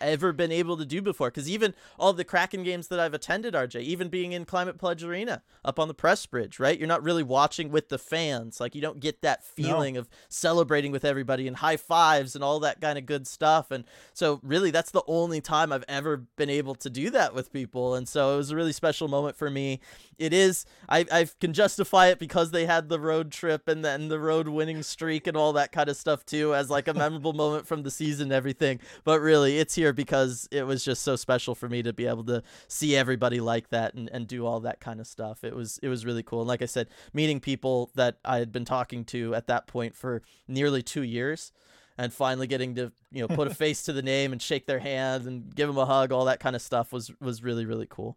ever 0.00 0.32
been 0.32 0.52
able 0.52 0.76
to 0.76 0.84
do 0.84 1.02
before. 1.02 1.28
Because 1.28 1.48
even 1.48 1.74
all 1.98 2.12
the 2.12 2.24
Kraken 2.24 2.62
games 2.62 2.88
that 2.88 3.00
I've 3.00 3.14
attended, 3.14 3.54
RJ, 3.54 3.80
even 3.82 4.08
being 4.08 4.32
in 4.32 4.44
Climate 4.44 4.78
Pledge 4.78 5.02
Arena 5.02 5.42
up 5.64 5.78
on 5.78 5.88
the 5.88 5.94
press 5.94 6.26
bridge, 6.26 6.58
right? 6.58 6.78
You're 6.78 6.88
not 6.88 7.02
really 7.02 7.22
watching 7.22 7.70
with 7.70 7.88
the 7.88 7.98
fans. 7.98 8.60
Like 8.60 8.74
you 8.74 8.80
don't 8.80 9.00
get 9.00 9.22
that 9.22 9.44
feeling 9.44 9.94
no. 9.94 10.00
of 10.00 10.08
celebrating 10.28 10.92
with 10.92 11.04
everybody 11.04 11.48
and 11.48 11.56
high 11.56 11.76
fives 11.76 12.34
and 12.34 12.44
all 12.44 12.60
that 12.60 12.80
kind 12.80 12.98
of 12.98 13.06
good 13.06 13.26
stuff. 13.26 13.70
And 13.70 13.84
so, 14.12 14.40
really, 14.42 14.70
that's 14.70 14.90
the 14.90 15.02
only 15.06 15.40
time 15.40 15.72
I've 15.72 15.84
ever 15.88 16.18
been 16.36 16.50
able 16.50 16.74
to 16.76 16.90
do 16.90 17.10
that 17.10 17.34
with 17.34 17.52
people. 17.52 17.94
And 17.94 18.08
so, 18.08 18.34
it 18.34 18.36
was 18.36 18.50
a 18.50 18.56
really 18.56 18.72
special 18.72 19.08
moment 19.08 19.36
for 19.36 19.50
me. 19.50 19.80
It 20.18 20.32
is, 20.32 20.64
I, 20.88 21.06
I 21.10 21.28
can 21.40 21.52
justify 21.52 22.08
it 22.08 22.18
because 22.18 22.50
they 22.50 22.66
had 22.66 22.88
the 22.88 23.00
road 23.00 23.32
trip 23.32 23.68
and 23.68 23.84
then 23.84 24.08
the 24.08 24.20
road 24.20 24.48
winning 24.48 24.82
streak 24.82 25.26
and 25.26 25.36
all 25.36 25.52
that 25.54 25.72
kind 25.72 25.88
of 25.88 25.96
stuff 25.96 26.24
too, 26.24 26.54
as 26.54 26.70
like 26.70 26.88
a 26.88 26.94
memorable 26.94 27.32
moment 27.32 27.66
from 27.66 27.82
the 27.82 27.90
season 27.90 28.24
and 28.24 28.32
everything. 28.32 28.80
But 29.04 29.20
really, 29.20 29.58
it's 29.58 29.73
here 29.74 29.92
because 29.92 30.48
it 30.50 30.66
was 30.66 30.84
just 30.84 31.02
so 31.02 31.16
special 31.16 31.54
for 31.54 31.68
me 31.68 31.82
to 31.82 31.92
be 31.92 32.06
able 32.06 32.24
to 32.24 32.42
see 32.68 32.96
everybody 32.96 33.40
like 33.40 33.68
that 33.70 33.94
and, 33.94 34.08
and 34.12 34.26
do 34.26 34.46
all 34.46 34.60
that 34.60 34.80
kind 34.80 35.00
of 35.00 35.06
stuff. 35.06 35.44
It 35.44 35.54
was 35.54 35.78
it 35.82 35.88
was 35.88 36.04
really 36.04 36.22
cool. 36.22 36.40
And 36.40 36.48
like 36.48 36.62
I 36.62 36.66
said, 36.66 36.88
meeting 37.12 37.40
people 37.40 37.90
that 37.94 38.18
I 38.24 38.38
had 38.38 38.52
been 38.52 38.64
talking 38.64 39.04
to 39.06 39.34
at 39.34 39.46
that 39.48 39.66
point 39.66 39.94
for 39.94 40.22
nearly 40.48 40.82
two 40.82 41.02
years 41.02 41.52
and 41.96 42.12
finally 42.12 42.46
getting 42.46 42.74
to 42.74 42.92
you 43.10 43.20
know 43.20 43.28
put 43.28 43.48
a 43.48 43.54
face 43.54 43.82
to 43.84 43.92
the 43.92 44.02
name 44.02 44.32
and 44.32 44.42
shake 44.42 44.66
their 44.66 44.80
hand 44.80 45.26
and 45.26 45.54
give 45.54 45.68
them 45.68 45.78
a 45.78 45.86
hug 45.86 46.12
all 46.12 46.24
that 46.24 46.40
kind 46.40 46.56
of 46.56 46.62
stuff 46.62 46.92
was 46.92 47.12
was 47.20 47.42
really 47.42 47.64
really 47.64 47.86
cool 47.88 48.16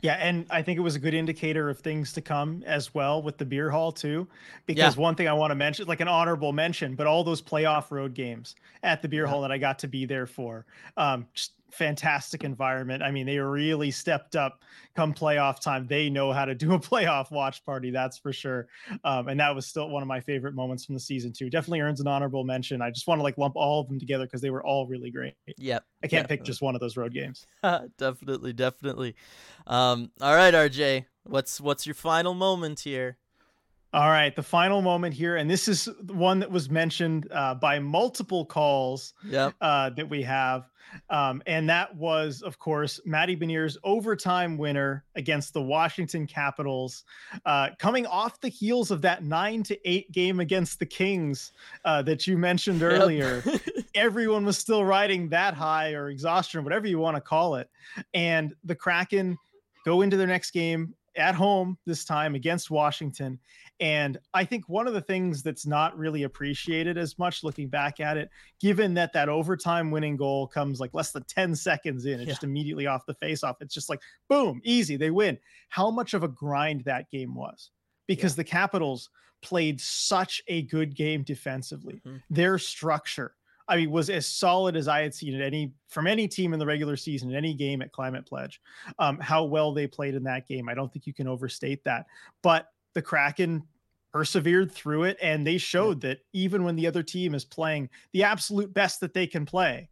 yeah, 0.00 0.14
and 0.14 0.46
I 0.50 0.62
think 0.62 0.76
it 0.76 0.82
was 0.82 0.94
a 0.94 0.98
good 0.98 1.14
indicator 1.14 1.70
of 1.70 1.78
things 1.78 2.12
to 2.12 2.20
come 2.20 2.62
as 2.66 2.94
well 2.94 3.22
with 3.22 3.38
the 3.38 3.46
beer 3.46 3.70
hall 3.70 3.92
too. 3.92 4.28
Because 4.66 4.96
yeah. 4.96 5.02
one 5.02 5.14
thing 5.14 5.26
I 5.26 5.32
want 5.32 5.50
to 5.50 5.54
mention, 5.54 5.86
like 5.86 6.00
an 6.00 6.08
honorable 6.08 6.52
mention, 6.52 6.94
but 6.94 7.06
all 7.06 7.24
those 7.24 7.40
playoff 7.40 7.90
road 7.90 8.14
games 8.14 8.56
at 8.82 9.00
the 9.00 9.08
beer 9.08 9.24
yeah. 9.24 9.30
hall 9.30 9.40
that 9.40 9.50
I 9.50 9.58
got 9.58 9.78
to 9.80 9.88
be 9.88 10.04
there 10.04 10.26
for, 10.26 10.66
um, 10.96 11.26
just 11.32 11.52
fantastic 11.70 12.44
environment. 12.44 13.02
I 13.02 13.10
mean, 13.10 13.26
they 13.26 13.38
really 13.38 13.90
stepped 13.90 14.36
up 14.36 14.62
come 14.94 15.12
playoff 15.12 15.60
time. 15.60 15.86
They 15.86 16.08
know 16.08 16.32
how 16.32 16.44
to 16.44 16.54
do 16.54 16.74
a 16.74 16.78
playoff 16.80 17.30
watch 17.30 17.64
party, 17.64 17.90
that's 17.90 18.18
for 18.18 18.32
sure. 18.32 18.68
Um, 19.04 19.28
and 19.28 19.38
that 19.40 19.54
was 19.54 19.66
still 19.66 19.88
one 19.88 20.02
of 20.02 20.08
my 20.08 20.20
favorite 20.20 20.54
moments 20.54 20.84
from 20.84 20.94
the 20.94 21.00
season 21.00 21.32
too. 21.32 21.50
Definitely 21.50 21.80
earns 21.80 22.00
an 22.00 22.06
honorable 22.06 22.44
mention. 22.44 22.82
I 22.82 22.90
just 22.90 23.06
want 23.06 23.18
to 23.18 23.22
like 23.22 23.38
lump 23.38 23.56
all 23.56 23.80
of 23.80 23.88
them 23.88 23.98
together 23.98 24.24
because 24.24 24.40
they 24.40 24.50
were 24.50 24.64
all 24.64 24.86
really 24.86 25.10
great. 25.10 25.34
Yep. 25.58 25.84
I 26.02 26.06
can't 26.06 26.28
pick 26.28 26.44
just 26.44 26.62
one 26.62 26.74
of 26.74 26.80
those 26.80 26.96
road 26.96 27.12
games. 27.12 27.46
definitely, 27.98 28.52
definitely. 28.52 29.16
Um, 29.66 30.10
all 30.20 30.34
right, 30.34 30.54
RJ, 30.54 31.06
what's 31.24 31.60
what's 31.60 31.86
your 31.86 31.94
final 31.94 32.34
moment 32.34 32.80
here? 32.80 33.18
All 33.92 34.10
right, 34.10 34.34
the 34.34 34.42
final 34.42 34.82
moment 34.82 35.14
here, 35.14 35.36
and 35.36 35.48
this 35.48 35.68
is 35.68 35.88
one 36.08 36.40
that 36.40 36.50
was 36.50 36.68
mentioned 36.68 37.28
uh, 37.30 37.54
by 37.54 37.78
multiple 37.78 38.44
calls 38.44 39.14
yep. 39.24 39.54
uh, 39.60 39.90
that 39.90 40.08
we 40.08 40.22
have. 40.22 40.68
Um, 41.10 41.42
and 41.46 41.68
that 41.68 41.94
was, 41.94 42.42
of 42.42 42.58
course, 42.58 43.00
Matty 43.04 43.36
Beniers' 43.36 43.76
overtime 43.84 44.56
winner 44.56 45.04
against 45.14 45.52
the 45.52 45.62
Washington 45.62 46.26
Capitals, 46.26 47.04
uh, 47.44 47.70
coming 47.78 48.06
off 48.06 48.40
the 48.40 48.48
heels 48.48 48.90
of 48.90 49.02
that 49.02 49.22
nine 49.24 49.62
to 49.64 49.88
eight 49.88 50.10
game 50.12 50.40
against 50.40 50.78
the 50.78 50.86
Kings 50.86 51.52
uh, 51.84 52.02
that 52.02 52.26
you 52.26 52.36
mentioned 52.36 52.82
earlier. 52.82 53.42
Yep. 53.44 53.60
Everyone 53.94 54.44
was 54.44 54.58
still 54.58 54.84
riding 54.84 55.28
that 55.30 55.54
high 55.54 55.94
or 55.94 56.10
exhaustion, 56.10 56.64
whatever 56.64 56.86
you 56.86 56.98
want 56.98 57.16
to 57.16 57.20
call 57.20 57.54
it. 57.54 57.70
And 58.14 58.54
the 58.64 58.74
Kraken 58.74 59.38
go 59.84 60.02
into 60.02 60.16
their 60.16 60.26
next 60.26 60.50
game 60.50 60.94
at 61.16 61.34
home 61.34 61.78
this 61.86 62.04
time 62.04 62.34
against 62.34 62.70
Washington 62.70 63.38
and 63.78 64.18
I 64.32 64.44
think 64.44 64.68
one 64.68 64.86
of 64.86 64.94
the 64.94 65.02
things 65.02 65.42
that's 65.42 65.66
not 65.66 65.96
really 65.98 66.22
appreciated 66.22 66.96
as 66.96 67.18
much 67.18 67.44
looking 67.44 67.68
back 67.68 68.00
at 68.00 68.16
it, 68.16 68.30
given 68.58 68.94
that 68.94 69.12
that 69.12 69.28
overtime 69.28 69.90
winning 69.90 70.16
goal 70.16 70.46
comes 70.46 70.80
like 70.80 70.94
less 70.94 71.12
than 71.12 71.24
10 71.24 71.54
seconds 71.54 72.06
in, 72.06 72.14
it's 72.14 72.22
yeah. 72.22 72.26
just 72.26 72.44
immediately 72.44 72.86
off 72.86 73.04
the 73.04 73.14
face 73.14 73.44
off. 73.44 73.56
It's 73.60 73.74
just 73.74 73.90
like, 73.90 74.00
boom, 74.28 74.62
easy, 74.64 74.96
they 74.96 75.10
win. 75.10 75.38
How 75.68 75.90
much 75.90 76.14
of 76.14 76.22
a 76.22 76.28
grind 76.28 76.84
that 76.84 77.10
game 77.10 77.34
was 77.34 77.70
because 78.06 78.32
yeah. 78.32 78.36
the 78.36 78.44
Capitals 78.44 79.10
played 79.42 79.78
such 79.78 80.42
a 80.48 80.62
good 80.62 80.96
game 80.96 81.22
defensively. 81.22 82.00
Mm-hmm. 82.06 82.16
Their 82.30 82.58
structure, 82.58 83.34
I 83.68 83.76
mean, 83.76 83.90
was 83.90 84.10
as 84.10 84.26
solid 84.26 84.76
as 84.76 84.86
I 84.86 85.02
had 85.02 85.14
seen 85.14 85.34
it 85.34 85.44
any 85.44 85.72
from 85.88 86.06
any 86.06 86.28
team 86.28 86.52
in 86.52 86.58
the 86.58 86.66
regular 86.66 86.96
season, 86.96 87.30
in 87.30 87.36
any 87.36 87.54
game 87.54 87.82
at 87.82 87.92
Climate 87.92 88.26
Pledge. 88.26 88.60
Um, 88.98 89.18
how 89.18 89.44
well 89.44 89.72
they 89.72 89.86
played 89.86 90.14
in 90.14 90.24
that 90.24 90.46
game, 90.46 90.68
I 90.68 90.74
don't 90.74 90.92
think 90.92 91.06
you 91.06 91.14
can 91.14 91.26
overstate 91.26 91.82
that. 91.84 92.06
But 92.42 92.68
the 92.94 93.02
Kraken 93.02 93.64
persevered 94.16 94.72
through 94.72 95.02
it 95.02 95.18
and 95.20 95.46
they 95.46 95.58
showed 95.58 96.02
yeah. 96.02 96.08
that 96.08 96.20
even 96.32 96.64
when 96.64 96.74
the 96.74 96.86
other 96.86 97.02
team 97.02 97.34
is 97.34 97.44
playing 97.44 97.86
the 98.14 98.22
absolute 98.22 98.72
best 98.72 98.98
that 98.98 99.12
they 99.12 99.26
can 99.26 99.44
play 99.44 99.90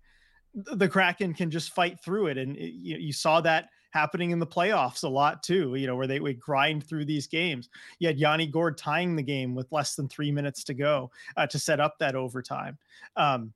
the 0.55 0.89
kraken 0.89 1.35
can 1.35 1.51
just 1.51 1.75
fight 1.75 2.01
through 2.03 2.29
it 2.29 2.39
and 2.39 2.57
it, 2.57 2.73
you, 2.73 2.97
you, 2.97 3.13
saw 3.13 3.43
that 3.43 3.69
happening 3.91 4.31
in 4.31 4.39
the 4.39 4.47
playoffs 4.47 5.05
a 5.05 5.09
lot 5.09 5.43
too 5.43 5.75
you 5.75 5.87
know 5.87 5.95
where 5.95 6.07
they 6.07 6.21
would 6.21 6.41
grind 6.41 6.83
through 6.83 7.05
these 7.05 7.27
games 7.27 7.69
you 7.99 8.07
had 8.07 8.19
Yanni 8.19 8.47
Gourde 8.47 8.79
tying 8.79 9.15
the 9.15 9.23
game 9.23 9.55
with 9.55 9.71
less 9.71 9.95
than 9.95 10.09
three 10.09 10.33
minutes 10.33 10.65
to 10.65 10.73
go 10.73 11.11
uh, 11.37 11.47
to 11.47 11.59
set 11.59 11.79
up 11.79 11.99
that 11.99 12.15
overtime 12.15 12.79
um, 13.17 13.53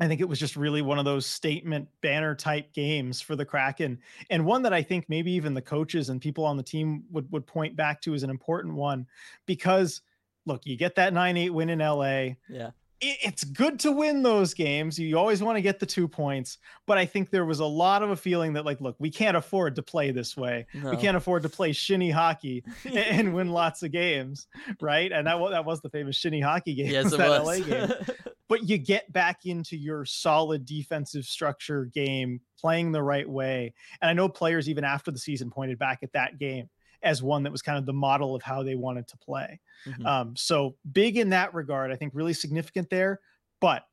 I 0.00 0.06
think 0.06 0.20
it 0.20 0.28
was 0.28 0.38
just 0.38 0.56
really 0.56 0.80
one 0.80 0.98
of 0.98 1.04
those 1.04 1.26
statement 1.26 1.88
banner 2.00 2.34
type 2.34 2.72
games 2.72 3.20
for 3.20 3.34
the 3.34 3.44
Kraken, 3.44 3.98
and 4.30 4.44
one 4.44 4.62
that 4.62 4.72
I 4.72 4.82
think 4.82 5.06
maybe 5.08 5.32
even 5.32 5.54
the 5.54 5.62
coaches 5.62 6.08
and 6.08 6.20
people 6.20 6.44
on 6.44 6.56
the 6.56 6.62
team 6.62 7.04
would 7.10 7.30
would 7.32 7.46
point 7.46 7.74
back 7.76 8.00
to 8.02 8.14
as 8.14 8.22
an 8.22 8.30
important 8.30 8.74
one, 8.74 9.06
because 9.46 10.02
look, 10.46 10.64
you 10.66 10.76
get 10.76 10.94
that 10.96 11.12
nine 11.12 11.36
eight 11.36 11.50
win 11.50 11.68
in 11.68 11.80
LA. 11.80 12.34
Yeah, 12.48 12.70
it's 13.00 13.44
good 13.44 13.78
to 13.80 13.92
win 13.92 14.22
those 14.22 14.54
games. 14.54 14.98
You 14.98 15.18
always 15.18 15.42
want 15.42 15.56
to 15.56 15.62
get 15.62 15.78
the 15.78 15.86
two 15.86 16.08
points, 16.08 16.58
but 16.86 16.98
I 16.98 17.06
think 17.06 17.30
there 17.30 17.44
was 17.44 17.60
a 17.60 17.64
lot 17.64 18.02
of 18.02 18.10
a 18.10 18.16
feeling 18.16 18.54
that 18.54 18.64
like, 18.64 18.80
look, 18.80 18.96
we 18.98 19.10
can't 19.10 19.36
afford 19.36 19.76
to 19.76 19.82
play 19.82 20.10
this 20.10 20.36
way. 20.36 20.66
No. 20.74 20.90
We 20.90 20.96
can't 20.96 21.16
afford 21.16 21.42
to 21.42 21.48
play 21.48 21.72
shinny 21.72 22.10
hockey 22.10 22.64
and 22.92 23.34
win 23.34 23.50
lots 23.50 23.82
of 23.82 23.92
games, 23.92 24.48
right? 24.80 25.12
And 25.12 25.26
that 25.26 25.38
that 25.50 25.64
was 25.64 25.80
the 25.80 25.90
famous 25.90 26.16
shinny 26.16 26.40
hockey 26.40 26.74
game. 26.74 26.90
Yes, 26.90 27.10
that 27.16 27.28
was. 27.28 27.60
LA 27.60 27.64
game. 27.64 27.92
but 28.48 28.68
you 28.68 28.78
get 28.78 29.12
back 29.12 29.46
into 29.46 29.76
your 29.76 30.04
solid 30.04 30.64
defensive 30.64 31.24
structure 31.24 31.84
game, 31.84 32.40
playing 32.58 32.90
the 32.90 33.02
right 33.02 33.28
way. 33.28 33.74
And 34.02 34.10
I 34.10 34.12
know 34.12 34.28
players 34.28 34.68
even 34.68 34.84
after 34.84 35.10
the 35.10 35.18
season 35.18 35.50
pointed 35.50 35.78
back 35.78 36.00
at 36.02 36.12
that 36.14 36.38
game 36.38 36.68
as 37.02 37.22
one 37.22 37.42
that 37.44 37.52
was 37.52 37.62
kind 37.62 37.78
of 37.78 37.86
the 37.86 37.92
model 37.92 38.34
of 38.34 38.42
how 38.42 38.62
they 38.62 38.74
wanted 38.74 39.06
to 39.08 39.16
play. 39.18 39.60
Mm-hmm. 39.86 40.06
Um, 40.06 40.36
so 40.36 40.76
big 40.92 41.16
in 41.16 41.30
that 41.30 41.54
regard, 41.54 41.92
I 41.92 41.96
think 41.96 42.14
really 42.14 42.32
significant 42.32 42.90
there. 42.90 43.20
But 43.60 43.84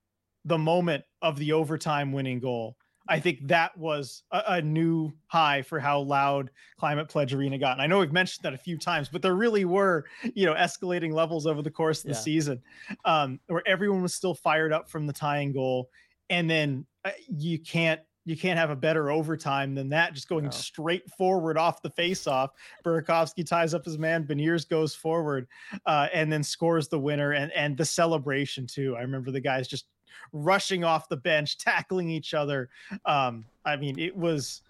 the 0.43 0.57
moment 0.57 1.03
of 1.21 1.37
the 1.37 1.53
overtime 1.53 2.11
winning 2.11 2.39
goal 2.39 2.77
I 3.07 3.19
think 3.19 3.47
that 3.47 3.77
was 3.77 4.23
a, 4.31 4.43
a, 4.47 4.61
new 4.61 5.13
high 5.27 5.61
for 5.61 5.79
how 5.79 5.99
loud 5.99 6.49
Climate 6.79 7.07
Pledge 7.07 7.33
Arena 7.33 7.57
got. 7.57 7.73
And 7.73 7.81
I 7.81 7.87
know 7.87 7.99
we've 7.99 8.11
mentioned 8.11 8.43
that 8.43 8.53
a 8.53 8.57
few 8.57 8.77
times, 8.77 9.09
but 9.09 9.21
there 9.21 9.35
really 9.35 9.65
were, 9.65 10.05
you 10.33 10.45
know, 10.45 10.55
escalating 10.55 11.13
levels 11.13 11.45
over 11.45 11.61
the 11.61 11.69
course 11.69 11.99
of 11.99 12.09
the 12.09 12.15
yeah. 12.15 12.21
season 12.21 12.61
um, 13.05 13.39
where 13.47 13.63
everyone 13.67 14.01
was 14.01 14.13
still 14.13 14.33
fired 14.33 14.73
up 14.73 14.89
from 14.89 15.05
the 15.05 15.13
tying 15.13 15.53
goal. 15.53 15.89
And 16.29 16.49
then 16.49 16.85
uh, 17.03 17.11
you 17.27 17.59
can't 17.59 18.01
you 18.25 18.35
can't 18.35 18.57
have 18.57 18.71
a 18.71 18.75
better 18.75 19.11
overtime 19.11 19.75
than 19.75 19.89
that. 19.89 20.13
Just 20.13 20.27
going 20.27 20.45
no. 20.45 20.49
straight 20.51 21.09
forward 21.11 21.57
off 21.57 21.81
the 21.81 21.91
faceoff. 21.91 22.49
Burakovsky 22.83 23.45
ties 23.45 23.73
up 23.73 23.85
his 23.85 23.99
man. 23.99 24.25
Beniers 24.25 24.67
goes 24.67 24.95
forward 24.95 25.47
uh, 25.85 26.07
and 26.11 26.31
then 26.31 26.43
scores 26.43 26.87
the 26.87 26.99
winner. 26.99 27.31
And 27.33 27.51
and 27.51 27.77
the 27.77 27.85
celebration 27.85 28.65
too. 28.65 28.95
I 28.97 29.01
remember 29.01 29.31
the 29.31 29.39
guys 29.39 29.67
just 29.67 29.85
rushing 30.33 30.83
off 30.83 31.07
the 31.07 31.17
bench, 31.17 31.57
tackling 31.59 32.09
each 32.09 32.33
other. 32.33 32.69
Um, 33.05 33.45
I 33.63 33.75
mean, 33.75 33.99
it 33.99 34.15
was 34.15 34.61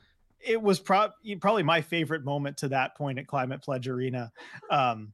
it 0.41 0.62
was 0.62 0.80
pro- 0.80 1.10
probably 1.39 1.64
my 1.64 1.82
favorite 1.82 2.24
moment 2.24 2.58
to 2.58 2.68
that 2.70 2.95
point 2.95 3.18
at 3.18 3.26
Climate 3.26 3.62
Pledge 3.64 3.88
Arena. 3.88 4.32
Um, 4.70 5.14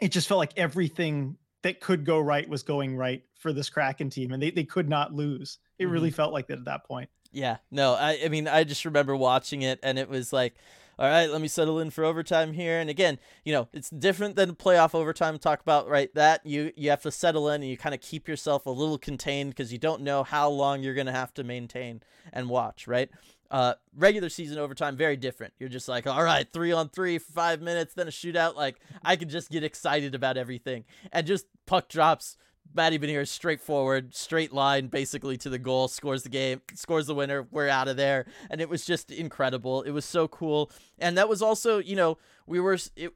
it 0.00 0.12
just 0.12 0.28
felt 0.28 0.38
like 0.38 0.56
everything 0.56 1.36
that 1.62 1.80
could 1.80 2.06
go 2.06 2.20
right 2.20 2.48
was 2.48 2.62
going 2.62 2.96
right 2.96 3.22
for 3.38 3.52
this 3.52 3.68
Kraken 3.68 4.08
team, 4.08 4.32
and 4.32 4.42
they, 4.42 4.50
they 4.50 4.64
could 4.64 4.88
not 4.88 5.12
lose. 5.12 5.58
It 5.78 5.84
mm-hmm. 5.84 5.92
really 5.92 6.10
felt 6.10 6.32
like 6.32 6.46
that 6.46 6.58
at 6.58 6.64
that 6.64 6.86
point. 6.86 7.10
Yeah, 7.32 7.58
no, 7.70 7.94
I, 7.94 8.18
I 8.24 8.28
mean, 8.28 8.48
I 8.48 8.64
just 8.64 8.84
remember 8.84 9.14
watching 9.14 9.62
it, 9.62 9.78
and 9.82 9.98
it 9.98 10.08
was 10.08 10.32
like, 10.32 10.54
all 11.00 11.08
right, 11.08 11.30
let 11.30 11.40
me 11.40 11.48
settle 11.48 11.80
in 11.80 11.88
for 11.88 12.04
overtime 12.04 12.52
here. 12.52 12.78
And 12.78 12.90
again, 12.90 13.18
you 13.42 13.54
know, 13.54 13.68
it's 13.72 13.88
different 13.88 14.36
than 14.36 14.54
playoff 14.54 14.94
overtime. 14.94 15.38
Talk 15.38 15.62
about 15.62 15.88
right 15.88 16.14
that 16.14 16.44
you 16.44 16.72
you 16.76 16.90
have 16.90 17.00
to 17.02 17.10
settle 17.10 17.48
in 17.48 17.62
and 17.62 17.70
you 17.70 17.78
kind 17.78 17.94
of 17.94 18.02
keep 18.02 18.28
yourself 18.28 18.66
a 18.66 18.70
little 18.70 18.98
contained 18.98 19.50
because 19.52 19.72
you 19.72 19.78
don't 19.78 20.02
know 20.02 20.22
how 20.22 20.50
long 20.50 20.82
you're 20.82 20.94
gonna 20.94 21.10
have 21.10 21.32
to 21.34 21.42
maintain 21.42 22.02
and 22.34 22.50
watch. 22.50 22.86
Right. 22.86 23.08
Uh, 23.50 23.74
regular 23.96 24.28
season 24.28 24.58
overtime 24.58 24.94
very 24.94 25.16
different. 25.16 25.54
You're 25.58 25.70
just 25.70 25.88
like, 25.88 26.06
all 26.06 26.22
right, 26.22 26.46
three 26.52 26.70
on 26.70 26.90
three 26.90 27.16
five 27.16 27.62
minutes, 27.62 27.94
then 27.94 28.06
a 28.06 28.10
shootout. 28.10 28.54
Like 28.54 28.78
I 29.02 29.16
could 29.16 29.30
just 29.30 29.48
get 29.48 29.64
excited 29.64 30.14
about 30.14 30.36
everything 30.36 30.84
and 31.12 31.26
just 31.26 31.46
puck 31.64 31.88
drops 31.88 32.36
Matty 32.72 32.98
Benier 32.98 33.22
is 33.22 33.30
straightforward, 33.30 34.14
straight 34.14 34.52
line, 34.52 34.86
basically 34.86 35.36
to 35.38 35.50
the 35.50 35.58
goal, 35.58 35.88
scores 35.88 36.22
the 36.22 36.28
game, 36.28 36.62
scores 36.74 37.06
the 37.06 37.14
winner. 37.14 37.46
We're 37.50 37.68
out 37.68 37.88
of 37.88 37.96
there, 37.96 38.26
and 38.48 38.60
it 38.60 38.68
was 38.68 38.84
just 38.84 39.10
incredible. 39.10 39.82
It 39.82 39.90
was 39.90 40.04
so 40.04 40.28
cool, 40.28 40.70
and 40.98 41.18
that 41.18 41.28
was 41.28 41.42
also, 41.42 41.78
you 41.78 41.96
know, 41.96 42.18
we 42.46 42.60
were 42.60 42.78
it, 42.96 43.12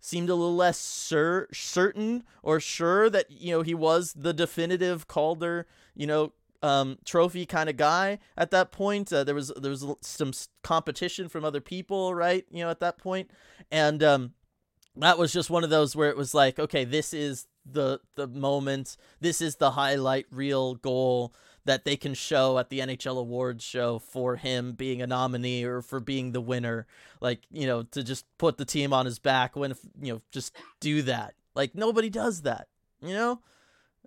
seemed 0.00 0.28
a 0.28 0.34
little 0.34 0.56
less 0.56 0.78
cer- 0.78 1.48
certain 1.52 2.24
or 2.42 2.58
sure 2.60 3.08
that 3.08 3.30
you 3.30 3.52
know 3.52 3.62
he 3.62 3.74
was 3.74 4.14
the 4.14 4.32
definitive 4.32 5.06
Calder, 5.06 5.66
you 5.94 6.06
know, 6.06 6.32
um, 6.62 6.98
trophy 7.04 7.44
kind 7.44 7.68
of 7.68 7.76
guy 7.76 8.18
at 8.36 8.50
that 8.52 8.72
point. 8.72 9.12
Uh, 9.12 9.24
there 9.24 9.34
was 9.34 9.52
there 9.56 9.70
was 9.70 9.84
some 10.00 10.32
competition 10.62 11.28
from 11.28 11.44
other 11.44 11.60
people, 11.60 12.14
right? 12.14 12.46
You 12.50 12.64
know, 12.64 12.70
at 12.70 12.80
that 12.80 12.98
point, 12.98 13.30
and 13.70 14.02
um, 14.02 14.32
that 14.96 15.18
was 15.18 15.32
just 15.32 15.50
one 15.50 15.64
of 15.64 15.70
those 15.70 15.94
where 15.96 16.10
it 16.10 16.16
was 16.16 16.34
like, 16.34 16.58
okay, 16.58 16.84
this 16.84 17.12
is 17.12 17.46
the 17.64 18.00
the 18.14 18.26
moment, 18.26 18.96
this 19.20 19.40
is 19.40 19.56
the 19.56 19.72
highlight 19.72 20.26
reel 20.30 20.74
goal 20.74 21.34
that 21.64 21.84
they 21.84 21.96
can 21.96 22.14
show 22.14 22.58
at 22.58 22.70
the 22.70 22.80
NHL 22.80 23.18
awards 23.18 23.62
show 23.62 23.98
for 23.98 24.36
him 24.36 24.72
being 24.72 25.00
a 25.00 25.06
nominee 25.06 25.64
or 25.64 25.80
for 25.80 26.00
being 26.00 26.32
the 26.32 26.40
winner. 26.40 26.86
Like, 27.20 27.42
you 27.50 27.66
know, 27.66 27.84
to 27.84 28.02
just 28.02 28.26
put 28.38 28.58
the 28.58 28.64
team 28.64 28.92
on 28.92 29.06
his 29.06 29.18
back 29.18 29.54
when, 29.54 29.74
you 30.00 30.14
know, 30.14 30.22
just 30.32 30.56
do 30.80 31.02
that. 31.02 31.34
Like, 31.54 31.74
nobody 31.74 32.10
does 32.10 32.42
that, 32.42 32.66
you 33.00 33.14
know? 33.14 33.40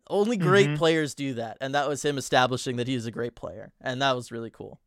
Only 0.08 0.38
great 0.38 0.68
mm-hmm. 0.68 0.76
players 0.76 1.16
do 1.16 1.36
that. 1.36 1.58
And 1.62 1.74
that 1.74 1.88
was 1.88 2.04
him 2.04 2.18
establishing 2.18 2.76
that 2.76 2.88
he 2.88 2.96
was 2.96 3.06
a 3.06 3.12
great 3.12 3.36
player. 3.36 3.72
And 3.80 4.02
that 4.02 4.16
was 4.16 4.32
really 4.32 4.52
cool 4.52 4.80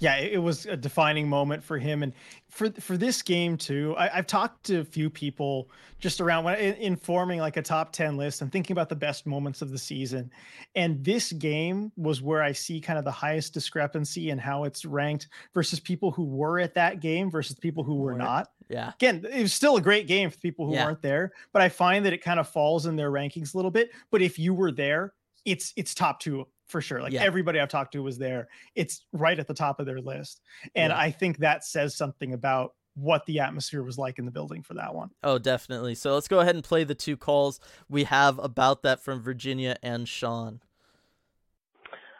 yeah, 0.00 0.16
it 0.16 0.42
was 0.42 0.66
a 0.66 0.76
defining 0.76 1.28
moment 1.28 1.62
for 1.62 1.78
him, 1.78 2.02
and 2.02 2.12
for 2.48 2.70
for 2.72 2.96
this 2.96 3.22
game 3.22 3.56
too. 3.56 3.94
I, 3.96 4.08
have 4.08 4.26
talked 4.26 4.64
to 4.66 4.80
a 4.80 4.84
few 4.84 5.08
people 5.08 5.70
just 5.98 6.20
around 6.20 6.44
when 6.44 6.58
in, 6.58 6.96
forming 6.96 7.38
like 7.38 7.56
a 7.56 7.62
top 7.62 7.92
ten 7.92 8.16
list 8.16 8.42
and 8.42 8.50
thinking 8.50 8.74
about 8.74 8.88
the 8.88 8.96
best 8.96 9.24
moments 9.24 9.62
of 9.62 9.70
the 9.70 9.78
season, 9.78 10.30
and 10.74 11.02
this 11.04 11.32
game 11.32 11.92
was 11.96 12.20
where 12.20 12.42
I 12.42 12.52
see 12.52 12.80
kind 12.80 12.98
of 12.98 13.04
the 13.04 13.10
highest 13.10 13.54
discrepancy 13.54 14.30
in 14.30 14.38
how 14.38 14.64
it's 14.64 14.84
ranked 14.84 15.28
versus 15.54 15.80
people 15.80 16.10
who 16.10 16.24
were 16.24 16.58
at 16.58 16.74
that 16.74 17.00
game 17.00 17.30
versus 17.30 17.56
people 17.58 17.84
who 17.84 17.96
were 17.96 18.14
not. 18.14 18.50
Yeah. 18.68 18.92
Again, 18.94 19.24
it 19.30 19.42
was 19.42 19.52
still 19.52 19.76
a 19.76 19.82
great 19.82 20.06
game 20.06 20.30
for 20.30 20.38
people 20.38 20.66
who 20.66 20.74
yeah. 20.74 20.86
weren't 20.86 21.02
there, 21.02 21.32
but 21.52 21.62
I 21.62 21.68
find 21.68 22.04
that 22.04 22.12
it 22.12 22.22
kind 22.22 22.40
of 22.40 22.48
falls 22.48 22.86
in 22.86 22.96
their 22.96 23.10
rankings 23.10 23.54
a 23.54 23.58
little 23.58 23.70
bit. 23.70 23.90
But 24.10 24.22
if 24.22 24.38
you 24.38 24.54
were 24.54 24.72
there, 24.72 25.12
it's 25.44 25.72
it's 25.76 25.94
top 25.94 26.20
two 26.20 26.46
for 26.66 26.80
sure. 26.80 27.02
Like 27.02 27.12
yeah. 27.12 27.22
everybody 27.22 27.60
I've 27.60 27.68
talked 27.68 27.92
to 27.92 28.02
was 28.02 28.18
there. 28.18 28.48
It's 28.74 29.04
right 29.12 29.38
at 29.38 29.46
the 29.46 29.54
top 29.54 29.80
of 29.80 29.86
their 29.86 30.00
list. 30.00 30.40
And 30.74 30.90
yeah. 30.90 30.98
I 30.98 31.10
think 31.10 31.38
that 31.38 31.64
says 31.64 31.96
something 31.96 32.32
about 32.32 32.74
what 32.94 33.26
the 33.26 33.40
atmosphere 33.40 33.82
was 33.82 33.98
like 33.98 34.18
in 34.18 34.24
the 34.24 34.30
building 34.30 34.62
for 34.62 34.74
that 34.74 34.94
one. 34.94 35.10
Oh, 35.22 35.38
definitely. 35.38 35.94
So 35.94 36.14
let's 36.14 36.28
go 36.28 36.40
ahead 36.40 36.54
and 36.54 36.64
play 36.64 36.84
the 36.84 36.94
two 36.94 37.16
calls 37.16 37.60
we 37.88 38.04
have 38.04 38.38
about 38.38 38.82
that 38.82 39.02
from 39.02 39.20
Virginia 39.20 39.76
and 39.82 40.08
Sean. 40.08 40.60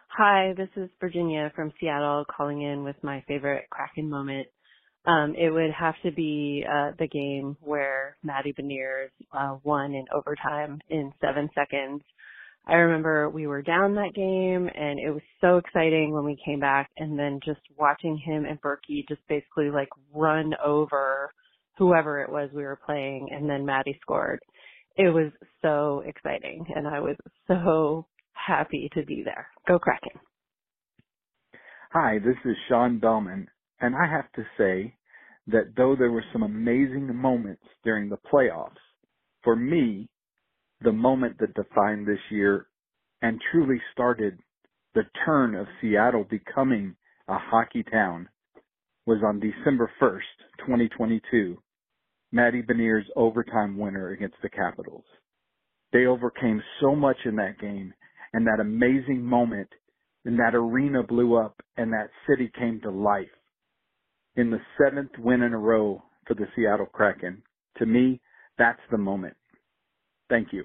Hi, 0.08 0.54
this 0.56 0.68
is 0.76 0.90
Virginia 1.00 1.52
from 1.56 1.72
Seattle 1.80 2.24
calling 2.24 2.62
in 2.62 2.84
with 2.84 2.96
my 3.02 3.24
favorite 3.26 3.66
Kraken 3.70 4.08
moment. 4.08 4.46
Um, 5.06 5.34
it 5.36 5.50
would 5.50 5.72
have 5.72 5.96
to 6.02 6.12
be 6.12 6.64
uh, 6.68 6.92
the 6.98 7.08
game 7.08 7.56
where 7.60 8.16
Matty 8.22 8.52
Beniers 8.52 9.10
uh, 9.32 9.56
won 9.62 9.92
in 9.92 10.06
overtime 10.14 10.80
in 10.88 11.12
seven 11.20 11.50
seconds 11.54 12.02
I 12.66 12.74
remember 12.74 13.28
we 13.28 13.46
were 13.46 13.60
down 13.60 13.94
that 13.96 14.14
game 14.14 14.70
and 14.74 14.98
it 14.98 15.10
was 15.10 15.22
so 15.40 15.58
exciting 15.58 16.12
when 16.12 16.24
we 16.24 16.38
came 16.44 16.60
back 16.60 16.90
and 16.96 17.18
then 17.18 17.40
just 17.44 17.60
watching 17.76 18.16
him 18.16 18.46
and 18.46 18.60
Berkey 18.60 19.06
just 19.06 19.20
basically 19.28 19.70
like 19.70 19.88
run 20.14 20.54
over 20.64 21.30
whoever 21.76 22.22
it 22.22 22.30
was 22.30 22.48
we 22.54 22.62
were 22.62 22.80
playing 22.86 23.28
and 23.32 23.48
then 23.48 23.66
Matty 23.66 23.98
scored. 24.00 24.40
It 24.96 25.12
was 25.12 25.30
so 25.60 26.02
exciting 26.06 26.64
and 26.74 26.88
I 26.88 27.00
was 27.00 27.16
so 27.46 28.06
happy 28.32 28.88
to 28.94 29.04
be 29.04 29.22
there. 29.22 29.48
Go 29.68 29.78
Kraken. 29.78 30.18
Hi, 31.92 32.18
this 32.18 32.36
is 32.46 32.56
Sean 32.68 32.98
Bellman 32.98 33.46
and 33.80 33.94
I 33.94 34.10
have 34.10 34.32
to 34.36 34.42
say 34.56 34.94
that 35.48 35.74
though 35.76 35.96
there 35.98 36.10
were 36.12 36.24
some 36.32 36.42
amazing 36.42 37.14
moments 37.14 37.62
during 37.84 38.08
the 38.08 38.18
playoffs, 38.32 38.72
for 39.42 39.54
me, 39.54 40.08
the 40.80 40.92
moment 40.92 41.38
that 41.38 41.54
defined 41.54 42.06
this 42.06 42.18
year 42.30 42.66
and 43.22 43.40
truly 43.50 43.80
started 43.92 44.38
the 44.94 45.04
turn 45.24 45.54
of 45.54 45.66
Seattle 45.80 46.24
becoming 46.28 46.94
a 47.28 47.38
hockey 47.38 47.82
town 47.82 48.28
was 49.06 49.18
on 49.26 49.40
December 49.40 49.90
1st, 50.00 50.20
2022, 50.66 51.58
Matty 52.32 52.62
Beniers' 52.62 53.04
overtime 53.16 53.76
winner 53.78 54.10
against 54.10 54.36
the 54.42 54.48
Capitals. 54.48 55.04
They 55.92 56.06
overcame 56.06 56.62
so 56.80 56.94
much 56.94 57.16
in 57.24 57.36
that 57.36 57.58
game 57.60 57.94
and 58.32 58.46
that 58.46 58.60
amazing 58.60 59.22
moment 59.22 59.68
and 60.24 60.38
that 60.38 60.54
arena 60.54 61.02
blew 61.02 61.36
up 61.36 61.60
and 61.76 61.92
that 61.92 62.10
city 62.28 62.50
came 62.58 62.80
to 62.80 62.90
life. 62.90 63.26
In 64.36 64.50
the 64.50 64.60
seventh 64.78 65.12
win 65.18 65.42
in 65.42 65.52
a 65.52 65.58
row 65.58 66.02
for 66.26 66.34
the 66.34 66.46
Seattle 66.56 66.86
Kraken, 66.86 67.42
to 67.78 67.86
me, 67.86 68.20
that's 68.58 68.80
the 68.90 68.98
moment. 68.98 69.36
Thank 70.34 70.52
you. 70.52 70.64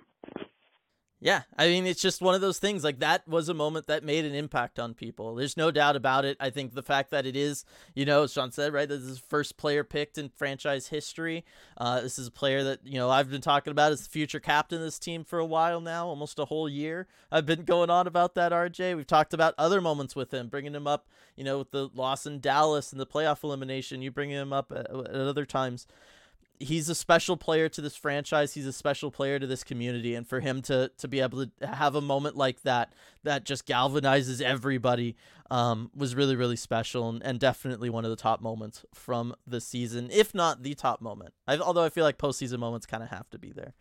Yeah, 1.21 1.43
I 1.55 1.67
mean, 1.67 1.85
it's 1.85 2.01
just 2.01 2.23
one 2.23 2.33
of 2.33 2.41
those 2.41 2.57
things. 2.57 2.83
Like 2.83 3.01
that 3.01 3.27
was 3.27 3.49
a 3.49 3.53
moment 3.53 3.85
that 3.85 4.03
made 4.03 4.25
an 4.25 4.33
impact 4.33 4.79
on 4.79 4.95
people. 4.95 5.35
There's 5.35 5.57
no 5.57 5.69
doubt 5.69 5.95
about 5.95 6.25
it. 6.25 6.37
I 6.39 6.49
think 6.49 6.73
the 6.73 6.81
fact 6.81 7.11
that 7.11 7.27
it 7.27 7.35
is, 7.35 7.65
you 7.93 8.03
know, 8.03 8.23
as 8.23 8.33
Sean 8.33 8.51
said, 8.51 8.73
right, 8.73 8.89
this 8.89 9.01
is 9.01 9.19
the 9.19 9.27
first 9.27 9.57
player 9.57 9.83
picked 9.83 10.17
in 10.17 10.29
franchise 10.29 10.87
history. 10.87 11.45
Uh, 11.77 12.01
this 12.01 12.17
is 12.17 12.25
a 12.27 12.31
player 12.31 12.63
that 12.63 12.79
you 12.83 12.97
know 12.97 13.11
I've 13.11 13.29
been 13.29 13.41
talking 13.41 13.69
about 13.69 13.91
as 13.91 14.01
the 14.01 14.09
future 14.09 14.39
captain 14.39 14.79
of 14.79 14.85
this 14.85 14.97
team 14.97 15.23
for 15.23 15.37
a 15.37 15.45
while 15.45 15.81
now, 15.81 16.07
almost 16.07 16.39
a 16.39 16.45
whole 16.45 16.67
year. 16.67 17.05
I've 17.31 17.45
been 17.45 17.63
going 17.63 17.91
on 17.91 18.07
about 18.07 18.33
that. 18.33 18.51
RJ, 18.51 18.95
we've 18.95 19.05
talked 19.05 19.35
about 19.35 19.53
other 19.59 19.81
moments 19.81 20.15
with 20.15 20.33
him, 20.33 20.47
bringing 20.47 20.73
him 20.73 20.87
up, 20.87 21.09
you 21.35 21.43
know, 21.43 21.59
with 21.59 21.69
the 21.69 21.89
loss 21.93 22.25
in 22.25 22.39
Dallas 22.39 22.91
and 22.91 22.99
the 22.99 23.05
playoff 23.05 23.43
elimination. 23.43 24.01
You 24.01 24.09
bring 24.09 24.31
him 24.31 24.51
up 24.51 24.71
at, 24.71 24.89
at 24.89 25.15
other 25.15 25.45
times 25.45 25.85
he's 26.59 26.89
a 26.89 26.95
special 26.95 27.37
player 27.37 27.69
to 27.69 27.81
this 27.81 27.95
franchise. 27.95 28.53
He's 28.53 28.67
a 28.67 28.73
special 28.73 29.11
player 29.11 29.39
to 29.39 29.47
this 29.47 29.63
community, 29.63 30.13
and 30.13 30.27
for 30.27 30.39
him 30.39 30.61
to 30.63 30.91
to 30.97 31.07
be 31.07 31.21
able 31.21 31.45
to 31.45 31.67
have 31.67 31.95
a 31.95 32.01
moment 32.01 32.35
like 32.35 32.61
that 32.63 32.93
that 33.23 33.45
just 33.45 33.65
galvanizes 33.65 34.41
everybody 34.41 35.15
um, 35.49 35.89
was 35.95 36.15
really 36.15 36.35
really 36.35 36.55
special 36.55 37.09
and, 37.09 37.23
and 37.23 37.39
definitely 37.39 37.89
one 37.89 38.03
of 38.03 38.11
the 38.11 38.15
top 38.15 38.41
moments 38.41 38.85
from 38.93 39.33
the 39.47 39.61
season, 39.61 40.09
if 40.11 40.35
not 40.35 40.63
the 40.63 40.73
top 40.75 41.01
moment. 41.01 41.33
I, 41.47 41.57
although 41.57 41.83
I 41.83 41.89
feel 41.89 42.03
like 42.03 42.17
postseason 42.17 42.59
moments 42.59 42.85
kind 42.85 43.03
of 43.03 43.09
have 43.09 43.29
to 43.31 43.39
be 43.39 43.51
there. 43.51 43.73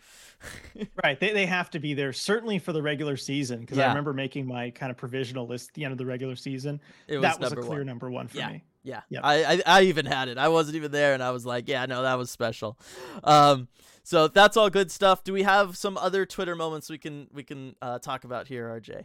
right, 1.04 1.18
they 1.18 1.32
they 1.32 1.46
have 1.46 1.70
to 1.70 1.78
be 1.78 1.94
there 1.94 2.12
certainly 2.12 2.58
for 2.58 2.72
the 2.72 2.82
regular 2.82 3.16
season 3.16 3.60
because 3.60 3.78
yeah. 3.78 3.86
I 3.86 3.88
remember 3.88 4.12
making 4.12 4.46
my 4.46 4.70
kind 4.70 4.90
of 4.90 4.96
provisional 4.96 5.46
list 5.46 5.70
at 5.70 5.74
the 5.74 5.84
end 5.84 5.92
of 5.92 5.98
the 5.98 6.06
regular 6.06 6.36
season. 6.36 6.80
Was 7.08 7.20
that 7.22 7.40
was 7.40 7.52
a 7.52 7.56
clear 7.56 7.80
one. 7.80 7.86
number 7.86 8.10
one 8.10 8.28
for 8.28 8.38
yeah. 8.38 8.50
me. 8.50 8.64
Yeah, 8.82 9.02
yep. 9.10 9.22
I, 9.24 9.44
I, 9.44 9.62
I 9.66 9.82
even 9.82 10.06
had 10.06 10.28
it. 10.28 10.38
I 10.38 10.48
wasn't 10.48 10.76
even 10.76 10.90
there, 10.90 11.14
and 11.14 11.22
I 11.22 11.30
was 11.30 11.44
like, 11.44 11.68
yeah, 11.68 11.84
no, 11.86 12.02
that 12.02 12.16
was 12.16 12.30
special. 12.30 12.78
Um, 13.24 13.68
so 14.02 14.28
that's 14.28 14.56
all 14.56 14.70
good 14.70 14.90
stuff. 14.90 15.22
Do 15.24 15.32
we 15.32 15.42
have 15.42 15.76
some 15.76 15.98
other 15.98 16.24
Twitter 16.24 16.56
moments 16.56 16.88
we 16.88 16.98
can 16.98 17.28
we 17.32 17.42
can 17.42 17.76
uh, 17.82 17.98
talk 17.98 18.24
about 18.24 18.46
here, 18.46 18.68
RJ? 18.68 19.04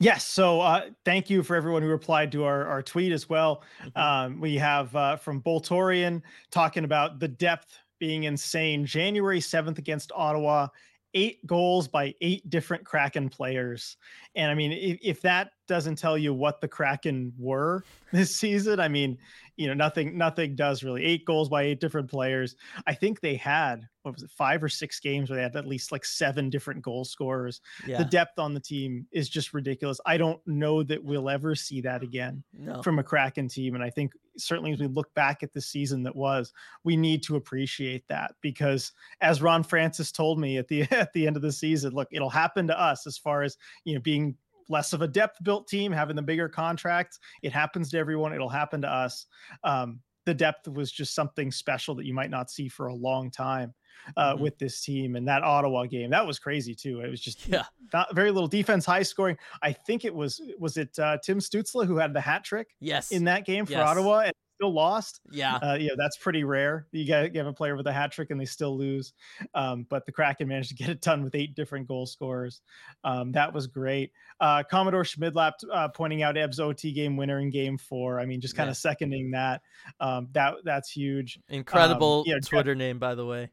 Yes. 0.00 0.24
So 0.24 0.60
uh, 0.60 0.90
thank 1.04 1.28
you 1.28 1.42
for 1.42 1.56
everyone 1.56 1.82
who 1.82 1.88
replied 1.88 2.30
to 2.32 2.44
our, 2.44 2.66
our 2.66 2.82
tweet 2.82 3.12
as 3.12 3.28
well. 3.28 3.62
Mm-hmm. 3.84 3.98
Um, 3.98 4.40
we 4.40 4.56
have 4.56 4.94
uh, 4.94 5.16
from 5.16 5.42
Boltorian 5.42 6.22
talking 6.50 6.84
about 6.84 7.18
the 7.18 7.28
depth 7.28 7.78
being 7.98 8.24
insane. 8.24 8.86
January 8.86 9.40
7th 9.40 9.78
against 9.78 10.12
Ottawa, 10.14 10.68
eight 11.14 11.44
goals 11.46 11.88
by 11.88 12.14
eight 12.20 12.48
different 12.50 12.84
Kraken 12.84 13.28
players. 13.28 13.96
And 14.34 14.50
I 14.50 14.54
mean, 14.54 14.72
if, 14.72 14.98
if 15.02 15.22
that 15.22 15.50
doesn't 15.66 15.96
tell 15.96 16.18
you 16.18 16.34
what 16.34 16.60
the 16.60 16.68
Kraken 16.68 17.32
were 17.38 17.84
this 18.12 18.36
season. 18.36 18.80
I 18.80 18.88
mean, 18.88 19.18
you 19.56 19.66
know, 19.66 19.74
nothing 19.74 20.16
nothing 20.16 20.56
does 20.56 20.82
really. 20.82 21.04
Eight 21.04 21.24
goals 21.24 21.48
by 21.48 21.62
eight 21.62 21.80
different 21.80 22.10
players. 22.10 22.56
I 22.86 22.94
think 22.94 23.20
they 23.20 23.36
had 23.36 23.86
what 24.08 24.16
was 24.16 24.22
it, 24.24 24.30
five 24.30 24.62
or 24.62 24.68
six 24.68 25.00
games 25.00 25.30
where 25.30 25.36
they 25.36 25.42
had 25.42 25.56
at 25.56 25.66
least 25.66 25.92
like 25.92 26.04
seven 26.04 26.50
different 26.50 26.82
goal 26.82 27.04
scorers. 27.04 27.60
Yeah. 27.86 27.98
The 27.98 28.04
depth 28.04 28.38
on 28.38 28.54
the 28.54 28.60
team 28.60 29.06
is 29.12 29.28
just 29.28 29.54
ridiculous. 29.54 30.00
I 30.06 30.16
don't 30.16 30.40
know 30.46 30.82
that 30.82 31.02
we'll 31.02 31.28
ever 31.28 31.54
see 31.54 31.80
that 31.82 32.02
again 32.02 32.42
no. 32.52 32.82
from 32.82 32.98
a 32.98 33.02
Kraken 33.02 33.48
team. 33.48 33.74
And 33.74 33.84
I 33.84 33.90
think 33.90 34.12
certainly 34.36 34.72
as 34.72 34.80
we 34.80 34.86
look 34.86 35.12
back 35.14 35.42
at 35.42 35.52
the 35.52 35.60
season 35.60 36.02
that 36.04 36.16
was, 36.16 36.52
we 36.84 36.96
need 36.96 37.22
to 37.24 37.36
appreciate 37.36 38.06
that 38.08 38.32
because 38.40 38.92
as 39.20 39.42
Ron 39.42 39.62
Francis 39.62 40.12
told 40.12 40.38
me 40.38 40.58
at 40.58 40.68
the 40.68 40.82
at 40.90 41.12
the 41.12 41.26
end 41.26 41.36
of 41.36 41.42
the 41.42 41.52
season, 41.52 41.92
look, 41.92 42.08
it'll 42.10 42.30
happen 42.30 42.66
to 42.68 42.80
us 42.80 43.06
as 43.06 43.18
far 43.18 43.42
as 43.42 43.56
you 43.84 43.94
know 43.94 44.00
being 44.00 44.36
less 44.68 44.92
of 44.92 45.02
a 45.02 45.08
depth 45.08 45.42
built 45.42 45.66
team, 45.66 45.92
having 45.92 46.16
the 46.16 46.22
bigger 46.22 46.48
contracts. 46.48 47.18
It 47.42 47.52
happens 47.52 47.90
to 47.90 47.98
everyone. 47.98 48.34
It'll 48.34 48.48
happen 48.48 48.82
to 48.82 48.88
us. 48.88 49.26
Um, 49.64 50.00
the 50.26 50.34
depth 50.34 50.68
was 50.68 50.92
just 50.92 51.14
something 51.14 51.50
special 51.50 51.94
that 51.94 52.04
you 52.04 52.12
might 52.12 52.28
not 52.28 52.50
see 52.50 52.68
for 52.68 52.88
a 52.88 52.94
long 52.94 53.30
time 53.30 53.72
uh, 54.16 54.34
mm-hmm. 54.34 54.42
with 54.42 54.58
this 54.58 54.80
team. 54.80 55.16
And 55.16 55.26
that 55.28 55.42
Ottawa 55.42 55.86
game, 55.86 56.10
that 56.10 56.26
was 56.26 56.38
crazy 56.38 56.74
too. 56.74 57.00
It 57.00 57.10
was 57.10 57.20
just 57.20 57.46
yeah. 57.48 57.64
not 57.92 58.14
very 58.14 58.30
little 58.30 58.48
defense, 58.48 58.84
high 58.84 59.02
scoring. 59.02 59.36
I 59.62 59.72
think 59.72 60.04
it 60.04 60.14
was 60.14 60.40
was 60.58 60.76
it 60.76 60.98
uh, 60.98 61.18
Tim 61.22 61.38
Stützle 61.38 61.86
who 61.86 61.96
had 61.96 62.12
the 62.12 62.20
hat 62.20 62.44
trick 62.44 62.68
yes 62.80 63.10
in 63.10 63.24
that 63.24 63.44
game 63.44 63.66
for 63.66 63.72
yes. 63.72 63.88
Ottawa. 63.88 64.18
And 64.20 64.32
still 64.58 64.72
lost. 64.72 65.20
Yeah. 65.30 65.54
Uh, 65.56 65.76
know, 65.76 65.94
that's 65.96 66.16
pretty 66.16 66.42
rare. 66.42 66.86
You 66.90 67.06
got 67.06 67.32
you 67.32 67.38
have 67.38 67.46
a 67.46 67.52
player 67.52 67.76
with 67.76 67.86
a 67.86 67.92
hat 67.92 68.10
trick 68.10 68.30
and 68.30 68.40
they 68.40 68.44
still 68.44 68.76
lose. 68.76 69.12
Um, 69.54 69.86
but 69.88 70.04
the 70.04 70.12
Kraken 70.12 70.48
managed 70.48 70.70
to 70.70 70.74
get 70.74 70.88
it 70.88 71.00
done 71.00 71.22
with 71.22 71.34
eight 71.34 71.54
different 71.54 71.86
goal 71.86 72.06
scorers. 72.06 72.60
Um, 73.04 73.30
that 73.32 73.52
was 73.52 73.66
great. 73.68 74.12
Uh, 74.40 74.64
Commodore 74.68 75.04
Schmidlap 75.04 75.52
uh, 75.72 75.88
pointing 75.88 76.22
out 76.22 76.36
Ebbs 76.36 76.58
OT 76.58 76.92
game 76.92 77.16
winner 77.16 77.38
in 77.38 77.50
game 77.50 77.78
four. 77.78 78.18
I 78.18 78.26
mean, 78.26 78.40
just 78.40 78.56
kind 78.56 78.68
of 78.68 78.74
Yeah. 78.74 78.90
seconding 78.90 79.30
that. 79.30 79.62
Um, 80.00 80.28
that 80.32 80.54
that's 80.64 80.90
huge. 80.90 81.38
Incredible 81.48 82.24
yeah, 82.26 82.38
Twitter 82.44 82.74
name, 82.74 82.98
by 82.98 83.14
the 83.14 83.24
way. 83.24 83.50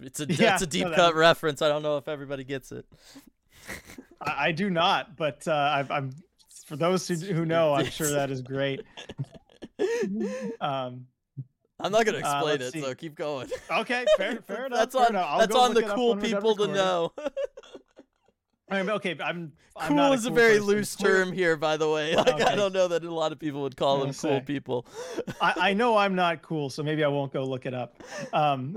It's 0.00 0.20
a 0.20 0.26
Yeah, 0.26 0.54
it's 0.54 0.62
a 0.62 0.66
deep 0.66 0.86
no, 0.88 0.94
cut 0.94 1.14
reference. 1.14 1.62
I 1.62 1.68
don't 1.68 1.82
know 1.82 1.96
if 1.96 2.08
everybody 2.08 2.44
gets 2.44 2.72
it. 2.72 2.86
I, 4.20 4.46
I 4.48 4.52
do 4.52 4.70
not, 4.70 5.16
but 5.16 5.46
uh, 5.48 5.52
I, 5.52 5.86
I'm 5.90 6.10
for 6.66 6.76
those 6.76 7.06
who, 7.08 7.14
who 7.14 7.44
know, 7.46 7.74
I'm 7.74 7.86
sure 7.86 8.10
that 8.10 8.30
is 8.30 8.42
great. 8.42 8.82
Um, 10.60 11.06
I'm 11.80 11.92
not 11.92 12.04
gonna 12.04 12.18
Uh, 12.18 12.20
explain 12.20 12.58
let's 12.60 12.74
it, 12.74 12.82
so 12.82 12.94
keep 12.94 13.14
going. 13.14 13.48
okay, 13.70 14.04
fair, 14.16 14.40
fair 14.46 14.66
enough. 14.66 14.78
that's 14.78 14.94
fair 14.94 15.04
on 15.04 15.10
enough. 15.10 15.38
That's 15.38 15.54
on 15.54 15.74
the 15.74 15.82
cool 15.82 16.08
when 16.10 16.18
we're 16.18 16.30
done 16.30 16.40
people 16.42 16.56
to 16.56 16.66
know. 16.68 17.12
I'm 18.70 18.88
okay. 18.90 19.16
I'm, 19.22 19.52
I'm 19.76 19.88
cool 19.88 20.12
is 20.12 20.24
a 20.26 20.28
cool 20.28 20.34
very 20.36 20.54
person. 20.54 20.66
loose 20.66 20.96
Clear- 20.96 21.24
term 21.24 21.32
here, 21.32 21.56
by 21.56 21.76
the 21.76 21.88
way. 21.88 22.16
Like 22.16 22.40
I 22.42 22.54
don't 22.56 22.72
know 22.72 22.88
that 22.88 23.04
a 23.04 23.14
lot 23.14 23.30
of 23.32 23.38
people 23.38 23.62
would 23.62 23.76
call 23.76 23.98
them 23.98 24.08
gonna 24.08 24.18
cool 24.18 24.38
say. 24.40 24.44
people. 24.44 24.86
I, 25.40 25.54
I 25.70 25.74
know 25.74 25.96
I'm 25.96 26.14
not 26.16 26.42
cool, 26.42 26.68
so 26.68 26.82
maybe 26.82 27.04
I 27.04 27.08
won't 27.08 27.32
go 27.32 27.44
look 27.44 27.64
it 27.66 27.74
up. 27.74 28.02
Um, 28.32 28.76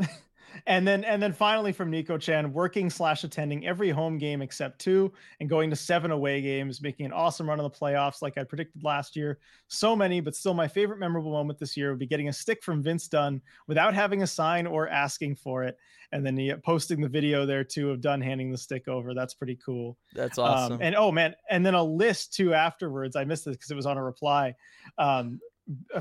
and 0.67 0.87
then 0.87 1.03
and 1.03 1.21
then 1.21 1.33
finally 1.33 1.71
from 1.71 1.89
Nico 1.89 2.17
Chan, 2.17 2.51
working 2.53 2.89
slash 2.89 3.23
attending 3.23 3.65
every 3.65 3.89
home 3.89 4.17
game 4.17 4.41
except 4.41 4.79
two, 4.79 5.11
and 5.39 5.49
going 5.49 5.69
to 5.69 5.75
seven 5.75 6.11
away 6.11 6.41
games, 6.41 6.81
making 6.81 7.05
an 7.05 7.13
awesome 7.13 7.47
run 7.47 7.59
of 7.59 7.71
the 7.71 7.77
playoffs 7.77 8.21
like 8.21 8.37
I 8.37 8.43
predicted 8.43 8.83
last 8.83 9.15
year. 9.15 9.39
So 9.67 9.95
many, 9.95 10.19
but 10.19 10.35
still 10.35 10.53
my 10.53 10.67
favorite 10.67 10.99
memorable 10.99 11.31
moment 11.31 11.59
this 11.59 11.75
year 11.75 11.89
would 11.89 11.99
be 11.99 12.07
getting 12.07 12.29
a 12.29 12.33
stick 12.33 12.63
from 12.63 12.83
Vince 12.83 13.07
Dunn 13.07 13.41
without 13.67 13.93
having 13.93 14.23
a 14.23 14.27
sign 14.27 14.67
or 14.67 14.87
asking 14.87 15.35
for 15.35 15.63
it, 15.63 15.77
and 16.11 16.25
then 16.25 16.37
he, 16.37 16.53
posting 16.65 17.01
the 17.01 17.09
video 17.09 17.45
there 17.45 17.63
too 17.63 17.91
of 17.91 18.01
Dunn 18.01 18.21
handing 18.21 18.51
the 18.51 18.57
stick 18.57 18.87
over. 18.87 19.13
That's 19.13 19.33
pretty 19.33 19.57
cool. 19.63 19.97
That's 20.13 20.37
awesome. 20.37 20.73
Um, 20.73 20.79
and 20.81 20.95
oh 20.95 21.11
man, 21.11 21.35
and 21.49 21.65
then 21.65 21.73
a 21.73 21.83
list 21.83 22.33
too 22.33 22.53
afterwards. 22.53 23.15
I 23.15 23.23
missed 23.23 23.45
this 23.45 23.55
because 23.55 23.71
it 23.71 23.75
was 23.75 23.85
on 23.85 23.97
a 23.97 24.03
reply 24.03 24.55
um, 24.97 25.39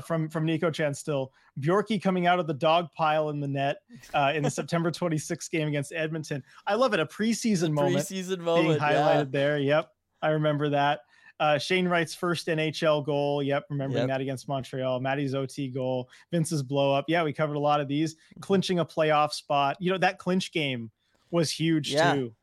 from 0.03 0.29
from 0.29 0.45
Nico 0.45 0.69
Chan. 0.71 0.93
Still, 0.93 1.31
Bjorky 1.59 2.01
coming 2.01 2.27
out 2.27 2.39
of 2.39 2.47
the 2.47 2.53
dog 2.53 2.87
pile 2.95 3.29
in 3.29 3.39
the 3.39 3.47
net 3.47 3.77
uh, 4.13 4.33
in 4.35 4.43
the 4.43 4.49
September 4.51 4.91
26th 4.91 5.49
game 5.49 5.67
against 5.67 5.93
Edmonton. 5.93 6.43
I 6.67 6.75
love 6.75 6.93
it. 6.93 6.99
A 6.99 7.05
preseason 7.05 7.71
moment 7.71 7.97
Preseason 8.05 8.37
being 8.45 8.77
highlighted 8.79 9.17
yeah. 9.17 9.23
there. 9.31 9.59
Yep, 9.59 9.89
I 10.21 10.29
remember 10.29 10.69
that. 10.69 11.01
Uh, 11.39 11.57
Shane 11.57 11.87
Wright's 11.87 12.13
first 12.13 12.45
NHL 12.47 13.03
goal. 13.03 13.41
Yep, 13.41 13.65
remembering 13.71 14.03
Yep. 14.03 14.09
that 14.09 14.21
against 14.21 14.47
Montreal. 14.47 14.99
Matty's 14.99 15.33
OT 15.33 15.69
goal. 15.69 16.07
Vince's 16.31 16.61
blow 16.61 16.93
up. 16.93 17.05
Yeah, 17.07 17.23
we 17.23 17.33
covered 17.33 17.55
a 17.55 17.59
lot 17.59 17.81
of 17.81 17.87
these. 17.87 18.13
Mm-hmm. 18.13 18.41
Clinching 18.41 18.79
a 18.79 18.85
playoff 18.85 19.33
spot. 19.33 19.77
You 19.79 19.91
know 19.91 19.97
that 19.97 20.19
clinch 20.19 20.51
game 20.51 20.91
was 21.31 21.49
huge 21.49 21.93
Yeah. 21.93 22.13
too. 22.13 22.35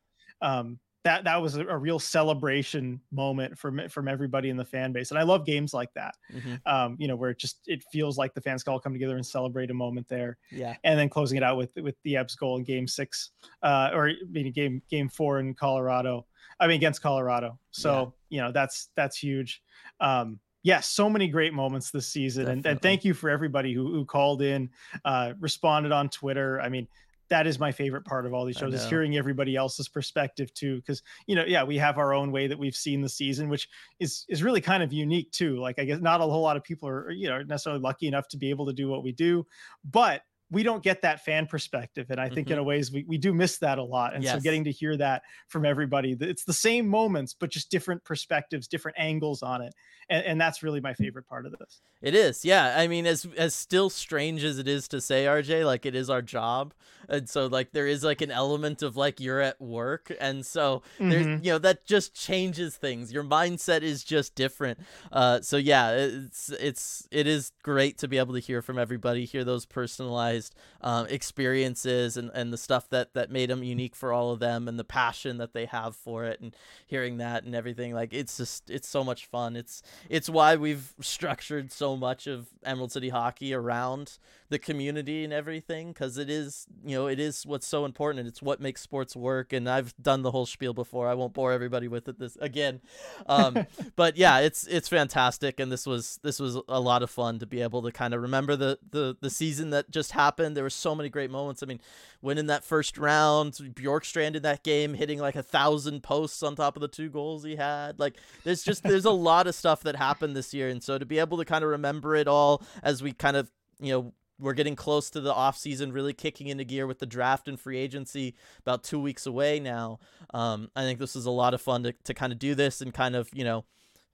Um, 0.43 0.81
that 1.09 1.25
that 1.25 1.41
was 1.41 1.57
a, 1.57 1.67
a 1.67 1.77
real 1.77 1.99
celebration 1.99 3.01
moment 3.11 3.59
from 3.59 3.81
from 3.89 4.09
everybody 4.09 4.51
in 4.51 4.57
the 4.59 4.65
fan 4.65 4.93
base, 4.93 5.11
and 5.11 5.19
I 5.19 5.23
love 5.23 5.47
games 5.47 5.73
like 5.73 5.93
that. 5.95 6.15
Mhm. 6.33 6.61
Um, 6.67 6.97
you 6.99 7.09
know, 7.09 7.17
where 7.17 7.31
it 7.31 7.39
just 7.39 7.61
it 7.67 7.83
feels 7.91 8.19
like 8.19 8.35
the 8.35 8.41
fans 8.43 8.63
can 8.63 8.73
all 8.73 8.81
come 8.81 8.93
together 8.93 9.17
and 9.17 9.25
celebrate 9.27 9.71
a 9.71 9.75
moment 9.75 10.07
there 10.09 10.37
Yeah. 10.53 10.77
and 10.85 10.99
then 10.99 11.09
closing 11.09 11.39
it 11.39 11.43
out 11.43 11.57
with 11.57 11.71
with 11.77 11.97
the 12.05 12.17
Ebbs 12.17 12.37
goal 12.37 12.59
in 12.59 12.65
Game 12.65 12.87
Six, 12.87 13.31
uh, 13.63 13.91
or 13.95 14.11
I 14.11 14.15
mean 14.31 14.53
Game 14.53 14.83
Game 14.91 15.09
Four 15.09 15.41
in 15.41 15.55
Colorado. 15.55 16.27
I 16.61 16.67
mean 16.67 16.77
against 16.77 17.01
Colorado. 17.03 17.59
So 17.71 18.15
you 18.29 18.41
know 18.41 18.53
that's 18.53 18.91
that's 18.95 19.17
huge. 19.17 19.63
Um, 20.01 20.41
yes, 20.63 20.89
so 20.89 21.09
many 21.09 21.29
great 21.29 21.55
moments 21.55 21.91
this 21.91 22.09
season, 22.09 22.49
and, 22.49 22.67
and 22.67 22.83
thank 22.83 23.05
you 23.05 23.15
for 23.15 23.31
everybody 23.31 23.73
who 23.73 23.91
who 23.93 24.05
called 24.05 24.43
in, 24.43 24.69
uh, 25.05 25.33
responded 25.41 25.93
on 25.93 26.09
Twitter. 26.11 26.61
I 26.61 26.69
mean. 26.69 26.87
That 27.31 27.47
is 27.47 27.59
my 27.59 27.73
favorite 27.73 28.05
part 28.05 28.27
of 28.27 28.33
all 28.33 28.45
these 28.45 28.57
shows 28.57 28.73
is 28.75 28.89
hearing 28.89 29.17
everybody 29.17 29.55
else's 29.55 29.89
perspective 29.89 30.53
too. 30.55 30.77
Because 30.77 31.03
you 31.27 31.35
know, 31.35 31.45
yeah, 31.47 31.63
we 31.63 31.77
have 31.79 31.99
our 31.99 32.15
own 32.15 32.33
way 32.33 32.47
that 32.47 32.59
we've 32.59 32.75
seen 32.75 33.01
the 33.01 33.09
season, 33.09 33.49
which 33.49 33.69
is 34.01 34.25
is 34.29 34.43
really 34.43 34.61
kind 34.61 34.83
of 34.83 34.93
unique 34.93 35.31
too. 35.31 35.61
Like 35.61 35.79
I 35.79 35.85
guess 35.85 36.01
not 36.01 36.21
a 36.21 36.25
whole 36.25 36.43
lot 36.43 36.57
of 36.57 36.65
people 36.65 36.89
are 36.89 37.11
you 37.11 37.29
know 37.29 37.43
necessarily 37.43 37.83
lucky 37.83 38.07
enough 38.07 38.29
to 38.29 38.37
be 38.37 38.51
able 38.51 38.67
to 38.67 38.73
do 38.73 38.89
what 38.89 39.03
we 39.03 39.13
do, 39.13 39.47
but 39.85 40.23
we 40.51 40.63
don't 40.63 40.83
get 40.83 41.03
that 41.03 41.25
fan 41.25 41.47
perspective 41.47 42.07
and 42.11 42.19
i 42.21 42.29
think 42.29 42.51
in 42.51 42.59
a 42.59 42.63
ways 42.63 42.91
we, 42.91 43.05
we 43.07 43.19
do 43.19 43.35
miss 43.35 43.59
that 43.59 43.79
a 43.79 43.83
lot 43.83 44.15
and 44.15 44.25
so 44.25 44.31
Mm-hmm. 44.31 44.43
Getting 44.43 44.65
to 44.65 44.73
hear 44.73 44.97
that 44.97 45.23
from 45.49 45.65
everybody 45.67 46.17
it's 46.21 46.45
the 46.45 46.53
same 46.53 46.89
moments 46.89 47.35
but 47.39 47.51
just 47.51 47.71
different 47.71 48.03
perspectives 48.05 48.67
different 48.69 48.97
angles 48.99 49.43
on 49.43 49.61
it 49.63 49.75
and, 50.09 50.25
and 50.25 50.41
that's 50.41 50.63
really 50.63 50.81
my 50.81 50.95
favorite 50.95 51.27
part 51.29 51.45
of 51.45 51.53
this 51.59 51.81
It 52.01 52.15
is, 52.15 52.45
yeah. 52.45 52.75
I 52.79 52.87
mean, 52.87 53.07
as 53.07 53.27
as 53.37 53.55
still 53.55 53.91
strange 53.91 54.45
as 54.45 54.59
it 54.59 54.69
is 54.69 54.87
to 54.89 55.01
say, 55.01 55.25
RJ, 55.27 55.67
like 55.67 55.85
it 55.85 55.97
is 55.97 56.09
our 56.09 56.23
job, 56.23 56.73
and 57.09 57.29
so 57.29 57.47
like 57.49 57.73
there 57.73 57.89
is 57.89 58.05
like 58.05 58.21
an 58.23 58.31
element 58.31 58.83
of 58.83 58.97
like 58.97 59.19
you're 59.19 59.41
at 59.41 59.61
work, 59.61 60.13
and 60.21 60.47
so 60.47 60.83
there's 61.01 61.27
Mhm. 61.27 61.45
you 61.45 61.51
know 61.53 61.59
that 61.59 61.85
just 61.85 62.15
changes 62.15 62.77
things. 62.77 63.13
Your 63.13 63.25
mindset 63.25 63.83
is 63.83 64.05
just 64.05 64.37
different. 64.37 64.79
Uh, 65.11 65.41
so 65.41 65.57
yeah, 65.57 65.91
it's 65.91 66.51
it's 66.51 67.09
it 67.11 67.27
is 67.27 67.51
great 67.65 67.99
to 67.99 68.07
be 68.09 68.17
able 68.19 68.35
to 68.35 68.41
hear 68.41 68.63
from 68.63 68.79
everybody, 68.79 69.25
hear 69.25 69.43
those 69.45 69.67
personalized 69.67 70.38
um, 70.81 71.07
experiences 71.07 72.17
and 72.17 72.31
and 72.35 72.53
the 72.53 72.59
stuff 72.59 72.89
that 72.91 73.15
that 73.15 73.31
made 73.31 73.51
them 73.51 73.63
unique 73.63 73.95
for 73.95 74.13
all 74.13 74.31
of 74.33 74.41
them, 74.41 74.69
and 74.69 74.79
the 74.79 74.85
passion 74.85 75.39
that 75.39 75.53
they 75.53 75.67
have 75.67 75.95
for 75.97 76.25
it, 76.25 76.41
and 76.41 76.55
hearing 76.87 77.19
that 77.19 77.45
and 77.45 77.55
everything. 77.55 77.95
Like 77.95 78.13
it's 78.13 78.37
just 78.37 78.71
it's 78.71 78.89
so 78.89 79.05
much 79.05 79.27
fun. 79.27 79.57
It's 79.57 79.83
it's 80.09 80.29
why 80.29 80.57
we've 80.57 80.95
structured 81.01 81.73
so 81.73 81.97
much 81.97 82.27
of 82.27 82.49
Emerald 82.65 82.93
City 82.93 83.09
hockey 83.09 83.55
around 83.55 84.19
the 84.51 84.59
community 84.59 85.25
and 85.25 85.33
everything 85.33 85.89
because 85.89 86.17
it 86.17 86.31
is 86.31 86.67
you 86.85 86.97
know 86.97 87.07
it 87.07 87.21
is 87.21 87.45
what's 87.45 87.67
so 87.67 87.85
important 87.85 88.27
it's 88.27 88.41
what 88.41 88.61
makes 88.61 88.81
sports 88.81 89.15
work 89.15 89.53
and 89.53 89.69
I've 89.69 89.95
done 90.01 90.23
the 90.23 90.31
whole 90.31 90.47
spiel 90.47 90.73
before 90.73 91.07
I 91.07 91.15
won't 91.15 91.35
bore 91.35 91.53
everybody 91.53 91.87
with 91.87 92.09
it 92.09 92.19
this 92.19 92.37
again. 92.37 92.81
Um 93.27 93.67
but 93.97 94.17
yeah 94.17 94.39
it's 94.39 94.67
it's 94.67 94.89
fantastic 94.89 95.61
and 95.61 95.71
this 95.71 95.87
was 95.87 96.19
this 96.23 96.41
was 96.41 96.59
a 96.69 96.81
lot 96.81 97.03
of 97.03 97.11
fun 97.11 97.39
to 97.41 97.47
be 97.47 97.61
able 97.61 97.83
to 97.83 97.93
kind 97.93 98.15
of 98.15 98.23
remember 98.23 98.57
the 98.57 98.79
the 98.91 99.17
the 99.21 99.29
season 99.29 99.71
that 99.71 99.91
just 99.91 100.13
happened. 100.13 100.57
There 100.57 100.65
were 100.65 100.71
so 100.71 100.95
many 100.95 101.11
great 101.11 101.31
moments. 101.31 101.63
I 101.63 101.67
mean 101.67 101.81
winning 102.23 102.47
that 102.47 102.65
first 102.65 102.97
round 102.97 103.53
Bjorkstrand 103.53 104.35
in 104.35 104.43
that 104.43 104.65
game 104.65 104.95
hitting 104.95 105.19
like 105.19 105.37
a 105.37 105.43
thousand 105.43 106.03
posts 106.03 106.43
on 106.43 106.57
top 106.57 106.75
of 106.75 106.81
the 106.81 106.89
two 106.89 107.11
goals 107.11 107.45
he 107.45 107.57
had. 107.57 108.01
Like 108.01 108.17
there's 108.45 108.63
just 108.63 108.83
there's 108.83 109.05
a 109.05 109.11
lot 109.29 109.47
of 109.47 109.55
stuff 109.55 109.83
that 109.83 109.97
happened 109.97 110.35
this 110.35 110.55
year 110.55 110.71
and 110.71 110.83
so 110.83 110.97
to 110.97 111.05
be 111.05 111.19
able 111.19 111.37
to 111.37 111.45
kind 111.45 111.63
of 111.65 111.71
remember 111.71 112.17
it 112.17 112.27
all 112.27 112.63
as 112.83 113.03
we 113.03 113.13
kind 113.13 113.37
of 113.37 113.51
you 113.81 113.93
know 113.93 114.13
we're 114.39 114.55
getting 114.55 114.77
close 114.77 115.11
to 115.11 115.21
the 115.21 115.33
off 115.33 115.57
season 115.57 115.93
really 115.93 116.13
kicking 116.13 116.47
into 116.49 116.65
gear 116.65 116.87
with 116.87 116.99
the 116.99 117.07
draft 117.07 117.49
and 117.49 117.59
free 117.59 117.79
agency 117.79 118.35
about 118.61 118.85
two 118.85 119.01
weeks 119.01 119.27
away 119.27 119.61
now. 119.61 119.99
Um, 120.35 120.71
i 120.77 120.83
think 120.83 120.99
this 120.99 121.17
is 121.17 121.27
a 121.27 121.31
lot 121.31 121.55
of 121.55 121.61
fun 121.61 121.83
to, 121.85 121.93
to 122.05 122.15
kind 122.15 122.33
of 122.33 122.39
do 122.39 122.55
this 122.55 122.81
and 122.81 122.93
kind 122.93 123.17
of 123.17 123.29
you 123.33 123.45
know 123.45 123.65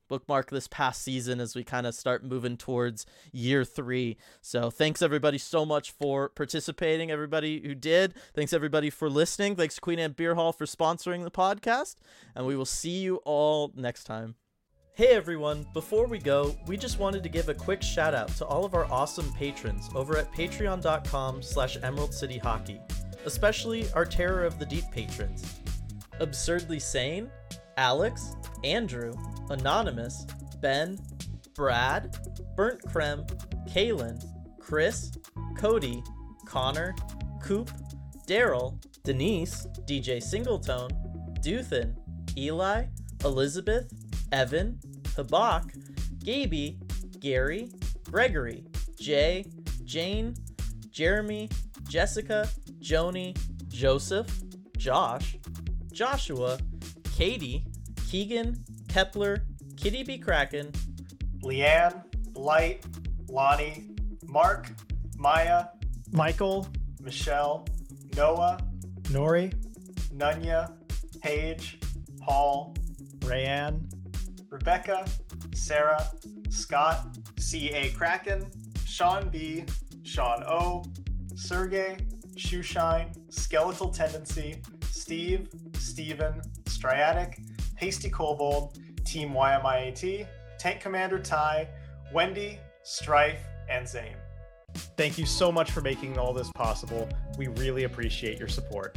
bookmark 0.09 0.51
this 0.51 0.69
past 0.69 1.03
season 1.03 1.41
as 1.41 1.55
we 1.55 1.65
kind 1.65 1.87
of 1.87 1.95
start 1.95 2.23
moving 2.23 2.57
towards 2.57 3.07
year 3.33 3.65
three. 3.65 4.17
So 4.41 4.71
thanks 4.71 5.03
everybody 5.03 5.39
so 5.39 5.65
much 5.65 5.91
for 5.91 6.29
participating 6.29 7.11
everybody 7.11 7.61
who 7.65 7.75
did. 7.75 8.15
Thanks 8.35 8.53
everybody 8.53 8.91
for 8.91 9.09
listening. 9.09 9.57
Thanks 9.57 9.77
to 9.77 9.81
queen 9.81 9.99
anne 9.99 10.13
beer 10.13 10.35
hall 10.35 10.53
for 10.53 10.67
sponsoring 10.67 11.25
the 11.25 11.31
podcast 11.31 11.97
and 12.35 12.47
we 12.47 12.57
will 12.57 12.65
see 12.65 13.01
you 13.01 13.17
all 13.25 13.73
next 13.75 14.05
time 14.05 14.35
Hey 14.97 15.09
everyone, 15.09 15.67
before 15.73 16.07
we 16.07 16.21
go, 16.21 16.57
we 16.69 16.77
just 16.77 17.01
wanted 17.01 17.25
to 17.25 17.29
give 17.29 17.49
a 17.49 17.55
quick 17.55 17.83
shout 17.83 18.15
out 18.15 18.29
to 18.37 18.47
all 18.47 18.65
of 18.65 18.77
our 18.77 18.85
awesome 18.93 19.29
patrons 19.33 19.91
over 19.93 20.17
at 20.17 20.31
patreon.com 20.31 21.43
slash 21.43 21.77
emerald 21.83 22.15
city 22.15 22.39
hockey, 22.39 22.81
especially 23.25 23.91
our 23.95 24.05
Terror 24.05 24.45
of 24.45 24.61
the 24.61 24.67
Deep 24.67 24.85
patrons. 24.93 25.59
Absurdly 26.21 26.79
Sane, 26.79 27.29
Alex, 27.77 28.37
Andrew, 28.63 29.13
Anonymous, 29.51 30.29
Ben, 30.61 30.97
Brad, 31.57 32.17
Burnt 32.55 32.81
Creme, 32.83 33.27
Kaylin, 33.69 34.25
Chris, 34.61 35.11
Cody, 35.59 36.05
Connor, 36.47 36.95
Coop, 37.43 37.69
Daryl, 38.29 38.81
Denise, 39.03 39.67
DJ 39.87 40.19
Singletone, 40.19 40.93
Duthin, 41.43 41.97
Eli, 42.39 42.85
Elizabeth, 43.25 43.91
Evan, 44.33 44.79
Habak, 45.17 45.75
Gaby, 46.23 46.79
Gary, 47.21 47.71
Gregory, 48.11 48.65
Jay, 48.99 49.45
Jane, 49.85 50.35
Jeremy, 50.91 51.49
Jessica, 51.89 52.49
Joni, 52.81 53.37
Joseph, 53.69 54.29
Josh, 54.77 55.37
Joshua, 55.93 56.59
Katie, 57.17 57.65
Keegan, 58.09 58.57
Kepler, 58.89 59.45
Kitty 59.77 60.03
B. 60.03 60.19
Kraken, 60.19 60.73
leanne 61.43 62.03
light 62.35 62.85
lonnie 63.29 63.91
mark 64.27 64.71
maya 65.19 65.67
michael 66.11 66.67
michelle 67.01 67.67
noah 68.17 68.59
nori 69.11 69.53
nunya 70.13 70.73
paige 71.21 71.79
paul 72.21 72.75
rayanne 73.21 73.81
rebecca 74.55 75.05
sarah 75.53 76.11
scott 76.49 77.17
ca 77.39 77.91
kraken 77.97 78.51
Sean 78.95 79.29
B, 79.29 79.65
Sean 80.05 80.45
O, 80.47 80.85
Sergey, 81.35 81.97
Shoeshine, 82.37 83.13
Skeletal 83.29 83.89
Tendency, 83.89 84.63
Steve, 84.89 85.49
Steven, 85.77 86.41
Striatic, 86.67 87.41
Hasty 87.75 88.09
Kobold, 88.09 88.79
Team 89.05 89.31
YMIAT, 89.31 90.29
Tank 90.61 90.81
Commander 90.81 91.19
Ty, 91.19 91.69
Wendy, 92.13 92.61
Strife, 92.85 93.41
and 93.69 93.89
Zane. 93.89 94.15
Thank 94.97 95.19
you 95.19 95.27
so 95.27 95.51
much 95.51 95.73
for 95.73 95.81
making 95.81 96.17
all 96.17 96.33
this 96.33 96.53
possible. 96.53 97.09
We 97.37 97.49
really 97.49 97.83
appreciate 97.83 98.39
your 98.39 98.47
support. 98.47 98.97